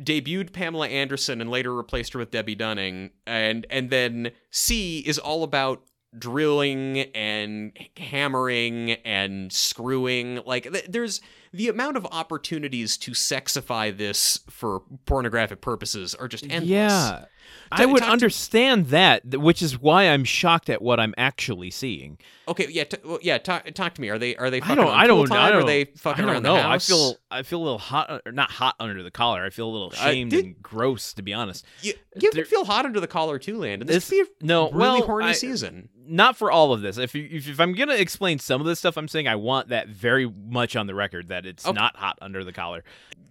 debuted 0.00 0.52
Pamela 0.52 0.88
Anderson 0.88 1.40
and 1.40 1.50
later 1.50 1.74
replaced 1.74 2.12
her 2.12 2.18
with 2.18 2.30
Debbie 2.30 2.54
Dunning, 2.54 3.10
and 3.26 3.66
and 3.70 3.90
then 3.90 4.30
c 4.50 5.00
is 5.00 5.18
all 5.18 5.42
about 5.42 5.82
drilling 6.16 6.98
and 7.12 7.72
hammering 7.96 8.92
and 9.04 9.52
screwing 9.52 10.40
like 10.46 10.62
th- 10.72 10.86
there's 10.88 11.20
the 11.52 11.68
amount 11.68 11.96
of 11.96 12.06
opportunities 12.12 12.96
to 12.96 13.10
sexify 13.10 13.96
this 13.96 14.38
for 14.48 14.82
pornographic 15.06 15.60
purposes 15.60 16.14
are 16.14 16.28
just 16.28 16.44
endless 16.44 16.68
Yeah. 16.70 17.24
I 17.72 17.86
would 17.86 18.02
understand 18.02 18.86
that, 18.86 19.24
which 19.38 19.60
is 19.62 19.80
why 19.80 20.04
I'm 20.04 20.24
shocked 20.24 20.70
at 20.70 20.80
what 20.80 21.00
I'm 21.00 21.14
actually 21.16 21.70
seeing. 21.70 22.18
Okay, 22.46 22.68
yeah, 22.70 22.84
t- 22.84 22.98
well, 23.04 23.18
yeah. 23.22 23.38
Talk, 23.38 23.64
talk 23.74 23.94
to 23.94 24.00
me. 24.00 24.10
Are 24.10 24.18
they 24.18 24.36
are 24.36 24.50
they 24.50 24.60
I 24.60 24.74
don't. 24.74 24.86
I 24.88 25.06
don't. 25.06 25.30
I 25.32 25.50
don't. 25.50 25.62
Are 25.62 25.66
they 25.66 25.86
fucking 25.86 26.24
I 26.24 26.28
around 26.28 26.42
don't 26.42 26.54
know. 26.54 26.56
the 26.56 26.62
house? 26.62 26.88
I 26.90 26.92
feel. 26.92 27.16
I 27.30 27.42
feel 27.42 27.60
a 27.60 27.64
little 27.64 27.78
hot, 27.78 28.22
or 28.26 28.32
not 28.32 28.50
hot 28.50 28.76
under 28.78 29.02
the 29.02 29.10
collar. 29.10 29.44
I 29.44 29.50
feel 29.50 29.68
a 29.68 29.72
little 29.72 29.92
Uh, 29.92 30.10
shamed 30.10 30.30
did- 30.30 30.44
and 30.44 30.62
gross, 30.62 31.14
to 31.14 31.22
be 31.22 31.32
honest. 31.32 31.64
you, 31.82 31.94
you 32.16 32.30
there- 32.32 32.42
can 32.44 32.50
feel 32.50 32.64
hot 32.64 32.84
under 32.86 33.00
the 33.00 33.06
collar 33.08 33.38
too, 33.38 33.58
Landon. 33.58 33.86
This, 33.88 34.08
This- 34.08 34.20
could 34.28 34.38
be 34.38 34.44
a 34.44 34.46
No, 34.46 34.64
really 34.70 34.76
well, 34.78 35.02
horny 35.06 35.26
I- 35.28 35.32
season. 35.32 35.88
Not 36.06 36.36
for 36.36 36.50
all 36.50 36.72
of 36.72 36.80
this. 36.82 36.98
If 36.98 37.14
you, 37.14 37.28
if, 37.30 37.48
if 37.48 37.60
I'm 37.60 37.72
gonna 37.72 37.94
explain 37.94 38.38
some 38.38 38.60
of 38.60 38.66
this 38.66 38.78
stuff, 38.78 38.96
I'm 38.96 39.08
saying 39.08 39.28
I 39.28 39.36
want 39.36 39.68
that 39.68 39.88
very 39.88 40.30
much 40.48 40.76
on 40.76 40.86
the 40.86 40.94
record 40.94 41.28
that 41.28 41.46
it's 41.46 41.66
Okay. 41.66 41.74
not 41.74 41.96
hot 41.96 42.18
under 42.20 42.44
the 42.44 42.52
collar. 42.52 42.84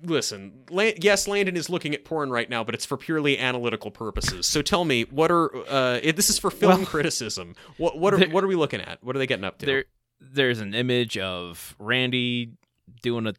Listen, 0.05 0.63
La- 0.69 0.91
yes, 0.99 1.27
Landon 1.27 1.55
is 1.55 1.69
looking 1.69 1.93
at 1.93 2.03
porn 2.03 2.29
right 2.29 2.49
now, 2.49 2.63
but 2.63 2.75
it's 2.75 2.85
for 2.85 2.97
purely 2.97 3.39
analytical 3.39 3.89
purposes. 3.91 4.45
So 4.45 4.61
tell 4.61 4.83
me, 4.85 5.03
what 5.03 5.31
are 5.31 5.55
uh, 5.69 5.99
this 6.15 6.29
is 6.29 6.37
for 6.39 6.51
film 6.51 6.79
Well- 6.79 6.85
criticism? 6.85 7.55
What 7.77 7.97
what 7.97 8.13
are 8.13 8.17
There- 8.17 8.29
what 8.29 8.43
are 8.43 8.47
we 8.47 8.55
looking 8.55 8.81
at? 8.81 9.03
What 9.03 9.15
are 9.15 9.19
they 9.19 9.27
getting 9.27 9.45
up 9.45 9.59
to? 9.59 9.65
There, 9.65 9.85
there's 10.19 10.59
an 10.59 10.73
image 10.73 11.17
of 11.17 11.75
Randy 11.79 12.51
doing 13.01 13.27
a 13.27 13.33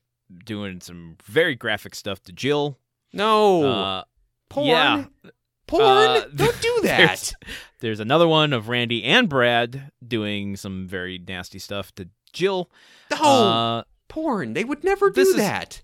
doing 0.45 0.81
some 0.81 1.17
very 1.25 1.55
graphic 1.55 1.95
stuff 1.95 2.23
to 2.25 2.33
Jill. 2.33 2.79
no 3.13 3.63
Uh, 3.71 4.05
porn. 4.49 4.69
yeah. 4.69 5.05
Porn. 5.67 5.83
Uh, 5.83 6.25
Don't 6.35 6.61
do 6.61 6.81
that. 6.83 6.99
there's- 6.99 7.35
There's 7.81 8.01
another 8.01 8.27
one 8.29 8.53
of 8.53 8.69
Randy 8.69 9.05
and 9.05 9.29
Brad 9.29 9.91
doing 10.07 10.57
some 10.57 10.87
very 10.87 11.19
nasty 11.19 11.59
stuff 11.59 11.95
to 11.97 12.09
Jill. 12.33 12.71
No, 13.11 13.17
Uh, 13.23 13.83
porn. 14.09 14.55
They 14.55 14.65
would 14.65 14.83
never 14.85 15.11
do 15.11 15.35
that. 15.35 15.83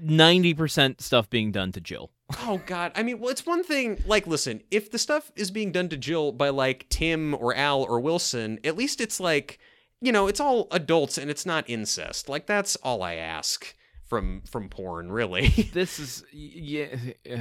ninety 0.00 0.54
percent 0.54 1.00
stuff 1.00 1.28
being 1.30 1.50
done 1.52 1.72
to 1.72 1.80
Jill. 1.80 2.10
Oh 2.42 2.60
God! 2.66 2.92
I 2.94 3.02
mean, 3.02 3.18
well, 3.18 3.30
it's 3.30 3.44
one 3.44 3.64
thing. 3.64 4.02
Like, 4.06 4.26
listen, 4.26 4.62
if 4.70 4.90
the 4.90 4.98
stuff 4.98 5.32
is 5.34 5.50
being 5.50 5.72
done 5.72 5.88
to 5.88 5.96
Jill 5.96 6.30
by 6.32 6.50
like 6.50 6.86
Tim 6.88 7.34
or 7.34 7.54
Al 7.56 7.82
or 7.82 7.98
Wilson, 8.00 8.60
at 8.62 8.76
least 8.76 9.00
it's 9.00 9.18
like, 9.18 9.58
you 10.00 10.12
know, 10.12 10.28
it's 10.28 10.38
all 10.40 10.68
adults 10.70 11.18
and 11.18 11.28
it's 11.30 11.44
not 11.44 11.68
incest. 11.68 12.28
Like, 12.28 12.46
that's 12.46 12.76
all 12.76 13.02
I 13.02 13.14
ask 13.14 13.74
from 14.06 14.42
from 14.48 14.68
porn, 14.68 15.10
really. 15.10 15.48
This 15.72 15.98
is 15.98 16.24
yeah. 16.32 16.94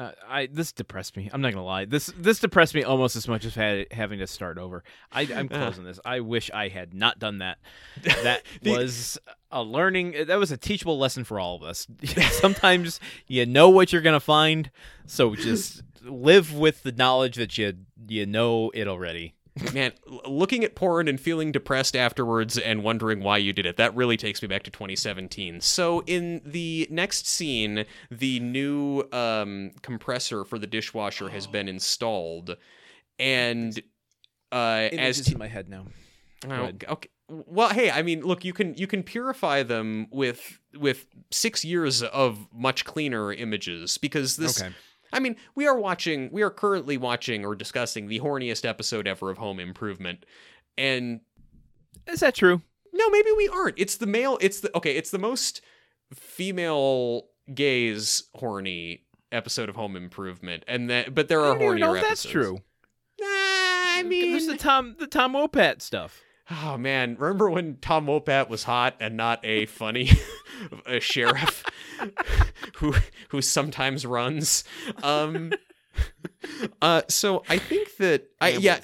Uh, 0.00 0.12
I 0.26 0.46
this 0.46 0.72
depressed 0.72 1.14
me. 1.16 1.28
I'm 1.30 1.42
not 1.42 1.52
gonna 1.52 1.64
lie. 1.64 1.84
This 1.84 2.06
this 2.16 2.38
depressed 2.40 2.74
me 2.74 2.82
almost 2.84 3.16
as 3.16 3.28
much 3.28 3.44
as 3.44 3.54
had, 3.54 3.86
having 3.92 4.18
to 4.20 4.26
start 4.26 4.56
over. 4.56 4.82
I, 5.12 5.22
I'm 5.22 5.46
Uh. 5.52 5.58
closing 5.58 5.84
this. 5.84 6.00
I 6.06 6.20
wish 6.20 6.50
I 6.54 6.68
had 6.68 6.94
not 6.94 7.18
done 7.18 7.38
that. 7.38 7.58
That 8.22 8.42
The- 8.62 8.70
was 8.76 9.18
a 9.52 9.62
learning. 9.62 10.14
That 10.26 10.38
was 10.38 10.50
a 10.50 10.56
teachable 10.56 10.98
lesson 10.98 11.24
for 11.24 11.38
all 11.38 11.54
of 11.56 11.62
us. 11.62 11.86
Sometimes 12.30 12.98
you 13.26 13.44
know 13.44 13.68
what 13.68 13.92
you're 13.92 14.00
gonna 14.02 14.20
find, 14.20 14.70
so 15.06 15.34
just 15.34 15.82
live 16.02 16.54
with 16.54 16.82
the 16.82 16.92
knowledge 16.92 17.36
that 17.36 17.58
you 17.58 17.74
you 18.08 18.24
know 18.24 18.70
it 18.72 18.88
already. 18.88 19.34
Man, 19.74 19.92
looking 20.26 20.64
at 20.64 20.74
porn 20.74 21.08
and 21.08 21.20
feeling 21.20 21.52
depressed 21.52 21.96
afterwards 21.96 22.56
and 22.56 22.82
wondering 22.82 23.22
why 23.22 23.38
you 23.38 23.52
did 23.52 23.66
it, 23.66 23.76
that 23.76 23.94
really 23.94 24.16
takes 24.16 24.42
me 24.42 24.48
back 24.48 24.62
to 24.64 24.70
2017. 24.70 25.60
So, 25.60 26.02
in 26.06 26.40
the 26.44 26.86
next 26.90 27.26
scene, 27.26 27.84
the 28.10 28.40
new 28.40 29.04
um, 29.12 29.72
compressor 29.82 30.44
for 30.44 30.58
the 30.58 30.66
dishwasher 30.66 31.28
has 31.30 31.46
been 31.46 31.68
installed. 31.68 32.56
And 33.18 33.78
uh, 34.52 34.88
as 34.92 35.20
Ti- 35.20 35.32
in 35.32 35.38
my 35.38 35.48
head 35.48 35.68
now. 35.68 35.86
Oh, 36.48 36.70
okay. 36.88 37.08
Well, 37.28 37.68
hey, 37.68 37.90
I 37.90 38.02
mean, 38.02 38.22
look, 38.22 38.44
you 38.44 38.52
can 38.52 38.74
you 38.74 38.86
can 38.86 39.02
purify 39.02 39.62
them 39.62 40.08
with 40.10 40.58
with 40.76 41.06
six 41.30 41.64
years 41.64 42.02
of 42.02 42.48
much 42.52 42.84
cleaner 42.84 43.32
images 43.32 43.98
because 43.98 44.36
this. 44.36 44.60
Okay. 44.60 44.74
I 45.12 45.20
mean, 45.20 45.36
we 45.54 45.66
are 45.66 45.78
watching, 45.78 46.30
we 46.32 46.42
are 46.42 46.50
currently 46.50 46.96
watching 46.96 47.44
or 47.44 47.54
discussing 47.54 48.06
the 48.08 48.20
horniest 48.20 48.64
episode 48.68 49.06
ever 49.06 49.30
of 49.30 49.38
Home 49.38 49.58
Improvement, 49.60 50.24
and 50.78 51.20
Is 52.06 52.20
that 52.20 52.34
true? 52.34 52.62
no, 52.92 53.08
maybe 53.10 53.30
we 53.36 53.48
aren't. 53.48 53.78
It's 53.78 53.96
the 53.96 54.06
male. 54.06 54.38
It's 54.40 54.60
the 54.60 54.76
okay. 54.76 54.96
It's 54.96 55.10
the 55.10 55.18
most 55.18 55.60
female 56.14 57.26
gaze 57.54 58.24
horny 58.34 59.04
episode 59.32 59.68
of 59.68 59.76
Home 59.76 59.96
Improvement, 59.96 60.64
and 60.66 60.90
that 60.90 61.14
but 61.14 61.28
there 61.28 61.40
I 61.40 61.48
are 61.50 61.58
don't 61.58 61.76
hornier 61.76 61.80
know 61.80 61.94
if 61.94 62.02
that's 62.02 62.24
true. 62.24 62.58
Nah, 63.20 63.26
I 63.26 64.02
mean, 64.04 64.32
there's 64.32 64.46
the 64.46 64.56
Tom 64.56 64.96
the 64.98 65.06
Tom 65.06 65.34
Wopat 65.34 65.82
stuff. 65.82 66.20
Oh 66.50 66.76
man, 66.76 67.16
remember 67.18 67.48
when 67.48 67.76
Tom 67.80 68.06
Wopat 68.06 68.48
was 68.48 68.64
hot 68.64 68.96
and 68.98 69.16
not 69.16 69.44
a 69.44 69.66
funny 69.66 70.10
a 70.86 70.98
sheriff 70.98 71.64
who 72.76 72.94
who 73.28 73.40
sometimes 73.40 74.04
runs? 74.04 74.64
Um 75.02 75.52
uh 76.82 77.02
so 77.08 77.44
I 77.48 77.58
think 77.58 77.96
that 77.98 78.24
I 78.40 78.50
yeah, 78.50 78.80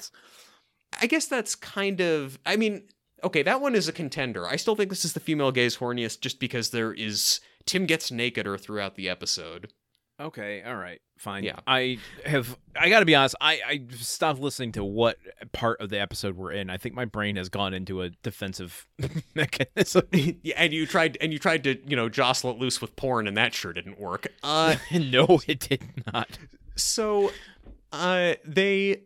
I 1.01 1.07
guess 1.07 1.27
that's 1.27 1.55
kind 1.55 1.99
of 1.99 2.39
I 2.45 2.55
mean, 2.55 2.83
okay, 3.23 3.43
that 3.43 3.59
one 3.59 3.75
is 3.75 3.89
a 3.89 3.93
contender. 3.93 4.47
I 4.47 4.55
still 4.55 4.75
think 4.75 4.89
this 4.89 5.03
is 5.03 5.13
the 5.13 5.19
female 5.19 5.51
gaze 5.51 5.77
horniest 5.77 6.21
just 6.21 6.39
because 6.39 6.69
there 6.69 6.93
is 6.93 7.41
Tim 7.65 7.85
gets 7.85 8.11
nakeder 8.11 8.59
throughout 8.59 8.95
the 8.95 9.09
episode. 9.09 9.73
Okay, 10.19 10.63
all 10.65 10.75
right, 10.75 10.99
fine. 11.19 11.43
Yeah. 11.43 11.59
I 11.67 11.99
have. 12.25 12.57
I 12.75 12.89
got 12.89 13.01
to 13.01 13.05
be 13.05 13.13
honest. 13.13 13.35
I 13.39 13.61
I 13.67 13.81
stopped 13.97 14.39
listening 14.39 14.71
to 14.71 14.83
what 14.83 15.17
part 15.51 15.79
of 15.79 15.89
the 15.89 15.99
episode 15.99 16.35
we're 16.35 16.53
in. 16.53 16.71
I 16.71 16.77
think 16.77 16.95
my 16.95 17.05
brain 17.05 17.35
has 17.35 17.49
gone 17.49 17.73
into 17.75 18.01
a 18.01 18.09
defensive 18.23 18.87
mechanism. 19.35 20.07
yeah, 20.11 20.55
and 20.57 20.73
you 20.73 20.87
tried 20.87 21.17
and 21.21 21.31
you 21.31 21.37
tried 21.37 21.63
to, 21.65 21.77
you 21.87 21.95
know, 21.95 22.09
jostle 22.09 22.49
it 22.49 22.57
loose 22.57 22.81
with 22.81 22.95
porn 22.95 23.27
and 23.27 23.37
that 23.37 23.53
sure 23.53 23.73
didn't 23.73 23.99
work. 23.99 24.25
Uh 24.41 24.77
no, 24.91 25.39
it 25.47 25.59
did 25.59 25.83
not. 26.11 26.39
so 26.75 27.31
uh 27.91 28.33
they 28.43 29.03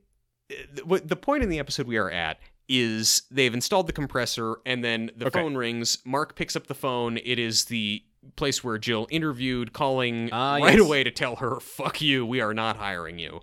what 0.85 1.07
the 1.09 1.15
point 1.17 1.43
in 1.43 1.49
the 1.49 1.59
episode 1.59 1.87
we 1.87 1.97
are 1.97 2.09
at 2.09 2.39
is 2.69 3.23
they've 3.29 3.53
installed 3.53 3.87
the 3.87 3.93
compressor 3.93 4.55
and 4.65 4.81
then 4.83 5.11
the 5.17 5.25
Okay. 5.27 5.39
phone 5.41 5.55
rings 5.57 5.97
mark 6.05 6.35
picks 6.37 6.55
up 6.55 6.67
the 6.67 6.73
phone 6.73 7.17
it 7.17 7.37
is 7.37 7.65
the 7.65 8.01
place 8.35 8.63
where 8.63 8.77
jill 8.77 9.07
interviewed 9.09 9.73
calling 9.73 10.29
Ah, 10.31 10.55
right 10.55 10.75
yes. 10.77 10.81
away 10.85 11.03
to 11.03 11.11
tell 11.11 11.37
her 11.37 11.59
fuck 11.59 12.01
you 12.01 12.25
we 12.25 12.39
are 12.41 12.53
not 12.53 12.77
hiring 12.77 13.19
you 13.19 13.41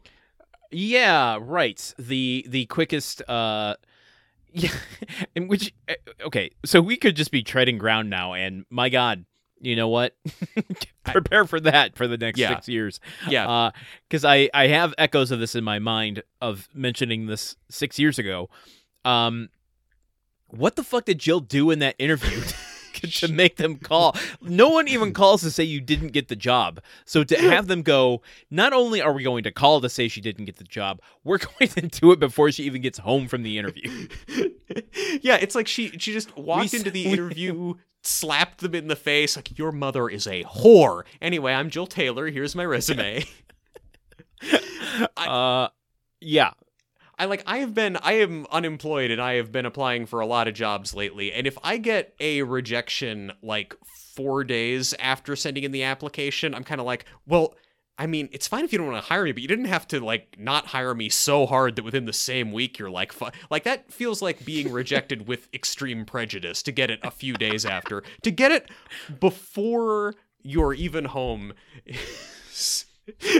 Yeah, 0.70 1.38
right. 1.40 1.94
The 1.98 2.44
the 2.48 2.66
quickest 2.66 3.22
uh 3.28 3.74
Yeah, 4.52 4.70
in 5.34 5.48
which 5.48 5.72
uh, 5.88 5.94
okay, 6.26 6.50
so 6.64 6.80
we 6.80 6.96
could 6.96 7.16
just 7.16 7.30
be 7.30 7.42
treading 7.42 7.76
ground 7.78 8.08
now, 8.10 8.32
and 8.34 8.64
my 8.70 8.88
God, 8.88 9.24
you 9.60 9.76
know 9.76 9.88
what? 9.88 10.16
Prepare 11.04 11.44
for 11.46 11.60
that 11.60 11.96
for 11.96 12.06
the 12.08 12.16
next 12.16 12.38
Yeah. 12.38 12.50
six 12.50 12.68
years. 12.68 12.98
Yeah. 13.28 13.70
because 14.08 14.24
I 14.24 14.48
I 14.54 14.68
have 14.68 14.94
echoes 14.98 15.30
of 15.30 15.38
this 15.40 15.54
in 15.54 15.64
my 15.64 15.78
mind 15.78 16.22
of 16.40 16.68
mentioning 16.74 17.26
this 17.26 17.56
six 17.70 17.98
years 17.98 18.18
ago. 18.18 18.48
Um, 19.04 19.48
what 20.48 20.76
the 20.76 20.82
fuck 20.84 21.04
did 21.04 21.18
Jill 21.18 21.40
do 21.40 21.70
in 21.70 21.78
that 21.80 21.94
interview? 21.98 22.40
to 23.02 23.28
make 23.32 23.56
them 23.56 23.76
call. 23.76 24.16
No 24.40 24.68
one 24.68 24.88
even 24.88 25.12
calls 25.12 25.42
to 25.42 25.50
say 25.50 25.64
you 25.64 25.80
didn't 25.80 26.08
get 26.12 26.28
the 26.28 26.36
job. 26.36 26.80
So 27.04 27.24
to 27.24 27.36
have 27.36 27.66
them 27.66 27.82
go, 27.82 28.22
not 28.50 28.72
only 28.72 29.00
are 29.00 29.12
we 29.12 29.22
going 29.22 29.42
to 29.44 29.50
call 29.52 29.80
to 29.80 29.88
say 29.88 30.08
she 30.08 30.20
didn't 30.20 30.44
get 30.44 30.56
the 30.56 30.64
job, 30.64 31.00
we're 31.24 31.38
going 31.58 31.68
to 31.70 31.80
do 31.82 32.12
it 32.12 32.18
before 32.18 32.50
she 32.52 32.64
even 32.64 32.82
gets 32.82 32.98
home 32.98 33.28
from 33.28 33.42
the 33.42 33.58
interview. 33.58 34.08
yeah, 35.20 35.36
it's 35.36 35.54
like 35.54 35.68
she 35.68 35.88
she 35.98 36.12
just 36.12 36.36
walked 36.36 36.72
We- 36.72 36.78
into 36.78 36.90
the 36.90 37.04
interview, 37.06 37.74
slapped 38.02 38.58
them 38.60 38.74
in 38.74 38.88
the 38.88 38.96
face, 38.96 39.36
like 39.36 39.58
your 39.58 39.72
mother 39.72 40.08
is 40.08 40.26
a 40.26 40.44
whore. 40.44 41.02
Anyway, 41.20 41.52
I'm 41.52 41.70
Jill 41.70 41.86
Taylor. 41.86 42.30
Here's 42.30 42.54
my 42.54 42.64
resume. 42.64 43.24
Uh, 45.16 45.68
yeah. 46.20 46.52
I 47.18 47.24
like 47.24 47.42
I 47.46 47.58
have 47.58 47.74
been 47.74 47.96
I 47.96 48.12
am 48.14 48.46
unemployed 48.50 49.10
and 49.10 49.20
I 49.20 49.34
have 49.34 49.50
been 49.50 49.66
applying 49.66 50.06
for 50.06 50.20
a 50.20 50.26
lot 50.26 50.48
of 50.48 50.54
jobs 50.54 50.94
lately. 50.94 51.32
And 51.32 51.46
if 51.46 51.58
I 51.62 51.76
get 51.76 52.14
a 52.20 52.42
rejection 52.42 53.32
like 53.42 53.74
4 54.14 54.44
days 54.44 54.94
after 55.00 55.34
sending 55.36 55.64
in 55.64 55.72
the 55.72 55.82
application, 55.82 56.54
I'm 56.54 56.64
kind 56.64 56.80
of 56.80 56.86
like, 56.86 57.04
well, 57.26 57.54
I 58.00 58.06
mean, 58.06 58.28
it's 58.30 58.46
fine 58.46 58.64
if 58.64 58.72
you 58.72 58.78
don't 58.78 58.86
want 58.86 59.02
to 59.02 59.08
hire 59.08 59.24
me, 59.24 59.32
but 59.32 59.42
you 59.42 59.48
didn't 59.48 59.64
have 59.64 59.88
to 59.88 59.98
like 59.98 60.36
not 60.38 60.66
hire 60.66 60.94
me 60.94 61.08
so 61.08 61.46
hard 61.46 61.74
that 61.74 61.84
within 61.84 62.04
the 62.04 62.12
same 62.12 62.52
week 62.52 62.78
you're 62.78 62.90
like, 62.90 63.12
like 63.50 63.64
that 63.64 63.92
feels 63.92 64.22
like 64.22 64.44
being 64.44 64.70
rejected 64.70 65.26
with 65.26 65.52
extreme 65.52 66.04
prejudice 66.04 66.62
to 66.62 66.70
get 66.70 66.90
it 66.90 67.00
a 67.02 67.10
few 67.10 67.34
days 67.34 67.66
after. 67.66 68.04
To 68.22 68.30
get 68.30 68.52
it 68.52 68.70
before 69.18 70.14
you're 70.40 70.74
even 70.74 71.06
home. 71.06 71.54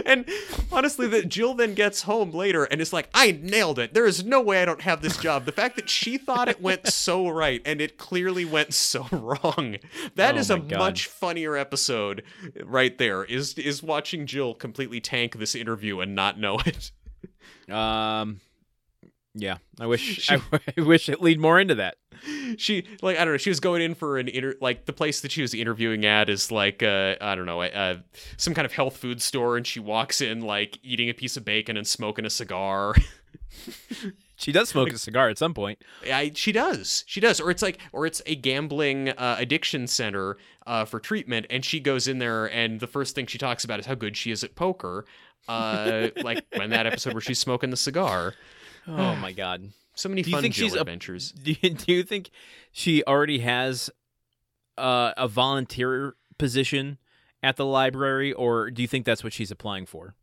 And 0.05 0.25
honestly, 0.71 1.07
that 1.07 1.29
Jill 1.29 1.53
then 1.53 1.73
gets 1.73 2.03
home 2.03 2.31
later 2.31 2.63
and 2.65 2.81
is 2.81 2.93
like, 2.93 3.09
I 3.13 3.31
nailed 3.31 3.79
it. 3.79 3.93
There 3.93 4.05
is 4.05 4.23
no 4.23 4.41
way 4.41 4.61
I 4.61 4.65
don't 4.65 4.81
have 4.81 5.01
this 5.01 5.17
job. 5.17 5.45
The 5.45 5.51
fact 5.51 5.75
that 5.75 5.89
she 5.89 6.17
thought 6.17 6.47
it 6.49 6.61
went 6.61 6.87
so 6.93 7.27
right 7.29 7.61
and 7.65 7.81
it 7.81 7.97
clearly 7.97 8.45
went 8.45 8.73
so 8.73 9.07
wrong. 9.11 9.77
That 10.15 10.35
Oh 10.35 10.39
is 10.39 10.49
a 10.49 10.59
God. 10.59 10.77
much 10.79 11.07
funnier 11.07 11.55
episode 11.55 12.23
right 12.63 12.97
there. 12.97 13.23
Is 13.23 13.53
is 13.57 13.81
watching 13.83 14.25
Jill 14.25 14.53
completely 14.53 14.99
tank 15.01 15.37
this 15.37 15.55
interview 15.55 15.99
and 15.99 16.15
not 16.15 16.39
know 16.39 16.59
it. 16.65 16.91
Um, 17.73 18.39
yeah. 19.35 19.57
I 19.79 19.85
wish 19.85 20.29
I, 20.31 20.41
I 20.77 20.81
wish 20.81 21.09
it 21.09 21.21
lead 21.21 21.39
more 21.39 21.59
into 21.59 21.75
that. 21.75 21.95
she 22.57 22.85
like 23.01 23.17
I 23.17 23.25
don't 23.25 23.33
know. 23.33 23.37
She 23.37 23.49
was 23.49 23.59
going 23.59 23.81
in 23.81 23.95
for 23.95 24.17
an 24.17 24.27
inter 24.27 24.55
like 24.61 24.85
the 24.85 24.93
place 24.93 25.21
that 25.21 25.31
she 25.31 25.41
was 25.41 25.53
interviewing 25.53 26.05
at 26.05 26.29
is 26.29 26.51
like 26.51 26.83
uh 26.83 27.15
I 27.21 27.35
don't 27.35 27.45
know 27.45 27.61
uh, 27.61 27.97
some 28.37 28.53
kind 28.53 28.65
of 28.65 28.73
health 28.73 28.97
food 28.97 29.21
store, 29.21 29.57
and 29.57 29.65
she 29.65 29.79
walks 29.79 30.21
in 30.21 30.41
like 30.41 30.77
eating 30.83 31.09
a 31.09 31.13
piece 31.13 31.37
of 31.37 31.45
bacon 31.45 31.77
and 31.77 31.87
smoking 31.87 32.25
a 32.25 32.29
cigar. 32.29 32.95
She 34.39 34.53
does 34.53 34.69
smoke 34.69 34.89
a 34.93 34.97
cigar 34.97 35.27
at 35.27 35.37
some 35.37 35.53
point. 35.53 35.81
I, 36.09 36.31
she 36.33 36.53
does. 36.53 37.03
She 37.05 37.19
does. 37.19 37.41
Or 37.41 37.51
it's 37.51 37.61
like, 37.61 37.77
or 37.91 38.05
it's 38.05 38.21
a 38.25 38.35
gambling 38.35 39.09
uh, 39.09 39.35
addiction 39.37 39.85
center 39.85 40.37
uh, 40.65 40.85
for 40.85 41.01
treatment, 41.01 41.45
and 41.49 41.63
she 41.63 41.81
goes 41.81 42.07
in 42.07 42.19
there, 42.19 42.45
and 42.45 42.79
the 42.79 42.87
first 42.87 43.15
thing 43.15 43.27
she 43.27 43.37
talks 43.37 43.65
about 43.65 43.81
is 43.81 43.85
how 43.85 43.95
good 43.95 44.15
she 44.15 44.31
is 44.31 44.41
at 44.41 44.55
poker. 44.55 45.03
Uh, 45.49 46.07
like 46.23 46.45
when 46.55 46.69
that 46.69 46.85
episode 46.85 47.13
where 47.13 47.21
she's 47.21 47.39
smoking 47.39 47.69
the 47.69 47.77
cigar. 47.77 48.33
Oh 48.87 49.15
my 49.17 49.33
god. 49.33 49.71
So 49.99 50.07
many 50.07 50.21
Do 50.21 50.29
you 50.29 50.35
fun 50.37 50.41
think 50.43 50.53
Jill 50.53 50.67
she's 50.69 50.75
a- 50.75 50.79
adventures. 50.79 51.31
Do 51.43 51.53
you, 51.61 51.69
do 51.71 51.91
you 51.91 52.03
think 52.03 52.29
she 52.71 53.03
already 53.03 53.39
has 53.39 53.89
uh, 54.77 55.11
a 55.17 55.27
volunteer 55.27 56.15
position 56.37 56.97
at 57.43 57.57
the 57.57 57.65
library, 57.65 58.31
or 58.31 58.71
do 58.71 58.81
you 58.81 58.87
think 58.87 59.05
that's 59.05 59.23
what 59.25 59.33
she's 59.33 59.51
applying 59.51 59.85
for? 59.85 60.15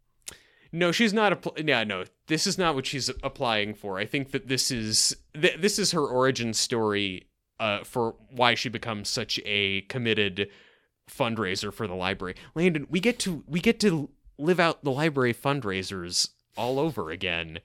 No, 0.73 0.93
she's 0.93 1.13
not. 1.13 1.33
Appl- 1.43 1.69
yeah, 1.69 1.85
no, 1.85 2.05
this 2.27 2.47
is 2.47 2.57
not 2.57 2.75
what 2.75 2.87
she's 2.87 3.11
applying 3.23 3.75
for. 3.75 3.99
I 3.99 4.07
think 4.07 4.31
that 4.31 4.49
this 4.49 4.71
is 4.71 5.15
th- 5.35 5.61
this 5.61 5.79
is 5.79 5.93
her 5.93 6.07
origin 6.07 6.55
story 6.55 7.29
uh, 7.61 7.85
for 7.85 8.17
why 8.31 8.55
she 8.55 8.69
becomes 8.71 9.09
such 9.11 9.39
a 9.45 9.83
committed 9.83 10.49
fundraiser 11.11 11.73
for 11.73 11.87
the 11.87 11.95
library. 11.95 12.35
Landon, 12.55 12.87
we 12.91 12.99
get 13.01 13.19
to 13.21 13.45
we 13.47 13.61
get 13.61 13.79
to 13.81 14.09
live 14.39 14.59
out 14.59 14.85
the 14.85 14.91
library 14.91 15.35
fundraisers 15.35 16.31
all 16.57 16.79
over 16.81 17.11
again. 17.11 17.61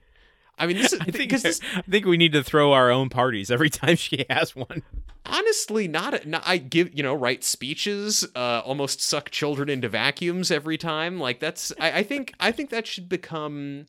I 0.58 0.66
mean, 0.66 0.76
this 0.76 0.92
is 0.92 1.00
I 1.00 1.04
think 1.06 1.30
this 1.32 1.60
I 1.74 1.82
think 1.82 2.06
we 2.06 2.16
need 2.16 2.32
to 2.32 2.42
throw 2.44 2.72
our 2.72 2.90
own 2.90 3.08
parties 3.08 3.50
every 3.50 3.70
time 3.70 3.96
she 3.96 4.24
has 4.30 4.54
one. 4.54 4.82
honestly 5.26 5.88
not, 5.88 6.26
not 6.26 6.42
I 6.46 6.58
give 6.58 6.94
you 6.96 7.02
know 7.02 7.14
write 7.14 7.42
speeches, 7.44 8.26
uh, 8.36 8.60
almost 8.64 9.00
suck 9.00 9.30
children 9.30 9.68
into 9.68 9.88
vacuums 9.88 10.50
every 10.50 10.78
time. 10.78 11.18
Like 11.18 11.40
that's 11.40 11.72
I, 11.80 11.98
I 11.98 12.02
think 12.02 12.34
I 12.38 12.52
think 12.52 12.70
that 12.70 12.86
should 12.86 13.08
become. 13.08 13.86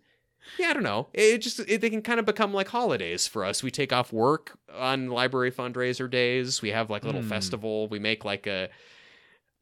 Yeah, 0.60 0.70
I 0.70 0.74
don't 0.74 0.84
know. 0.84 1.08
It 1.14 1.38
just 1.40 1.60
it, 1.62 1.82
they 1.82 1.90
can 1.90 2.02
kind 2.02 2.20
of 2.20 2.26
become 2.26 2.54
like 2.54 2.68
holidays 2.68 3.28
for 3.28 3.46
us. 3.46 3.64
We 3.64 3.72
take 3.72 3.94
off 3.94 4.12
work 4.12 4.58
on 4.76 5.08
library 5.10 5.52
fundraiser 5.52 6.10
days. 6.10 6.62
We 6.62 6.70
have 6.72 6.90
like 6.90 7.04
a 7.04 7.06
little 7.06 7.22
Hmm. 7.22 7.30
festival. 7.30 7.88
We 7.88 8.00
make 8.00 8.26
like 8.26 8.46
a 8.48 8.70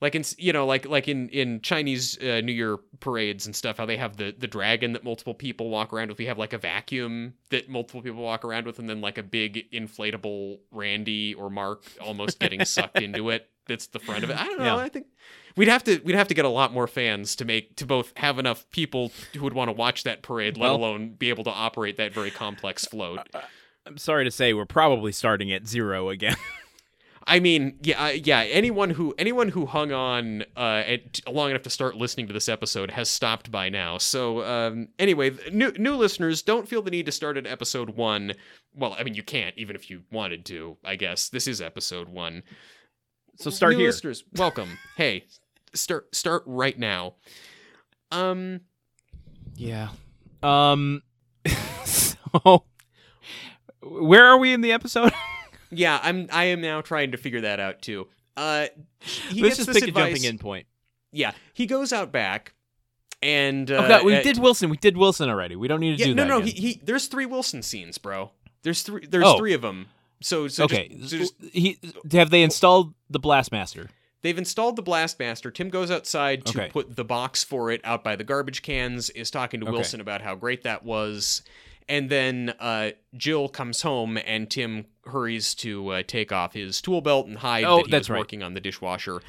like 0.01 0.15
in 0.15 0.23
you 0.37 0.51
know 0.51 0.65
like 0.65 0.85
like 0.87 1.07
in 1.07 1.29
in 1.29 1.61
Chinese 1.61 2.17
uh, 2.21 2.41
New 2.41 2.51
Year 2.51 2.77
parades 2.99 3.45
and 3.45 3.55
stuff. 3.55 3.77
How 3.77 3.85
they 3.85 3.97
have 3.97 4.17
the 4.17 4.33
the 4.37 4.47
dragon 4.47 4.93
that 4.93 5.03
multiple 5.03 5.33
people 5.33 5.69
walk 5.69 5.93
around 5.93 6.09
with. 6.09 6.17
We 6.17 6.25
have 6.25 6.37
like 6.37 6.53
a 6.53 6.57
vacuum 6.57 7.35
that 7.49 7.69
multiple 7.69 8.01
people 8.01 8.21
walk 8.23 8.43
around 8.43 8.65
with, 8.65 8.79
and 8.79 8.89
then 8.89 8.99
like 9.01 9.17
a 9.17 9.23
big 9.23 9.71
inflatable 9.71 10.59
Randy 10.71 11.33
or 11.35 11.49
Mark 11.49 11.83
almost 12.01 12.39
getting 12.39 12.65
sucked 12.65 12.99
into 13.01 13.29
it. 13.29 13.47
That's 13.67 13.87
the 13.87 13.99
front 13.99 14.23
of 14.23 14.31
it. 14.31 14.37
I 14.37 14.45
don't 14.45 14.59
know. 14.59 14.77
Yeah. 14.77 14.83
I 14.83 14.89
think 14.89 15.05
we'd 15.55 15.67
have 15.67 15.83
to 15.83 15.99
we'd 16.03 16.15
have 16.15 16.27
to 16.29 16.33
get 16.33 16.45
a 16.45 16.49
lot 16.49 16.73
more 16.73 16.87
fans 16.87 17.35
to 17.37 17.45
make 17.45 17.75
to 17.77 17.85
both 17.85 18.11
have 18.17 18.39
enough 18.39 18.69
people 18.71 19.11
who 19.33 19.43
would 19.43 19.53
want 19.53 19.69
to 19.69 19.73
watch 19.73 20.03
that 20.03 20.23
parade, 20.23 20.57
let 20.57 20.67
Well- 20.67 20.75
alone 20.77 21.09
be 21.11 21.29
able 21.29 21.43
to 21.43 21.51
operate 21.51 21.97
that 21.97 22.11
very 22.13 22.31
complex 22.31 22.85
float. 22.85 23.19
I'm 23.85 23.97
sorry 23.97 24.25
to 24.25 24.31
say, 24.31 24.53
we're 24.53 24.65
probably 24.65 25.11
starting 25.11 25.51
at 25.51 25.67
zero 25.67 26.09
again. 26.09 26.35
I 27.31 27.39
mean, 27.39 27.77
yeah, 27.81 28.09
yeah. 28.09 28.41
Anyone 28.41 28.89
who 28.89 29.15
anyone 29.17 29.47
who 29.47 29.65
hung 29.65 29.93
on 29.93 30.43
uh, 30.57 30.83
at, 30.85 31.21
long 31.31 31.49
enough 31.49 31.61
to 31.61 31.69
start 31.69 31.95
listening 31.95 32.27
to 32.27 32.33
this 32.33 32.49
episode 32.49 32.91
has 32.91 33.09
stopped 33.09 33.49
by 33.49 33.69
now. 33.69 33.99
So 33.99 34.43
um, 34.43 34.89
anyway, 34.99 35.31
new 35.49 35.71
new 35.77 35.95
listeners 35.95 36.41
don't 36.41 36.67
feel 36.67 36.81
the 36.81 36.91
need 36.91 37.05
to 37.05 37.11
start 37.13 37.37
at 37.37 37.47
episode 37.47 37.91
one. 37.91 38.33
Well, 38.75 38.97
I 38.99 39.03
mean, 39.03 39.13
you 39.13 39.23
can't 39.23 39.57
even 39.57 39.77
if 39.77 39.89
you 39.89 40.01
wanted 40.11 40.43
to. 40.47 40.75
I 40.83 40.97
guess 40.97 41.29
this 41.29 41.47
is 41.47 41.61
episode 41.61 42.09
one. 42.09 42.43
So 43.37 43.49
start 43.49 43.75
new 43.75 43.79
here. 43.79 43.87
listeners, 43.87 44.25
welcome. 44.35 44.77
hey, 44.97 45.23
start 45.73 46.13
start 46.13 46.43
right 46.45 46.77
now. 46.77 47.13
Um, 48.11 48.59
Yeah. 49.55 49.87
Um. 50.43 51.01
so, 51.85 52.65
where 53.81 54.25
are 54.25 54.37
we 54.37 54.51
in 54.51 54.59
the 54.59 54.73
episode? 54.73 55.13
yeah, 55.71 55.99
I'm 56.03 56.27
I 56.31 56.45
am 56.45 56.61
now 56.61 56.81
trying 56.81 57.11
to 57.11 57.17
figure 57.17 57.41
that 57.41 57.59
out 57.59 57.81
too. 57.81 58.07
Uh, 58.37 58.67
he 58.99 59.41
Let's 59.41 59.55
gets 59.55 59.57
just 59.57 59.67
this 59.67 59.79
pick 59.79 59.89
advice. 59.89 60.03
a 60.05 60.09
jumping 60.15 60.23
in 60.29 60.37
point. 60.37 60.67
Yeah, 61.11 61.31
he 61.53 61.65
goes 61.65 61.91
out 61.91 62.11
back, 62.11 62.53
and 63.21 63.69
uh, 63.71 63.75
okay, 63.83 64.03
we 64.05 64.15
uh, 64.15 64.23
did 64.23 64.39
Wilson. 64.39 64.69
We 64.69 64.77
did 64.77 64.97
Wilson 64.97 65.29
already. 65.29 65.55
We 65.55 65.67
don't 65.67 65.79
need 65.79 65.97
to 65.97 65.99
Yeah, 66.01 66.05
do 66.07 66.15
no, 66.15 66.23
that. 66.23 66.29
no. 66.29 66.37
again. 66.39 66.55
He, 66.55 66.61
he 66.73 66.81
there's 66.83 67.07
three 67.07 67.25
Wilson 67.25 67.61
scenes, 67.61 67.97
bro. 67.97 68.31
There's 68.63 68.83
three. 68.83 69.05
There's 69.05 69.25
Oh. 69.25 69.37
three 69.37 69.53
of 69.53 69.61
them. 69.61 69.87
So 70.21 70.47
so 70.47 70.67
just- 70.67 70.73
okay. 70.73 70.97
so 71.01 71.17
just- 71.17 71.33
he 71.51 71.79
have 72.11 72.29
they 72.29 72.43
installed 72.43 72.93
the 73.09 73.19
Blastmaster? 73.19 73.89
they've 74.23 74.37
installed 74.37 74.75
the 74.75 74.83
Blastmaster. 74.83 75.51
Tim 75.51 75.69
goes 75.69 75.89
outside 75.89 76.45
to 76.45 76.57
Okay. 76.61 76.69
put 76.69 76.95
the 76.95 77.03
box 77.03 77.43
for 77.43 77.71
it 77.71 77.81
out 77.83 78.03
by 78.03 78.15
the 78.15 78.23
garbage 78.23 78.61
cans. 78.61 79.09
Is 79.11 79.31
talking 79.31 79.59
to 79.61 79.65
Okay. 79.65 79.73
Wilson 79.73 79.99
about 79.99 80.21
how 80.21 80.35
great 80.35 80.61
that 80.63 80.85
was, 80.85 81.41
and 81.89 82.07
then 82.09 82.53
uh, 82.59 82.91
Jill 83.17 83.49
comes 83.49 83.81
home 83.81 84.17
and 84.25 84.47
Tim 84.49 84.85
hurries 85.05 85.55
to 85.55 85.87
uh, 85.89 86.03
take 86.05 86.31
off 86.31 86.53
his 86.53 86.81
tool 86.81 87.01
belt 87.01 87.27
and 87.27 87.37
hide 87.37 87.63
Oh, 87.63 87.77
that 87.77 87.85
he 87.87 87.91
that's 87.91 88.03
was 88.07 88.11
right. 88.11 88.19
working 88.19 88.43
on 88.43 88.53
the 88.53 88.59
dishwasher. 88.61 89.21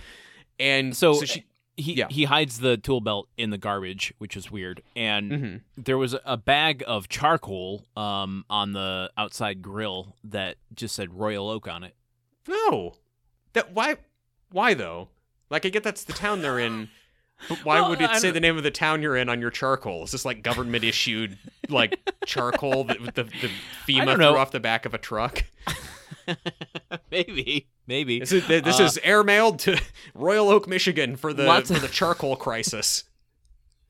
And 0.59 0.97
So, 0.97 1.15
so 1.15 1.25
she. 1.25 1.45
He 1.75 1.95
Yeah. 1.95 2.09
he 2.11 2.25
hides 2.25 2.59
the 2.61 2.77
tool 2.77 3.01
belt 3.01 3.29
in 3.39 3.49
the 3.49 3.57
garbage, 3.57 4.13
which 4.19 4.37
is 4.37 4.51
weird. 4.51 4.83
And 4.95 5.33
Mhm. 5.33 5.61
there 5.79 5.97
was 5.97 6.15
a 6.27 6.37
bag 6.37 6.85
of 6.87 7.09
charcoal 7.09 7.87
um 7.97 8.45
on 8.51 8.73
the 8.75 9.11
outside 9.17 9.63
grill 9.63 10.15
that 10.23 10.57
just 10.75 10.95
said 10.95 11.15
Royal 11.15 11.49
Oak 11.49 11.67
on 11.67 11.83
it. 11.83 11.97
No, 12.47 12.97
that 13.55 13.73
why? 13.73 13.97
Why 14.51 14.75
though? 14.75 15.09
Like 15.49 15.65
I 15.65 15.71
get 15.71 15.83
that's 15.83 16.05
the 16.05 16.13
town 16.13 16.43
they're 16.43 16.59
in, 16.59 16.91
but 17.49 17.65
why 17.65 17.81
Well, 17.81 17.89
would 17.89 18.03
it 18.03 18.17
say 18.17 18.31
the 18.31 18.39
name 18.39 18.59
of 18.59 18.65
the 18.65 18.71
town 18.71 19.01
you're 19.01 19.17
in 19.17 19.31
on 19.31 19.41
your 19.41 19.51
charcoal? 19.51 20.05
Is 20.05 20.11
this 20.13 20.27
like 20.27 20.43
government 20.43 20.85
issued 20.85 21.39
like 21.73 21.99
charcoal 22.27 22.85
that 22.85 22.99
the, 23.15 23.25
the 23.25 23.51
FEMA 23.89 24.15
threw 24.15 24.37
off 24.37 24.51
the 24.53 24.61
back 24.61 24.85
of 24.87 24.95
a 24.95 24.99
truck? 24.99 25.45
maybe, 27.11 27.69
maybe. 27.87 28.21
This 28.21 28.33
is 28.33 28.47
this 28.47 28.81
Uh, 28.81 28.85
is 28.85 28.99
airmailed 29.05 29.59
to 29.61 29.81
Royal 30.15 30.49
Oak, 30.49 30.69
Michigan 30.69 31.17
for 31.17 31.33
the 31.33 31.45
for 31.45 31.75
of- 31.75 31.83
the 31.83 31.89
charcoal 31.89 32.37
crisis. 32.37 33.05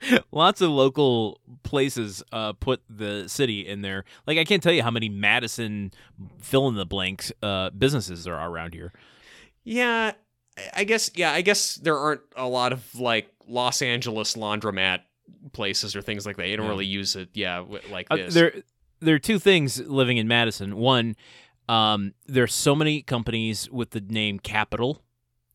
Lots 0.33 0.61
of 0.61 0.71
local 0.71 1.41
places 1.63 2.25
uh, 2.33 2.55
put 2.55 2.83
the 2.91 3.29
city 3.29 3.61
in 3.67 3.83
there. 3.83 4.05
Like 4.27 4.37
I 4.39 4.45
can't 4.45 4.61
tell 4.63 4.73
you 4.73 4.83
how 4.83 4.91
many 4.91 5.09
Madison 5.09 5.93
fill 6.41 6.67
in 6.69 6.75
the 6.75 6.87
blanks 6.87 7.31
uh, 7.43 7.71
businesses 7.71 8.25
there 8.25 8.37
are 8.37 8.51
around 8.51 8.75
here. 8.75 8.93
Yeah, 9.63 10.13
I 10.75 10.83
guess. 10.85 11.11
Yeah, 11.15 11.31
I 11.33 11.43
guess 11.43 11.77
there 11.77 11.97
aren't 11.97 12.23
a 12.37 12.49
lot 12.49 12.73
of 12.73 12.99
like 12.99 13.29
Los 13.47 13.81
Angeles 13.81 14.35
laundromat 14.35 15.01
places 15.53 15.95
or 15.97 16.03
things 16.03 16.27
like 16.27 16.37
that. 16.37 16.49
You 16.49 16.57
don't 16.57 16.67
Yeah. 16.67 16.71
really 16.71 16.87
use 16.87 17.17
it. 17.17 17.31
Yeah, 17.35 17.59
w- 17.59 17.81
like 17.91 18.07
Uh, 18.11 18.17
this. 18.17 18.35
there, 18.35 18.55
there 19.01 19.15
are 19.15 19.19
two 19.21 19.39
things 19.39 19.79
living 19.81 20.17
in 20.17 20.29
Madison. 20.29 20.77
One, 20.77 21.17
um, 21.69 22.15
there's 22.27 22.55
so 22.55 22.75
many 22.75 23.03
companies 23.03 23.71
with 23.71 23.91
the 23.91 24.01
name 24.01 24.39
Capital. 24.39 25.03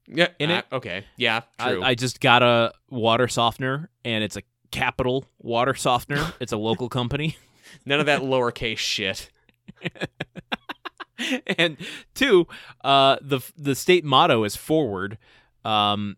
yeah, 0.08 0.30
in 0.40 0.52
uh, 0.52 0.58
it. 0.60 0.66
Okay. 0.72 1.04
Yeah. 1.18 1.42
True. 1.60 1.84
I, 1.84 1.90
I 1.90 1.96
just 1.96 2.20
got 2.22 2.42
a 2.44 2.74
water 2.90 3.28
softener, 3.28 3.90
and 4.06 4.24
it's 4.24 4.38
a 4.38 4.42
Capital 4.72 5.26
water 5.40 5.74
softener. 5.74 6.34
it's 6.40 6.52
a 6.52 6.58
local 6.58 6.90
company. 6.90 7.38
None 7.86 8.00
of 8.00 8.06
that 8.06 8.22
lowercase 8.34 8.78
shit. 8.78 9.30
and 11.58 11.78
two, 12.14 12.48
uh, 12.84 13.18
the 13.22 13.40
the 13.58 13.76
state 13.76 14.04
motto 14.06 14.44
is 14.44 14.56
forward. 14.56 15.18
Um, 15.66 16.18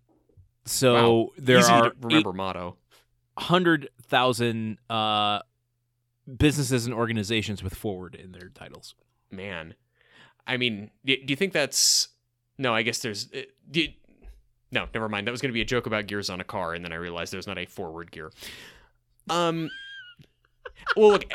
so 0.66 0.94
Wow. 0.94 1.30
there 1.38 1.60
Easy 1.60 1.72
are 1.72 1.92
remember 2.02 2.34
motto. 2.34 2.78
Hundred 3.40 3.90
thousand 4.04 4.78
uh, 4.90 5.40
businesses 6.38 6.86
and 6.86 6.94
organizations 6.94 7.64
with 7.64 7.74
forward 7.76 8.16
in 8.16 8.32
their 8.32 8.50
titles. 8.50 8.96
Man, 9.32 9.74
I 10.48 10.58
mean, 10.58 10.92
do, 11.06 11.16
do 11.18 11.32
you 11.32 11.36
think 11.36 11.54
that's? 11.54 12.10
No, 12.58 12.74
I 12.76 12.82
guess 12.84 13.00
there's. 13.00 13.30
uh, 13.34 13.42
Do 13.70 13.82
you- 13.82 13.94
no, 14.72 14.86
never 14.94 15.10
mind. 15.10 15.26
That 15.26 15.32
was 15.32 15.42
going 15.42 15.50
to 15.50 15.54
be 15.54 15.62
a 15.62 15.66
joke 15.66 15.88
about 15.88 16.06
gears 16.06 16.30
on 16.30 16.40
a 16.40 16.44
car, 16.44 16.76
and 16.76 16.86
then 16.86 16.94
I 16.94 16.98
realized 16.98 17.34
there's 17.34 17.48
not 17.48 17.58
a 17.58 17.66
forward 17.66 18.12
gear. 18.12 18.32
Um. 19.30 19.70
Well, 20.96 21.10
look. 21.12 21.26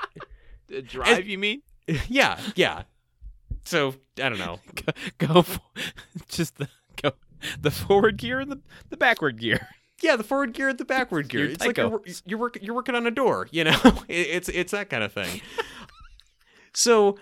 The 0.69 0.83
drive, 0.83 1.27
you 1.27 1.39
mean? 1.39 1.63
Yeah, 2.09 2.41
yeah. 2.57 2.85
So 3.67 3.95
I 4.23 4.29
don't 4.31 4.39
know. 4.39 4.59
Go, 5.19 5.35
go 5.35 5.43
for, 5.43 5.61
just 6.29 6.57
the 6.57 6.69
go 7.03 7.13
the 7.61 7.71
forward 7.71 8.17
gear 8.17 8.41
and 8.41 8.51
the, 8.51 8.61
the 8.89 8.97
backward 8.97 9.39
gear. 9.39 9.69
Yeah, 10.03 10.17
the 10.17 10.25
forward 10.25 10.53
gear 10.53 10.69
and 10.69 10.79
the 10.79 10.85
backward 10.85 11.29
gear. 11.29 11.47
It's 11.47 11.65
like 11.65 11.77
you're, 11.77 12.01
you're 12.27 12.39
working 12.39 12.63
you're 12.63 12.75
working 12.75 12.95
on 12.95 13.07
a 13.07 13.11
door. 13.11 13.49
You 13.51 13.65
know, 13.65 13.79
It- 14.09 14.29
it's 14.29 14.49
it's 14.49 14.73
that 14.73 14.91
kind 14.91 15.03
of 15.05 15.13
thing. 15.13 15.41
so 16.73 17.17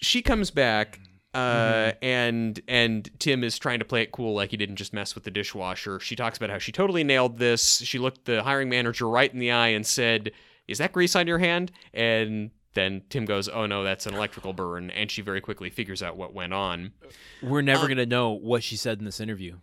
she 0.00 0.22
comes 0.22 0.50
back. 0.50 1.00
Uh, 1.32 1.92
and 2.02 2.58
and 2.66 3.08
Tim 3.20 3.44
is 3.44 3.56
trying 3.56 3.78
to 3.78 3.84
play 3.84 4.02
it 4.02 4.10
cool, 4.10 4.34
like 4.34 4.50
he 4.50 4.56
didn't 4.56 4.74
just 4.74 4.92
mess 4.92 5.14
with 5.14 5.22
the 5.22 5.30
dishwasher. 5.30 6.00
She 6.00 6.16
talks 6.16 6.36
about 6.36 6.50
how 6.50 6.58
she 6.58 6.72
totally 6.72 7.04
nailed 7.04 7.38
this. 7.38 7.78
She 7.82 8.00
looked 8.00 8.24
the 8.24 8.42
hiring 8.42 8.68
manager 8.68 9.08
right 9.08 9.32
in 9.32 9.38
the 9.38 9.52
eye 9.52 9.68
and 9.68 9.86
said, 9.86 10.32
"Is 10.66 10.78
that 10.78 10.90
grease 10.90 11.14
on 11.14 11.28
your 11.28 11.38
hand?" 11.38 11.70
And 11.94 12.50
then 12.74 13.02
Tim 13.10 13.26
goes, 13.26 13.48
"Oh 13.48 13.66
no, 13.66 13.84
that's 13.84 14.06
an 14.06 14.14
electrical 14.14 14.52
burn." 14.52 14.90
And 14.90 15.08
she 15.08 15.22
very 15.22 15.40
quickly 15.40 15.70
figures 15.70 16.02
out 16.02 16.16
what 16.16 16.34
went 16.34 16.52
on. 16.52 16.94
We're 17.40 17.62
never 17.62 17.84
Uh, 17.84 17.88
gonna 17.88 18.06
know 18.06 18.30
what 18.30 18.64
she 18.64 18.74
said 18.76 18.98
in 18.98 19.04
this 19.04 19.20
interview. 19.20 19.58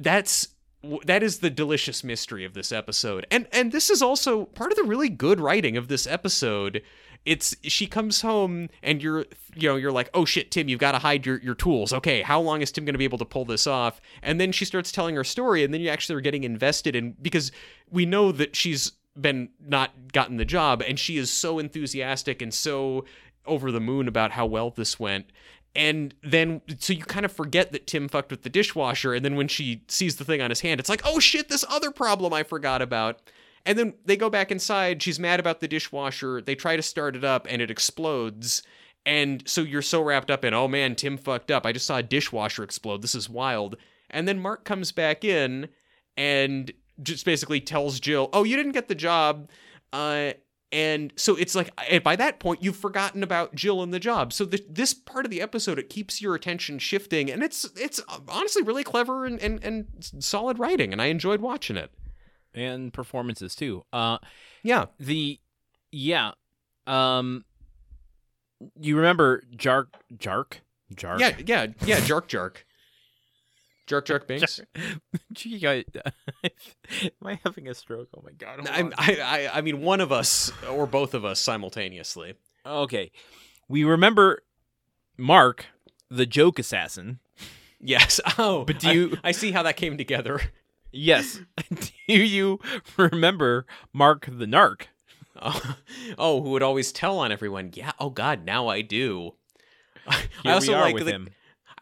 that's 0.00 0.48
that 1.04 1.22
is 1.22 1.38
the 1.38 1.50
delicious 1.50 2.04
mystery 2.04 2.44
of 2.44 2.54
this 2.54 2.72
episode. 2.72 3.26
And 3.30 3.46
and 3.52 3.72
this 3.72 3.90
is 3.90 4.02
also 4.02 4.46
part 4.46 4.72
of 4.72 4.76
the 4.76 4.84
really 4.84 5.08
good 5.08 5.40
writing 5.40 5.76
of 5.76 5.88
this 5.88 6.06
episode. 6.06 6.82
It's 7.24 7.56
she 7.62 7.86
comes 7.86 8.20
home 8.20 8.68
and 8.82 9.02
you're 9.02 9.24
you 9.54 9.68
know 9.68 9.76
you're 9.76 9.92
like 9.92 10.10
oh 10.12 10.24
shit 10.24 10.50
tim 10.50 10.68
you've 10.68 10.80
got 10.80 10.92
to 10.92 10.98
hide 10.98 11.24
your, 11.24 11.38
your 11.38 11.54
tools. 11.54 11.92
Okay 11.92 12.22
how 12.22 12.40
long 12.40 12.60
is 12.60 12.70
tim 12.70 12.84
going 12.84 12.94
to 12.94 12.98
be 12.98 13.04
able 13.04 13.18
to 13.18 13.24
pull 13.24 13.44
this 13.44 13.66
off? 13.66 14.00
And 14.22 14.40
then 14.40 14.52
she 14.52 14.64
starts 14.64 14.92
telling 14.92 15.16
her 15.16 15.24
story 15.24 15.64
and 15.64 15.72
then 15.72 15.80
you 15.80 15.88
actually 15.88 16.16
are 16.16 16.22
getting 16.22 16.44
invested 16.44 16.94
in 16.94 17.12
because 17.22 17.50
we 17.90 18.06
know 18.06 18.32
that 18.32 18.56
she's 18.56 18.92
been 19.18 19.48
not 19.64 20.12
gotten 20.12 20.36
the 20.36 20.44
job 20.44 20.82
and 20.86 20.98
she 20.98 21.16
is 21.16 21.30
so 21.30 21.58
enthusiastic 21.58 22.42
and 22.42 22.52
so 22.52 23.04
over 23.46 23.70
the 23.70 23.80
moon 23.80 24.08
about 24.08 24.32
how 24.32 24.46
well 24.46 24.70
this 24.70 24.98
went 24.98 25.26
and 25.76 26.14
then, 26.22 26.60
so 26.78 26.92
you 26.92 27.04
kind 27.04 27.24
of 27.24 27.32
forget 27.32 27.72
that 27.72 27.86
Tim 27.86 28.08
fucked 28.08 28.30
with 28.30 28.42
the 28.42 28.50
dishwasher. 28.50 29.12
And 29.12 29.24
then 29.24 29.34
when 29.34 29.48
she 29.48 29.82
sees 29.88 30.16
the 30.16 30.24
thing 30.24 30.40
on 30.40 30.50
his 30.50 30.60
hand, 30.60 30.78
it's 30.78 30.88
like, 30.88 31.02
oh 31.04 31.18
shit, 31.18 31.48
this 31.48 31.64
other 31.68 31.90
problem 31.90 32.32
I 32.32 32.44
forgot 32.44 32.80
about. 32.80 33.20
And 33.66 33.78
then 33.78 33.94
they 34.04 34.16
go 34.16 34.30
back 34.30 34.52
inside. 34.52 35.02
She's 35.02 35.18
mad 35.18 35.40
about 35.40 35.60
the 35.60 35.68
dishwasher. 35.68 36.40
They 36.40 36.54
try 36.54 36.76
to 36.76 36.82
start 36.82 37.16
it 37.16 37.24
up 37.24 37.46
and 37.48 37.60
it 37.60 37.70
explodes. 37.70 38.62
And 39.06 39.42
so 39.48 39.62
you're 39.62 39.82
so 39.82 40.00
wrapped 40.00 40.30
up 40.30 40.44
in, 40.44 40.54
oh 40.54 40.68
man, 40.68 40.94
Tim 40.94 41.16
fucked 41.16 41.50
up. 41.50 41.66
I 41.66 41.72
just 41.72 41.86
saw 41.86 41.98
a 41.98 42.02
dishwasher 42.02 42.62
explode. 42.62 43.02
This 43.02 43.14
is 43.14 43.28
wild. 43.28 43.76
And 44.10 44.28
then 44.28 44.38
Mark 44.38 44.64
comes 44.64 44.92
back 44.92 45.24
in 45.24 45.68
and 46.16 46.72
just 47.02 47.24
basically 47.24 47.60
tells 47.60 47.98
Jill, 47.98 48.30
oh, 48.32 48.44
you 48.44 48.56
didn't 48.56 48.72
get 48.72 48.88
the 48.88 48.94
job. 48.94 49.50
Uh, 49.92 50.32
and 50.74 51.12
so 51.16 51.36
it's 51.36 51.54
like, 51.54 51.70
by 52.02 52.16
that 52.16 52.40
point, 52.40 52.62
you've 52.62 52.76
forgotten 52.76 53.22
about 53.22 53.54
Jill 53.54 53.82
and 53.82 53.94
the 53.94 54.00
job. 54.00 54.32
So 54.32 54.44
the, 54.44 54.62
this 54.68 54.92
part 54.92 55.24
of 55.24 55.30
the 55.30 55.40
episode, 55.40 55.78
it 55.78 55.88
keeps 55.88 56.20
your 56.20 56.34
attention 56.34 56.78
shifting, 56.80 57.30
and 57.30 57.42
it's 57.42 57.64
it's 57.76 58.00
honestly 58.28 58.62
really 58.62 58.84
clever 58.84 59.24
and, 59.24 59.40
and, 59.40 59.62
and 59.64 59.86
solid 60.18 60.58
writing, 60.58 60.92
and 60.92 61.00
I 61.00 61.06
enjoyed 61.06 61.40
watching 61.40 61.76
it. 61.76 61.90
and 62.52 62.92
performances 62.92 63.54
too. 63.54 63.84
Uh, 63.92 64.18
Yeah, 64.62 64.86
the 64.98 65.38
yeah, 65.92 66.32
um, 66.86 67.44
you 68.80 68.96
remember 68.96 69.42
Jark 69.56 69.86
Jark 70.16 70.54
Jark? 70.94 71.20
yeah, 71.20 71.36
yeah, 71.46 71.66
yeah. 71.86 72.00
Jark, 72.00 72.28
jark, 72.28 72.64
jark, 73.86 74.04
jark, 74.06 74.26
Binks. 74.28 74.60
Gee, 75.32 75.66
I, 75.66 75.84
am 76.44 77.10
I 77.24 77.38
having 77.44 77.68
a 77.68 77.74
stroke? 77.74 78.08
Oh 78.16 78.22
my 78.24 78.32
god! 78.32 78.66
I, 78.68 78.90
I, 78.98 79.58
I 79.58 79.60
mean, 79.60 79.80
one 79.82 80.00
of 80.00 80.12
us 80.12 80.50
or 80.70 80.86
both 80.86 81.14
of 81.14 81.24
us 81.24 81.40
simultaneously. 81.40 82.34
okay, 82.66 83.10
we 83.68 83.84
remember 83.84 84.42
Mark, 85.16 85.66
the 86.10 86.26
joke 86.26 86.58
assassin. 86.58 87.18
Yes. 87.80 88.18
Oh, 88.38 88.64
But 88.64 88.78
do 88.78 88.88
I- 88.88 88.92
you- 88.92 89.18
I, 89.22 89.32
see 89.32 89.52
how 89.52 89.62
that 89.64 89.76
came 89.76 89.98
together. 89.98 90.40
Yes. 90.90 91.40
Do 92.06 92.14
you 92.22 92.60
remember 92.96 93.66
Mark 93.92 94.26
the 94.26 94.46
narc? 94.46 94.82
Oh, 95.42 95.76
oh, 96.16 96.40
who 96.42 96.50
would 96.50 96.62
always 96.62 96.92
tell 96.92 97.18
on 97.18 97.32
everyone? 97.32 97.72
Yeah. 97.74 97.90
Oh 97.98 98.08
God, 98.10 98.44
now 98.44 98.68
I 98.68 98.80
do. 98.82 99.34
I 100.06 100.22
Here 100.44 100.52
also 100.52 100.70
we 100.72 100.74
are 100.76 100.80
like 100.82 100.94
with 100.94 101.06
the, 101.06 101.10
him. 101.12 101.28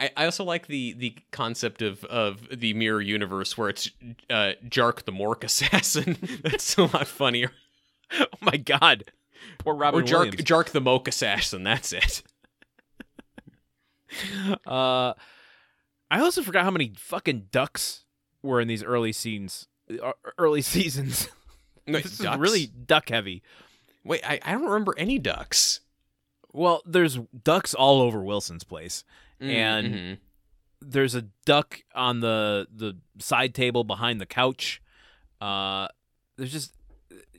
I, 0.02 0.10
I 0.16 0.24
also 0.24 0.42
like 0.42 0.66
the 0.66 0.94
the 0.94 1.14
concept 1.30 1.80
of 1.80 2.04
of 2.06 2.48
the 2.52 2.74
mirror 2.74 3.00
universe 3.00 3.56
where 3.56 3.68
it's 3.68 3.88
uh, 4.28 4.52
Jark 4.68 5.04
the 5.04 5.12
Mork 5.12 5.44
assassin. 5.44 6.18
That's 6.42 6.76
a 6.76 6.82
lot 6.82 7.06
funnier. 7.06 7.52
Oh 8.18 8.26
my 8.40 8.56
god. 8.56 9.04
Poor 9.58 9.74
Robin 9.74 10.00
or 10.00 10.04
Jark. 10.04 10.34
Jark 10.42 10.70
the 10.70 10.80
Moke 10.80 11.08
assassin. 11.08 11.62
That's 11.62 11.92
it. 11.92 12.22
Uh, 14.66 15.14
I 16.10 16.20
also 16.20 16.42
forgot 16.42 16.64
how 16.64 16.70
many 16.70 16.92
fucking 16.98 17.46
ducks 17.50 18.04
were 18.42 18.60
in 18.60 18.68
these 18.68 18.82
early 18.84 19.10
scenes, 19.10 19.68
uh, 20.02 20.12
early 20.36 20.60
seasons. 20.76 21.30
Wait, 21.86 22.02
this 22.02 22.18
ducks? 22.18 22.34
is 22.34 22.38
really 22.38 22.66
duck 22.66 23.08
heavy. 23.08 23.42
Wait, 24.04 24.20
I, 24.22 24.38
I 24.44 24.52
don't 24.52 24.64
remember 24.66 24.94
any 24.98 25.18
ducks. 25.18 25.80
Well, 26.52 26.82
there's 26.84 27.20
ducks 27.42 27.72
all 27.72 28.02
over 28.02 28.22
Wilson's 28.22 28.64
place. 28.64 29.02
Mm, 29.42 29.50
And- 29.50 29.94
mhm. 29.94 30.18
There's 30.84 31.14
a 31.14 31.22
duck 31.44 31.80
on 31.94 32.20
the 32.20 32.66
the 32.74 32.96
side 33.20 33.54
table 33.54 33.84
behind 33.84 34.20
the 34.20 34.26
couch. 34.26 34.82
Uh, 35.40 35.86
there's 36.36 36.50
just 36.52 36.74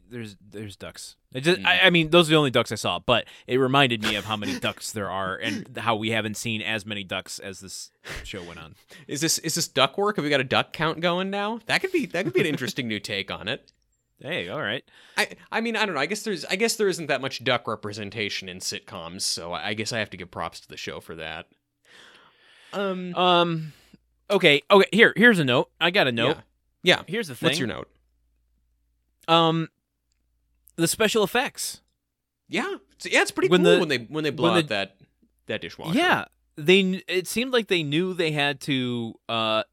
there's 0.09 0.37
there's 0.49 0.75
ducks. 0.77 1.15
It 1.33 1.41
just, 1.41 1.59
Mm. 1.59 1.65
I, 1.65 1.79
I 1.87 1.89
mean, 1.89 2.09
those 2.11 2.29
are 2.29 2.31
the 2.31 2.37
only 2.37 2.51
ducks 2.51 2.71
I 2.71 2.75
saw, 2.75 2.99
but 2.99 3.25
it 3.47 3.57
reminded 3.57 4.01
me 4.03 4.15
of 4.15 4.23
how 4.25 4.37
many 4.37 4.59
ducks 4.59 4.91
there 4.91 5.09
are 5.09 5.35
and 5.35 5.75
how 5.77 5.95
we 5.95 6.11
haven't 6.11 6.37
seen 6.37 6.61
as 6.61 6.85
many 6.85 7.03
ducks 7.03 7.39
as 7.39 7.59
this 7.59 7.89
show 8.23 8.43
went 8.43 8.59
on. 8.59 8.75
is 9.07 9.19
this 9.19 9.39
is 9.39 9.55
this 9.55 9.67
duck 9.67 9.97
work? 9.97 10.15
Have 10.17 10.23
we 10.23 10.29
got 10.29 10.39
a 10.39 10.43
duck 10.45 10.71
count 10.71 11.01
going 11.01 11.29
now? 11.29 11.59
That 11.65 11.81
could 11.81 11.91
be 11.91 12.05
that 12.07 12.23
could 12.23 12.33
be 12.33 12.39
an 12.41 12.45
interesting 12.45 12.87
new 12.87 12.99
take 13.01 13.29
on 13.31 13.47
it. 13.49 13.73
Hey, 14.21 14.47
all 14.47 14.61
right. 14.61 14.85
I 15.17 15.27
I 15.51 15.59
mean 15.59 15.75
I 15.75 15.85
don't 15.85 15.95
know. 15.95 16.01
I 16.01 16.05
guess 16.05 16.21
there's 16.23 16.45
I 16.45 16.55
guess 16.55 16.77
there 16.77 16.87
isn't 16.87 17.07
that 17.07 17.19
much 17.19 17.43
duck 17.43 17.67
representation 17.67 18.47
in 18.47 18.59
sitcoms, 18.59 19.21
so 19.23 19.51
I 19.51 19.73
guess 19.73 19.91
I 19.91 19.99
have 19.99 20.11
to 20.11 20.17
give 20.17 20.31
props 20.31 20.61
to 20.61 20.67
the 20.69 20.77
show 20.77 21.01
for 21.01 21.15
that. 21.15 21.47
Um. 22.73 23.15
Um. 23.15 23.73
Okay. 24.29 24.61
Okay. 24.69 24.87
Here. 24.91 25.13
Here's 25.15 25.39
a 25.39 25.45
note. 25.45 25.69
I 25.79 25.91
got 25.91 26.07
a 26.07 26.11
note. 26.11 26.37
Yeah. 26.83 26.97
Yeah. 26.97 27.03
Here's 27.07 27.27
the 27.27 27.35
thing. 27.35 27.47
What's 27.47 27.59
your 27.59 27.67
note? 27.67 27.89
Um, 29.27 29.69
the 30.75 30.87
special 30.87 31.23
effects. 31.23 31.81
Yeah. 32.49 32.75
It's, 32.95 33.05
yeah. 33.05 33.21
It's 33.21 33.31
pretty 33.31 33.49
When 33.49 33.63
cool 33.63 33.73
the- 33.73 33.79
when 33.79 33.87
they 33.89 33.97
when 33.99 34.23
they 34.23 34.29
blow 34.31 34.49
when 34.51 34.63
out 34.63 34.69
that 34.69 34.97
that 35.47 35.61
dishwasher. 35.61 35.97
Yeah. 35.97 36.25
They. 36.55 37.03
It 37.07 37.27
seemed 37.27 37.51
like 37.53 37.67
they 37.67 37.83
knew 37.83 38.13
they 38.13 38.31
had 38.31 38.59
to. 38.61 39.13
Uh. 39.29 39.63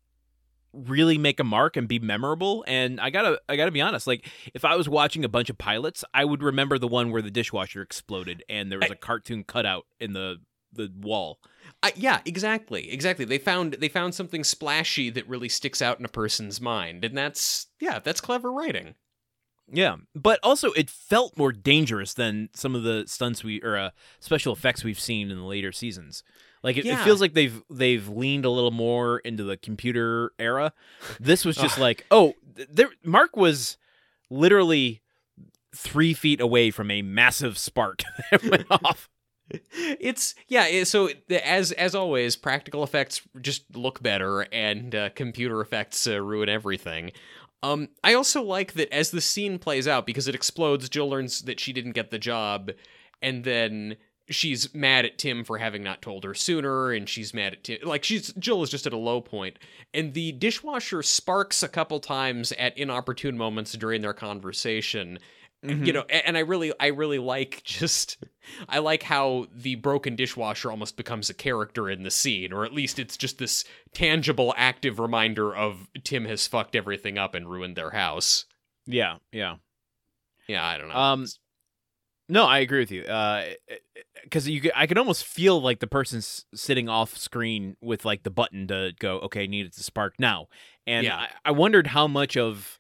really 0.73 1.19
make 1.19 1.41
a 1.41 1.45
mark 1.45 1.77
and 1.77 1.89
be 1.89 1.99
memorable 1.99 2.65
and 2.69 3.01
i 3.01 3.11
gotta 3.11 3.41
i 3.49 3.57
gotta 3.57 3.73
be 3.73 3.81
honest 3.81 4.07
like 4.07 4.25
if 4.55 4.65
i 4.65 4.77
was 4.77 4.89
watching 4.89 5.25
a 5.25 5.29
bunch 5.29 5.51
of 5.51 5.59
pilots 5.59 6.05
i 6.15 6.25
would 6.25 6.45
remember 6.45 6.79
the 6.79 6.87
one 6.87 7.11
where 7.11 7.21
the 7.21 7.31
dishwasher 7.31 7.83
exploded 7.83 8.45
and 8.49 8.71
there 8.71 8.79
was 8.79 8.89
I- 8.89 8.95
a 8.95 8.97
cartoon 8.97 9.43
cutout 9.43 9.85
in 9.99 10.13
the 10.13 10.37
the 10.73 10.93
wall 11.01 11.41
I, 11.83 11.93
yeah. 11.97 12.21
Exactly. 12.25 12.91
Exactly. 12.93 13.25
They 13.25 13.39
found 13.39 13.75
they 13.75 13.89
found 13.89 14.15
something 14.15 14.45
splashy 14.45 15.11
that 15.11 15.29
really 15.29 15.49
sticks 15.49 15.81
out 15.81 15.99
in 15.99 16.05
a 16.05 16.09
person's 16.09 16.61
mind, 16.61 17.05
and 17.05 17.17
that's 17.17 17.67
yeah. 17.81 17.99
That's 17.99 18.21
clever 18.21 18.53
writing. 18.53 18.95
Yeah, 19.73 19.97
but 20.15 20.41
also 20.43 20.73
it 20.73 20.91
felt 20.91 21.39
more 21.39 21.53
dangerous 21.53 22.13
than 22.13 22.49
some 22.55 22.75
of 22.75 22.83
the 22.83 23.05
stunts 23.07 23.45
we 23.45 23.63
or 23.63 23.77
uh, 23.77 23.91
special 24.19 24.53
effects 24.53 24.83
we've 24.83 25.01
seen 25.01 25.31
in 25.31 25.39
the 25.39 25.45
later 25.45 25.71
seasons. 25.73 26.25
Like 26.63 26.77
it, 26.77 26.85
it 26.85 26.99
feels 26.99 27.21
like 27.21 27.35
they've 27.35 27.63
they've 27.71 28.07
leaned 28.09 28.45
a 28.45 28.51
little 28.51 28.73
more 28.73 29.21
into 29.21 29.45
the 29.45 29.57
computer 29.57 30.33
era. 30.39 30.73
This 31.19 31.45
was 31.45 31.57
just 31.57 31.79
like, 31.79 32.05
oh, 32.11 32.35
there. 32.69 32.91
Mark 33.05 33.37
was 33.37 33.79
literally 34.29 35.03
three 35.75 36.13
feet 36.13 36.41
away 36.41 36.71
from 36.71 36.91
a 36.91 37.01
massive 37.01 37.57
spark 37.57 38.03
that 38.31 38.43
went 38.45 38.67
off. 38.71 39.09
It's 39.73 40.35
yeah 40.49 40.85
so 40.85 41.09
as 41.43 41.73
as 41.73 41.95
always 41.95 42.37
practical 42.37 42.83
effects 42.83 43.23
just 43.41 43.65
look 43.77 44.03
better 44.03 44.43
and 44.53 44.95
uh, 44.95 45.11
computer 45.11 45.61
effects 45.61 46.07
uh, 46.07 46.21
ruin 46.21 46.49
everything. 46.49 47.13
Um 47.63 47.89
i 48.03 48.15
also 48.15 48.43
like 48.43 48.75
that 48.75 48.93
as 48.93 49.11
the 49.11 49.21
scene 49.21 49.59
plays 49.59 49.87
out 49.87 50.07
because 50.07 50.29
it 50.29 50.35
explodes 50.35 50.89
jill 50.89 51.09
learns 51.11 51.43
that 51.43 51.61
she 51.61 51.73
didn't 51.73 51.93
get 51.93 52.11
the 52.11 52.19
job 52.19 52.71
and 53.21 53.45
then 53.45 53.97
she's 54.31 54.73
mad 54.75 55.05
at 55.05 55.19
tim 55.19 55.45
for 55.45 55.59
having 55.59 55.83
not 55.83 56.01
told 56.01 56.25
her 56.25 56.35
sooner 56.35 56.93
and 56.93 57.09
she's 57.09 57.35
mad 57.35 57.53
at 57.53 57.65
tim 57.65 57.79
like 57.85 58.05
she's 58.05 58.33
jill 58.35 58.63
is 58.63 58.71
just 58.71 58.87
at 58.87 58.93
a 58.93 58.97
low 58.97 59.21
point. 59.21 59.59
And 59.93 60.15
the 60.15 60.33
dishwasher 60.33 61.03
sparks 61.03 61.63
a 61.63 61.69
couple 61.69 61.99
times 62.01 62.53
at 62.53 62.79
inopportune 62.79 63.37
moments 63.37 63.73
during 63.73 64.01
their 64.03 64.13
conversation 64.13 65.19
you 65.63 65.93
know 65.93 66.03
and 66.09 66.37
i 66.39 66.41
really 66.41 66.73
i 66.81 66.87
really 66.87 67.19
like 67.19 67.61
just 67.65 68.17
i 68.69 68.79
like 68.79 69.03
how 69.03 69.47
the 69.55 69.75
broken 69.75 70.17
dishwasher 70.17 70.71
almost 70.71 70.97
becomes 70.97 71.29
a 71.29 71.35
character 71.35 71.91
in 71.91 72.03
the 72.03 72.11
scene 72.11 72.51
or 72.53 72.65
at 72.65 72.73
least 72.73 72.99
it's 72.99 73.17
just 73.17 73.37
this 73.39 73.65
tangible 73.93 74.55
active 74.57 74.99
reminder 74.99 75.55
of 75.55 75.89
tim 76.03 76.25
has 76.25 76.47
fucked 76.47 76.75
everything 76.75 77.19
up 77.19 77.35
and 77.35 77.51
ruined 77.51 77.77
their 77.77 77.91
house 77.91 78.47
Yeah, 78.87 79.17
yeah. 79.33 79.57
yeah 80.49 80.65
i 80.67 80.79
don't 80.79 80.89
know 80.89 80.95
Um, 80.95 81.27
no, 82.29 82.47
I 82.47 82.61
agree 82.61 82.79
with 82.79 82.93
you. 82.93 83.03
uh 83.03 83.45
Because 84.23 84.49
you, 84.49 84.61
could- 84.61 84.73
I 84.77 84.87
could 84.87 84.99
almost 84.99 85.25
feel 85.25 85.61
like 85.61 85.81
the 85.81 85.89
person's 85.89 86.45
sitting 86.55 86.89
off 86.89 87.17
screen 87.19 87.77
with 87.81 88.05
like 88.05 88.23
the 88.23 88.31
button 88.31 88.69
to 88.69 88.93
go, 89.01 89.19
okay, 89.23 89.49
need 89.49 89.67
it 89.67 89.73
to 89.75 89.83
spark 89.83 90.15
now. 90.21 90.47
And 90.87 91.05
Yeah. 91.05 91.17
I, 91.17 91.29
I 91.47 91.51
wondered 91.51 91.89
how 91.89 92.07
much 92.07 92.37
of 92.37 92.79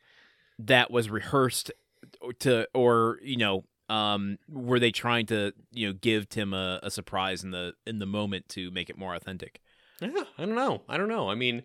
that 0.60 0.92
was 0.92 1.10
rehearsed 1.10 1.72
to, 2.40 2.68
or 2.74 3.18
you 3.22 3.36
know, 3.36 3.64
um, 3.88 4.38
were 4.48 4.78
they 4.78 4.92
trying 4.92 5.26
to, 5.26 5.52
you 5.72 5.88
know, 5.88 5.92
give 5.92 6.28
Tim 6.28 6.54
a, 6.54 6.80
a 6.82 6.90
surprise 6.90 7.42
in 7.42 7.50
the 7.50 7.74
in 7.86 7.98
the 7.98 8.06
moment 8.06 8.48
to 8.50 8.70
make 8.70 8.90
it 8.90 8.98
more 8.98 9.14
authentic? 9.14 9.60
Yeah, 10.00 10.24
I 10.38 10.46
don't 10.46 10.54
know. 10.54 10.82
I 10.88 10.96
don't 10.96 11.08
know. 11.08 11.28
I 11.28 11.34
mean, 11.34 11.62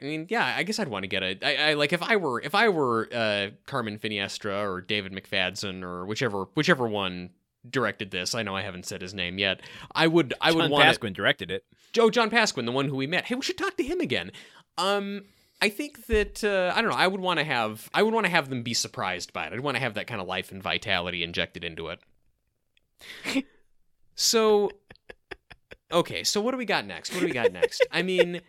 I 0.00 0.04
mean, 0.04 0.26
yeah. 0.30 0.54
I 0.56 0.62
guess 0.62 0.78
I'd 0.78 0.88
want 0.88 1.02
to 1.02 1.08
get 1.08 1.22
a. 1.22 1.38
I, 1.42 1.70
I 1.70 1.74
like 1.74 1.92
if 1.92 2.02
I 2.02 2.16
were 2.16 2.40
if 2.40 2.54
I 2.54 2.68
were 2.68 3.08
uh, 3.12 3.50
Carmen 3.66 3.98
Finestra 3.98 4.66
or 4.66 4.80
David 4.80 5.12
McFadzean 5.12 5.82
or 5.82 6.06
whichever 6.06 6.44
whichever 6.54 6.86
one 6.86 7.30
directed 7.68 8.10
this. 8.10 8.34
I 8.34 8.42
know 8.42 8.54
I 8.54 8.62
haven't 8.62 8.86
said 8.86 9.00
his 9.00 9.14
name 9.14 9.38
yet. 9.38 9.60
I 9.94 10.06
would 10.06 10.34
I 10.40 10.52
would 10.52 10.70
want 10.70 10.84
Pasquin 10.84 11.12
directed 11.12 11.50
it. 11.50 11.64
Joe 11.92 12.10
John 12.10 12.30
Pasquin, 12.30 12.66
the 12.66 12.72
one 12.72 12.88
who 12.88 12.96
we 12.96 13.06
met. 13.06 13.24
Hey, 13.26 13.34
we 13.34 13.42
should 13.42 13.58
talk 13.58 13.76
to 13.76 13.82
him 13.82 14.00
again. 14.00 14.30
Um, 14.76 15.22
I 15.60 15.68
think 15.68 16.06
that 16.06 16.44
uh, 16.44 16.72
I 16.74 16.82
don't 16.82 16.90
know. 16.90 16.96
I 16.96 17.06
would 17.06 17.20
want 17.20 17.38
to 17.38 17.44
have 17.44 17.88
I 17.94 18.02
would 18.02 18.12
want 18.12 18.26
to 18.26 18.30
have 18.30 18.48
them 18.48 18.62
be 18.62 18.74
surprised 18.74 19.32
by 19.32 19.46
it. 19.46 19.52
I'd 19.52 19.60
want 19.60 19.76
to 19.76 19.80
have 19.80 19.94
that 19.94 20.06
kind 20.06 20.20
of 20.20 20.26
life 20.26 20.52
and 20.52 20.62
vitality 20.62 21.22
injected 21.22 21.64
into 21.64 21.88
it. 21.88 22.00
so, 24.14 24.70
okay. 25.92 26.24
So 26.24 26.40
what 26.40 26.50
do 26.52 26.58
we 26.58 26.64
got 26.64 26.86
next? 26.86 27.12
What 27.12 27.20
do 27.20 27.26
we 27.26 27.32
got 27.32 27.52
next? 27.52 27.86
I 27.90 28.02
mean, 28.02 28.40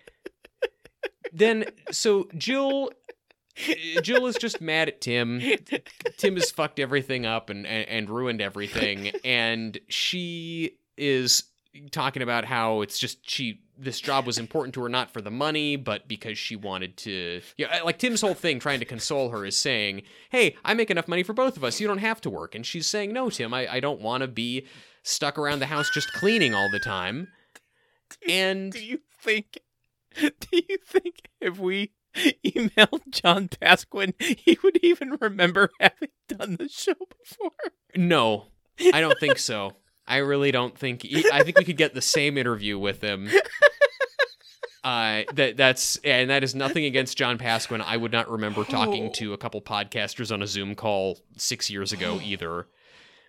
then 1.32 1.65
so 1.91 2.27
Jill. 2.38 2.91
Jill 4.02 4.26
is 4.27 4.36
just 4.36 4.60
mad 4.60 4.90
at 4.90 4.99
Tim. 4.99 5.41
Tim 6.18 6.36
has 6.36 6.52
fucked 6.52 6.77
everything 6.77 7.26
up 7.26 7.49
and, 7.49 7.65
and, 7.65 7.88
and 7.88 8.10
ruined 8.10 8.41
everything, 8.41 9.14
and 9.23 9.80
she 9.88 10.77
is 10.98 11.44
talking 11.91 12.22
about 12.22 12.45
how 12.45 12.81
it's 12.81 12.97
just 12.97 13.30
she 13.30 13.61
this 13.77 13.99
job 13.99 14.26
was 14.26 14.38
important 14.38 14.73
to 14.73 14.81
her 14.81 14.89
not 14.89 15.11
for 15.11 15.22
the 15.22 15.31
money 15.31 15.76
but 15.76 16.07
because 16.07 16.38
she 16.38 16.56
wanted 16.56 16.95
to 16.95 17.41
yeah 17.57 17.81
like 17.84 17.99
tim's 17.99 18.22
whole 18.22 18.34
thing 18.34 18.60
trying 18.60 18.80
to 18.80 18.85
console 18.85 19.30
her 19.30 19.45
is 19.45 19.57
saying 19.57 20.02
hey 20.30 20.56
i 20.64 20.73
make 20.73 20.89
enough 20.89 21.07
money 21.07 21.23
for 21.23 21.34
both 21.34 21.57
of 21.57 21.64
us 21.64 21.80
you 21.80 21.88
don't 21.88 21.97
have 21.97 22.22
to 22.22 22.30
work 22.30 22.56
and 22.56 22.65
she's 22.65 22.88
saying 22.88 23.11
no 23.11 23.30
tim 23.30 23.53
i, 23.53 23.68
I 23.73 23.80
don't 23.80 24.02
want 24.02 24.22
to 24.22 24.27
be 24.27 24.65
stuck 25.03 25.38
around 25.38 25.60
the 25.60 25.65
house 25.65 25.89
just 25.89 26.11
cleaning 26.14 26.53
all 26.53 26.69
the 26.72 26.80
time 26.80 27.27
and 28.30 28.72
Do 28.72 28.84
you 28.84 28.99
think? 29.19 29.60
Do 30.19 30.31
you 30.52 30.77
think 30.85 31.30
if 31.41 31.57
we 31.60 31.91
emailed 32.15 33.02
John 33.10 33.49
Pasquin, 33.49 34.14
he 34.19 34.57
would 34.64 34.77
even 34.81 35.18
remember 35.19 35.69
having 35.80 36.10
done 36.30 36.56
the 36.57 36.69
show 36.69 36.93
before? 37.19 37.52
no 37.95 38.45
i 38.93 39.02
don't 39.02 39.19
think 39.19 39.38
so 39.38 39.72
i 40.07 40.18
really 40.18 40.52
don't 40.52 40.77
think 40.77 41.03
he- 41.03 41.30
i 41.32 41.44
think 41.44 41.57
we 41.57 41.64
could 41.65 41.77
get 41.77 41.94
the 41.94 42.02
same 42.02 42.38
interview 42.38 42.77
with 42.77 43.02
him 43.02 43.30
uh, 44.84 45.23
that 45.34 45.57
that's 45.57 45.98
and 46.03 46.30
that 46.30 46.44
is 46.44 46.53
nothing 46.53 46.86
against 46.86 47.18
John 47.18 47.38
Pasquin. 47.40 47.82
I 47.82 47.98
would 47.98 48.11
not 48.11 48.30
remember 48.30 48.64
talking 48.64 49.07
Oh. 49.07 49.11
to 49.15 49.34
a 49.34 49.38
couple 49.38 49.60
podcasters 49.61 50.32
on 50.32 50.44
a 50.44 50.48
Zoom 50.48 50.76
call 50.76 51.19
six 51.38 51.69
years 51.72 51.91
ago 51.91 52.19
either. 52.23 52.68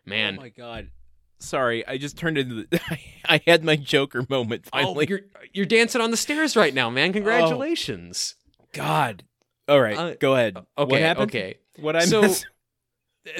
Man, 0.04 0.36
oh 0.38 0.42
my 0.42 0.48
god! 0.50 0.90
Sorry, 1.38 1.86
I 1.86 1.96
just 1.96 2.18
turned 2.18 2.36
into. 2.36 2.66
The, 2.70 2.80
I 3.26 3.40
had 3.46 3.64
my 3.64 3.76
Joker 3.76 4.26
moment 4.28 4.66
oh, 4.66 4.76
finally. 4.78 5.06
you're 5.08 5.20
you're 5.54 5.64
dancing 5.66 6.00
on 6.02 6.10
the 6.10 6.16
stairs 6.18 6.56
right 6.56 6.74
now, 6.74 6.90
man. 6.90 7.12
Congratulations. 7.14 8.34
God. 8.74 9.24
All 9.66 9.80
right, 9.80 9.96
Uh, 9.96 10.14
go 10.20 10.34
ahead. 10.34 10.56
Okay, 10.78 10.90
what 10.92 11.00
happened? 11.00 11.30
okay. 11.30 11.56
What 11.80 11.96
I 11.96 12.04
So- 12.04 12.20
missed? 12.22 12.46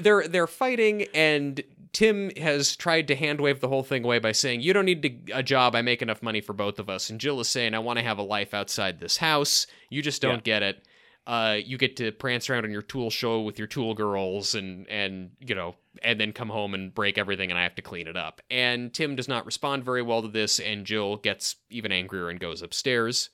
They're 0.01 0.27
they're 0.27 0.47
fighting, 0.49 1.07
and 1.15 1.63
Tim 1.97 2.31
has 2.37 2.77
tried 2.77 3.09
to 3.09 3.17
hand 3.17 3.41
wave 3.41 3.61
the 3.61 3.69
whole 3.69 3.83
thing 3.83 4.05
away 4.05 4.19
by 4.19 4.33
saying, 4.33 4.61
"You 4.61 4.75
don't 4.75 4.85
need 4.85 5.01
to, 5.01 5.33
a 5.33 5.43
job. 5.43 5.75
I 5.75 5.81
make 5.81 6.03
enough 6.03 6.23
money 6.23 6.43
for 6.43 6.53
both 6.53 6.79
of 6.79 6.91
us." 6.91 7.09
And 7.09 7.19
Jill 7.19 7.41
is 7.41 7.49
saying, 7.49 7.73
"I 7.73 7.79
want 7.79 7.99
to 7.99 8.05
have 8.05 8.19
a 8.19 8.23
life 8.23 8.53
outside 8.53 9.01
this 9.01 9.17
house. 9.17 9.67
You 9.89 10.03
just 10.03 10.21
don't 10.21 10.45
get 10.45 10.63
it. 10.63 10.87
Uh, 11.27 11.57
you 11.65 11.79
get 11.79 11.97
to 11.97 12.13
prance 12.13 12.51
around 12.51 12.67
on 12.67 12.71
your 12.71 12.83
tool 12.83 13.09
show 13.09 13.41
with 13.41 13.59
your 13.59 13.67
tool 13.67 13.95
girls, 13.95 14.55
and 14.55 14.87
and 14.91 15.31
you 15.41 15.55
know, 15.55 15.75
and 16.03 16.21
then 16.21 16.33
come 16.35 16.51
home 16.51 16.75
and 16.75 16.95
break 16.95 17.17
everything, 17.17 17.49
and 17.49 17.59
I 17.59 17.63
have 17.63 17.77
to 17.77 17.83
clean 17.83 18.09
it 18.09 18.17
up." 18.17 18.43
And 18.51 18.93
Tim 18.93 19.17
does 19.17 19.27
not 19.27 19.47
respond 19.47 19.83
very 19.83 20.03
well 20.03 20.21
to 20.21 20.29
this, 20.29 20.61
and 20.61 20.85
Jill 20.85 21.17
gets 21.17 21.57
even 21.71 21.93
angrier 21.93 22.29
and 22.29 22.39
goes 22.39 22.61
upstairs. 22.61 23.31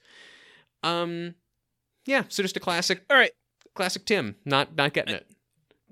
Um, 0.85 1.35
yeah. 2.07 2.23
So 2.29 2.45
just 2.45 2.57
a 2.57 2.61
classic, 2.61 3.05
All 3.11 3.17
right, 3.17 3.33
classic 3.75 4.07
Tim, 4.07 4.37
not 4.45 4.77
not 4.77 4.93
getting 4.93 5.17
it. 5.17 5.27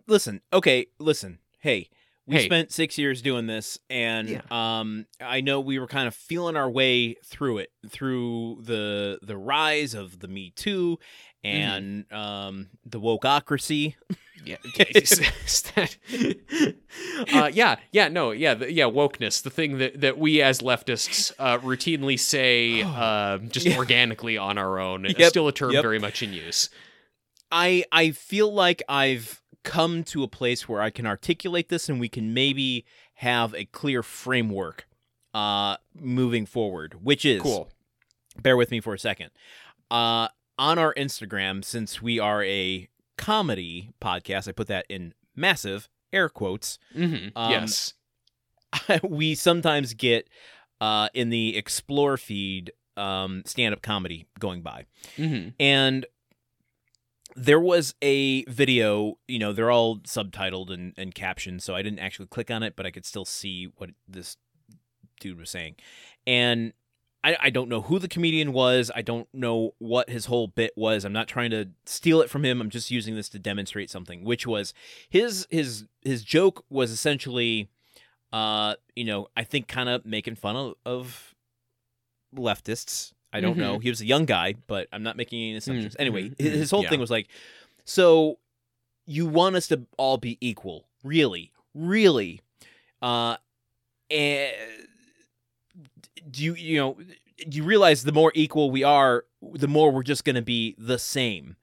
listen. 0.07 0.41
Okay, 0.53 0.87
listen. 1.01 1.41
Hey, 1.59 1.91
we 2.31 2.36
Hey. 2.36 2.44
spent 2.47 2.73
six 2.73 2.97
years 2.97 3.20
doing 3.23 3.47
this, 3.47 3.78
and 3.90 4.28
Yeah. 4.28 4.40
um, 4.51 5.07
I 5.20 5.40
know 5.40 5.61
we 5.61 5.78
were 5.78 5.86
kind 5.86 6.09
of 6.09 6.15
feeling 6.15 6.57
our 6.57 6.70
way 6.70 7.16
through 7.24 7.59
it, 7.59 7.70
through 7.89 8.61
the 8.62 9.19
the 9.23 9.36
rise 9.36 9.94
of 9.94 10.20
the 10.20 10.28
Me 10.28 10.51
Too 10.57 10.98
and 11.44 12.11
um 12.12 12.69
the 12.85 13.01
wokeocracy. 13.01 13.94
Yeah. 14.44 14.57
is- 14.94 15.20
is 15.44 15.62
that- 15.74 15.97
uh, 17.35 17.51
yeah. 17.52 17.77
Yeah. 17.93 18.09
No. 18.09 18.31
Yeah. 18.31 18.55
The, 18.55 18.73
yeah. 18.73 18.85
Wokeness, 18.85 19.43
the 19.43 19.51
thing 19.51 19.77
that, 19.78 20.01
that 20.01 20.16
we 20.19 20.40
as 20.40 20.61
leftists 20.61 21.32
uh, 21.39 21.59
routinely 21.59 22.19
say 22.19 22.82
uh, 22.86 23.39
just 23.39 23.66
Yeah. 23.66 23.77
organically 23.77 24.39
on 24.39 24.57
our 24.59 24.78
own, 24.78 25.05
Yep, 25.05 25.28
still 25.31 25.48
a 25.48 25.52
term 25.52 25.73
yep. 25.73 25.82
very 25.82 25.98
much 25.98 26.23
in 26.23 26.32
use. 26.32 26.70
I 27.52 27.85
I 27.93 28.12
feel 28.12 28.52
like 28.52 28.82
I've 28.89 29.40
come 29.62 30.03
to 30.05 30.23
a 30.23 30.28
place 30.28 30.69
where 30.69 30.81
I 30.81 30.91
can 30.91 31.07
articulate 31.07 31.69
this 31.69 31.89
and 31.89 32.01
we 32.01 32.09
can 32.09 32.32
maybe 32.35 32.85
have 33.15 33.55
a 33.55 33.65
clear 33.66 34.03
framework 34.03 34.87
uh 35.35 35.77
moving 35.95 36.47
forward, 36.47 36.95
which 37.05 37.24
is 37.24 37.43
Cool. 37.43 37.69
bear 38.43 38.57
with 38.57 38.70
me 38.70 38.81
for 38.81 38.95
a 38.95 38.99
second. 38.99 39.31
Uh 39.91 40.28
on 40.59 40.78
our 40.78 40.93
Instagram, 40.95 41.65
since 41.65 42.03
we 42.03 42.19
are 42.19 42.43
a 42.45 42.89
comedy 43.16 43.91
podcast, 44.01 44.49
I 44.49 44.53
put 44.53 44.66
that 44.69 44.87
in 44.89 45.15
massive 45.37 45.89
air 46.12 46.28
quotes. 46.28 46.78
hmm 46.93 47.28
Um, 47.37 47.51
yes. 47.53 47.95
we 49.03 49.35
sometimes 49.35 49.95
get 49.95 50.28
uh 50.81 51.09
in 51.15 51.28
the 51.31 51.57
explore 51.57 52.16
feed 52.16 52.73
um 52.97 53.43
stand-up 53.47 53.82
comedy 53.82 54.27
going 54.39 54.62
by. 54.62 54.87
hmm 55.16 55.49
and 55.61 56.07
there 57.36 57.61
was 57.61 57.94
a 58.02 58.44
video 58.44 59.19
you 59.28 59.39
know 59.39 59.52
they're 59.52 59.70
all 59.70 59.98
subtitled 59.98 60.73
and, 60.73 60.94
and 60.97 61.15
captioned 61.15 61.62
so 61.62 61.74
i 61.74 61.82
didn't 61.82 61.98
actually 61.98 62.27
click 62.27 62.51
on 62.51 62.62
it 62.62 62.74
but 62.77 62.86
i 62.86 62.90
could 62.90 63.05
still 63.05 63.24
see 63.24 63.70
what 63.77 63.90
this 64.09 64.36
dude 65.20 65.39
was 65.39 65.51
saying. 65.51 65.77
And 66.27 66.73
I, 67.23 67.36
I 67.39 67.51
don't 67.51 67.69
know 67.69 67.82
who 67.82 67.98
the 67.98 68.09
comedian 68.09 68.55
was 68.55 68.90
i 68.97 69.02
don't 69.02 69.28
know 69.35 69.74
what 69.78 70.09
his 70.09 70.24
whole 70.24 70.47
bit 70.47 70.73
was 70.74 71.05
i'm 71.05 71.12
not 71.12 71.28
trying 71.28 71.51
to 71.51 71.69
steal 71.85 72.23
it 72.23 72.31
from 72.31 72.47
him 72.47 72.62
i'm 72.62 72.70
just 72.70 72.90
using 72.90 73.15
this 73.15 73.28
to 73.28 73.39
demonstrate 73.39 73.90
something 73.90 74.24
which 74.24 74.47
was 74.47 74.73
his 75.11 75.47
his 75.51 75.85
his 76.01 76.24
joke 76.24 76.65
was 76.70 76.90
essentially 76.90 77.69
uh 78.32 78.74
you 78.97 79.05
know 79.05 79.28
i 79.36 79.44
think 79.44 79.69
kind 79.69 79.90
of 79.90 80.07
making 80.07 80.35
fun 80.35 80.57
of, 80.57 80.74
of 80.86 81.35
leftists 82.35 83.12
i 83.32 83.40
don't 83.40 83.55
Mhm. 83.57 83.61
know 83.61 83.78
he 83.78 83.89
was 83.89 84.01
a 84.01 84.07
young 84.07 84.24
guy 84.24 84.55
but 84.66 84.89
i'm 84.93 85.02
not 85.02 85.16
making 85.16 85.40
any 85.40 85.57
assumptions 85.57 85.94
Mm, 85.94 86.01
anyway 86.01 86.23
his, 86.39 86.52
mhm, 86.52 86.57
his 86.57 86.70
whole 86.70 86.82
yeah. 86.82 86.90
thing 86.90 87.01
was 87.01 87.11
like 87.11 87.28
so 87.85 88.39
you 89.07 89.27
want 89.27 89.57
us 89.57 89.66
to 89.69 89.86
all 89.98 90.19
be 90.19 90.39
equal, 90.40 90.86
really, 91.02 91.51
really. 91.74 92.40
Uh, 93.02 93.36
and 94.09 94.52
do 96.31 96.44
you 96.44 96.55
you 96.55 96.78
know 96.78 96.97
do 97.48 97.57
you 97.57 97.65
realize 97.65 98.05
the 98.05 98.12
more 98.12 98.31
equal 98.35 98.70
we 98.70 98.85
are, 98.85 99.24
the 99.55 99.66
more 99.66 99.90
we're 99.90 100.02
just 100.02 100.24
going 100.24 100.36
to 100.36 100.43
be 100.43 100.74
the 100.78 100.98
same? 100.98 101.57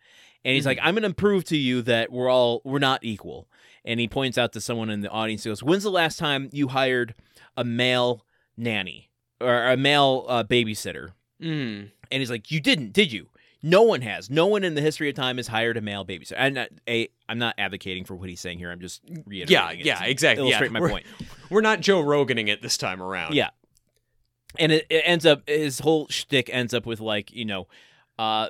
And 0.43 0.55
he's 0.55 0.65
like, 0.65 0.79
I'm 0.81 0.95
going 0.95 1.07
to 1.09 1.13
prove 1.15 1.43
to 1.45 1.57
you 1.57 1.81
that 1.83 2.11
we're 2.11 2.29
all 2.29 2.61
we're 2.65 2.79
not 2.79 3.03
equal. 3.03 3.47
And 3.85 3.99
he 3.99 4.07
points 4.07 4.37
out 4.37 4.51
to 4.53 4.61
someone 4.61 4.89
in 4.89 5.01
the 5.01 5.09
audience. 5.09 5.43
He 5.43 5.49
goes, 5.49 5.63
"When's 5.63 5.83
the 5.83 5.91
last 5.91 6.17
time 6.19 6.49
you 6.51 6.69
hired 6.69 7.13
a 7.55 7.63
male 7.63 8.25
nanny 8.57 9.09
or 9.39 9.67
a 9.67 9.77
male 9.77 10.25
uh, 10.27 10.43
babysitter?" 10.43 11.11
Mm. 11.41 11.91
And 12.11 12.19
he's 12.19 12.29
like, 12.29 12.51
"You 12.51 12.59
didn't, 12.59 12.93
did 12.93 13.11
you?" 13.11 13.27
No 13.63 13.81
one 13.81 14.01
has. 14.01 14.29
No 14.29 14.45
one 14.47 14.63
in 14.63 14.75
the 14.75 14.81
history 14.81 15.09
of 15.09 15.15
time 15.15 15.37
has 15.37 15.47
hired 15.47 15.77
a 15.77 15.81
male 15.81 16.05
babysitter. 16.05 16.35
I'm 16.37 16.53
not, 16.53 16.69
a, 16.87 17.09
I'm 17.27 17.39
not 17.39 17.55
advocating 17.57 18.05
for 18.05 18.15
what 18.15 18.29
he's 18.29 18.39
saying 18.39 18.59
here. 18.59 18.71
I'm 18.71 18.79
just 18.79 19.01
reiterating. 19.25 19.47
Yeah, 19.49 19.71
it 19.71 19.85
yeah, 19.85 20.03
exactly. 20.03 20.45
Illustrate 20.45 20.67
yeah. 20.67 20.73
my 20.73 20.79
we're, 20.79 20.89
point. 20.89 21.05
We're 21.49 21.61
not 21.61 21.81
Joe 21.81 22.03
Roganing 22.03 22.49
it 22.49 22.61
this 22.61 22.77
time 22.77 23.01
around. 23.01 23.33
Yeah. 23.33 23.49
And 24.59 24.71
it, 24.71 24.85
it 24.89 25.01
ends 25.05 25.25
up 25.25 25.47
his 25.47 25.79
whole 25.79 26.07
shtick 26.07 26.49
ends 26.51 26.73
up 26.73 26.85
with 26.85 26.99
like 26.99 27.31
you 27.31 27.45
know, 27.45 27.67
uh, 28.19 28.49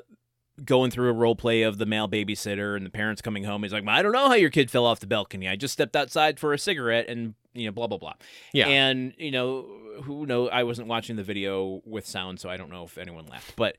going 0.63 0.91
through 0.91 1.09
a 1.09 1.13
role 1.13 1.35
play 1.35 1.61
of 1.63 1.77
the 1.77 1.85
male 1.85 2.07
babysitter 2.07 2.75
and 2.75 2.85
the 2.85 2.89
parents 2.89 3.21
coming 3.21 3.43
home. 3.43 3.63
He's 3.63 3.73
like, 3.73 3.87
I 3.87 4.01
don't 4.01 4.11
know 4.11 4.27
how 4.27 4.35
your 4.35 4.49
kid 4.49 4.69
fell 4.69 4.85
off 4.85 4.99
the 4.99 5.07
balcony. 5.07 5.47
I 5.47 5.55
just 5.55 5.73
stepped 5.73 5.95
outside 5.95 6.39
for 6.39 6.53
a 6.53 6.59
cigarette 6.59 7.07
and 7.07 7.35
you 7.57 7.65
know 7.65 7.71
blah 7.71 7.87
blah 7.87 7.97
blah. 7.97 8.13
Yeah. 8.53 8.67
And 8.67 9.13
you 9.17 9.31
know 9.31 9.65
who 10.03 10.25
know 10.25 10.49
I 10.49 10.63
wasn't 10.63 10.87
watching 10.87 11.15
the 11.15 11.23
video 11.23 11.81
with 11.85 12.05
sound, 12.05 12.39
so 12.39 12.49
I 12.49 12.57
don't 12.57 12.69
know 12.69 12.83
if 12.83 12.97
anyone 12.97 13.25
laughed. 13.27 13.55
But 13.55 13.77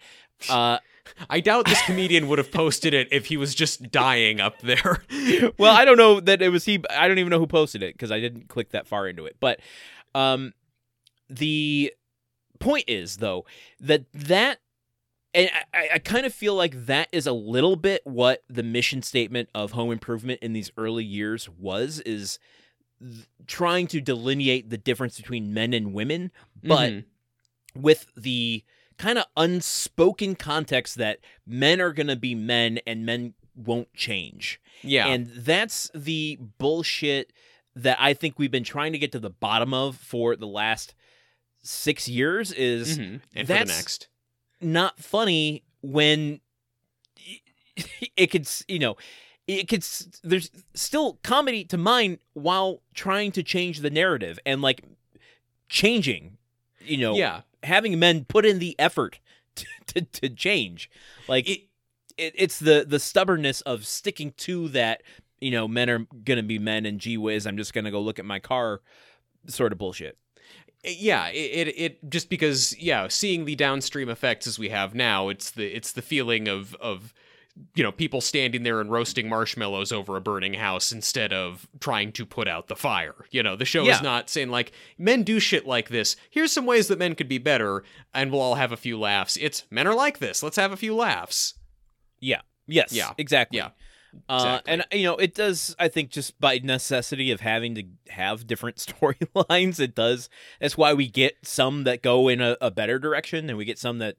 uh, 0.48 0.78
I 1.30 1.40
doubt 1.40 1.66
this 1.66 1.82
comedian 1.82 2.28
would 2.28 2.38
have 2.38 2.52
posted 2.52 2.94
it 2.94 3.08
if 3.10 3.26
he 3.26 3.36
was 3.36 3.54
just 3.54 3.90
dying 3.90 4.40
up 4.40 4.60
there. 4.60 5.02
well, 5.58 5.74
I 5.74 5.84
don't 5.84 5.98
know 5.98 6.20
that 6.20 6.42
it 6.42 6.50
was 6.50 6.64
he. 6.64 6.82
I 6.90 7.08
don't 7.08 7.18
even 7.18 7.30
know 7.30 7.38
who 7.38 7.46
posted 7.46 7.82
it 7.82 7.94
because 7.94 8.10
I 8.10 8.20
didn't 8.20 8.48
click 8.48 8.70
that 8.70 8.86
far 8.86 9.08
into 9.08 9.26
it. 9.26 9.36
But 9.40 9.60
um, 10.14 10.52
the 11.28 11.92
point 12.58 12.84
is 12.88 13.18
though 13.18 13.46
that 13.78 14.04
that 14.12 14.58
and 15.34 15.50
I, 15.72 15.88
I 15.94 15.98
kind 15.98 16.26
of 16.26 16.34
feel 16.34 16.54
like 16.54 16.86
that 16.86 17.08
is 17.12 17.26
a 17.26 17.32
little 17.32 17.76
bit 17.76 18.02
what 18.04 18.42
the 18.48 18.62
mission 18.62 19.02
statement 19.02 19.48
of 19.54 19.72
home 19.72 19.92
improvement 19.92 20.40
in 20.42 20.52
these 20.52 20.70
early 20.76 21.04
years 21.04 21.48
was 21.48 22.00
is 22.00 22.38
trying 23.46 23.86
to 23.88 24.00
delineate 24.00 24.70
the 24.70 24.78
difference 24.78 25.16
between 25.16 25.52
men 25.54 25.72
and 25.72 25.92
women 25.94 26.30
but 26.62 26.90
Mhm. 26.92 27.04
with 27.74 28.06
the 28.16 28.64
kind 28.96 29.18
of 29.18 29.24
unspoken 29.36 30.34
context 30.34 30.96
that 30.96 31.20
men 31.46 31.80
are 31.80 31.92
going 31.92 32.08
to 32.08 32.16
be 32.16 32.34
men 32.34 32.78
and 32.86 33.06
men 33.06 33.34
won't 33.54 33.92
change 33.94 34.60
yeah. 34.82 35.06
and 35.06 35.26
that's 35.28 35.90
the 35.94 36.38
bullshit 36.58 37.32
that 37.76 37.96
I 38.00 38.12
think 38.14 38.38
we've 38.38 38.50
been 38.50 38.64
trying 38.64 38.90
to 38.92 38.98
get 38.98 39.12
to 39.12 39.20
the 39.20 39.30
bottom 39.30 39.72
of 39.72 39.96
for 39.96 40.34
the 40.34 40.46
last 40.48 40.94
six 41.62 42.08
years 42.08 42.50
is 42.52 42.98
Mhm. 42.98 43.20
And 43.36 43.46
that's- 43.48 43.68
next. 43.68 44.08
not 44.60 44.98
funny 44.98 45.62
when 45.80 46.40
it 48.16 48.28
could, 48.28 48.48
you 48.66 48.78
know, 48.78 48.96
it 49.48 49.66
could, 49.66 49.84
there's 50.22 50.50
still 50.74 51.18
comedy 51.24 51.64
to 51.64 51.76
mine 51.78 52.18
while 52.34 52.82
trying 52.94 53.32
to 53.32 53.42
change 53.42 53.80
the 53.80 53.90
narrative 53.90 54.38
and 54.46 54.62
like 54.62 54.84
changing, 55.68 56.36
you 56.80 56.98
know, 56.98 57.14
Yeah. 57.16 57.40
having 57.62 57.98
men 57.98 58.24
put 58.24 58.44
in 58.46 58.58
the 58.58 58.76
effort 58.78 59.18
to, 59.56 59.66
to, 59.86 60.00
to 60.02 60.28
change. 60.28 60.90
Like, 61.26 61.48
It, 61.48 61.62
it, 62.16 62.34
it's 62.36 62.58
the 62.58 62.84
the 62.86 62.98
stubbornness 62.98 63.60
of 63.62 63.86
sticking 63.86 64.32
to 64.38 64.68
that 64.70 65.02
you 65.40 65.52
know 65.52 65.68
men 65.68 65.88
are 65.88 66.04
gonna 66.24 66.42
be 66.42 66.58
men 66.58 66.84
and 66.84 66.98
gee 66.98 67.16
whiz 67.16 67.46
i'm 67.46 67.56
just 67.56 67.72
gonna 67.72 67.92
go 67.92 68.00
look 68.00 68.18
at 68.18 68.24
my 68.24 68.40
car 68.40 68.80
sort 69.46 69.70
of 69.70 69.78
bullshit 69.78 70.18
eh, 70.82 70.94
yeah, 70.98 71.28
it, 71.28 71.68
it 71.68 71.74
it 71.78 72.10
just 72.10 72.28
because 72.28 72.76
yeah, 72.76 73.06
seeing 73.06 73.44
the 73.44 73.54
downstream 73.54 74.08
effects 74.08 74.48
as 74.48 74.58
we 74.58 74.68
have 74.70 74.96
now, 74.96 75.28
it's 75.28 75.52
the 75.52 75.66
it's 75.66 75.92
the 75.92 76.02
feeling 76.02 76.48
of 76.48 76.74
of 76.80 77.14
you 77.74 77.82
know 77.82 77.92
people 77.92 78.20
standing 78.20 78.62
there 78.62 78.80
and 78.80 78.90
roasting 78.90 79.28
marshmallows 79.28 79.90
over 79.92 80.16
a 80.16 80.20
burning 80.20 80.54
house 80.54 80.92
instead 80.92 81.32
of 81.32 81.68
trying 81.80 82.12
to 82.12 82.24
put 82.26 82.46
out 82.48 82.68
the 82.68 82.76
fire. 82.76 83.14
You 83.30 83.42
know, 83.42 83.56
the 83.56 83.64
show 83.64 83.84
Yeah. 83.84 83.96
is 83.96 84.02
not 84.02 84.30
saying 84.30 84.48
like 84.50 84.72
men 84.98 85.22
do 85.22 85.40
shit 85.40 85.66
like 85.66 85.88
this. 85.88 86.16
Here's 86.30 86.52
some 86.52 86.66
ways 86.66 86.88
that 86.88 86.98
men 86.98 87.14
could 87.14 87.28
be 87.28 87.38
better, 87.38 87.84
and 88.14 88.30
we'll 88.30 88.40
all 88.40 88.54
have 88.56 88.72
a 88.72 88.76
few 88.76 88.98
laughs. 88.98 89.36
It's 89.40 89.64
men 89.70 89.86
are 89.86 89.94
like 89.94 90.18
this. 90.18 90.42
Let's 90.42 90.56
have 90.56 90.72
a 90.72 90.76
few 90.76 90.94
laughs. 90.94 91.54
yeah 92.20 92.40
yes 92.66 92.92
Yeah. 92.92 93.12
exactly 93.18 93.58
Yeah. 93.58 93.70
Uh, 94.28 94.60
exactly. 94.60 94.72
and 94.72 94.86
you 95.00 95.04
know 95.06 95.16
it 95.16 95.34
does 95.34 95.76
i 95.78 95.86
think 95.88 96.10
just 96.10 96.40
by 96.40 96.58
necessity 96.64 97.30
of 97.30 97.40
having 97.40 97.74
to 97.74 97.84
have 98.08 98.46
different 98.46 98.76
storylines 98.86 99.78
it 99.80 99.94
does 99.94 100.28
that's 100.60 100.76
why 100.78 100.94
we 100.94 101.06
get 101.08 101.36
some 101.42 101.84
that 101.84 102.02
go 102.02 102.28
in 102.28 102.40
a, 102.40 102.56
a 102.60 102.70
better 102.70 102.98
direction 102.98 103.48
and 103.50 103.58
we 103.58 103.64
get 103.66 103.78
some 103.78 103.98
that 103.98 104.16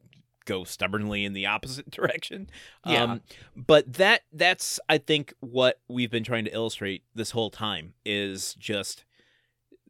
go 0.49 0.63
stubbornly 0.63 1.23
in 1.23 1.34
the 1.34 1.45
opposite 1.45 1.89
direction 1.99 2.49
Yeah. 2.85 3.03
um, 3.03 3.21
but 3.55 3.93
that 3.93 4.21
that's 4.34 4.80
i 4.89 4.97
think 4.97 5.34
what 5.39 5.80
we've 5.88 6.11
been 6.11 6.23
trying 6.23 6.45
to 6.45 6.53
illustrate 6.53 7.03
this 7.15 7.31
whole 7.31 7.49
time 7.51 7.93
is 8.05 8.55
just 8.55 9.05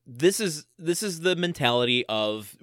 this 0.05 0.39
is 0.39 0.65
this 0.77 1.01
is 1.03 1.21
the 1.21 1.35
mentality 1.35 2.05
of 2.09 2.57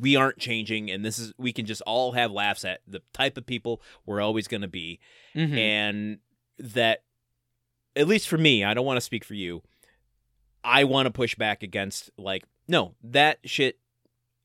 we 0.00 0.16
aren't 0.16 0.38
changing 0.38 0.90
and 0.90 1.04
this 1.04 1.18
is 1.18 1.32
we 1.38 1.52
can 1.52 1.66
just 1.66 1.82
all 1.82 2.12
have 2.12 2.30
laughs 2.32 2.64
at 2.64 2.80
the 2.86 3.00
type 3.12 3.36
of 3.36 3.44
people 3.46 3.82
we're 4.06 4.20
always 4.20 4.48
going 4.48 4.60
to 4.62 4.68
be 4.68 4.98
Mhm. 5.34 5.56
and 5.58 6.18
that 6.58 7.02
at 7.96 8.08
least 8.08 8.28
for 8.28 8.38
me 8.38 8.64
i 8.64 8.74
don't 8.74 8.86
want 8.86 8.96
to 8.96 9.00
speak 9.02 9.24
for 9.24 9.34
you 9.34 9.62
i 10.64 10.84
want 10.84 11.06
to 11.06 11.10
push 11.10 11.34
back 11.34 11.62
against 11.62 12.10
like 12.16 12.44
no 12.66 12.94
that 13.02 13.38
shit 13.44 13.78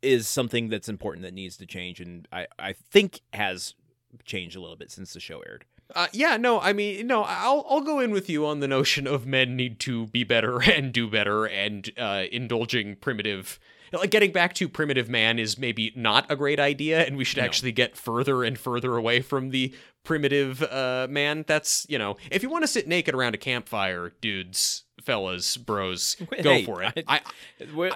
is 0.04 0.28
something 0.28 0.70
that's 0.70 0.90
important 0.90 1.24
that 1.24 1.34
needs 1.34 1.58
to 1.58 1.66
change 1.66 2.00
and 2.00 2.28
i 2.32 2.46
i 2.60 2.74
think 2.74 3.22
has 3.34 3.74
changed 4.26 4.56
a 4.56 4.60
little 4.62 4.76
bit 4.76 4.92
since 4.92 5.14
the 5.14 5.20
show 5.20 5.40
aired 5.42 5.66
Uh, 5.96 6.08
yeah, 6.14 6.38
no, 6.38 6.60
I 6.60 6.72
mean, 6.74 7.06
no, 7.08 7.24
I'll 7.24 7.66
I'll 7.70 7.82
go 7.82 8.00
in 8.00 8.12
with 8.12 8.28
you 8.30 8.46
on 8.48 8.62
the 8.62 8.68
notion 8.68 9.06
of 9.06 9.26
men 9.28 9.56
need 9.56 9.80
to 9.82 10.08
be 10.08 10.24
better 10.24 10.60
and 10.76 10.92
do 10.94 11.08
better, 11.10 11.46
and 11.46 11.90
uh, 11.98 12.24
indulging 12.32 12.96
primitive, 12.96 13.60
like 13.92 14.10
getting 14.10 14.32
back 14.32 14.54
to 14.56 14.70
primitive 14.70 15.08
man 15.10 15.38
is 15.40 15.58
maybe 15.60 15.92
not 15.96 16.26
a 16.32 16.36
great 16.36 16.60
idea, 16.60 17.06
and 17.06 17.16
we 17.18 17.24
should 17.26 17.38
No. 17.38 17.44
actually 17.44 17.74
get 17.74 17.98
further 17.98 18.44
and 18.44 18.58
further 18.58 18.96
away 18.98 19.22
from 19.22 19.50
the 19.52 19.74
primitive 20.04 20.62
uh, 20.64 21.08
man. 21.10 21.46
That's 21.48 21.86
you 21.90 21.98
know, 21.98 22.18
if 22.32 22.44
you 22.44 22.50
want 22.50 22.64
to 22.64 22.68
sit 22.68 22.88
naked 22.88 23.14
around 23.16 23.36
a 23.36 23.38
campfire, 23.38 24.12
dudes, 24.22 24.84
fellas, 25.02 25.58
bros, 25.58 26.16
go 26.44 26.54
Hey, 26.54 26.66
for 26.66 26.84
it. 26.84 27.04
I- 27.08 27.22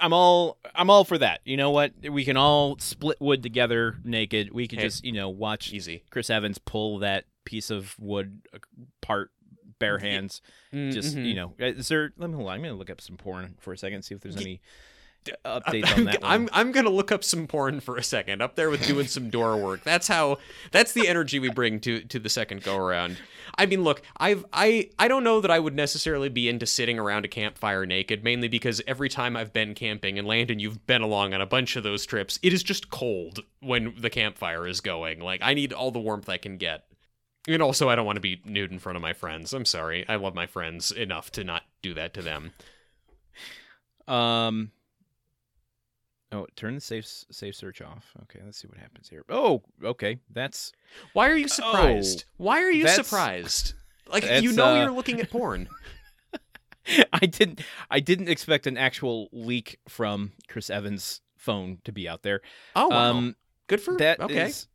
i'm 0.00 0.12
all 0.12 0.56
i'm 0.74 0.88
all 0.90 1.04
for 1.04 1.18
that 1.18 1.40
you 1.44 1.56
know 1.56 1.70
what 1.70 1.92
we 2.10 2.24
can 2.24 2.36
all 2.36 2.78
split 2.78 3.18
wood 3.20 3.42
together 3.42 3.96
naked 4.04 4.52
we 4.52 4.66
could 4.66 4.78
Hey. 4.78 4.86
just 4.86 5.04
you 5.04 5.12
know 5.12 5.28
watch 5.28 5.72
easy. 5.72 6.04
chris 6.10 6.30
evans 6.30 6.58
pull 6.58 6.98
that 7.00 7.24
piece 7.44 7.70
of 7.70 7.94
wood 7.98 8.40
apart 9.02 9.30
bare 9.78 9.98
hands 9.98 10.40
just 10.72 11.16
Mhm. 11.16 11.26
you 11.26 11.34
know 11.34 11.54
is 11.58 11.88
there 11.88 12.12
let 12.16 12.30
me 12.30 12.36
hold 12.36 12.48
on 12.48 12.54
i'm 12.54 12.62
gonna 12.62 12.74
look 12.74 12.90
up 12.90 13.00
some 13.00 13.16
porn 13.16 13.54
for 13.60 13.72
a 13.72 13.78
second 13.78 14.02
see 14.02 14.14
if 14.14 14.20
there's 14.20 14.36
any 14.36 14.60
updates 15.44 15.96
on 15.96 16.04
that 16.04 16.22
one. 16.22 16.30
I'm 16.30 16.48
I'm 16.52 16.72
gonna 16.72 16.90
look 16.90 17.12
up 17.12 17.24
some 17.24 17.46
porn 17.46 17.80
for 17.80 17.96
a 17.96 18.02
second. 18.02 18.42
Up 18.42 18.56
there 18.56 18.70
with 18.70 18.86
doing 18.86 19.06
some 19.06 19.30
door 19.30 19.56
work. 19.56 19.84
That's 19.84 20.08
how. 20.08 20.38
That's 20.70 20.92
the 20.92 21.08
energy 21.08 21.38
we 21.38 21.50
bring 21.50 21.80
to 21.80 22.00
to 22.00 22.18
the 22.18 22.28
second 22.28 22.62
go 22.62 22.76
around. 22.76 23.18
I 23.56 23.66
mean, 23.66 23.82
look, 23.82 24.02
I've 24.16 24.44
I 24.52 24.90
I 24.98 25.08
don't 25.08 25.24
know 25.24 25.40
that 25.40 25.50
I 25.50 25.58
would 25.58 25.74
necessarily 25.74 26.28
be 26.28 26.48
into 26.48 26.66
sitting 26.66 26.98
around 26.98 27.24
a 27.24 27.28
campfire 27.28 27.86
naked, 27.86 28.24
mainly 28.24 28.48
because 28.48 28.82
every 28.86 29.08
time 29.08 29.36
I've 29.36 29.52
been 29.52 29.74
camping 29.74 30.18
and 30.18 30.26
Landon, 30.26 30.58
you've 30.58 30.86
been 30.86 31.02
along 31.02 31.34
on 31.34 31.40
a 31.40 31.46
bunch 31.46 31.76
of 31.76 31.82
those 31.82 32.06
trips. 32.06 32.38
It 32.42 32.52
is 32.52 32.62
just 32.62 32.90
cold 32.90 33.40
when 33.60 33.94
the 33.98 34.10
campfire 34.10 34.66
is 34.66 34.80
going. 34.80 35.20
Like 35.20 35.40
I 35.42 35.54
need 35.54 35.72
all 35.72 35.90
the 35.90 36.00
warmth 36.00 36.28
I 36.28 36.36
can 36.36 36.56
get. 36.56 36.84
And 37.46 37.62
also, 37.62 37.88
I 37.88 37.94
don't 37.94 38.04
want 38.04 38.16
to 38.16 38.20
be 38.20 38.42
nude 38.44 38.72
in 38.72 38.78
front 38.78 38.96
of 38.96 39.02
my 39.02 39.14
friends. 39.14 39.54
I'm 39.54 39.64
sorry. 39.64 40.06
I 40.06 40.16
love 40.16 40.34
my 40.34 40.46
friends 40.46 40.90
enough 40.90 41.30
to 41.32 41.44
not 41.44 41.62
do 41.80 41.94
that 41.94 42.12
to 42.14 42.22
them. 42.22 42.52
Um. 44.06 44.72
Oh, 46.30 46.46
turn 46.56 46.74
the 46.74 46.80
safe 46.80 47.06
safe 47.30 47.54
search 47.54 47.80
off. 47.80 48.12
Okay, 48.24 48.40
let's 48.44 48.58
see 48.58 48.68
what 48.68 48.78
happens 48.78 49.08
here. 49.08 49.24
Oh, 49.30 49.62
okay, 49.82 50.18
that's 50.30 50.72
Why 51.12 51.30
are 51.30 51.36
you 51.36 51.48
surprised? 51.48 52.24
Why 52.36 52.62
are 52.62 52.70
you 52.70 52.88
surprised? 52.88 53.74
Like 54.10 54.24
you 54.42 54.52
know 54.52 54.74
uh, 54.74 54.82
you're 54.84 54.90
looking 54.90 55.20
at 55.20 55.28
porn. 55.28 55.68
I 57.12 57.26
didn't 57.26 57.60
I 57.90 58.00
didn't 58.00 58.28
expect 58.28 58.66
an 58.66 58.76
actual 58.76 59.28
leak 59.32 59.78
from 59.88 60.32
Chris 60.48 60.70
Evans' 60.70 61.20
phone 61.36 61.78
to 61.84 61.92
be 61.92 62.08
out 62.08 62.22
there. 62.22 62.40
Oh 62.74 62.88
wow. 62.88 63.10
Um, 63.10 63.36
Good 63.66 63.80
for 63.80 63.96
that 63.98 64.20
okay. 64.20 64.46
is- 64.46 64.66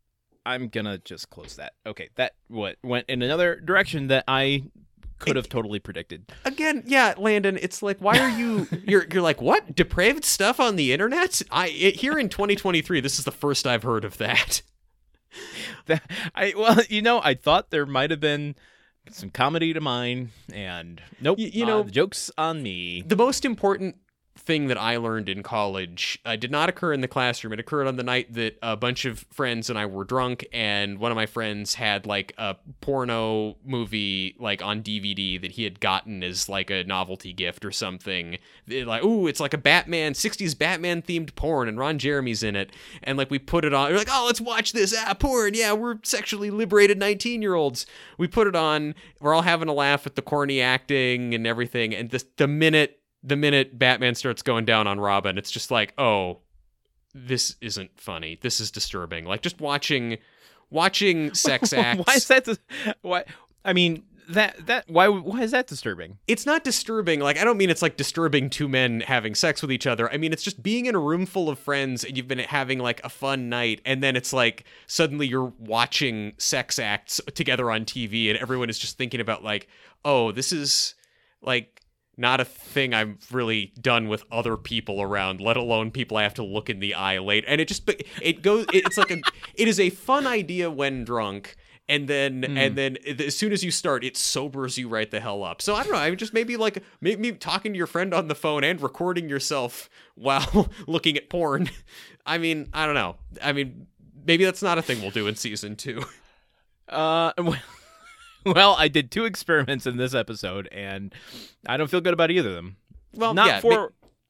I'm 0.46 0.68
gonna 0.68 0.98
just 0.98 1.30
close 1.30 1.56
that. 1.56 1.74
Okay, 1.86 2.10
that 2.16 2.34
what 2.48 2.76
went 2.84 3.10
in 3.10 3.22
another 3.22 3.60
direction 3.60 4.08
that 4.08 4.26
I 4.28 4.64
could 5.24 5.36
have 5.36 5.50
totally 5.50 5.80
predicted. 5.80 6.32
Again, 6.46 6.84
yeah, 6.86 7.14
Landon, 7.18 7.58
it's 7.62 7.82
like 7.82 7.98
why 8.00 8.20
are 8.20 8.30
you 8.30 8.68
you're 8.86 9.06
you're 9.12 9.22
like 9.22 9.42
what? 9.42 9.76
Depraved 9.76 10.26
stuff 10.26 10.60
on 10.60 10.76
the 10.76 10.94
internet? 10.94 11.42
I 11.52 11.68
it, 11.70 11.96
here 11.98 12.18
in 12.20 12.30
2023 12.30 13.00
this 13.02 13.18
is 13.20 13.26
the 13.26 13.32
first 13.32 13.66
I've 13.68 13.84
heard 13.84 14.06
of 14.06 14.18
that. 14.18 14.62
That- 15.88 16.04
I 16.36 16.54
well, 16.56 16.78
you 16.90 17.02
know, 17.02 17.20
I 17.24 17.34
thought 17.34 17.72
there 17.72 17.86
might 17.88 18.12
have 18.12 18.20
been 18.20 18.56
some 19.10 19.30
comedy 19.32 19.74
to 19.74 19.82
mine, 19.82 20.30
and 20.54 21.02
nope, 21.20 21.40
you 21.40 21.64
uh, 21.64 21.68
know- 21.68 21.84
the 21.84 21.92
joke's 21.92 22.30
on 22.38 22.62
me. 22.64 23.02
the 23.02 23.16
most 23.16 23.44
important 23.44 23.96
thing 24.36 24.68
that 24.68 24.78
I 24.78 24.98
learned 24.98 25.30
in 25.30 25.44
college 25.44 26.20
uh, 26.26 26.36
did 26.36 26.52
not 26.52 26.68
occur 26.68 26.92
in 26.92 27.02
the 27.02 27.08
classroom. 27.08 27.54
It 27.54 27.60
occurred 27.60 27.88
on 27.88 27.96
the 27.96 28.04
night 28.04 28.34
that 28.34 28.58
a 28.62 28.76
bunch 28.76 29.06
of 29.06 29.26
friends 29.32 29.70
and 29.70 29.78
I 29.78 29.86
were 29.86 30.04
drunk, 30.04 30.46
and 30.52 31.00
one 31.00 31.12
of 31.12 31.16
my 31.16 31.26
friends 31.26 31.76
had 31.76 32.06
like 32.06 32.34
a 32.38 32.56
porno 32.82 33.58
movie 33.64 34.36
like 34.40 34.62
on 34.62 34.82
DVD 34.82 35.40
that 35.42 35.52
he 35.52 35.64
had 35.64 35.80
gotten 35.80 36.24
as 36.24 36.50
like 36.50 36.70
a 36.70 36.84
novelty 36.84 37.32
gift 37.32 37.64
or 37.64 37.72
something. 37.72 38.38
It, 38.68 38.88
like, 38.88 39.04
ooh, 39.04 39.28
it's 39.28 39.40
like 39.40 39.54
a 39.54 39.58
Batman 39.58 40.14
'60s 40.14 40.58
Batman 40.58 41.02
themed 41.02 41.36
porn, 41.36 41.68
and 41.68 41.78
Ron 41.78 42.00
Jeremy's 42.00 42.44
in 42.44 42.56
it. 42.56 42.72
And 43.04 43.18
like 43.18 43.30
we 43.30 43.40
put 43.40 43.66
it 43.66 43.74
on. 43.74 43.92
We're 43.92 43.98
like, 43.98 44.10
oh, 44.12 44.26
let's 44.26 44.42
watch 44.42 44.74
this. 44.74 44.96
Ah, 44.98 45.14
porn. 45.14 45.54
Yeah, 45.54 45.74
we're 45.74 46.00
sexually 46.04 46.50
liberated 46.50 46.98
19 46.98 47.42
year 47.42 47.54
olds. 47.56 47.86
We 48.18 48.28
put 48.28 48.48
it 48.48 48.56
on. 48.56 48.96
We're 49.20 49.34
all 49.34 49.44
having 49.44 49.70
a 49.70 49.74
laugh 49.74 50.08
at 50.08 50.16
the 50.16 50.22
corny 50.22 50.60
acting 50.60 51.34
and 51.36 51.46
everything. 51.46 51.94
And 51.94 52.10
the 52.10 52.24
the 52.38 52.48
minute 52.48 53.00
the 53.24 53.36
minute 53.36 53.80
Batman 53.80 54.16
starts 54.16 54.42
going 54.42 54.66
down 54.66 54.86
on 54.86 55.00
Robin, 55.00 55.38
it's 55.38 55.52
just 55.52 55.72
like, 55.72 55.94
oh, 55.98 56.40
this 57.16 57.56
isn't 57.62 57.92
funny. 58.00 58.38
This 58.42 58.60
is 58.60 58.72
disturbing. 58.72 59.26
Like 59.26 59.42
just 59.42 59.62
watching 59.62 60.18
watching 60.70 61.34
sex 61.36 61.72
acts. 61.74 62.02
why 62.06 62.14
is 62.16 62.28
that? 62.28 62.46
dis- 62.46 62.60
Why? 63.02 63.24
I 63.64 63.74
mean 63.74 64.04
that 64.30 64.68
that 64.68 64.90
why 64.90 65.08
why 65.10 65.42
is 65.42 65.52
that 65.52 65.68
disturbing? 65.68 66.18
it's 66.28 66.46
not 66.46 66.64
disturbing. 66.64 67.20
Like 67.20 67.38
I 67.38 67.44
don't 67.44 67.58
mean 67.58 67.70
it's 67.70 67.82
like 67.82 67.98
disturbing 67.98 68.50
two 68.50 68.68
men 68.68 69.02
having 69.02 69.36
sex 69.36 69.62
with 69.62 69.72
each 69.72 69.86
other. 69.86 70.12
I 70.12 70.18
mean 70.18 70.34
it's 70.34 70.44
just 70.44 70.64
being 70.64 70.86
in 70.88 70.96
a 70.96 71.00
room 71.00 71.26
full 71.26 71.50
of 71.50 71.60
friends 71.60 72.04
and 72.04 72.18
you've 72.18 72.28
been 72.28 72.40
having 72.40 72.80
like 72.80 73.04
a 73.04 73.10
fun 73.10 73.48
night 73.50 73.82
and 73.86 74.02
then 74.02 74.16
it's 74.16 74.34
like 74.34 74.64
suddenly 74.88 75.28
you're 75.28 75.54
watching 75.60 76.34
sex 76.38 76.80
acts 76.80 77.22
together 77.36 77.70
on 77.70 77.86
TV 77.86 78.30
and 78.30 78.38
everyone 78.40 78.70
is 78.70 78.80
just 78.80 78.98
thinking 78.98 79.20
about 79.22 79.44
like, 79.44 79.68
"Oh, 80.04 80.32
this 80.32 80.52
is 80.52 80.96
like 81.42 81.82
not 82.18 82.40
a 82.40 82.46
thing 82.46 82.94
I've 82.94 83.18
really 83.32 83.74
done 83.82 84.08
with 84.08 84.24
other 84.32 84.56
people 84.58 85.02
around, 85.02 85.42
let 85.42 85.58
alone 85.58 85.92
people 85.92 86.18
I 86.18 86.24
have 86.24 86.36
to 86.36 86.44
look 86.44 86.70
in 86.70 86.80
the 86.80 86.94
eye 86.94 87.20
late." 87.20 87.44
And 87.48 87.60
it 87.62 87.68
just 87.68 87.90
it 88.22 88.42
goes 88.42 88.66
it's 88.74 88.98
like 88.98 89.12
a 89.12 89.22
it 89.56 89.68
is 89.68 89.80
a 89.80 89.90
fun 89.90 90.28
idea 90.28 90.70
when 90.70 91.04
drunk 91.04 91.56
and 91.90 92.08
then 92.08 92.44
Hmm. 92.44 92.58
and 92.58 92.78
then 92.78 92.98
as 93.20 93.36
soon 93.36 93.52
as 93.52 93.62
you 93.62 93.70
start 93.70 94.06
it 94.06 94.16
sobers 94.16 94.78
you 94.78 94.88
right 94.88 95.12
the 95.12 95.20
hell 95.20 95.44
up 95.44 95.62
so 95.62 95.76
i 95.76 95.84
don't 95.84 95.92
know 95.92 95.98
i 96.00 96.10
mean 96.10 96.18
just 96.18 96.34
maybe 96.34 96.56
like 96.56 96.82
maybe 97.02 97.34
talking 97.34 97.74
to 97.74 97.78
your 97.78 97.88
friend 97.88 98.14
on 98.14 98.30
the 98.30 98.36
phone 98.36 98.64
and 98.64 98.80
recording 98.82 99.28
yourself 99.28 99.90
while 100.16 100.70
looking 100.88 101.18
at 101.18 101.30
porn 101.30 101.70
i 102.26 102.38
mean 102.38 102.70
i 102.74 102.86
don't 102.86 102.96
know 102.96 103.18
i 103.42 103.52
mean 103.52 103.86
maybe 104.26 104.46
that's 104.46 104.64
not 104.64 104.78
a 104.78 104.82
thing 104.82 105.02
we'll 105.02 105.12
do 105.12 105.28
in 105.28 105.36
season 105.36 105.76
two 105.76 106.02
Uh, 106.88 107.34
well, 107.38 107.58
well, 108.56 108.76
I 108.78 108.88
did 108.88 109.12
two 109.12 109.26
experiments 109.26 109.86
in 109.86 109.98
this 109.98 110.14
episode, 110.14 110.68
and 110.72 111.14
I 111.68 111.78
don't 111.78 111.90
feel 111.90 112.02
good 112.02 112.14
about 112.14 112.32
either 112.32 112.50
of 112.50 112.56
them. 112.56 112.78
well 113.14 113.34
Not 113.34 113.48
yeah, 113.48 113.60
for 113.60 113.72
ma- 113.72 113.88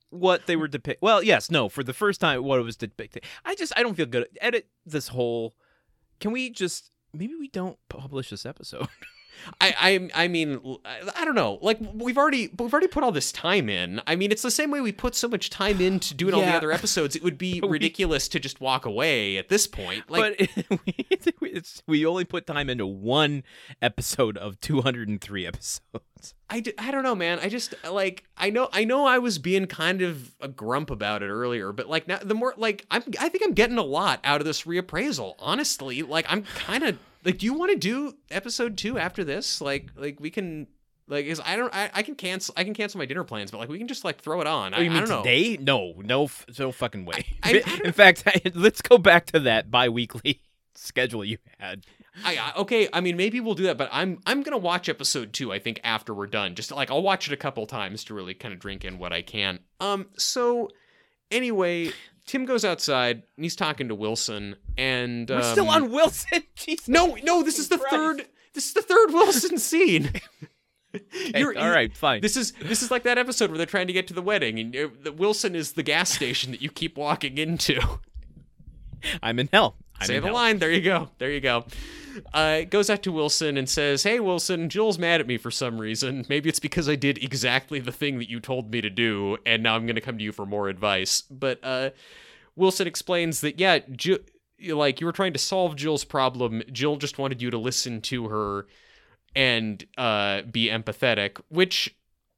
what 0.09 0.45
they 0.45 0.55
were 0.55 0.67
depict. 0.67 1.01
Well, 1.01 1.23
yes, 1.23 1.49
no, 1.49 1.69
for 1.69 1.83
the 1.83 1.93
first 1.93 2.21
time, 2.21 2.43
what 2.43 2.59
it 2.59 2.63
was 2.63 2.75
depicting. 2.75 3.23
I 3.45 3.55
just, 3.55 3.73
I 3.75 3.83
don't 3.83 3.95
feel 3.95 4.05
good. 4.05 4.27
Edit 4.41 4.67
this 4.85 5.09
whole. 5.09 5.55
Can 6.19 6.31
we 6.31 6.49
just? 6.49 6.91
Maybe 7.13 7.35
we 7.35 7.47
don't 7.47 7.77
publish 7.89 8.29
this 8.29 8.45
episode. 8.45 8.87
I, 9.59 10.09
I 10.15 10.23
I 10.23 10.27
mean 10.27 10.77
I, 10.85 11.25
don't 11.25 11.35
know 11.35 11.59
like 11.61 11.77
we've 11.93 12.17
already 12.17 12.49
we've 12.57 12.73
already 12.73 12.87
put 12.87 13.03
all 13.03 13.11
this 13.11 13.31
time 13.31 13.69
in 13.69 14.01
I 14.07 14.15
mean 14.15 14.31
it's 14.31 14.41
the 14.41 14.51
same 14.51 14.71
way 14.71 14.81
we 14.81 14.91
put 14.91 15.15
so 15.15 15.27
much 15.27 15.49
time 15.49 15.81
into 15.81 16.13
doing 16.13 16.33
all 16.33 16.41
the 16.41 16.53
other 16.53 16.71
episodes 16.71 17.15
it 17.15 17.23
would 17.23 17.37
be 17.37 17.59
we- 17.63 17.67
ridiculous 17.67 18.27
to 18.29 18.39
just 18.39 18.61
walk 18.61 18.85
away 18.85 19.37
at 19.37 19.49
this 19.49 19.67
point 19.67 20.09
like 20.09 20.37
but 20.37 20.69
we, 20.85 21.05
it's, 21.53 21.83
we 21.87 22.05
only 22.05 22.25
put 22.25 22.47
time 22.47 22.69
into 22.69 22.85
one 22.85 23.43
episode 23.81 24.37
of 24.37 24.59
203 24.61 25.47
episodes. 25.47 26.33
I, 26.49 26.59
d- 26.59 26.73
I 26.77 26.91
don't 26.91 27.03
know, 27.03 27.15
man. 27.15 27.39
I 27.41 27.49
just 27.49 27.73
like 27.89 28.23
I 28.37 28.49
know 28.49 28.69
I 28.71 28.83
know 28.83 29.05
I 29.05 29.19
was 29.19 29.39
being 29.39 29.65
kind 29.65 30.01
of 30.01 30.35
a 30.39 30.47
grump 30.47 30.89
about 30.89 31.23
it 31.23 31.27
earlier, 31.29 31.71
but 31.71 31.89
like 31.89 32.07
now 32.07 32.19
the 32.23 32.35
more 32.35 32.53
like 32.57 32.85
I'm 32.91 33.03
I 33.19 33.29
think 33.29 33.43
I'm 33.43 33.53
getting 33.53 33.77
a 33.77 33.83
lot 33.83 34.19
out 34.23 34.39
of 34.41 34.45
this 34.45 34.63
reappraisal. 34.63 35.35
Honestly, 35.39 36.01
like 36.03 36.25
I'm 36.29 36.43
kind 36.43 36.83
of 36.83 36.97
like, 37.25 37.37
do 37.37 37.45
you 37.45 37.53
want 37.53 37.71
to 37.71 37.77
do 37.77 38.13
episode 38.31 38.77
two 38.77 38.97
after 38.97 39.23
this? 39.23 39.61
Like 39.61 39.89
like 39.95 40.19
we 40.19 40.29
can 40.29 40.67
like 41.07 41.25
is 41.25 41.41
I 41.43 41.55
don't 41.55 41.73
I, 41.73 41.89
I 41.93 42.01
can 42.03 42.15
cancel 42.15 42.53
I 42.57 42.63
can 42.63 42.73
cancel 42.73 42.97
my 42.97 43.05
dinner 43.05 43.23
plans, 43.23 43.51
but 43.51 43.57
like 43.59 43.69
we 43.69 43.77
can 43.77 43.87
just 43.87 44.03
like 44.03 44.19
throw 44.21 44.41
it 44.41 44.47
on. 44.47 44.73
I, 44.73 44.77
Oh, 44.77 44.81
you 44.81 44.89
I 44.89 44.93
mean 44.93 44.99
don't 45.01 45.09
know. 45.09 45.23
today? 45.23 45.57
No, 45.59 45.93
no, 45.97 46.29
no 46.59 46.71
fucking 46.71 47.05
way. 47.05 47.25
I- 47.43 47.61
I 47.65 47.81
In 47.85 47.91
fact, 47.93 48.23
let's 48.55 48.81
go 48.81 48.97
back 48.97 49.25
to 49.27 49.39
that 49.41 49.69
bi-weekly 49.71 50.41
schedule 50.75 51.23
you 51.25 51.37
had. 51.59 51.85
I, 52.23 52.35
I 52.37 52.59
okay, 52.61 52.87
I 52.93 53.01
mean 53.01 53.17
maybe 53.17 53.39
we'll 53.39 53.55
do 53.55 53.63
that, 53.63 53.77
but 53.77 53.89
I'm 53.91 54.19
I'm 54.27 54.43
gonna 54.43 54.57
watch 54.57 54.87
episode 54.87 55.33
two. 55.33 55.51
I 55.51 55.57
think 55.59 55.79
after 55.83 56.13
we're 56.13 56.27
done, 56.27 56.53
just 56.55 56.71
like 56.71 56.91
I'll 56.91 57.01
watch 57.01 57.27
it 57.27 57.33
a 57.33 57.37
couple 57.37 57.65
times 57.65 58.03
to 58.05 58.13
really 58.13 58.33
kind 58.35 58.53
of 58.53 58.59
drink 58.59 58.85
in 58.85 58.99
what 58.99 59.11
I 59.11 59.23
can. 59.23 59.59
Um, 59.79 60.07
so 60.17 60.69
anyway, 61.31 61.91
Tim 62.25 62.45
goes 62.45 62.63
outside 62.63 63.23
and 63.35 63.43
he's 63.43 63.55
talking 63.55 63.87
to 63.89 63.95
Wilson, 63.95 64.55
and 64.77 65.29
We're 65.29 65.41
still 65.43 65.69
um, 65.69 65.83
on 65.85 65.91
Wilson. 65.91 66.43
Jesus. 66.55 66.87
No, 66.87 67.17
no, 67.23 67.43
this 67.43 67.59
is 67.59 67.69
the 67.69 67.77
Christ. 67.77 67.93
third. 67.93 68.25
This 68.53 68.67
is 68.67 68.73
the 68.73 68.81
third 68.81 69.11
Wilson 69.13 69.57
scene. 69.57 70.11
Okay, 70.95 71.39
You're- 71.39 71.55
all 71.57 71.71
right, 71.71 71.91
fine. 71.97 72.21
This 72.21 72.37
is 72.37 72.51
this 72.61 72.83
is 72.83 72.91
like 72.91 73.01
that 73.01 73.17
episode 73.17 73.49
where 73.49 73.57
they're 73.57 73.65
trying 73.65 73.87
to 73.87 73.93
get 73.93 74.05
to 74.09 74.13
the 74.13 74.21
wedding, 74.21 74.59
and 74.59 74.75
uh, 74.75 74.89
the 75.01 75.11
Wilson 75.11 75.55
is 75.55 75.71
the 75.71 75.81
gas 75.81 76.11
station 76.11 76.51
that 76.51 76.61
you 76.61 76.69
keep 76.69 76.99
walking 76.99 77.39
into. 77.39 77.79
I'm 79.23 79.39
in 79.39 79.49
hell. 79.51 79.75
I'm 80.03 80.07
Say 80.07 80.19
the 80.19 80.27
hell. 80.27 80.35
line. 80.35 80.59
There 80.59 80.71
you 80.71 80.81
go. 80.81 81.09
There 81.17 81.31
you 81.31 81.39
go. 81.41 81.65
Uh, 82.33 82.61
goes 82.61 82.89
out 82.89 83.01
to 83.03 83.11
Wilson 83.11 83.57
and 83.57 83.67
says, 83.67 84.03
"Hey, 84.03 84.19
Wilson, 84.19 84.69
Jill's 84.69 84.99
mad 84.99 85.19
at 85.19 85.27
me 85.27 85.37
for 85.37 85.49
some 85.49 85.79
reason. 85.81 86.25
Maybe 86.29 86.47
it's 86.47 86.59
because 86.59 86.87
I 86.87 86.95
did 86.95 87.23
exactly 87.23 87.79
the 87.79 87.91
thing 87.91 88.19
that 88.19 88.29
you 88.29 88.39
told 88.39 88.71
me 88.71 88.81
to 88.81 88.89
do, 88.89 89.37
and 89.45 89.63
now 89.63 89.75
I'm 89.75 89.85
going 89.85 89.95
to 89.95 90.01
come 90.01 90.17
to 90.19 90.23
you 90.23 90.31
for 90.31 90.45
more 90.45 90.69
advice." 90.69 91.21
But 91.21 91.59
uh, 91.63 91.89
Wilson 92.55 92.85
explains 92.85 93.41
that, 93.41 93.59
yeah, 93.59 93.79
like 94.69 95.01
you 95.01 95.07
were 95.07 95.11
trying 95.11 95.33
to 95.33 95.39
solve 95.39 95.75
Jill's 95.75 96.03
problem. 96.05 96.61
Jill 96.71 96.97
just 96.97 97.17
wanted 97.17 97.41
you 97.41 97.49
to 97.49 97.57
listen 97.57 97.99
to 98.01 98.27
her 98.27 98.67
and 99.35 99.83
uh, 99.97 100.43
be 100.43 100.67
empathetic, 100.69 101.41
which 101.49 101.95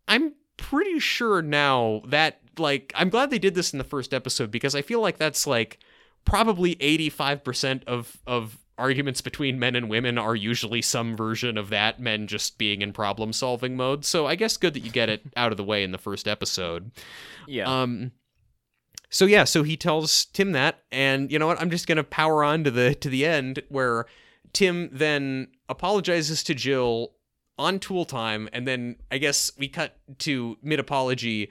I'm 0.07 0.33
pretty 0.57 0.99
sure 0.99 1.41
now 1.41 2.01
that 2.07 2.39
like 2.57 2.93
I'm 2.95 3.09
glad 3.09 3.29
they 3.29 3.39
did 3.39 3.55
this 3.55 3.73
in 3.73 3.77
the 3.77 3.83
first 3.83 4.13
episode 4.13 4.51
because 4.51 4.73
I 4.73 4.81
feel 4.81 5.01
like 5.01 5.17
that's 5.17 5.45
like 5.45 5.79
probably 6.25 6.75
85% 6.75 7.83
of 7.85 8.17
of 8.27 8.59
arguments 8.77 9.21
between 9.21 9.57
men 9.57 9.73
and 9.75 9.89
women 9.89 10.17
are 10.17 10.35
usually 10.35 10.81
some 10.81 11.15
version 11.15 11.57
of 11.57 11.69
that 11.69 11.99
men 11.99 12.27
just 12.27 12.57
being 12.57 12.81
in 12.81 12.91
problem 12.91 13.31
solving 13.31 13.77
mode. 13.77 14.03
So 14.03 14.25
i 14.27 14.35
guess 14.35 14.57
good 14.57 14.73
that 14.73 14.81
you 14.81 14.91
get 14.91 15.09
it 15.09 15.21
out 15.37 15.51
of 15.51 15.57
the 15.57 15.63
way 15.63 15.83
in 15.83 15.91
the 15.91 15.97
first 15.97 16.27
episode. 16.27 16.91
Yeah. 17.47 17.81
um 17.83 18.11
so 19.09 19.25
yeah 19.25 19.43
so 19.43 19.63
he 19.63 19.77
tells 19.77 20.25
tim 20.25 20.51
that 20.53 20.83
and 20.91 21.31
you 21.31 21.39
know 21.39 21.47
what? 21.47 21.61
I'm 21.61 21.69
just 21.69 21.87
gonna 21.87 22.03
power 22.03 22.43
on 22.43 22.63
to 22.65 22.71
the 22.71 22.95
to 22.95 23.09
the 23.09 23.25
end 23.25 23.61
where 23.69 24.07
tim 24.51 24.89
then 24.91 25.47
apologizes 25.69 26.43
to 26.43 26.53
jill 26.53 27.13
on 27.57 27.79
tool 27.79 28.03
time 28.03 28.49
and 28.51 28.67
then 28.67 28.97
i 29.11 29.17
guess 29.17 29.51
we 29.57 29.67
cut 29.67 29.97
to 30.19 30.57
mid 30.61 30.79
apology 30.79 31.49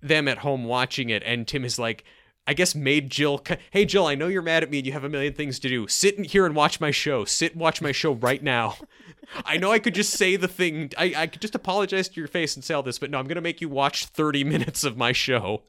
them 0.00 0.26
at 0.28 0.38
home 0.38 0.64
watching 0.64 1.10
it 1.10 1.22
and 1.24 1.46
tim 1.46 1.64
is 1.64 1.78
like 1.78 2.04
I 2.46 2.52
guess 2.54 2.74
made 2.74 3.10
Jill. 3.10 3.42
Hey 3.70 3.84
Jill, 3.84 4.06
I 4.06 4.14
know 4.14 4.28
you're 4.28 4.42
mad 4.42 4.62
at 4.62 4.70
me 4.70 4.78
and 4.78 4.86
you 4.86 4.92
have 4.92 5.04
a 5.04 5.08
million 5.08 5.32
things 5.32 5.58
to 5.60 5.68
do. 5.68 5.86
Sit 5.88 6.16
in 6.16 6.24
here 6.24 6.44
and 6.44 6.54
watch 6.54 6.78
my 6.80 6.90
show. 6.90 7.24
Sit 7.24 7.52
and 7.52 7.60
watch 7.60 7.80
my 7.80 7.92
show 7.92 8.12
right 8.12 8.42
now. 8.42 8.76
I 9.46 9.56
know 9.56 9.72
I 9.72 9.78
could 9.78 9.94
just 9.94 10.12
say 10.12 10.36
the 10.36 10.48
thing. 10.48 10.90
I, 10.98 11.14
I 11.16 11.26
could 11.26 11.40
just 11.40 11.54
apologize 11.54 12.08
to 12.10 12.20
your 12.20 12.28
face 12.28 12.54
and 12.54 12.62
say 12.62 12.74
all 12.74 12.82
this, 12.82 12.98
but 12.98 13.10
no, 13.10 13.18
I'm 13.18 13.26
gonna 13.26 13.40
make 13.40 13.60
you 13.62 13.68
watch 13.70 14.06
30 14.06 14.44
minutes 14.54 14.84
of 14.84 14.96
my 14.96 15.12
show 15.12 15.62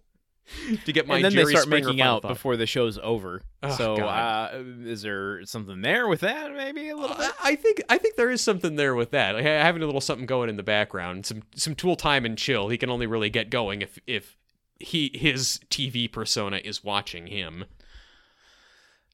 to 0.85 0.91
get 0.93 1.07
my 1.07 1.15
and 1.15 1.25
then 1.25 1.31
Jerry 1.31 1.45
they 1.45 1.51
start 1.51 1.65
Springer 1.65 1.87
making 1.87 2.01
out 2.01 2.21
thought. 2.21 2.27
before 2.27 2.55
the 2.57 2.67
show's 2.67 2.99
over. 2.99 3.41
Oh, 3.63 3.69
so, 3.75 3.95
uh, 3.95 4.61
is 4.83 5.01
there 5.01 5.43
something 5.45 5.81
there 5.81 6.07
with 6.07 6.19
that? 6.19 6.53
Maybe 6.53 6.89
a 6.89 6.95
little 6.95 7.15
Uh, 7.15 7.19
bit. 7.19 7.31
I 7.43 7.55
think 7.55 7.81
I 7.89 7.97
think 7.97 8.15
there 8.15 8.29
is 8.29 8.41
something 8.41 8.75
there 8.75 8.93
with 8.93 9.11
that. 9.11 9.33
Like 9.35 9.45
having 9.45 9.81
a 9.81 9.85
little 9.85 10.01
something 10.01 10.25
going 10.27 10.49
in 10.49 10.57
the 10.57 10.61
background, 10.63 11.25
some 11.25 11.41
some 11.55 11.73
tool 11.73 11.95
time 11.95 12.25
and 12.25 12.37
chill. 12.37 12.67
He 12.69 12.77
can 12.77 12.89
only 12.89 13.07
really 13.07 13.29
get 13.29 13.49
going 13.49 13.81
if 13.81 13.97
if 14.05 14.37
he 14.79 15.11
his 15.13 15.59
TV 15.69 16.11
persona 16.11 16.57
is 16.63 16.83
watching 16.83 17.27
him. 17.27 17.65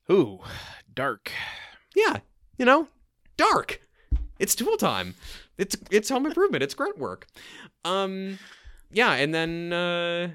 Ooh, 0.09 0.39
dark. 0.93 1.31
Yeah, 1.95 2.17
you 2.57 2.65
know, 2.65 2.87
dark. 3.37 3.81
It's 4.39 4.55
tool 4.55 4.77
time. 4.77 5.15
It's 5.57 5.75
it's 5.91 6.09
home 6.09 6.25
improvement. 6.25 6.63
It's 6.63 6.73
grunt 6.73 6.97
work. 6.97 7.27
Um, 7.85 8.39
yeah, 8.91 9.13
and 9.13 9.33
then 9.33 9.71
uh, 9.73 10.29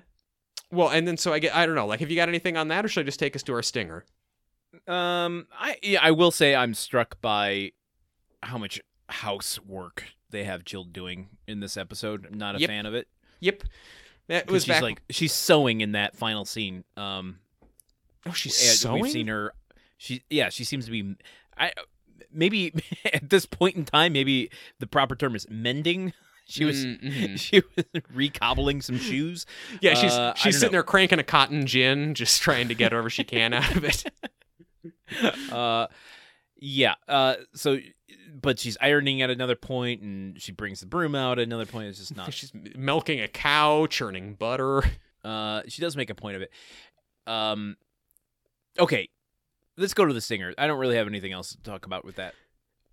well, 0.71 0.89
and 0.91 1.07
then 1.07 1.17
so 1.17 1.33
I 1.33 1.39
get 1.39 1.55
I 1.55 1.67
don't 1.67 1.75
know. 1.75 1.87
Like, 1.87 2.01
have 2.01 2.11
you 2.11 2.17
got 2.17 2.29
anything 2.29 2.57
on 2.57 2.69
that, 2.69 2.85
or 2.85 2.89
should 2.89 3.01
I 3.01 3.05
just 3.05 3.19
take 3.19 3.35
us 3.37 3.43
to 3.45 3.53
our 3.55 3.63
stinger? 3.63 4.05
Um, 4.87 5.47
I 5.59 5.77
yeah, 5.83 6.01
I 6.03 6.11
will 6.13 6.31
say 6.31 6.55
I'm 6.55 6.75
struck 6.75 7.21
by 7.21 7.73
how 8.43 8.59
much 8.59 8.81
housework 9.09 10.05
they 10.31 10.45
have 10.45 10.65
Jill 10.65 10.85
doing 10.85 11.29
in 11.47 11.61
this 11.61 11.77
episode. 11.77 12.27
I'm 12.31 12.39
not 12.39 12.57
a 12.57 12.61
Yep. 12.61 12.69
fan 12.71 12.87
of 12.87 12.95
it. 12.95 13.09
Yep, 13.41 13.63
that 14.29 14.51
was 14.51 14.65
she's 14.65 14.69
back. 14.69 14.83
like 14.83 15.03
she's 15.11 15.33
sewing 15.33 15.81
in 15.81 15.93
that 15.93 16.17
final 16.17 16.45
scene. 16.45 16.85
Um, 16.97 17.39
oh, 18.27 18.33
she's 18.33 18.57
sewing. 18.57 19.03
We've 19.03 19.13
seen 19.13 19.29
her. 19.29 19.53
She 19.99 20.23
yeah, 20.31 20.49
she 20.51 20.65
seems 20.65 20.85
to 20.87 20.91
be. 20.91 21.15
I 21.57 21.73
maybe 22.33 22.73
at 23.13 23.31
this 23.31 23.47
point 23.47 23.77
in 23.77 23.85
time, 23.85 24.13
maybe 24.13 24.51
the 24.79 24.87
proper 24.87 25.15
term 25.17 25.35
is 25.35 25.47
mending. 25.51 26.13
She 26.49 26.65
was 26.65 26.77
Mhm. 26.87 27.37
she 27.41 27.61
was 27.75 27.85
recobbling 28.15 28.81
some 28.81 28.99
shoes. 29.01 29.47
Yeah, 29.81 29.95
she's 29.95 30.13
Uh, 30.13 30.33
she's 30.35 30.55
sitting 30.55 30.69
know. 30.69 30.77
there 30.77 30.83
cranking 30.85 31.19
a 31.19 31.25
cotton 31.25 31.67
gin, 31.67 32.15
just 32.15 32.41
trying 32.41 32.69
to 32.69 32.75
get 32.77 32.93
whatever 32.93 33.11
she 33.11 33.25
can 33.25 33.53
out 33.53 33.75
of 33.77 33.83
it. 33.83 34.05
uh 35.53 35.89
yeah 36.59 36.95
uh 37.09 37.35
so 37.55 37.79
but 38.41 38.59
she's 38.59 38.77
ironing 38.81 39.23
at 39.23 39.31
another 39.31 39.57
point 39.57 40.01
and 40.03 40.41
she 40.41 40.53
brings 40.53 40.81
the 40.81 40.87
broom 40.87 41.15
out 41.15 41.39
at 41.39 41.47
another 41.47 41.67
point 41.67 41.89
it's 41.89 41.99
just 41.99 42.17
not 42.17 42.33
She's 42.33 42.53
milking 42.77 43.21
a 43.21 43.29
cow, 43.29 43.87
churning 43.87 44.35
butter. 44.35 44.83
uh 45.25 45.63
she 45.69 45.83
does 45.83 45.97
make 45.97 46.11
a 46.11 46.15
point 46.15 46.37
of 46.37 46.43
it. 46.43 46.51
Um 47.27 47.77
okay 48.79 49.09
let's 49.77 49.95
go 49.95 50.05
to 50.05 50.15
the 50.15 50.21
singer. 50.21 50.55
I 50.59 50.67
don't 50.67 50.79
really 50.79 50.97
have 50.97 51.07
anything 51.07 51.33
else 51.33 51.51
to 51.51 51.63
talk 51.63 51.87
about 51.87 52.05
with 52.05 52.17
that. 52.17 52.35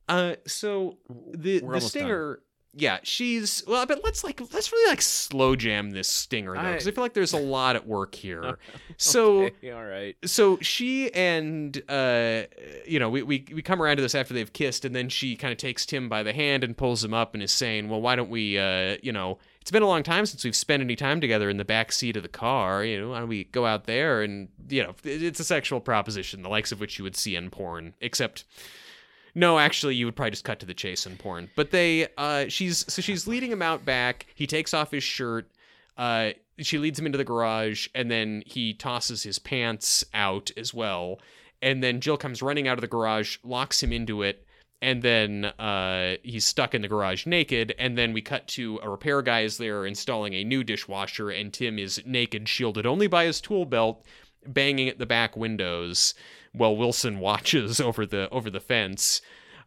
Uh, 0.09 0.35
so 0.45 0.97
the 1.33 1.61
We're 1.61 1.75
the 1.75 1.81
stinger, 1.81 2.39
yeah, 2.75 2.97
she's 3.03 3.63
well, 3.67 3.85
but 3.85 4.01
let's 4.03 4.23
like 4.23 4.41
let's 4.53 4.71
really 4.71 4.89
like 4.89 5.01
slow 5.01 5.55
jam 5.55 5.91
this 5.91 6.07
stinger 6.07 6.55
though, 6.55 6.61
because 6.71 6.87
I, 6.87 6.91
I- 6.91 6.93
feel 6.93 7.03
like 7.03 7.13
there's 7.13 7.33
a 7.33 7.37
lot 7.39 7.75
at 7.75 7.85
work 7.87 8.15
here. 8.15 8.57
So 8.97 9.43
Okay, 9.45 9.71
all 9.71 9.83
right 9.83 10.15
so 10.23 10.57
she 10.59 11.11
and 11.13 11.81
uh 11.89 12.43
you 12.85 12.99
know 12.99 13.09
we, 13.09 13.23
we 13.23 13.45
we 13.53 13.61
come 13.63 13.81
around 13.81 13.95
to 13.97 14.01
this 14.03 14.13
after 14.15 14.33
they've 14.35 14.53
kissed 14.53 14.85
and 14.85 14.95
then 14.95 15.09
she 15.09 15.35
kind 15.35 15.51
of 15.51 15.57
takes 15.57 15.85
tim 15.85 16.09
by 16.09 16.21
the 16.21 16.31
hand 16.31 16.63
and 16.63 16.77
pulls 16.77 17.03
him 17.03 17.13
up 17.13 17.33
and 17.33 17.41
is 17.41 17.51
saying 17.51 17.89
well 17.89 17.99
why 18.01 18.15
don't 18.15 18.29
we 18.29 18.57
uh 18.59 18.97
you 19.01 19.11
know 19.11 19.39
it's 19.61 19.71
been 19.71 19.81
a 19.81 19.87
long 19.87 20.03
time 20.03 20.25
since 20.27 20.43
we've 20.43 20.55
spent 20.55 20.81
any 20.81 20.95
time 20.95 21.19
together 21.19 21.49
in 21.49 21.57
the 21.57 21.65
back 21.65 21.91
seat 21.91 22.15
of 22.15 22.21
the 22.23 22.29
car 22.29 22.83
you 22.85 22.99
know 23.01 23.09
why 23.09 23.19
don't 23.19 23.27
we 23.29 23.45
go 23.45 23.65
out 23.65 23.85
there 23.85 24.21
and 24.21 24.47
you 24.69 24.83
know 24.83 24.93
it's 25.03 25.39
a 25.39 25.43
sexual 25.43 25.79
proposition 25.79 26.43
the 26.43 26.49
likes 26.49 26.71
of 26.71 26.79
which 26.79 26.97
you 26.99 27.03
would 27.03 27.15
see 27.15 27.35
in 27.35 27.49
porn 27.49 27.93
except 27.99 28.45
no, 29.35 29.57
actually, 29.57 29.95
you 29.95 30.05
would 30.05 30.15
probably 30.15 30.31
just 30.31 30.43
cut 30.43 30.59
to 30.59 30.65
the 30.65 30.73
chase 30.73 31.05
in 31.05 31.17
porn. 31.17 31.49
But 31.55 31.71
they, 31.71 32.07
uh, 32.17 32.45
she's 32.49 32.85
so 32.91 33.01
she's 33.01 33.27
leading 33.27 33.51
him 33.51 33.61
out 33.61 33.83
back. 33.83 34.27
He 34.35 34.45
takes 34.45 34.73
off 34.73 34.91
his 34.91 35.03
shirt. 35.03 35.49
Uh, 35.97 36.31
she 36.59 36.77
leads 36.77 36.99
him 36.99 37.05
into 37.07 37.17
the 37.17 37.23
garage, 37.23 37.87
and 37.95 38.11
then 38.11 38.43
he 38.45 38.73
tosses 38.73 39.23
his 39.23 39.39
pants 39.39 40.03
out 40.13 40.51
as 40.55 40.73
well. 40.73 41.19
And 41.61 41.83
then 41.83 41.99
Jill 41.99 42.17
comes 42.17 42.41
running 42.41 42.67
out 42.67 42.77
of 42.77 42.81
the 42.81 42.87
garage, 42.87 43.37
locks 43.43 43.81
him 43.81 43.91
into 43.91 44.21
it, 44.21 44.45
and 44.81 45.01
then 45.01 45.45
uh, 45.45 46.17
he's 46.21 46.45
stuck 46.45 46.75
in 46.75 46.81
the 46.81 46.87
garage 46.87 47.25
naked. 47.25 47.73
And 47.79 47.97
then 47.97 48.13
we 48.13 48.21
cut 48.21 48.47
to 48.49 48.79
a 48.83 48.89
repair 48.89 49.21
guy 49.23 49.41
is 49.41 49.57
there 49.57 49.85
installing 49.85 50.33
a 50.33 50.43
new 50.43 50.63
dishwasher, 50.63 51.31
and 51.31 51.51
Tim 51.51 51.79
is 51.79 52.01
naked, 52.05 52.47
shielded 52.47 52.85
only 52.85 53.07
by 53.07 53.25
his 53.25 53.41
tool 53.41 53.65
belt, 53.65 54.05
banging 54.45 54.89
at 54.89 54.99
the 54.99 55.05
back 55.05 55.35
windows 55.35 56.13
while 56.53 56.75
Wilson 56.75 57.19
watches 57.19 57.79
over 57.81 58.05
the 58.05 58.29
over 58.29 58.49
the 58.49 58.59
fence. 58.59 59.21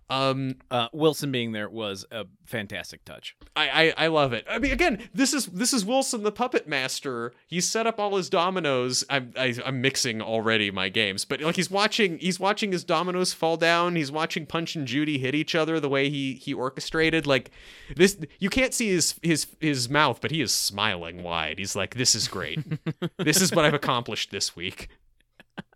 Um, 0.09 0.59
uh 0.71 0.87
wilson 0.93 1.33
being 1.33 1.51
there 1.51 1.69
was 1.69 2.07
a 2.13 2.27
fantastic 2.45 3.05
touch 3.05 3.35
I, 3.57 3.69
I 3.97 4.05
I 4.05 4.07
love 4.07 4.33
it. 4.33 4.45
I 4.49 4.59
mean, 4.59 4.71
again, 4.71 5.09
this 5.15 5.33
is 5.33 5.47
this 5.47 5.73
is 5.73 5.85
Wilson 5.85 6.23
the 6.23 6.31
puppet 6.31 6.69
master. 6.69 7.33
He's 7.47 7.67
set 7.67 7.87
up 7.87 7.99
all 7.99 8.17
his 8.17 8.29
dominoes. 8.29 9.03
I'm 9.09 9.33
I, 9.37 9.55
I'm 9.65 9.81
mixing 9.81 10.21
already 10.21 10.71
my 10.71 10.91
games, 10.91 11.25
but 11.25 11.41
like 11.41 11.57
he's 11.57 11.71
watching 11.71 12.19
he's 12.19 12.39
watching 12.39 12.71
his 12.71 12.85
dominoes 12.85 13.33
fall 13.33 13.57
down. 13.57 13.97
He's 13.97 14.13
watching 14.13 14.47
Punch 14.47 14.77
and 14.77 14.87
Judy 14.87 15.19
hit 15.19 15.35
each 15.35 15.55
other 15.55 15.81
the 15.81 15.89
way 15.89 16.11
he 16.11 16.35
he 16.35 16.53
orchestrated. 16.53 17.27
Like 17.27 17.51
this, 17.97 18.19
you 18.39 18.51
can't 18.51 18.75
see 18.75 18.91
his 18.91 19.15
his 19.23 19.47
his 19.59 19.89
mouth, 19.89 20.21
but 20.21 20.31
he 20.31 20.43
is 20.43 20.53
smiling 20.53 21.23
wide. 21.23 21.59
He's 21.59 21.75
like, 21.75 21.95
"This 21.95 22.15
is 22.15 22.29
great. 22.29 22.61
this 23.19 23.41
is 23.41 23.53
what 23.53 23.65
I've 23.65 23.75
accomplished 23.75 24.31
this 24.31 24.55
week." 24.55 24.89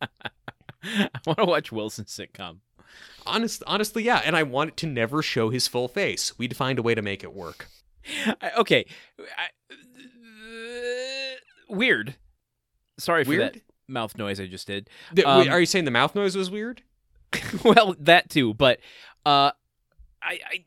i 0.84 1.08
want 1.26 1.38
to 1.38 1.44
watch 1.44 1.72
wilson's 1.72 2.10
sitcom 2.12 2.58
Honest, 3.26 3.62
honestly, 3.66 4.02
yeah. 4.02 4.20
And 4.24 4.34
I 4.34 4.42
want 4.42 4.70
it 4.70 4.76
to 4.78 4.86
never 4.86 5.22
show 5.22 5.50
his 5.50 5.68
full 5.68 5.86
face. 5.86 6.36
We'd 6.38 6.56
find 6.56 6.78
a 6.78 6.82
way 6.82 6.94
to 6.94 7.02
make 7.02 7.22
it 7.22 7.32
work. 7.32 7.68
I, 8.40 8.50
okay 8.58 8.86
I, 9.38 9.44
uh, 9.70 11.36
weird 11.68 12.16
sorry 12.98 13.24
for 13.24 13.30
Weird? 13.30 13.54
that 13.54 13.62
mouth 13.88 14.16
noise 14.16 14.40
i 14.40 14.46
just 14.46 14.66
did 14.66 14.88
Th- 15.14 15.26
Um, 15.26 15.40
wait, 15.40 15.48
are 15.48 15.60
you 15.60 15.66
saying 15.66 15.84
the 15.84 15.90
mouth 15.90 16.14
noise 16.14 16.34
was 16.34 16.50
weird? 16.50 16.82
well, 17.64 17.94
that 18.00 18.30
too, 18.30 18.54
but 18.54 18.80
uh, 19.26 19.52
I, 20.22 20.40
I 20.50 20.64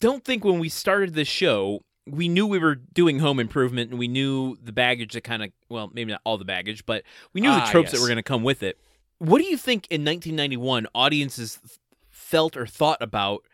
don't 0.00 0.24
think 0.24 0.44
when 0.44 0.58
we 0.58 0.68
started 0.68 1.14
this 1.14 1.28
show 1.28 1.82
we 2.08 2.28
knew 2.28 2.46
we 2.46 2.58
were 2.58 2.76
doing 2.76 3.18
home 3.18 3.38
improvement 3.38 3.90
and 3.90 3.98
we 3.98 4.08
knew 4.08 4.56
the 4.62 4.72
baggage 4.72 5.12
that 5.12 5.22
kind 5.22 5.42
of 5.42 5.50
well 5.68 5.90
maybe 5.92 6.12
not 6.12 6.20
all 6.24 6.38
the 6.38 6.44
baggage 6.44 6.86
but 6.86 7.02
we 7.32 7.40
knew 7.40 7.50
Ah, 7.50 7.64
the 7.64 7.70
tropes 7.70 7.92
that 7.92 8.00
were 8.00 8.06
going 8.06 8.16
to 8.16 8.22
come 8.22 8.42
with 8.42 8.62
it 8.62 8.78
what 9.18 9.40
do 9.40 9.44
you 9.46 9.56
think 9.56 9.86
in 9.90 10.04
1991 10.04 10.86
audiences 10.94 11.58
th- 11.64 11.78
felt 12.10 12.56
or 12.56 12.66
thought 12.66 13.00
about 13.00 13.44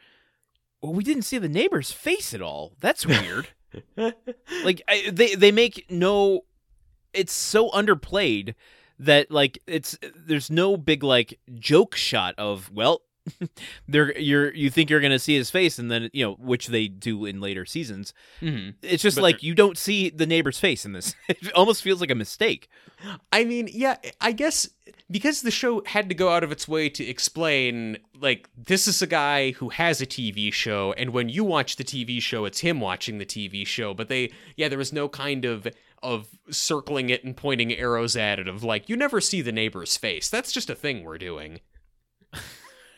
well 0.81 0.93
we 0.93 1.05
didn't 1.05 1.23
see 1.23 1.39
the 1.39 1.49
neighbor's 1.49 1.93
face 1.93 2.35
at 2.35 2.43
all. 2.43 2.73
That's 2.81 3.07
weird. 3.07 3.49
Like 4.65 4.83
I, 4.87 5.09
they 5.11 5.35
they 5.35 5.51
make 5.51 5.87
no 5.89 6.43
it's 7.15 7.33
so 7.33 7.71
underplayed 7.71 8.55
that 8.99 9.31
like 9.31 9.59
it's 9.67 9.99
there's 10.15 10.51
no 10.51 10.77
big 10.77 11.03
like 11.03 11.39
joke 11.55 11.95
shot 11.95 12.35
of 12.37 12.71
well 12.71 13.01
they're 13.89 14.19
you're 14.19 14.53
you 14.55 14.71
think 14.71 14.91
you're 14.91 15.01
gonna 15.01 15.19
see 15.19 15.37
his 15.37 15.51
face 15.51 15.79
and 15.79 15.91
then 15.91 16.11
you 16.13 16.25
know 16.25 16.35
which 16.35 16.69
they 16.69 16.89
do 16.89 17.25
in 17.25 17.41
later 17.41 17.65
seasons 17.65 18.13
mm-hmm. 18.41 18.71
it's 18.83 19.03
just 19.03 19.17
But 19.17 19.23
like 19.23 19.43
you 19.43 19.55
don't 19.55 19.79
see 19.79 20.11
the 20.11 20.27
neighbor's 20.27 20.59
face 20.59 20.85
in 20.85 20.93
this 20.93 21.15
it 21.29 21.53
almost 21.53 21.83
feels 21.83 22.01
like 22.01 22.11
a 22.11 22.17
mistake 22.17 22.69
I 23.33 23.45
mean, 23.45 23.69
yeah, 23.73 23.97
I 24.21 24.33
guess 24.33 24.69
because 25.11 25.43
the 25.43 25.51
show 25.51 25.83
had 25.87 26.09
to 26.09 26.15
go 26.15 26.31
out 26.31 26.45
of 26.45 26.53
its 26.53 26.69
way 26.69 26.89
to 26.91 27.05
explain, 27.05 27.99
like, 28.21 28.49
this 28.57 28.87
is 28.87 29.03
a 29.03 29.07
guy 29.07 29.53
who 29.53 29.71
has 29.71 30.01
a 30.01 30.07
TV 30.07 30.53
show, 30.53 30.93
and 30.97 31.11
when 31.11 31.29
you 31.29 31.45
watch 31.45 31.77
the 31.77 31.85
TV 31.85 32.21
show, 32.21 32.45
it's 32.45 32.61
him 32.61 32.81
watching 32.81 33.19
the 33.19 33.27
TV 33.27 33.67
show. 33.67 33.95
But 33.95 34.09
they, 34.09 34.33
yeah, 34.57 34.69
there 34.69 34.79
was 34.79 34.93
no 34.93 35.09
kind 35.09 35.45
of 35.45 35.67
of 36.03 36.27
circling 36.51 37.11
it 37.11 37.23
and 37.23 37.37
pointing 37.37 37.73
arrows 37.73 38.17
at 38.17 38.41
it 38.41 38.49
of 38.49 38.65
like, 38.65 38.89
you 38.89 38.97
never 38.97 39.21
see 39.21 39.41
the 39.41 39.53
neighbor's 39.53 39.97
face. 39.97 40.29
That's 40.29 40.51
just 40.51 40.69
a 40.69 40.75
thing 40.75 41.05
we're 41.05 41.17
doing. 41.17 41.61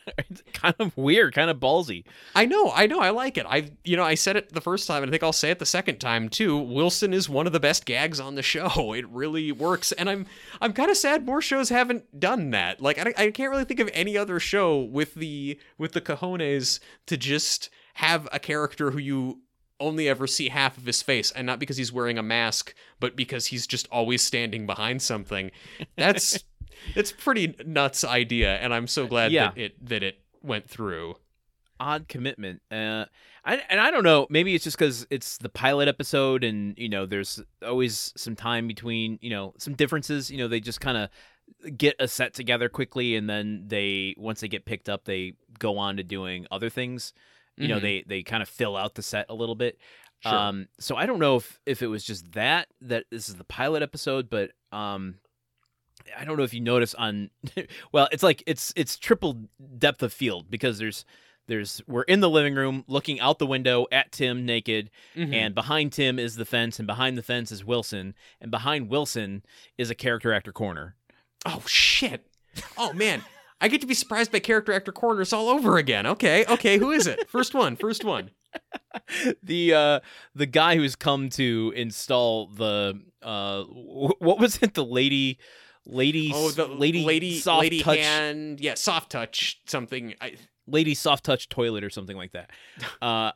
it's 0.17 0.43
kind 0.53 0.75
of 0.79 0.95
weird 0.97 1.33
kind 1.33 1.49
of 1.49 1.59
ballsy 1.59 2.03
I 2.35 2.45
know, 2.45 2.71
I 2.73 2.87
know, 2.87 2.99
I 2.99 3.11
like 3.11 3.37
it. 3.37 3.45
I, 3.47 3.71
you 3.83 3.95
know, 3.95 4.03
I 4.03 4.15
said 4.15 4.35
it 4.35 4.53
the 4.53 4.61
first 4.61 4.87
time, 4.87 5.03
and 5.03 5.09
I 5.09 5.11
think 5.11 5.23
I'll 5.23 5.33
say 5.33 5.51
it 5.51 5.59
the 5.59 5.65
second 5.65 5.99
time 5.99 6.29
too. 6.29 6.57
Wilson 6.57 7.13
is 7.13 7.29
one 7.29 7.47
of 7.47 7.53
the 7.53 7.59
best 7.59 7.85
gags 7.85 8.19
on 8.19 8.35
the 8.35 8.43
show. 8.43 8.65
It 8.95 9.07
really 9.09 9.51
works, 9.51 9.91
and 9.91 10.09
I'm, 10.09 10.25
I'm 10.61 10.71
kind 10.71 10.89
of 10.89 10.95
sad 10.95 11.25
more 11.25 11.41
shows 11.41 11.69
haven't 11.69 12.19
done 12.19 12.51
that. 12.51 12.81
Like, 12.81 12.97
I, 12.97 13.13
I 13.25 13.31
can't 13.31 13.51
really 13.51 13.65
think 13.65 13.79
of 13.79 13.89
any 13.93 14.17
other 14.17 14.39
show 14.39 14.79
with 14.79 15.15
the, 15.15 15.59
with 15.77 15.91
the 15.91 16.01
cojones 16.01 16.79
to 17.07 17.17
just 17.17 17.69
have 17.95 18.29
a 18.31 18.39
character 18.39 18.91
who 18.91 18.99
you 18.99 19.41
only 19.79 20.07
ever 20.07 20.27
see 20.27 20.49
half 20.49 20.77
of 20.77 20.85
his 20.85 21.01
face, 21.01 21.31
and 21.31 21.45
not 21.45 21.59
because 21.59 21.77
he's 21.77 21.91
wearing 21.91 22.17
a 22.17 22.23
mask, 22.23 22.73
but 22.99 23.15
because 23.15 23.47
he's 23.47 23.67
just 23.67 23.87
always 23.91 24.21
standing 24.21 24.65
behind 24.65 25.01
something. 25.01 25.51
That's, 25.97 26.43
it's 26.95 27.11
pretty 27.11 27.55
nuts 27.65 28.03
idea, 28.03 28.55
and 28.57 28.73
I'm 28.73 28.87
so 28.87 29.07
glad 29.07 29.31
Yeah. 29.31 29.49
that 29.51 29.57
it 29.57 29.85
that 29.89 30.03
it 30.03 30.19
went 30.41 30.69
through. 30.69 31.15
odd 31.77 32.07
commitment. 32.07 32.61
Uh, 32.71 33.03
I, 33.43 33.61
and 33.69 33.81
I 33.81 33.91
don't 33.91 34.05
know. 34.05 34.27
Maybe 34.29 34.55
it's 34.55 34.63
just 34.63 34.77
because 34.77 35.05
it's 35.09 35.37
the 35.39 35.49
pilot 35.49 35.89
episode, 35.89 36.45
and 36.45 36.73
you 36.77 36.87
know, 36.87 37.05
there's 37.05 37.41
always 37.61 38.13
some 38.15 38.33
time 38.33 38.65
between, 38.65 39.19
you 39.21 39.29
know, 39.29 39.53
some 39.57 39.73
differences. 39.73 40.31
You 40.31 40.37
know, 40.37 40.47
they 40.47 40.61
just 40.61 40.79
kind 40.79 40.97
of 40.97 41.77
get 41.77 41.95
a 41.99 42.07
set 42.07 42.33
together 42.33 42.69
quickly, 42.69 43.17
and 43.17 43.29
then 43.29 43.65
they 43.67 44.15
once 44.17 44.39
they 44.39 44.47
get 44.47 44.63
picked 44.65 44.87
up, 44.87 45.03
they 45.03 45.33
go 45.59 45.77
on 45.77 45.97
to 45.97 46.03
doing 46.03 46.47
other 46.49 46.69
things. 46.69 47.13
You 47.57 47.67
know, 47.67 47.77
Mhm. 47.79 47.81
they 47.81 48.03
they 48.07 48.23
kind 48.23 48.41
of 48.41 48.47
fill 48.47 48.77
out 48.77 48.95
the 48.95 49.01
set 49.01 49.25
a 49.27 49.33
little 49.35 49.55
bit. 49.55 49.77
Sure. 50.21 50.33
Um, 50.33 50.67
so 50.79 50.95
I 50.95 51.05
don't 51.05 51.19
know 51.19 51.35
if 51.35 51.59
if 51.65 51.81
it 51.81 51.87
was 51.87 52.05
just 52.05 52.31
that 52.33 52.69
that 52.81 53.03
this 53.11 53.27
is 53.27 53.35
the 53.35 53.43
pilot 53.43 53.83
episode, 53.83 54.29
but 54.29 54.51
um, 54.71 55.15
I 56.17 56.25
don't 56.25 56.37
know 56.37 56.43
if 56.43 56.53
you 56.53 56.61
notice 56.61 56.93
on, 56.95 57.29
well, 57.91 58.07
it's 58.11 58.23
like 58.23 58.43
it's 58.47 58.73
it's 58.75 58.97
triple 58.97 59.47
depth 59.77 60.03
of 60.03 60.13
field 60.13 60.49
because 60.49 60.77
there's 60.77 61.05
there's 61.47 61.81
we're 61.87 62.03
in 62.03 62.19
the 62.21 62.29
living 62.29 62.55
room 62.55 62.83
looking 62.87 63.19
out 63.19 63.37
the 63.39 63.45
window 63.45 63.85
at 63.91 64.11
Tim 64.11 64.45
naked, 64.45 64.89
Mhm. 65.15 65.33
and 65.33 65.55
behind 65.55 65.91
Tim 65.93 66.17
is 66.19 66.35
the 66.35 66.45
fence, 66.45 66.79
and 66.79 66.87
behind 66.87 67.17
the 67.17 67.23
fence 67.23 67.51
is 67.51 67.63
Wilson, 67.63 68.13
and 68.41 68.49
behind 68.51 68.89
Wilson 68.89 69.43
is 69.77 69.89
a 69.89 69.95
character 69.95 70.33
actor 70.33 70.51
corner. 70.51 70.95
Oh 71.45 71.63
shit. 71.67 72.25
Oh 72.77 72.93
man. 72.93 73.23
I 73.61 73.67
get 73.69 73.79
to 73.81 73.87
be 73.87 73.93
surprised 73.93 74.31
by 74.31 74.39
character 74.39 74.73
actor 74.73 74.91
corners 74.91 75.31
all 75.31 75.47
over 75.47 75.77
again. 75.77 76.05
Okay, 76.05 76.45
okay, 76.47 76.77
who 76.77 76.91
is 76.91 77.07
it? 77.07 77.29
First 77.29 77.53
one, 77.53 77.75
first 77.77 78.03
one. 78.03 78.31
the 79.43 79.73
uh 79.73 79.99
the 80.33 80.45
guy 80.45 80.75
who's 80.75 80.95
come 80.95 81.29
to 81.29 81.73
install 81.75 82.47
the 82.47 82.99
uh 83.21 83.63
wh- 83.63 84.21
what 84.21 84.39
was 84.39 84.57
it 84.61 84.73
the 84.73 84.85
lady 84.85 85.37
lady 85.85 86.31
Oh, 86.33 86.51
the 86.51 86.67
lady 86.67 87.03
lady 87.03 87.39
soft 87.39 87.61
lady 87.63 87.81
touch 87.81 87.99
hand. 87.99 88.59
Yeah, 88.59 88.73
soft 88.75 89.11
touch 89.11 89.61
something. 89.67 90.13
I, 90.21 90.35
lady 90.67 90.93
soft 90.95 91.23
touch 91.23 91.47
toilet 91.49 91.83
or 91.83 91.89
something 91.89 92.17
like 92.17 92.31
that 92.31 92.49
uh 93.01 93.31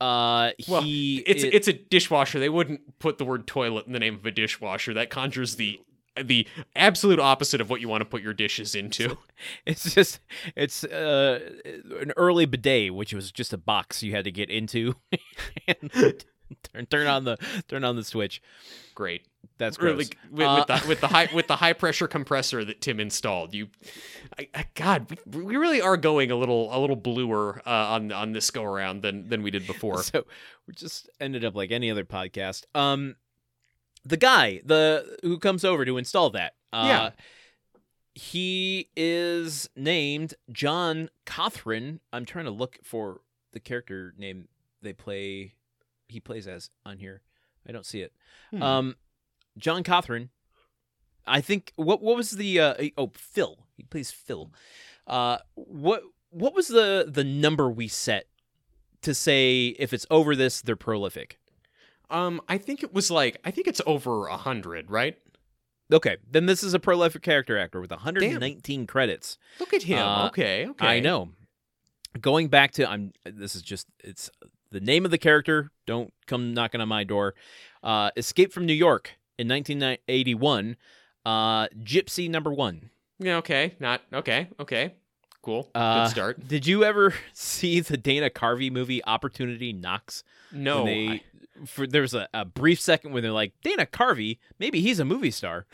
uh 0.00 0.52
Well, 0.66 0.80
he 0.82 1.18
it's 1.26 1.42
it- 1.44 1.54
it's 1.54 1.68
a 1.68 1.72
dishwasher. 1.74 2.38
They 2.40 2.48
wouldn't 2.48 2.98
put 2.98 3.18
the 3.18 3.24
word 3.24 3.46
toilet 3.46 3.86
in 3.86 3.92
the 3.92 3.98
name 3.98 4.14
of 4.14 4.24
a 4.24 4.30
dishwasher. 4.30 4.94
That 4.94 5.10
conjures 5.10 5.56
the 5.56 5.78
the 6.20 6.46
absolute 6.74 7.20
opposite 7.20 7.60
of 7.60 7.70
what 7.70 7.80
you 7.80 7.88
want 7.88 8.00
to 8.00 8.04
put 8.04 8.20
your 8.22 8.34
dishes 8.34 8.74
into. 8.74 9.16
It's 9.64 9.94
just 9.94 10.20
it's 10.56 10.84
uh, 10.84 11.38
an 12.00 12.12
early 12.16 12.44
bidet, 12.46 12.94
which 12.94 13.14
was 13.14 13.30
just 13.32 13.52
a 13.54 13.58
box 13.58 14.02
you 14.02 14.12
had 14.12 14.24
to 14.24 14.30
get 14.30 14.50
into 14.50 14.96
and 15.68 15.90
turn 16.72 16.86
turn 16.86 17.06
on 17.06 17.24
the 17.24 17.36
turn 17.68 17.84
on 17.84 17.96
the 17.96 18.04
switch. 18.04 18.42
Great. 18.94 19.26
That's 19.58 19.76
gross. 19.76 19.90
Really, 19.92 20.08
with, 20.30 20.46
Uh, 20.46 20.56
with 20.56 20.66
the 20.82 20.88
with 20.88 21.00
the 21.00 21.08
high 21.08 21.28
with 21.34 21.46
the 21.46 21.56
high 21.56 21.74
pressure 21.74 22.08
compressor 22.08 22.64
that 22.64 22.80
Tim 22.80 22.98
installed. 22.98 23.52
You, 23.54 23.68
I, 24.38 24.48
I, 24.54 24.64
God, 24.74 25.06
we, 25.26 25.42
we 25.42 25.56
really 25.56 25.82
are 25.82 25.96
going 25.98 26.30
a 26.30 26.36
little 26.36 26.74
a 26.74 26.78
little 26.80 26.96
bluer 26.96 27.60
uh, 27.66 27.70
on 27.94 28.10
on 28.10 28.32
this 28.32 28.50
go 28.50 28.62
around 28.64 29.02
than 29.02 29.28
than 29.28 29.42
we 29.42 29.50
did 29.50 29.66
before. 29.66 30.02
So 30.02 30.24
we 30.66 30.72
just 30.74 31.10
ended 31.20 31.44
up 31.44 31.54
like 31.54 31.70
any 31.72 31.90
other 31.90 32.04
podcast. 32.06 32.64
Um, 32.74 33.16
the 34.04 34.16
guy, 34.16 34.62
the 34.64 35.18
who 35.22 35.38
comes 35.38 35.62
over 35.64 35.84
to 35.84 35.98
install 35.98 36.30
that, 36.30 36.54
uh, 36.72 36.84
Yeah. 36.88 37.10
he 38.14 38.88
is 38.96 39.68
named 39.76 40.34
John 40.50 41.10
Cothran. 41.26 42.00
I'm 42.12 42.24
trying 42.24 42.46
to 42.46 42.50
look 42.50 42.78
for 42.82 43.20
the 43.52 43.60
character 43.60 44.14
name 44.16 44.48
they 44.82 44.92
play. 44.92 45.54
He 46.08 46.18
plays 46.18 46.48
as 46.48 46.70
on 46.86 46.98
here. 46.98 47.22
I 47.68 47.72
don't 47.72 47.84
see 47.86 48.00
it. 48.00 48.12
Hmm. 48.50 48.62
Um, 48.62 48.96
John 49.58 49.82
Cothran. 49.82 50.28
I 51.26 51.40
think 51.40 51.72
what 51.76 52.02
what 52.02 52.16
was 52.16 52.32
the 52.32 52.60
uh, 52.60 52.74
oh 52.96 53.10
Phil? 53.14 53.66
He 53.76 53.84
plays 53.84 54.10
Phil. 54.10 54.50
Uh, 55.06 55.38
what 55.54 56.02
what 56.30 56.54
was 56.54 56.68
the 56.68 57.06
the 57.08 57.24
number 57.24 57.70
we 57.70 57.88
set 57.88 58.26
to 59.02 59.14
say 59.14 59.68
if 59.78 59.92
it's 59.92 60.06
over 60.10 60.34
this 60.34 60.60
they're 60.60 60.76
prolific? 60.76 61.38
Um, 62.10 62.40
I 62.48 62.58
think 62.58 62.82
it 62.82 62.92
was 62.92 63.10
like 63.10 63.38
I 63.44 63.50
think 63.50 63.68
it's 63.68 63.80
over 63.86 64.26
a 64.26 64.36
hundred, 64.36 64.90
right? 64.90 65.16
Okay, 65.92 66.18
then 66.28 66.46
this 66.46 66.62
is 66.62 66.74
a 66.74 66.78
prolific 66.78 67.22
character 67.22 67.58
actor 67.58 67.80
with 67.80 67.90
119 67.90 68.86
credits. 68.86 69.38
Look 69.58 69.74
at 69.74 69.82
him. 69.82 69.98
Uh, 69.98 70.28
okay, 70.28 70.68
okay. 70.68 70.86
I 70.86 71.00
know. 71.00 71.30
Going 72.20 72.48
back 72.48 72.72
to 72.72 72.88
I'm 72.88 73.12
this 73.24 73.54
is 73.54 73.62
just 73.62 73.86
it's 74.02 74.30
the 74.70 74.80
name 74.80 75.04
of 75.04 75.10
the 75.10 75.18
character. 75.18 75.70
Don't 75.86 76.12
come 76.26 76.54
knocking 76.54 76.80
on 76.80 76.88
my 76.88 77.04
door. 77.04 77.34
Uh, 77.82 78.10
Escape 78.16 78.52
from 78.52 78.66
New 78.66 78.74
York 78.74 79.12
in 79.40 79.48
1981. 79.48 80.76
Uh, 81.24 81.66
Gypsy 81.82 82.28
number 82.30 82.52
one. 82.52 82.90
Yeah. 83.18 83.36
Okay. 83.38 83.74
Not 83.80 84.02
okay. 84.12 84.48
Okay. 84.58 84.94
Cool. 85.42 85.70
Uh, 85.74 86.04
Good 86.04 86.10
start. 86.10 86.48
Did 86.48 86.66
you 86.66 86.84
ever 86.84 87.14
see 87.32 87.80
the 87.80 87.96
Dana 87.96 88.28
Carvey 88.30 88.70
movie 88.70 89.02
Opportunity 89.04 89.72
Knocks? 89.72 90.22
No. 90.52 90.84
They, 90.84 91.08
I- 91.08 91.20
for 91.66 91.86
there 91.86 92.00
was 92.00 92.14
a, 92.14 92.26
a 92.32 92.46
brief 92.46 92.80
second 92.80 93.12
when 93.12 93.22
they're 93.22 93.32
like 93.32 93.52
Dana 93.62 93.84
Carvey, 93.84 94.38
maybe 94.58 94.80
he's 94.80 94.98
a 94.98 95.04
movie 95.04 95.30
star. 95.30 95.66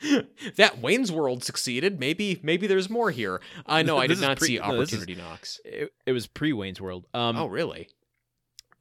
that 0.56 0.78
Wayne's 0.80 1.12
World 1.12 1.44
succeeded. 1.44 2.00
Maybe 2.00 2.40
maybe 2.42 2.66
there's 2.66 2.90
more 2.90 3.12
here. 3.12 3.40
I 3.66 3.82
know 3.84 3.98
I 4.00 4.08
did 4.08 4.20
not 4.20 4.38
pre- 4.38 4.48
see 4.48 4.58
no, 4.58 4.80
this 4.80 4.92
is- 4.92 4.98
Opportunity 4.98 5.14
Knocks. 5.14 5.60
It, 5.64 5.92
it 6.06 6.10
was 6.12 6.26
pre 6.26 6.52
Wayne's 6.52 6.80
World. 6.80 7.06
Um, 7.14 7.36
oh 7.36 7.46
really? 7.46 7.88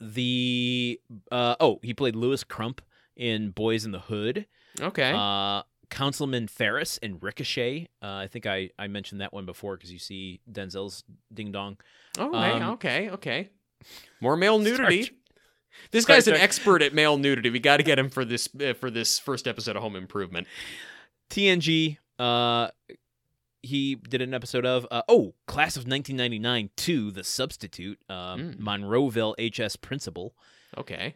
the 0.01 0.99
uh 1.31 1.55
oh 1.59 1.79
he 1.81 1.93
played 1.93 2.15
Lewis 2.15 2.43
Crump 2.43 2.81
in 3.15 3.51
Boys 3.51 3.85
in 3.85 3.91
the 3.91 3.99
Hood. 3.99 4.45
Okay. 4.79 5.11
Uh, 5.15 5.63
Councilman 5.89 6.47
Ferris 6.47 6.97
in 6.97 7.19
Ricochet. 7.19 7.87
Uh, 8.01 8.05
I 8.07 8.27
think 8.27 8.45
I 8.45 8.71
I 8.77 8.87
mentioned 8.87 9.21
that 9.21 9.31
one 9.33 9.45
before 9.45 9.77
because 9.77 9.91
you 9.93 9.99
see 9.99 10.41
Denzel's 10.51 11.03
ding 11.33 11.51
dong. 11.51 11.77
oh 12.17 12.33
um, 12.33 12.63
okay. 12.73 13.09
Okay. 13.11 13.49
More 14.19 14.35
male 14.35 14.57
nudity. 14.67 15.11
This 15.91 16.03
Star 16.05 16.15
guy's 16.15 16.27
an 16.27 16.35
expert 16.35 16.81
at 16.81 16.93
male 16.93 17.17
nudity. 17.25 17.49
We 17.49 17.59
got 17.59 17.77
to 17.77 17.83
get 17.83 17.99
him 17.99 18.09
for 18.09 18.25
this 18.25 18.49
uh, 18.59 18.73
for 18.73 18.89
this 18.89 19.19
first 19.19 19.47
episode 19.47 19.75
of 19.75 19.81
Home 19.83 19.95
Improvement. 19.95 20.47
TNG. 21.29 21.97
Uh, 22.17 22.69
he 23.61 23.95
did 23.95 24.21
an 24.21 24.33
episode 24.33 24.65
of 24.65 24.85
uh, 24.91 25.01
oh 25.09 25.33
class 25.47 25.75
of 25.75 25.81
1999 25.87 26.69
2 26.75 27.11
the 27.11 27.23
substitute 27.23 27.99
um, 28.09 28.53
Mm. 28.53 28.59
monroeville 28.59 29.33
hs 29.39 29.75
principal 29.75 30.33
Okay. 30.77 31.15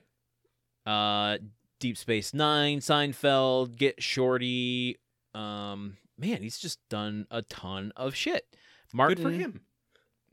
uh 0.86 1.38
deep 1.80 1.98
space 1.98 2.34
nine 2.34 2.80
seinfeld 2.80 3.76
get 3.76 4.02
shorty 4.04 4.98
um 5.34 5.98
man 6.18 6.42
he's 6.42 6.58
just 6.60 6.80
done 6.90 7.26
a 7.32 7.42
ton 7.44 7.92
of 7.96 8.14
shit 8.16 8.46
martin 8.94 9.24
Good 9.24 9.24
for 9.24 9.30
him. 9.40 9.62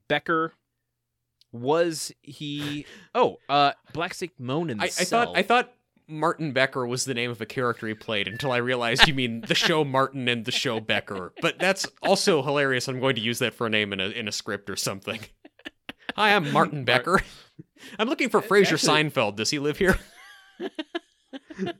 becker 0.08 0.52
was 1.52 2.12
he 2.22 2.84
oh 3.14 3.38
uh 3.48 3.72
black 3.92 4.14
snake 4.14 4.32
moan 4.38 4.70
in 4.70 4.78
the 4.78 4.84
I, 4.84 4.86
I 4.86 5.04
thought 5.04 5.36
I 5.36 5.42
thought 5.42 5.72
Martin 6.08 6.52
Becker 6.52 6.86
was 6.86 7.04
the 7.04 7.14
name 7.14 7.32
of 7.32 7.40
a 7.40 7.46
character 7.46 7.88
he 7.88 7.94
played 7.94 8.28
until 8.28 8.52
I 8.52 8.58
realized 8.58 9.08
you 9.08 9.14
mean 9.14 9.40
the 9.40 9.56
show 9.56 9.82
Martin 9.98 10.28
and 10.28 10.44
the 10.44 10.52
show 10.52 10.78
Becker. 10.78 11.32
But 11.42 11.58
that's 11.58 11.84
also 12.00 12.44
hilarious. 12.44 12.86
I'm 12.86 13.00
going 13.00 13.16
to 13.16 13.20
use 13.20 13.40
that 13.40 13.54
for 13.54 13.66
a 13.66 13.70
name 13.70 13.92
in 13.92 13.98
a 13.98 14.10
in 14.10 14.28
a 14.28 14.30
script 14.30 14.70
or 14.70 14.76
something. 14.76 15.18
Hi, 16.14 16.36
I'm 16.36 16.52
Martin 16.52 16.84
Becker. 16.84 17.22
I'm 17.98 18.08
looking 18.08 18.28
for 18.28 18.40
Frasier 18.40 18.74
Actually- 18.74 19.10
Seinfeld. 19.10 19.34
Does 19.34 19.50
he 19.50 19.58
live 19.58 19.78
here? 19.78 19.98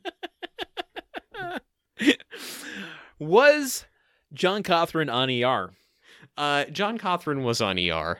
was 3.19 3.85
john 4.33 4.63
cothran 4.63 5.11
on 5.11 5.29
er 5.29 5.73
Uh, 6.37 6.65
John 6.65 6.97
Cothran 6.99 7.41
was 7.43 7.61
on 7.61 7.79
ER. 7.79 8.19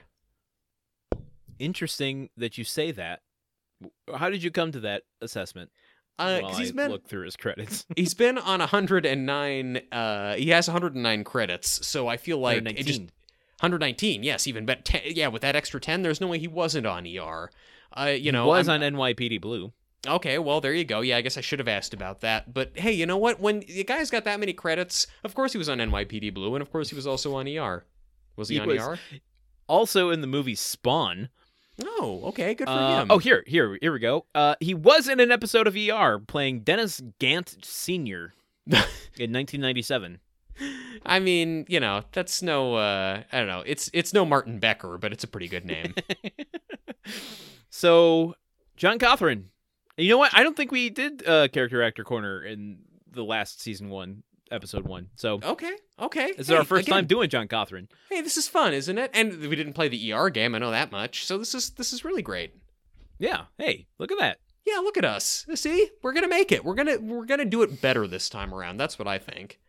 interesting 1.59 2.29
that 2.37 2.57
you 2.57 2.63
say 2.63 2.91
that. 2.91 3.21
How 4.15 4.31
did 4.31 4.41
you 4.41 4.49
come 4.49 4.71
to 4.71 4.79
that 4.81 5.03
assessment? 5.21 5.69
Uh, 6.17 6.47
he's 6.55 6.71
I 6.71 6.73
been 6.75 6.89
look 6.91 7.07
through 7.07 7.25
his 7.25 7.35
credits. 7.35 7.85
he's 7.95 8.15
been 8.15 8.39
on 8.39 8.57
109. 8.59 9.81
Uh, 9.91 10.33
he 10.35 10.49
has 10.49 10.67
109 10.67 11.23
credits. 11.23 11.85
So 11.85 12.07
I 12.07 12.17
feel 12.17 12.39
like 12.39 12.57
it 12.65 12.85
just 12.87 13.01
119. 13.01 13.11
119. 13.59 14.23
Yes, 14.23 14.47
even 14.47 14.65
bet 14.65 14.83
10, 14.83 15.01
yeah. 15.13 15.27
With 15.27 15.43
that 15.43 15.55
extra 15.55 15.79
10, 15.79 16.01
there's 16.01 16.19
no 16.19 16.25
way 16.27 16.39
he 16.39 16.47
wasn't 16.47 16.87
on 16.87 17.05
ER. 17.05 17.51
Uh, 17.95 18.05
you 18.17 18.31
know, 18.31 18.45
He 18.45 18.49
was 18.49 18.67
I'm- 18.67 18.81
on 18.81 18.93
NYPD 18.95 19.39
Blue. 19.39 19.73
Okay, 20.05 20.37
well, 20.37 20.61
there 20.61 20.73
you 20.73 20.83
go. 20.85 21.01
Yeah, 21.01 21.17
I 21.17 21.21
guess 21.21 21.37
I 21.37 21.41
should 21.41 21.59
have 21.59 21.67
asked 21.67 21.93
about 21.93 22.21
that. 22.21 22.53
But 22.53 22.77
hey, 22.77 22.91
you 22.91 23.05
know 23.05 23.17
what? 23.17 23.39
When 23.39 23.61
the 23.61 23.83
guy's 23.83 24.11
got 24.11 24.23
that 24.25 24.39
many 24.39 24.53
credits, 24.53 25.07
of 25.23 25.33
course 25.33 25.51
he 25.51 25.57
was 25.57 25.69
on 25.69 25.79
NYPD 25.79 26.33
Blue, 26.33 26.53
and 26.55 26.61
of 26.61 26.71
course 26.71 26.89
he 26.89 26.95
was 26.95 27.07
also 27.07 27.35
on 27.35 27.47
ER. 27.47 27.85
Was 28.35 28.49
he, 28.49 28.55
He 28.55 28.61
on 28.61 28.67
was- 28.67 28.79
ER? 28.81 28.99
Also 29.67 30.11
in 30.11 30.21
the 30.21 30.27
movie 30.27 30.55
Spawn. 30.55 31.29
Oh, 31.83 32.21
okay, 32.27 32.55
good 32.55 32.67
for 32.67 32.73
Uh, 32.73 33.01
him. 33.01 33.07
oh, 33.11 33.17
here, 33.17 33.43
here, 33.45 33.77
here 33.81 33.91
we 33.93 33.99
go. 33.99 34.25
Uh, 34.33 34.55
he 34.59 34.73
was 34.73 35.07
in 35.07 35.19
an 35.19 35.31
episode 35.31 35.67
of 35.67 35.75
ER 35.75 36.17
playing 36.19 36.61
Dennis 36.61 37.01
Gant 37.19 37.57
Sr. 37.63 38.33
in 38.67 38.73
1997. 39.33 40.19
I 41.05 41.19
mean, 41.19 41.65
you 41.67 41.79
know, 41.79 42.01
that's 42.13 42.41
no. 42.41 42.75
Uh, 42.75 43.21
I 43.31 43.37
don't 43.37 43.47
know. 43.47 43.61
It's 43.65 43.91
it's 43.93 44.11
no 44.13 44.25
Martin 44.25 44.57
Becker, 44.57 44.97
but 44.97 45.13
it's 45.13 45.23
a 45.23 45.27
pretty 45.27 45.47
good 45.47 45.65
name. 45.65 45.93
So, 47.69 48.35
John 48.75 48.97
Cothran. 48.99 49.45
You 49.97 50.09
know 50.09 50.17
what? 50.19 50.31
I 50.35 50.43
don't 50.43 50.55
think 50.55 50.71
we 50.71 50.89
did 50.89 51.27
uh, 51.27 51.47
character 51.47 51.81
actor 51.81 52.03
corner 52.03 52.43
in 52.43 52.79
the 53.11 53.23
last 53.23 53.61
season 53.61 53.89
one, 53.89 54.21
episode 54.51 54.85
one. 54.85 55.09
So 55.15 55.39
okay, 55.43 55.73
okay. 55.99 56.33
this 56.37 56.47
is 56.47 56.51
our 56.51 56.63
first 56.63 56.87
again, 56.87 56.97
time 56.97 57.07
doing 57.07 57.29
John 57.29 57.47
Cothran. 57.47 57.87
Hey, 58.09 58.21
this 58.21 58.37
is 58.37 58.47
fun, 58.47 58.73
isn't 58.73 58.97
it? 58.97 59.09
And 59.15 59.39
we 59.39 59.55
didn't 59.55 59.73
play 59.73 59.87
the 59.87 60.13
ER 60.13 60.29
game. 60.29 60.53
I 60.53 60.59
know 60.59 60.69
that 60.69 60.91
much. 60.91 61.25
So 61.25 61.39
this 61.39 61.55
is 61.55 61.71
this 61.71 61.93
is 61.93 62.05
really 62.05 62.21
great. 62.21 62.53
Yeah. 63.17 63.45
Hey, 63.57 63.87
look 63.97 64.11
at 64.11 64.19
that. 64.19 64.37
Yeah, 64.67 64.77
look 64.79 64.97
at 64.97 65.05
us. 65.05 65.47
See, 65.55 65.89
we're 66.03 66.13
gonna 66.13 66.27
make 66.27 66.51
it. 66.51 66.63
We're 66.63 66.75
gonna 66.75 66.99
we're 66.99 67.25
gonna 67.25 67.45
do 67.45 67.63
it 67.63 67.81
better 67.81 68.07
this 68.07 68.29
time 68.29 68.53
around. 68.53 68.77
That's 68.77 68.99
what 68.99 69.07
I 69.07 69.17
think. 69.17 69.59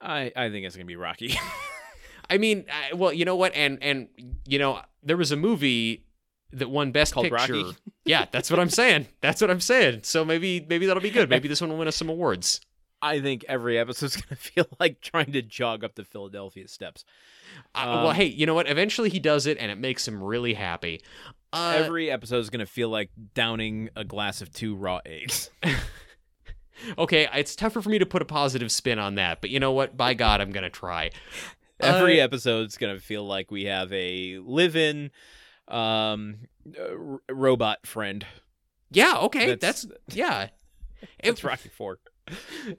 I 0.00 0.30
I 0.36 0.48
think 0.48 0.64
it's 0.64 0.76
gonna 0.76 0.86
be 0.86 0.96
Rocky. 0.96 1.36
I 2.30 2.38
mean, 2.38 2.66
I, 2.70 2.94
well, 2.94 3.12
you 3.12 3.24
know 3.24 3.36
what? 3.36 3.52
And 3.54 3.82
and 3.82 4.08
you 4.46 4.60
know, 4.60 4.82
there 5.02 5.16
was 5.16 5.32
a 5.32 5.36
movie 5.36 6.04
that 6.52 6.70
won 6.70 6.92
Best 6.92 7.12
Called 7.14 7.24
Picture. 7.30 7.54
Rocky? 7.54 7.76
Yeah, 8.04 8.26
that's 8.30 8.50
what 8.50 8.58
I'm 8.60 8.70
saying. 8.70 9.06
That's 9.20 9.40
what 9.40 9.50
I'm 9.50 9.60
saying. 9.60 10.00
So 10.04 10.24
maybe 10.24 10.64
maybe 10.68 10.86
that'll 10.86 11.02
be 11.02 11.10
good. 11.10 11.28
Maybe 11.28 11.48
this 11.48 11.60
one 11.60 11.70
will 11.70 11.78
win 11.78 11.88
us 11.88 11.96
some 11.96 12.08
awards. 12.08 12.60
I 13.00 13.20
think 13.20 13.44
every 13.48 13.78
episode's 13.78 14.16
gonna 14.20 14.36
feel 14.36 14.66
like 14.80 15.00
trying 15.00 15.32
to 15.32 15.42
jog 15.42 15.84
up 15.84 15.94
the 15.94 16.04
Philadelphia 16.04 16.66
steps. 16.68 17.04
Uh, 17.74 17.84
well, 17.86 18.08
Um, 18.08 18.16
hey, 18.16 18.24
you 18.24 18.44
know 18.46 18.54
what? 18.54 18.68
Eventually 18.68 19.08
he 19.10 19.18
does 19.20 19.46
it, 19.46 19.56
and 19.58 19.70
it 19.70 19.78
makes 19.78 20.06
him 20.08 20.22
really 20.22 20.54
happy. 20.54 21.00
Uh, 21.52 21.74
every 21.76 22.10
episode 22.10 22.38
is 22.38 22.50
gonna 22.50 22.66
feel 22.66 22.88
like 22.88 23.10
downing 23.34 23.88
a 23.94 24.04
glass 24.04 24.40
of 24.42 24.52
two 24.52 24.74
raw 24.74 25.00
eggs. 25.06 25.50
okay, 26.98 27.28
it's 27.34 27.56
tougher 27.56 27.82
for 27.82 27.88
me 27.88 27.98
to 27.98 28.06
put 28.06 28.22
a 28.22 28.26
positive 28.26 28.70
spin 28.72 28.98
on 28.98 29.14
that, 29.16 29.40
but 29.40 29.50
you 29.50 29.60
know 29.60 29.72
what? 29.72 29.96
By 29.96 30.14
God, 30.14 30.40
I'm 30.40 30.50
gonna 30.52 30.70
try. 30.70 31.10
Every 31.80 32.20
Uh, 32.20 32.24
episode's 32.24 32.76
gonna 32.76 32.98
feel 33.00 33.24
like 33.24 33.50
we 33.50 33.64
have 33.64 33.92
a 33.92 34.38
live-in 34.38 35.10
um 35.68 36.36
uh, 36.78 36.82
r- 36.82 37.20
robot 37.34 37.86
friend. 37.86 38.26
Yeah, 38.90 39.18
okay, 39.18 39.54
that's, 39.56 39.82
That's- 39.82 40.16
yeah. 40.16 40.48
It's 41.20 41.44
Rocky 41.44 41.68
Four. 41.68 41.98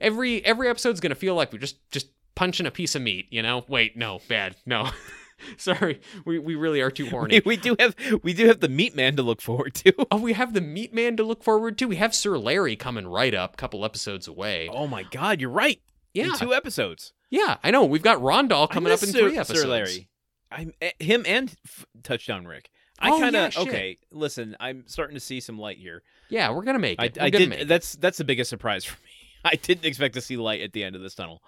every 0.00 0.44
every 0.44 0.68
episode's 0.68 1.00
gonna 1.00 1.14
feel 1.14 1.34
like 1.34 1.52
we're 1.52 1.58
just 1.58 1.78
just 1.90 2.08
punching 2.34 2.66
a 2.66 2.70
piece 2.70 2.94
of 2.94 3.02
meat. 3.02 3.26
You 3.30 3.42
know? 3.42 3.64
Wait, 3.68 3.96
no, 3.96 4.20
bad, 4.28 4.56
no. 4.66 4.90
Sorry, 5.56 6.00
we, 6.26 6.38
we 6.38 6.54
really 6.54 6.82
are 6.82 6.90
too 6.90 7.08
horny. 7.08 7.40
we, 7.46 7.56
we 7.56 7.56
do 7.56 7.74
have 7.78 7.96
we 8.22 8.34
do 8.34 8.46
have 8.48 8.60
the 8.60 8.68
Meat 8.68 8.94
Man 8.94 9.16
to 9.16 9.22
look 9.22 9.40
forward 9.40 9.74
to. 9.76 9.94
oh, 10.10 10.18
we 10.18 10.34
have 10.34 10.52
the 10.52 10.60
Meat 10.60 10.92
Man 10.92 11.16
to 11.16 11.22
look 11.22 11.42
forward 11.42 11.78
to. 11.78 11.86
We 11.86 11.96
have 11.96 12.14
Sir 12.14 12.36
Larry 12.36 12.76
coming 12.76 13.06
right 13.06 13.34
up, 13.34 13.56
couple 13.56 13.82
episodes 13.84 14.28
away. 14.28 14.68
Oh 14.70 14.86
my 14.86 15.02
God, 15.04 15.40
you're 15.40 15.48
right. 15.48 15.80
yeah, 16.12 16.26
In 16.26 16.34
two 16.36 16.52
episodes. 16.52 17.14
yeah, 17.30 17.56
I 17.64 17.70
know. 17.70 17.86
We've 17.86 18.02
got 18.02 18.18
Rondell 18.18 18.68
I 18.70 18.74
coming 18.74 18.92
up 18.92 19.02
in 19.02 19.08
miss 19.08 19.16
three 19.18 19.38
episodes. 19.38 19.62
Sir 19.62 19.66
Larry. 19.66 20.08
I'm 20.52 20.72
eh, 20.82 20.90
him 21.00 21.24
and 21.26 21.54
F- 21.64 21.86
Touchdown 22.02 22.44
Rick. 22.46 22.68
I 23.00 23.10
Oh, 23.10 23.18
kind 23.18 23.34
yeah, 23.34 23.46
of 23.46 23.52
shit. 23.54 23.68
okay. 23.68 23.98
Listen, 24.10 24.56
I'm 24.60 24.84
starting 24.86 25.14
to 25.14 25.20
see 25.20 25.40
some 25.40 25.58
light 25.58 25.78
here. 25.78 26.02
Yeah, 26.28 26.50
we're 26.50 26.64
gonna 26.64 26.78
make 26.78 27.00
I, 27.00 27.06
it. 27.06 27.16
We're 27.16 27.24
I 27.24 27.30
did. 27.30 27.68
That's 27.68 27.94
that's 27.94 28.18
the 28.18 28.24
biggest 28.24 28.50
surprise 28.50 28.84
for 28.86 28.94
me. 29.02 29.10
I 29.44 29.54
didn't 29.56 29.86
expect 29.86 30.14
to 30.14 30.20
see 30.20 30.36
light 30.36 30.60
at 30.60 30.72
the 30.74 30.84
end 30.84 30.94
of 30.96 31.02
this 31.02 31.14
tunnel. 31.14 31.42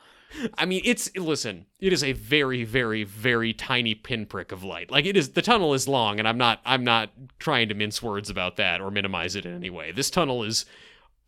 I 0.57 0.65
mean, 0.65 0.81
it's 0.87 1.15
listen. 1.15 1.67
It 1.79 1.93
is 1.93 2.03
a 2.03 2.13
very, 2.13 2.65
very, 2.65 3.05
very 3.05 3.53
tiny 3.53 3.95
pinprick 3.95 4.51
of 4.51 4.65
light. 4.65 4.91
Like 4.91 5.05
it 5.05 5.15
is. 5.15 5.33
The 5.33 5.43
tunnel 5.43 5.75
is 5.75 5.87
long, 5.87 6.19
and 6.19 6.27
I'm 6.27 6.39
not. 6.39 6.61
I'm 6.65 6.85
not 6.85 7.11
trying 7.39 7.69
to 7.69 7.75
mince 7.75 8.03
words 8.03 8.31
about 8.31 8.57
that 8.57 8.81
or 8.81 8.91
minimize 8.91 9.37
it 9.37 9.45
in 9.45 9.55
any 9.55 9.69
way. 9.69 9.93
This 9.93 10.09
tunnel 10.09 10.43
is 10.43 10.65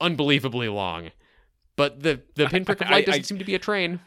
unbelievably 0.00 0.68
long, 0.68 1.10
but 1.76 2.02
the 2.02 2.22
the 2.34 2.46
pinprick 2.50 2.80
of 2.80 2.86
I- 2.88 2.92
light 2.92 3.02
I- 3.08 3.10
doesn't 3.10 3.24
seem 3.24 3.38
to 3.38 3.44
be 3.44 3.54
a 3.54 3.58
train. 3.58 4.00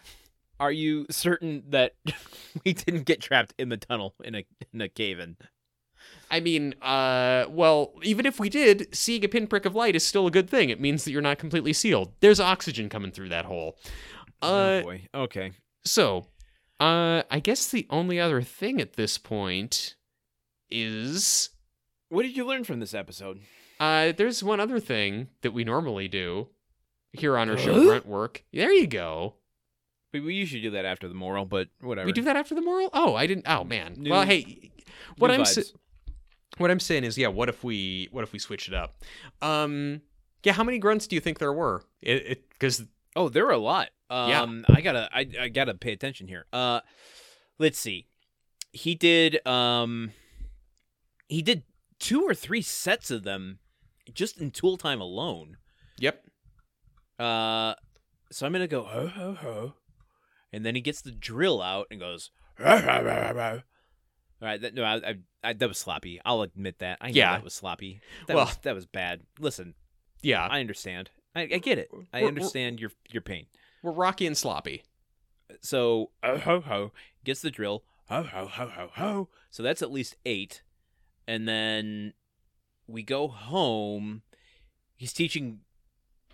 Are 0.59 0.71
you 0.71 1.05
certain 1.11 1.63
that 1.69 1.93
we 2.65 2.73
didn't 2.73 3.03
get 3.03 3.21
trapped 3.21 3.53
in 3.59 3.69
the 3.69 3.77
tunnel 3.77 4.15
in 4.23 4.33
a 4.33 4.45
in 4.73 4.81
a 4.81 4.89
cave 4.89 5.19
in? 5.19 5.37
I 6.29 6.39
mean, 6.39 6.75
uh, 6.81 7.45
well, 7.49 7.93
even 8.03 8.25
if 8.25 8.39
we 8.39 8.49
did, 8.49 8.93
seeing 8.93 9.23
a 9.23 9.27
pinprick 9.27 9.65
of 9.65 9.75
light 9.75 9.95
is 9.95 10.05
still 10.05 10.27
a 10.27 10.31
good 10.31 10.49
thing. 10.49 10.69
It 10.69 10.79
means 10.81 11.05
that 11.05 11.11
you're 11.11 11.21
not 11.21 11.37
completely 11.39 11.73
sealed. 11.73 12.11
There's 12.19 12.39
oxygen 12.39 12.89
coming 12.89 13.11
through 13.11 13.29
that 13.29 13.45
hole. 13.45 13.77
Uh, 14.41 14.45
oh 14.45 14.81
boy. 14.83 15.07
Okay. 15.15 15.51
So, 15.85 16.27
uh, 16.79 17.23
I 17.31 17.39
guess 17.39 17.67
the 17.69 17.87
only 17.89 18.19
other 18.19 18.41
thing 18.41 18.81
at 18.81 18.93
this 18.93 19.17
point 19.17 19.95
is 20.69 21.49
What 22.09 22.23
did 22.23 22.35
you 22.35 22.45
learn 22.45 22.63
from 22.63 22.79
this 22.79 22.93
episode? 22.93 23.39
uh, 23.79 24.11
there's 24.11 24.43
one 24.43 24.59
other 24.59 24.79
thing 24.79 25.27
that 25.41 25.51
we 25.51 25.63
normally 25.63 26.07
do 26.07 26.47
here 27.13 27.37
on 27.37 27.49
our 27.49 27.57
show, 27.57 27.85
Grunt 27.85 28.05
Work. 28.05 28.43
There 28.51 28.71
you 28.73 28.87
go. 28.87 29.35
We, 30.13 30.19
we 30.19 30.33
usually 30.35 30.61
do 30.61 30.71
that 30.71 30.85
after 30.85 31.07
the 31.07 31.13
moral, 31.13 31.45
but 31.45 31.67
whatever. 31.81 32.05
We 32.05 32.11
do 32.11 32.23
that 32.23 32.35
after 32.35 32.55
the 32.55 32.61
moral. 32.61 32.89
Oh, 32.93 33.15
I 33.15 33.27
didn't. 33.27 33.45
Oh 33.47 33.63
man. 33.63 33.95
New- 33.97 34.11
well, 34.11 34.25
hey, 34.25 34.71
what 35.17 35.31
I'm 35.31 35.41
vibes. 35.41 35.73
What 36.57 36.71
I'm 36.71 36.79
saying 36.79 37.03
is, 37.03 37.17
yeah. 37.17 37.27
What 37.27 37.49
if 37.49 37.63
we 37.63 38.07
what 38.11 38.23
if 38.23 38.33
we 38.33 38.39
switch 38.39 38.67
it 38.67 38.73
up? 38.73 38.95
Um, 39.41 40.01
yeah. 40.43 40.53
How 40.53 40.63
many 40.63 40.79
grunts 40.79 41.07
do 41.07 41.15
you 41.15 41.21
think 41.21 41.39
there 41.39 41.53
were? 41.53 41.83
It 42.01 42.49
because 42.49 42.83
Oh, 43.17 43.29
there 43.29 43.45
were 43.45 43.51
a 43.51 43.57
lot. 43.57 43.89
Yeah. 44.11 44.41
Um, 44.41 44.63
I 44.69 44.81
gotta, 44.81 45.09
I, 45.11 45.27
I 45.41 45.49
gotta 45.49 45.73
pay 45.73 45.91
attention 45.91 46.27
here. 46.27 46.45
Uh, 46.53 46.81
let's 47.57 47.79
see. 47.79 48.05
He 48.71 48.93
did, 48.93 49.45
um, 49.45 50.11
he 51.27 51.41
did 51.41 51.63
two 51.99 52.21
or 52.21 52.35
three 52.35 52.61
sets 52.61 53.09
of 53.09 53.23
them 53.23 53.57
just 54.13 54.39
in 54.39 54.51
tool 54.51 54.77
time 54.77 55.01
alone. 55.01 55.57
yep. 55.97 56.23
Uh, 57.17 57.73
so 58.31 58.45
I'm 58.45 58.51
gonna 58.51 58.67
go 58.67 58.83
ho 58.83 59.07
ho 59.07 59.33
ho, 59.33 59.73
and 60.53 60.63
then 60.63 60.75
he 60.75 60.81
gets 60.81 61.01
the 61.01 61.11
drill 61.11 61.59
out 61.59 61.87
and 61.89 61.99
goes. 61.99 62.29
All 64.41 64.47
right, 64.47 64.61
that, 64.61 64.73
no, 64.75 64.83
I, 64.83 64.95
I, 64.97 65.15
I, 65.43 65.53
that 65.53 65.67
was 65.67 65.77
sloppy. 65.79 66.21
I'll 66.23 66.41
admit 66.43 66.79
that. 66.79 66.99
I 67.01 67.07
know 67.07 67.13
Yeah. 67.15 67.31
that 67.33 67.43
was 67.43 67.53
sloppy. 67.55 68.01
That 68.27 68.35
Well- 68.35 68.45
was 68.45 68.57
that 68.57 68.75
was 68.75 68.85
bad. 68.85 69.21
Listen, 69.39 69.73
Yeah. 70.21 70.45
I 70.47 70.59
understand. 70.59 71.09
I, 71.35 71.41
I 71.41 71.57
get 71.57 71.77
it. 71.79 71.89
I 71.91 71.95
We're- 71.95 72.05
we're- 72.13 72.27
understand 72.27 72.79
your 72.79 72.91
your 73.09 73.21
pain. 73.21 73.47
We're 73.83 73.91
rocky 73.91 74.25
and 74.27 74.37
sloppy. 74.37 74.83
So 75.61 76.11
oh, 76.23 76.37
ho 76.37 76.59
ho 76.61 76.91
gets 77.23 77.41
the 77.41 77.51
drill. 77.51 77.83
Ho 78.09 78.23
ho 78.23 78.47
ho 78.47 78.67
ho 78.67 78.89
ho. 78.93 79.29
So 79.49 79.63
that's 79.63 79.81
at 79.81 79.91
least 79.91 80.15
eight, 80.25 80.61
and 81.27 81.47
then 81.47 82.13
we 82.87 83.03
go 83.03 83.27
home. 83.27 84.21
He's 84.95 85.13
teaching. 85.13 85.59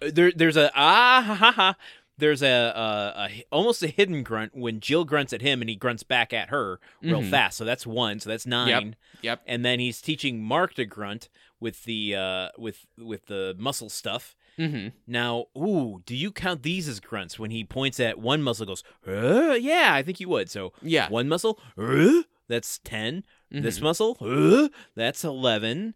uh, 0.01 0.09
There, 0.13 0.31
there's 0.31 0.57
a 0.57 0.71
ah 0.75 1.21
ha 1.25 1.35
ha 1.35 1.51
ha. 1.51 1.75
There's 2.17 2.43
a, 2.43 2.47
a, 2.47 3.13
a 3.29 3.43
almost 3.51 3.81
a 3.81 3.87
hidden 3.87 4.21
grunt 4.23 4.55
when 4.55 4.79
Jill 4.79 5.03
grunts 5.03 5.33
at 5.33 5.41
him 5.41 5.61
and 5.61 5.69
he 5.69 5.75
grunts 5.75 6.03
back 6.03 6.31
at 6.31 6.49
her 6.49 6.79
real 7.01 7.21
Mhm. 7.21 7.29
fast. 7.31 7.57
So 7.57 7.65
that's 7.65 7.87
one. 7.87 8.19
So 8.19 8.29
that's 8.29 8.45
nine. 8.45 8.95
Yep. 9.23 9.41
And 9.47 9.65
then 9.65 9.79
he's 9.79 9.99
teaching 10.01 10.43
Mark 10.43 10.75
to 10.75 10.85
grunt 10.85 11.29
with 11.59 11.85
the 11.85 12.15
uh 12.15 12.49
with 12.57 12.85
with 12.97 13.25
the 13.25 13.55
muscle 13.57 13.89
stuff. 13.89 14.35
Mm-hmm. 14.59 14.89
Now, 15.07 15.45
ooh, 15.57 16.03
do 16.05 16.15
you 16.15 16.31
count 16.31 16.61
these 16.61 16.87
as 16.87 16.99
grunts 16.99 17.39
when 17.39 17.49
he 17.49 17.63
points 17.63 17.99
at 17.99 18.19
one 18.19 18.43
muscle? 18.43 18.67
Goes, 18.67 18.83
uh, 19.07 19.53
yeah, 19.59 19.89
I 19.93 20.03
think 20.03 20.19
you 20.19 20.29
would. 20.29 20.51
So 20.51 20.73
Yeah. 20.83 21.09
one 21.09 21.27
muscle, 21.27 21.59
uh, 21.77 22.21
that's 22.47 22.77
10 22.79 23.23
This 23.49 23.79
Mhm. 23.79 23.83
muscle, 23.83 24.17
uh, 24.21 24.69
that's 24.95 25.23
eleven. 25.23 25.95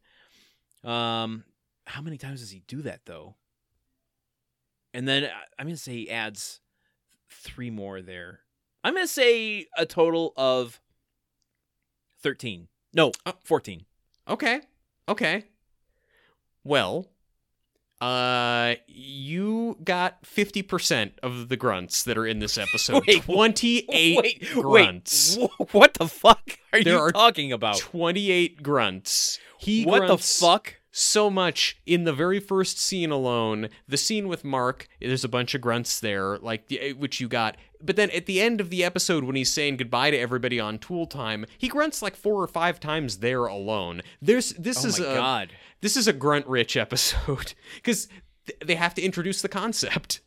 Um, 0.84 1.44
how 1.86 2.02
many 2.02 2.18
times 2.18 2.40
does 2.42 2.52
he 2.52 2.64
do 2.68 2.82
that 2.84 3.02
though? 3.06 3.36
And 4.98 5.08
then 5.08 5.26
I- 5.26 5.44
I'm 5.60 5.68
gonna 5.68 5.78
say 5.78 5.94
he 5.94 6.10
adds 6.10 6.60
three 7.30 7.70
more 7.70 8.02
there. 8.02 8.40
I'm 8.84 8.96
gonna 8.96 9.06
say 9.06 9.68
a 9.78 9.86
total 9.86 10.34
of 10.36 10.82
thirteen. 12.20 12.68
No, 12.94 13.12
Oh. 13.24 13.34
fourteen. 13.44 13.86
Okay. 14.28 14.62
Okay. 15.08 15.44
Well, 16.64 17.12
uh 18.02 18.76
you 18.88 19.78
got 19.84 20.24
50% 20.24 21.12
of 21.24 21.50
the 21.50 21.58
grunts 21.58 22.04
that 22.04 22.18
are 22.18 22.26
in 22.28 22.40
this 22.40 22.58
episode. 22.66 23.04
Wait, 23.08 23.24
28 23.24 24.18
wait, 24.22 24.50
grunts. 24.54 25.38
wait, 25.38 25.50
what 25.74 25.94
the 25.96 26.08
fuck 26.08 26.58
are 26.74 26.84
There 26.84 26.94
you 26.94 27.00
are 27.00 27.12
talking 27.12 27.52
about? 27.52 27.78
28 27.78 28.64
grunts. 28.64 29.40
He 29.60 29.84
What 29.86 30.08
the 30.08 30.18
fuck? 30.18 30.76
So 31.00 31.30
much 31.30 31.78
in 31.86 32.06
the 32.06 32.12
very 32.14 32.40
first 32.40 32.80
scene 32.80 33.12
alone. 33.12 33.70
The 33.88 33.98
scene 33.98 34.28
with 34.28 34.44
Mark, 34.44 34.88
there's 35.00 35.24
a 35.24 35.30
bunch 35.30 35.54
of 35.54 35.62
grunts 35.62 36.00
there, 36.00 36.40
like 36.40 36.64
eh, 36.72 36.94
which 36.94 37.20
you 37.22 37.28
got. 37.28 37.56
But 37.80 37.96
then 37.96 38.10
at 38.10 38.26
the 38.26 38.42
end 38.42 38.60
of 38.60 38.72
the 38.72 38.84
episode, 38.84 39.24
when 39.24 39.36
he's 39.36 39.54
saying 39.54 39.78
goodbye 39.78 40.10
to 40.10 40.18
everybody 40.18 40.60
on 40.60 40.80
Tool 40.80 41.06
Time, 41.06 41.46
he 41.58 41.68
grunts 41.68 42.02
like 42.02 42.16
four 42.16 42.42
or 42.42 42.48
five 42.48 42.80
times 42.80 43.18
there 43.20 43.46
alone. 43.46 44.02
There's 44.22 44.50
this 44.54 44.84
Oh 44.84 44.88
is 44.88 45.00
my 45.00 45.06
a 45.06 45.14
god. 45.16 45.52
this 45.82 45.96
is 45.96 46.08
a 46.08 46.14
grunt 46.14 46.48
rich 46.48 46.76
episode 46.76 47.54
because 47.76 48.08
th- 48.48 48.60
they 48.66 48.76
have 48.76 48.96
to 48.96 49.02
introduce 49.04 49.44
the 49.44 49.50
concept. 49.50 50.22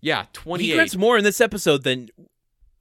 Yeah, 0.00 0.24
twenty. 0.32 0.64
He 0.64 0.70
28. 0.70 0.76
grunts 0.76 0.96
more 0.96 1.16
in 1.18 1.22
this 1.24 1.40
episode 1.40 1.84
than 1.84 2.08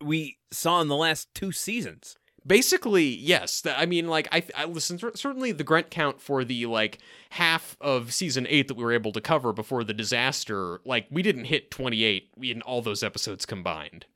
we 0.01 0.37
saw 0.51 0.81
in 0.81 0.87
the 0.87 0.95
last 0.95 1.31
two 1.35 1.51
seasons. 1.51 2.15
Basically, 2.49 3.05
yes. 3.05 3.63
I 3.65 3.85
mean, 3.85 4.07
like, 4.07 4.27
I, 4.31 4.43
I 4.57 4.65
listen. 4.65 4.97
cer- 4.97 5.15
Certainly, 5.15 5.51
the 5.53 5.63
grunt 5.63 5.91
count 5.91 6.19
for 6.19 6.43
the 6.43 6.65
like 6.65 6.97
half 7.29 7.77
of 7.79 8.11
season 8.11 8.47
eight 8.49 8.67
that 8.67 8.73
we 8.75 8.83
were 8.83 8.91
able 8.91 9.11
to 9.11 9.21
cover 9.21 9.53
before 9.53 9.83
the 9.83 9.93
disaster, 9.93 10.81
like, 10.83 11.05
we 11.11 11.21
didn't 11.21 11.45
hit 11.45 11.69
twenty 11.69 12.03
eight 12.03 12.31
in 12.41 12.63
all 12.63 12.81
those 12.81 13.03
episodes 13.03 13.45
combined. 13.45 14.07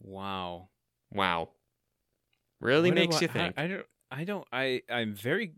Wow. 0.00 0.68
Wow, 1.12 1.48
really 2.60 2.90
What 2.90 2.94
makes 2.94 3.16
I- 3.16 3.20
you 3.22 3.28
think. 3.28 3.54
I, 3.58 3.64
I 3.64 3.66
don't. 3.66 3.86
I 4.12 4.24
don't. 4.24 4.48
I. 4.52 4.82
I'm 4.88 5.12
very. 5.12 5.54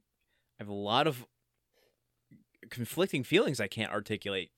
I 0.59 0.65
have 0.65 0.69
a 0.69 0.73
lot 0.75 1.07
of 1.07 1.27
conflicting 2.71 3.23
feelings 3.23 3.61
I 3.61 3.67
can't 3.67 3.93
articulate. 3.93 4.51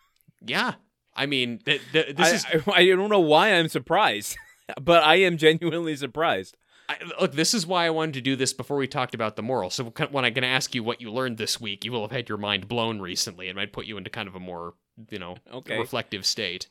yeah, 0.46 0.74
I 1.14 1.24
mean, 1.26 1.58
th- 1.64 1.80
th- 1.92 2.16
this 2.16 2.44
I, 2.44 2.52
is 2.54 2.64
I, 2.66 2.72
I 2.82 2.86
don't 2.86 3.08
know 3.08 3.20
why 3.20 3.54
I'm 3.54 3.68
surprised, 3.68 4.36
but 4.80 5.02
I 5.02 5.16
am 5.16 5.38
genuinely 5.38 5.96
surprised. 5.96 6.56
I, 6.92 7.20
look. 7.20 7.32
This 7.32 7.54
is 7.54 7.66
why 7.66 7.86
I 7.86 7.90
wanted 7.90 8.14
to 8.14 8.20
do 8.20 8.36
this 8.36 8.52
before 8.52 8.76
we 8.76 8.86
talked 8.86 9.14
about 9.14 9.36
the 9.36 9.42
moral. 9.42 9.70
So 9.70 9.84
when 9.84 10.24
I'm 10.24 10.32
going 10.32 10.42
to 10.42 10.46
ask 10.48 10.74
you 10.74 10.82
what 10.82 11.00
you 11.00 11.10
learned 11.12 11.38
this 11.38 11.60
week, 11.60 11.84
you 11.84 11.92
will 11.92 12.02
have 12.02 12.10
had 12.12 12.28
your 12.28 12.38
mind 12.38 12.68
blown 12.68 13.00
recently, 13.00 13.48
and 13.48 13.56
might 13.56 13.72
put 13.72 13.86
you 13.86 13.96
into 13.98 14.10
kind 14.10 14.28
of 14.28 14.34
a 14.34 14.40
more, 14.40 14.74
you 15.10 15.18
know, 15.18 15.36
Okay. 15.52 15.78
reflective 15.78 16.24
state. 16.26 16.68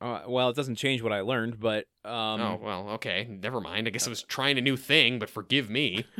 Uh, 0.00 0.22
well, 0.26 0.50
it 0.50 0.56
doesn't 0.56 0.74
change 0.76 1.00
what 1.02 1.12
I 1.12 1.20
learned, 1.22 1.58
but 1.60 1.86
um, 2.04 2.40
oh 2.40 2.60
well, 2.62 2.88
okay, 2.90 3.26
never 3.30 3.60
mind. 3.60 3.86
I 3.86 3.90
guess 3.90 4.06
I 4.06 4.10
was 4.10 4.22
trying 4.22 4.58
a 4.58 4.60
new 4.60 4.76
thing, 4.76 5.18
but 5.18 5.30
forgive 5.30 5.70
me. 5.70 6.04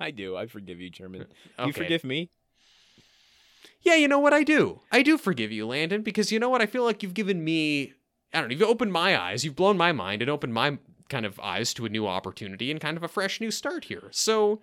I 0.00 0.10
do. 0.10 0.36
I 0.36 0.46
forgive 0.46 0.80
you, 0.80 0.90
Truman. 0.90 1.26
Okay. 1.58 1.66
You 1.66 1.72
forgive 1.72 2.04
me? 2.04 2.30
Yeah, 3.82 3.96
you 3.96 4.06
know 4.08 4.18
what 4.20 4.32
I 4.32 4.42
do. 4.44 4.80
I 4.92 5.02
do 5.02 5.18
forgive 5.18 5.50
you, 5.52 5.66
Landon, 5.66 6.02
because 6.02 6.30
you 6.32 6.38
know 6.38 6.48
what? 6.48 6.60
I 6.62 6.66
feel 6.66 6.84
like 6.84 7.02
you've 7.02 7.14
given 7.14 7.42
me. 7.44 7.94
I 8.32 8.40
don't 8.40 8.48
know. 8.48 8.56
You've 8.56 8.68
opened 8.68 8.92
my 8.92 9.18
eyes. 9.18 9.44
You've 9.44 9.56
blown 9.56 9.76
my 9.76 9.92
mind 9.92 10.22
and 10.22 10.30
opened 10.30 10.54
my 10.54 10.78
kind 11.08 11.24
of 11.24 11.40
eyes 11.40 11.72
to 11.74 11.86
a 11.86 11.88
new 11.88 12.06
opportunity 12.06 12.70
and 12.70 12.80
kind 12.80 12.96
of 12.96 13.02
a 13.02 13.08
fresh 13.08 13.40
new 13.40 13.50
start 13.50 13.84
here. 13.84 14.08
So, 14.10 14.60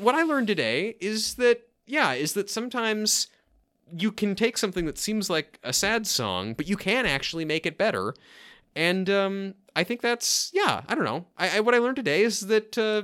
what 0.00 0.14
I 0.14 0.22
learned 0.22 0.46
today 0.46 0.96
is 1.00 1.34
that 1.34 1.68
yeah, 1.86 2.12
is 2.12 2.34
that 2.34 2.50
sometimes 2.50 3.28
you 3.96 4.12
can 4.12 4.34
take 4.34 4.58
something 4.58 4.84
that 4.84 4.98
seems 4.98 5.30
like 5.30 5.58
a 5.64 5.72
sad 5.72 6.06
song, 6.06 6.52
but 6.52 6.68
you 6.68 6.76
can 6.76 7.06
actually 7.06 7.44
make 7.44 7.64
it 7.64 7.78
better. 7.78 8.14
And 8.76 9.08
um, 9.08 9.54
I 9.74 9.82
think 9.82 10.02
that's 10.02 10.50
yeah. 10.52 10.82
I 10.86 10.94
don't 10.94 11.04
know. 11.04 11.26
I, 11.36 11.56
I 11.56 11.60
what 11.60 11.74
I 11.74 11.78
learned 11.78 11.96
today 11.96 12.22
is 12.22 12.40
that 12.42 12.78
uh, 12.78 13.02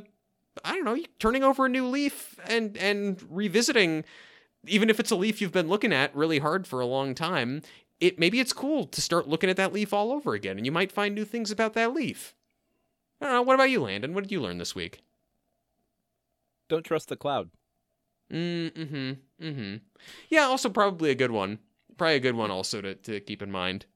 I 0.65 0.75
don't 0.75 0.85
know. 0.85 0.99
Turning 1.19 1.43
over 1.43 1.67
a 1.67 1.69
new 1.69 1.87
leaf 1.87 2.39
and 2.47 2.77
and 2.77 3.23
revisiting 3.29 4.05
even 4.67 4.91
if 4.91 4.99
it's 4.99 5.11
a 5.11 5.17
leaf 5.17 5.41
you've 5.41 5.53
been 5.53 5.69
looking 5.69 5.93
at 5.93 6.15
really 6.15 6.39
hard 6.39 6.67
for 6.67 6.81
a 6.81 6.87
long 6.87 7.15
time, 7.15 7.63
it 8.01 8.19
maybe 8.19 8.41
it's 8.41 8.53
cool 8.53 8.87
to 8.87 9.01
start 9.01 9.29
looking 9.29 9.51
at 9.51 9.57
that 9.57 9.73
leaf 9.73 9.93
all 9.93 10.13
over 10.13 10.35
again, 10.35 10.57
and 10.57 10.67
you 10.67 10.73
might 10.73 10.93
find 10.93 11.15
new 11.15 11.25
things 11.25 11.51
about 11.51 11.75
that 11.75 11.95
leaf. 11.95 12.35
I 13.21 13.27
don't 13.27 13.35
know. 13.35 13.43
What 13.43 13.55
about 13.55 13.71
you, 13.71 13.81
Landon? 13.83 14.15
What 14.15 14.25
did 14.25 14.33
you 14.33 14.41
learn 14.41 14.59
this 14.59 14.75
week? 14.75 15.03
Don't 16.69 16.85
trust 16.85 17.09
the 17.09 17.17
cloud. 17.17 17.51
Mm-hmm. 18.33 19.13
Mm-hmm. 19.45 19.77
Yeah, 20.29 20.43
also 20.43 20.69
probably 20.69 21.11
a 21.11 21.15
good 21.15 21.31
one. 21.31 21.59
Probably 21.97 22.17
a 22.17 22.21
good 22.21 22.35
one 22.35 22.51
also 22.51 22.81
to, 22.81 22.95
to 22.95 23.21
keep 23.21 23.43
in 23.43 23.51
mind. 23.51 23.87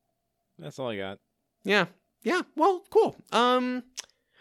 That's 0.59 0.79
all 0.79 0.91
I 0.91 0.97
got. 0.97 1.19
Yeah. 1.65 1.87
Yeah. 2.23 2.43
Well, 2.57 2.85
cool. 2.91 3.17
Um 3.33 3.83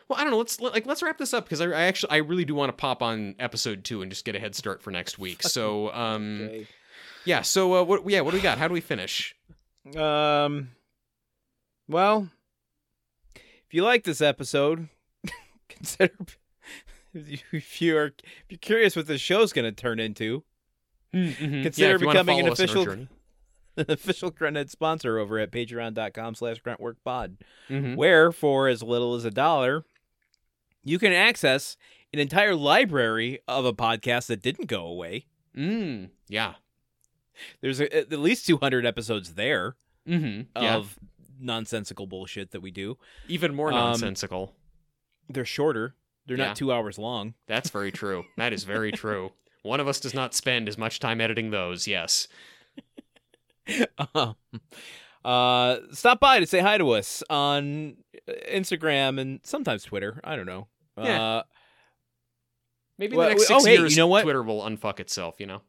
well, 0.08 0.20
I 0.20 0.24
don't 0.24 0.32
know. 0.32 0.38
Let's 0.38 0.62
like 0.62 0.86
let's 0.86 1.02
wrap 1.02 1.18
this 1.18 1.34
up 1.34 1.46
because 1.46 1.62
I, 1.62 1.68
I 1.68 1.84
actually 1.84 2.12
I 2.12 2.18
really 2.18 2.46
do 2.46 2.56
want 2.56 2.70
to 2.70 2.74
pop 2.74 3.02
on 3.02 3.36
episode 3.40 3.84
two 3.84 4.02
and 4.02 4.12
just 4.12 4.26
get 4.26 4.36
a 4.36 4.40
head 4.40 4.56
start 4.56 4.82
for 4.82 4.92
next 4.92 5.18
week. 5.20 5.42
So 5.48 5.92
um 5.94 6.42
Okay. 6.44 6.68
Yeah. 7.28 7.42
So 7.44 7.76
uh, 7.76 7.84
what 7.84 8.10
yeah 8.10 8.22
what 8.22 8.32
do 8.32 8.38
we 8.38 8.42
got? 8.44 8.58
How 8.58 8.68
do 8.68 8.74
we 8.74 8.82
finish? 8.82 9.36
Um. 9.96 10.70
Well, 11.88 12.30
if 13.36 13.74
you 13.74 13.84
like 13.84 14.04
this 14.04 14.22
episode, 14.22 14.90
consider 15.70 16.14
if 17.14 17.82
you- 17.82 17.88
you're 17.94 18.06
if 18.08 18.46
you're 18.50 18.58
curious 18.60 18.96
what 18.96 19.08
this 19.08 19.22
show's 19.22 19.54
going 19.54 19.66
to 19.66 19.72
turn 19.72 20.00
into, 20.00 20.44
Mm-hmm. 21.14 21.64
Consider 21.64 22.00
becoming 22.00 22.42
an 22.42 22.50
official- 22.50 22.90
an 23.78 23.86
official 23.88 24.30
Grunthead 24.32 24.70
sponsor 24.70 25.18
over 25.20 25.40
at 25.40 25.52
patreon.com 25.52 26.36
slash 26.36 26.62
gruntworkpod, 26.62 27.38
Mm-hmm. 27.70 27.96
where 27.96 28.32
for 28.34 28.68
as 28.68 28.84
little 28.84 29.16
as 29.16 29.24
a 29.24 29.32
dollar, 29.32 29.86
you 30.84 31.00
can 31.00 31.14
access 31.14 31.78
an 32.14 32.20
entire 32.20 32.56
library 32.56 33.40
of 33.48 33.64
a 33.66 33.72
podcast 33.74 34.28
that 34.28 34.42
didn't 34.42 34.66
go 34.68 34.86
away. 34.86 35.28
Mm. 35.56 36.10
Yeah. 36.28 36.56
There's 37.62 37.80
a, 37.80 37.96
at 37.98 38.12
least 38.12 38.46
200 38.48 38.86
episodes 38.86 39.34
there 39.36 39.76
Mm-hmm. 40.08 40.62
Yeah. 40.64 40.76
of 40.76 40.98
nonsensical 41.40 42.08
bullshit 42.08 42.52
that 42.52 42.62
we 42.62 42.72
do. 42.72 42.98
Even 43.28 43.54
more 43.54 43.68
um, 43.74 43.76
nonsensical. 43.76 44.54
They're 45.30 45.44
shorter. 45.46 45.96
They're 46.26 46.38
Yeah. 46.38 46.48
not 46.48 46.56
two 46.56 46.72
hours 46.72 46.98
long. 46.98 47.34
That's 47.48 47.70
very 47.70 47.92
true. 47.92 48.24
That 48.38 48.54
is 48.54 48.64
very 48.64 48.92
true. 49.04 49.34
One 49.64 49.80
of 49.82 49.88
us 49.90 50.00
does 50.00 50.14
not 50.14 50.34
spend 50.34 50.70
as 50.70 50.78
much 50.78 51.00
time 51.00 51.20
editing 51.20 51.52
those. 51.52 51.88
Yes. 51.88 52.28
Um, 54.16 54.36
uh, 55.26 55.78
stop 55.92 56.22
by 56.22 56.40
to 56.40 56.48
say 56.48 56.60
hi 56.60 56.78
to 56.78 56.92
us 56.92 57.22
on 57.30 57.98
Instagram 58.50 59.20
and 59.20 59.42
sometimes 59.44 59.84
Twitter. 59.84 60.22
I 60.24 60.38
don't 60.38 60.46
know. 60.46 60.68
Yeah. 60.98 61.22
Uh, 61.22 61.44
Maybe 62.98 63.18
Well, 63.18 63.28
the 63.28 63.36
next 63.36 63.52
oh, 63.52 63.56
six 63.60 63.66
hey, 63.66 63.74
you 63.74 63.80
years, 63.82 63.98
know 63.98 64.08
what? 64.08 64.24
Twitter 64.24 64.42
will 64.42 64.62
unfuck 64.62 65.02
itself. 65.02 65.36
You 65.40 65.48
know. 65.48 65.62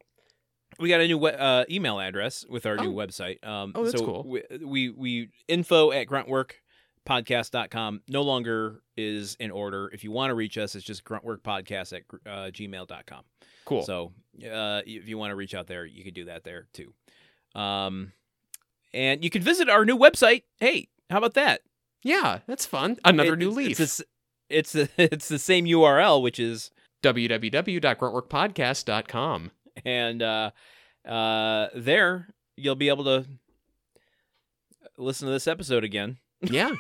We 0.78 0.88
got 0.88 1.00
a 1.00 1.06
new 1.06 1.24
uh, 1.26 1.64
email 1.70 1.98
address 2.00 2.44
with 2.48 2.64
our 2.66 2.76
new 2.76 2.92
Oh. 2.92 2.96
website. 2.96 3.44
Um, 3.46 3.72
Oh, 3.74 3.84
that's 3.84 3.98
so 3.98 4.04
cool. 4.04 4.24
We, 4.26 4.42
we 4.64 4.90
we 4.90 5.28
info 5.48 5.90
at 5.92 6.06
gruntworkpodcast.com 6.06 8.02
no 8.08 8.22
longer 8.22 8.82
is 8.96 9.36
in 9.40 9.50
order. 9.50 9.90
If 9.92 10.04
you 10.04 10.10
want 10.12 10.30
to 10.30 10.34
reach 10.34 10.56
us, 10.58 10.74
it's 10.74 10.84
just 10.84 11.04
gruntworkpodcast 11.04 11.92
at 11.94 12.02
uh, 12.26 12.50
gmail.com. 12.50 13.22
Cool. 13.64 13.82
So 13.84 14.12
uh, 14.44 14.82
if 14.86 15.08
you 15.08 15.16
want 15.18 15.30
to 15.30 15.36
reach 15.36 15.54
out 15.54 15.66
there, 15.66 15.84
you 15.86 16.04
can 16.04 16.14
do 16.14 16.26
that 16.26 16.44
there 16.44 16.66
too. 16.72 16.92
Um, 17.54 18.12
and 18.94 19.22
you 19.24 19.30
can 19.30 19.42
visit 19.42 19.68
our 19.68 19.84
new 19.84 19.96
website. 19.98 20.42
Hey, 20.60 20.88
how 21.10 21.18
about 21.18 21.34
that? 21.34 21.60
yeah, 22.04 22.38
that's 22.46 22.64
fun. 22.64 22.96
Another 23.04 23.32
It- 23.34 23.38
new 23.40 23.48
it's, 23.48 23.56
leaf. 23.56 23.80
It's, 23.80 23.96
the 23.98 24.04
it's 24.50 24.72
the 24.78 24.88
it's 24.96 25.28
the 25.28 25.38
same 25.38 25.66
URL, 25.66 26.22
which 26.22 26.38
is 26.38 26.70
www.gruntworkpodcast.com. 27.02 29.50
and 29.84 30.22
uh, 30.22 30.50
uh, 31.06 31.68
there 31.74 32.28
you'll 32.56 32.74
be 32.74 32.88
able 32.88 33.04
to 33.04 33.26
listen 34.96 35.26
to 35.26 35.32
this 35.32 35.46
episode 35.46 35.84
again. 35.84 36.18
Yeah. 36.42 36.72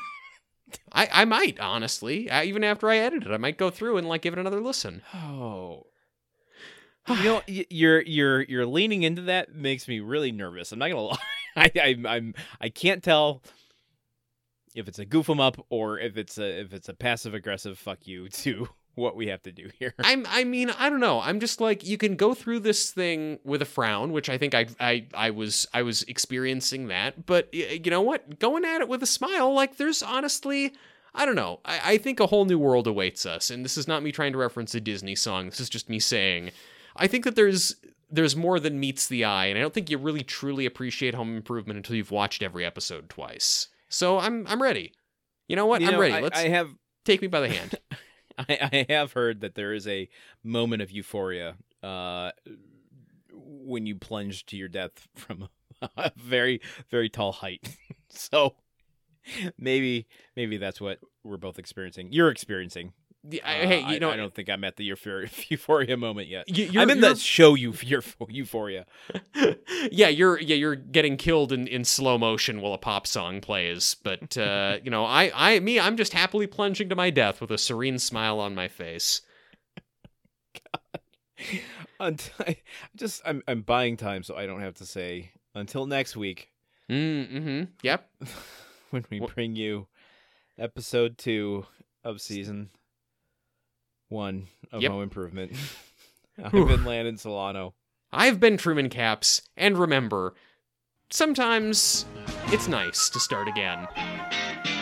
I, 0.92 1.08
I 1.12 1.24
might 1.24 1.58
honestly, 1.60 2.28
uh, 2.30 2.42
even 2.42 2.62
after 2.62 2.88
I 2.90 2.98
edit 2.98 3.24
it, 3.24 3.32
I 3.32 3.38
might 3.38 3.56
go 3.58 3.70
through 3.70 3.96
and 3.96 4.08
like 4.08 4.22
give 4.22 4.34
it 4.34 4.38
another 4.38 4.60
listen. 4.60 5.02
Oh. 5.14 5.84
You 7.08 7.24
know, 7.24 7.42
you're 7.46 8.02
you're 8.02 8.42
you're 8.42 8.66
leaning 8.66 9.02
into 9.02 9.22
that 9.22 9.54
makes 9.54 9.88
me 9.88 10.00
really 10.00 10.30
nervous. 10.30 10.72
I'm 10.72 10.78
not 10.78 10.90
gonna 10.90 11.02
lie. 11.04 11.18
I, 11.56 11.70
I 11.74 11.96
I'm 12.06 12.34
I 12.60 12.68
can't 12.68 13.02
tell 13.02 13.42
if 14.74 14.88
it's 14.88 14.98
a 14.98 15.06
goof 15.06 15.30
'em 15.30 15.40
up 15.40 15.64
or 15.70 15.98
if 15.98 16.18
it's 16.18 16.36
a 16.36 16.60
if 16.60 16.74
it's 16.74 16.90
a 16.90 16.94
passive 16.94 17.32
aggressive 17.32 17.78
fuck 17.78 18.06
you 18.06 18.28
to 18.44 18.68
what 18.98 19.16
we 19.16 19.28
have 19.28 19.42
to 19.44 19.52
do 19.52 19.70
here. 19.78 19.94
I'm 19.98 20.26
I 20.28 20.44
mean, 20.44 20.70
I 20.70 20.90
don't 20.90 21.00
know. 21.00 21.20
I'm 21.20 21.40
just 21.40 21.60
like 21.60 21.86
you 21.86 21.96
can 21.96 22.16
go 22.16 22.34
through 22.34 22.60
this 22.60 22.90
thing 22.90 23.38
with 23.44 23.62
a 23.62 23.66
frown, 23.66 24.12
which 24.12 24.28
I 24.28 24.38
think 24.38 24.54
I 24.54 24.66
I 24.78 25.06
I 25.14 25.30
was 25.30 25.66
I 25.72 25.82
was 25.82 26.02
experiencing 26.04 26.88
that, 26.88 27.24
but 27.26 27.52
you 27.54 27.90
know 27.90 28.02
what? 28.02 28.38
Going 28.38 28.64
at 28.64 28.80
it 28.80 28.88
with 28.88 29.02
a 29.02 29.06
smile, 29.06 29.52
like 29.54 29.76
there's 29.76 30.02
honestly 30.02 30.74
I 31.14 31.24
don't 31.24 31.36
know. 31.36 31.60
I, 31.64 31.80
I 31.84 31.98
think 31.98 32.20
a 32.20 32.26
whole 32.26 32.44
new 32.44 32.58
world 32.58 32.86
awaits 32.86 33.26
us, 33.26 33.50
and 33.50 33.64
this 33.64 33.78
is 33.78 33.88
not 33.88 34.02
me 34.02 34.12
trying 34.12 34.32
to 34.32 34.38
reference 34.38 34.74
a 34.74 34.80
Disney 34.80 35.14
song. 35.14 35.46
This 35.46 35.60
is 35.60 35.68
just 35.68 35.88
me 35.88 35.98
saying, 35.98 36.50
I 36.96 37.06
think 37.06 37.24
that 37.24 37.34
there's 37.34 37.76
there's 38.10 38.36
more 38.36 38.60
than 38.60 38.80
meets 38.80 39.08
the 39.08 39.24
eye, 39.24 39.46
and 39.46 39.58
I 39.58 39.60
don't 39.60 39.74
think 39.74 39.90
you 39.90 39.98
really 39.98 40.22
truly 40.22 40.66
appreciate 40.66 41.14
Home 41.14 41.36
Improvement 41.36 41.76
until 41.76 41.96
you've 41.96 42.10
watched 42.10 42.42
every 42.42 42.64
episode 42.64 43.08
twice. 43.08 43.68
So 43.88 44.18
I'm 44.18 44.46
I'm 44.46 44.62
ready. 44.62 44.92
You 45.48 45.56
know 45.56 45.66
what? 45.66 45.80
You 45.80 45.88
I'm 45.88 45.94
know, 45.94 46.00
ready. 46.00 46.14
I, 46.14 46.20
Let's 46.20 46.38
I 46.38 46.48
have 46.48 46.70
take 47.04 47.22
me 47.22 47.28
by 47.28 47.40
the 47.40 47.48
hand. 47.48 47.74
I, 48.48 48.86
I 48.88 48.92
have 48.92 49.12
heard 49.12 49.40
that 49.40 49.54
there 49.54 49.72
is 49.72 49.86
a 49.86 50.08
moment 50.44 50.82
of 50.82 50.90
euphoria 50.90 51.56
uh, 51.82 52.30
when 53.32 53.86
you 53.86 53.96
plunge 53.96 54.46
to 54.46 54.56
your 54.56 54.68
death 54.68 55.08
from 55.14 55.48
a 55.96 56.12
very 56.16 56.60
very 56.90 57.08
tall 57.08 57.32
height. 57.32 57.76
so 58.08 58.54
maybe 59.58 60.06
maybe 60.36 60.56
that's 60.56 60.80
what 60.80 61.00
we're 61.24 61.36
both 61.36 61.58
experiencing. 61.58 62.12
You're 62.12 62.30
experiencing. 62.30 62.92
The- 63.28 63.42
Uh, 63.42 63.48
I- 63.48 63.66
hey, 63.66 63.80
you 63.80 63.86
I, 63.86 63.98
know, 63.98 64.10
I 64.10 64.16
don't 64.16 64.32
think 64.34 64.48
I'm 64.48 64.64
at 64.64 64.76
the 64.76 64.84
euphoria, 64.84 65.28
euphoria 65.48 65.96
moment 65.96 66.28
yet. 66.28 66.48
you- 66.48 66.64
you're, 66.66 66.82
I'm 66.82 66.90
in 66.90 67.00
the 67.00 67.14
show 67.14 67.54
euph- 67.56 68.26
euphoria. 68.30 68.86
yeah, 69.92 70.08
you're 70.08 70.40
yeah 70.40 70.56
you're 70.56 70.76
getting 70.76 71.16
killed 71.16 71.52
in, 71.52 71.66
in 71.66 71.84
slow 71.84 72.16
motion 72.18 72.60
while 72.60 72.72
a 72.74 72.78
pop 72.78 73.06
song 73.06 73.40
plays. 73.40 73.96
But 74.02 74.36
uh, 74.38 74.78
you 74.84 74.90
know, 74.90 75.04
I 75.04 75.30
I 75.34 75.60
me 75.60 75.78
I'm 75.78 75.96
just 75.96 76.12
happily 76.12 76.46
plunging 76.46 76.88
to 76.88 76.96
my 76.96 77.10
death 77.10 77.40
with 77.40 77.50
a 77.50 77.58
serene 77.58 77.98
smile 77.98 78.40
on 78.40 78.54
my 78.54 78.68
face. 78.68 79.20
Unt- 82.00 82.30
I 82.40 82.56
just 82.96 83.22
I'm 83.24 83.42
I'm 83.46 83.62
buying 83.62 83.96
time 83.96 84.22
so 84.22 84.36
I 84.36 84.46
don't 84.46 84.60
have 84.60 84.74
to 84.76 84.86
say 84.86 85.30
until 85.54 85.86
next 85.86 86.16
week 86.16 86.50
Mm-hmm. 86.90 87.64
Yep. 87.82 88.10
when 88.90 89.04
we 89.10 89.20
bring 89.20 89.54
you 89.54 89.86
episode 90.58 91.18
two 91.18 91.66
of 92.02 92.20
season 92.20 92.70
one 94.08 94.48
of 94.72 94.82
Yep. 94.82 94.90
Home 94.90 95.02
Improvement. 95.02 95.52
I've 96.42 96.52
been 96.52 96.84
Landon 96.84 97.16
Solano. 97.16 97.74
I've 98.12 98.40
been 98.40 98.56
Truman 98.56 98.88
Capps, 98.88 99.42
and 99.56 99.76
remember, 99.76 100.34
sometimes 101.10 102.06
it's 102.46 102.68
nice 102.68 103.08
to 103.10 103.20
start 103.20 103.48
again. 103.48 103.86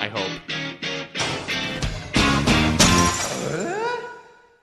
I 0.00 0.08
hope. 0.08 0.65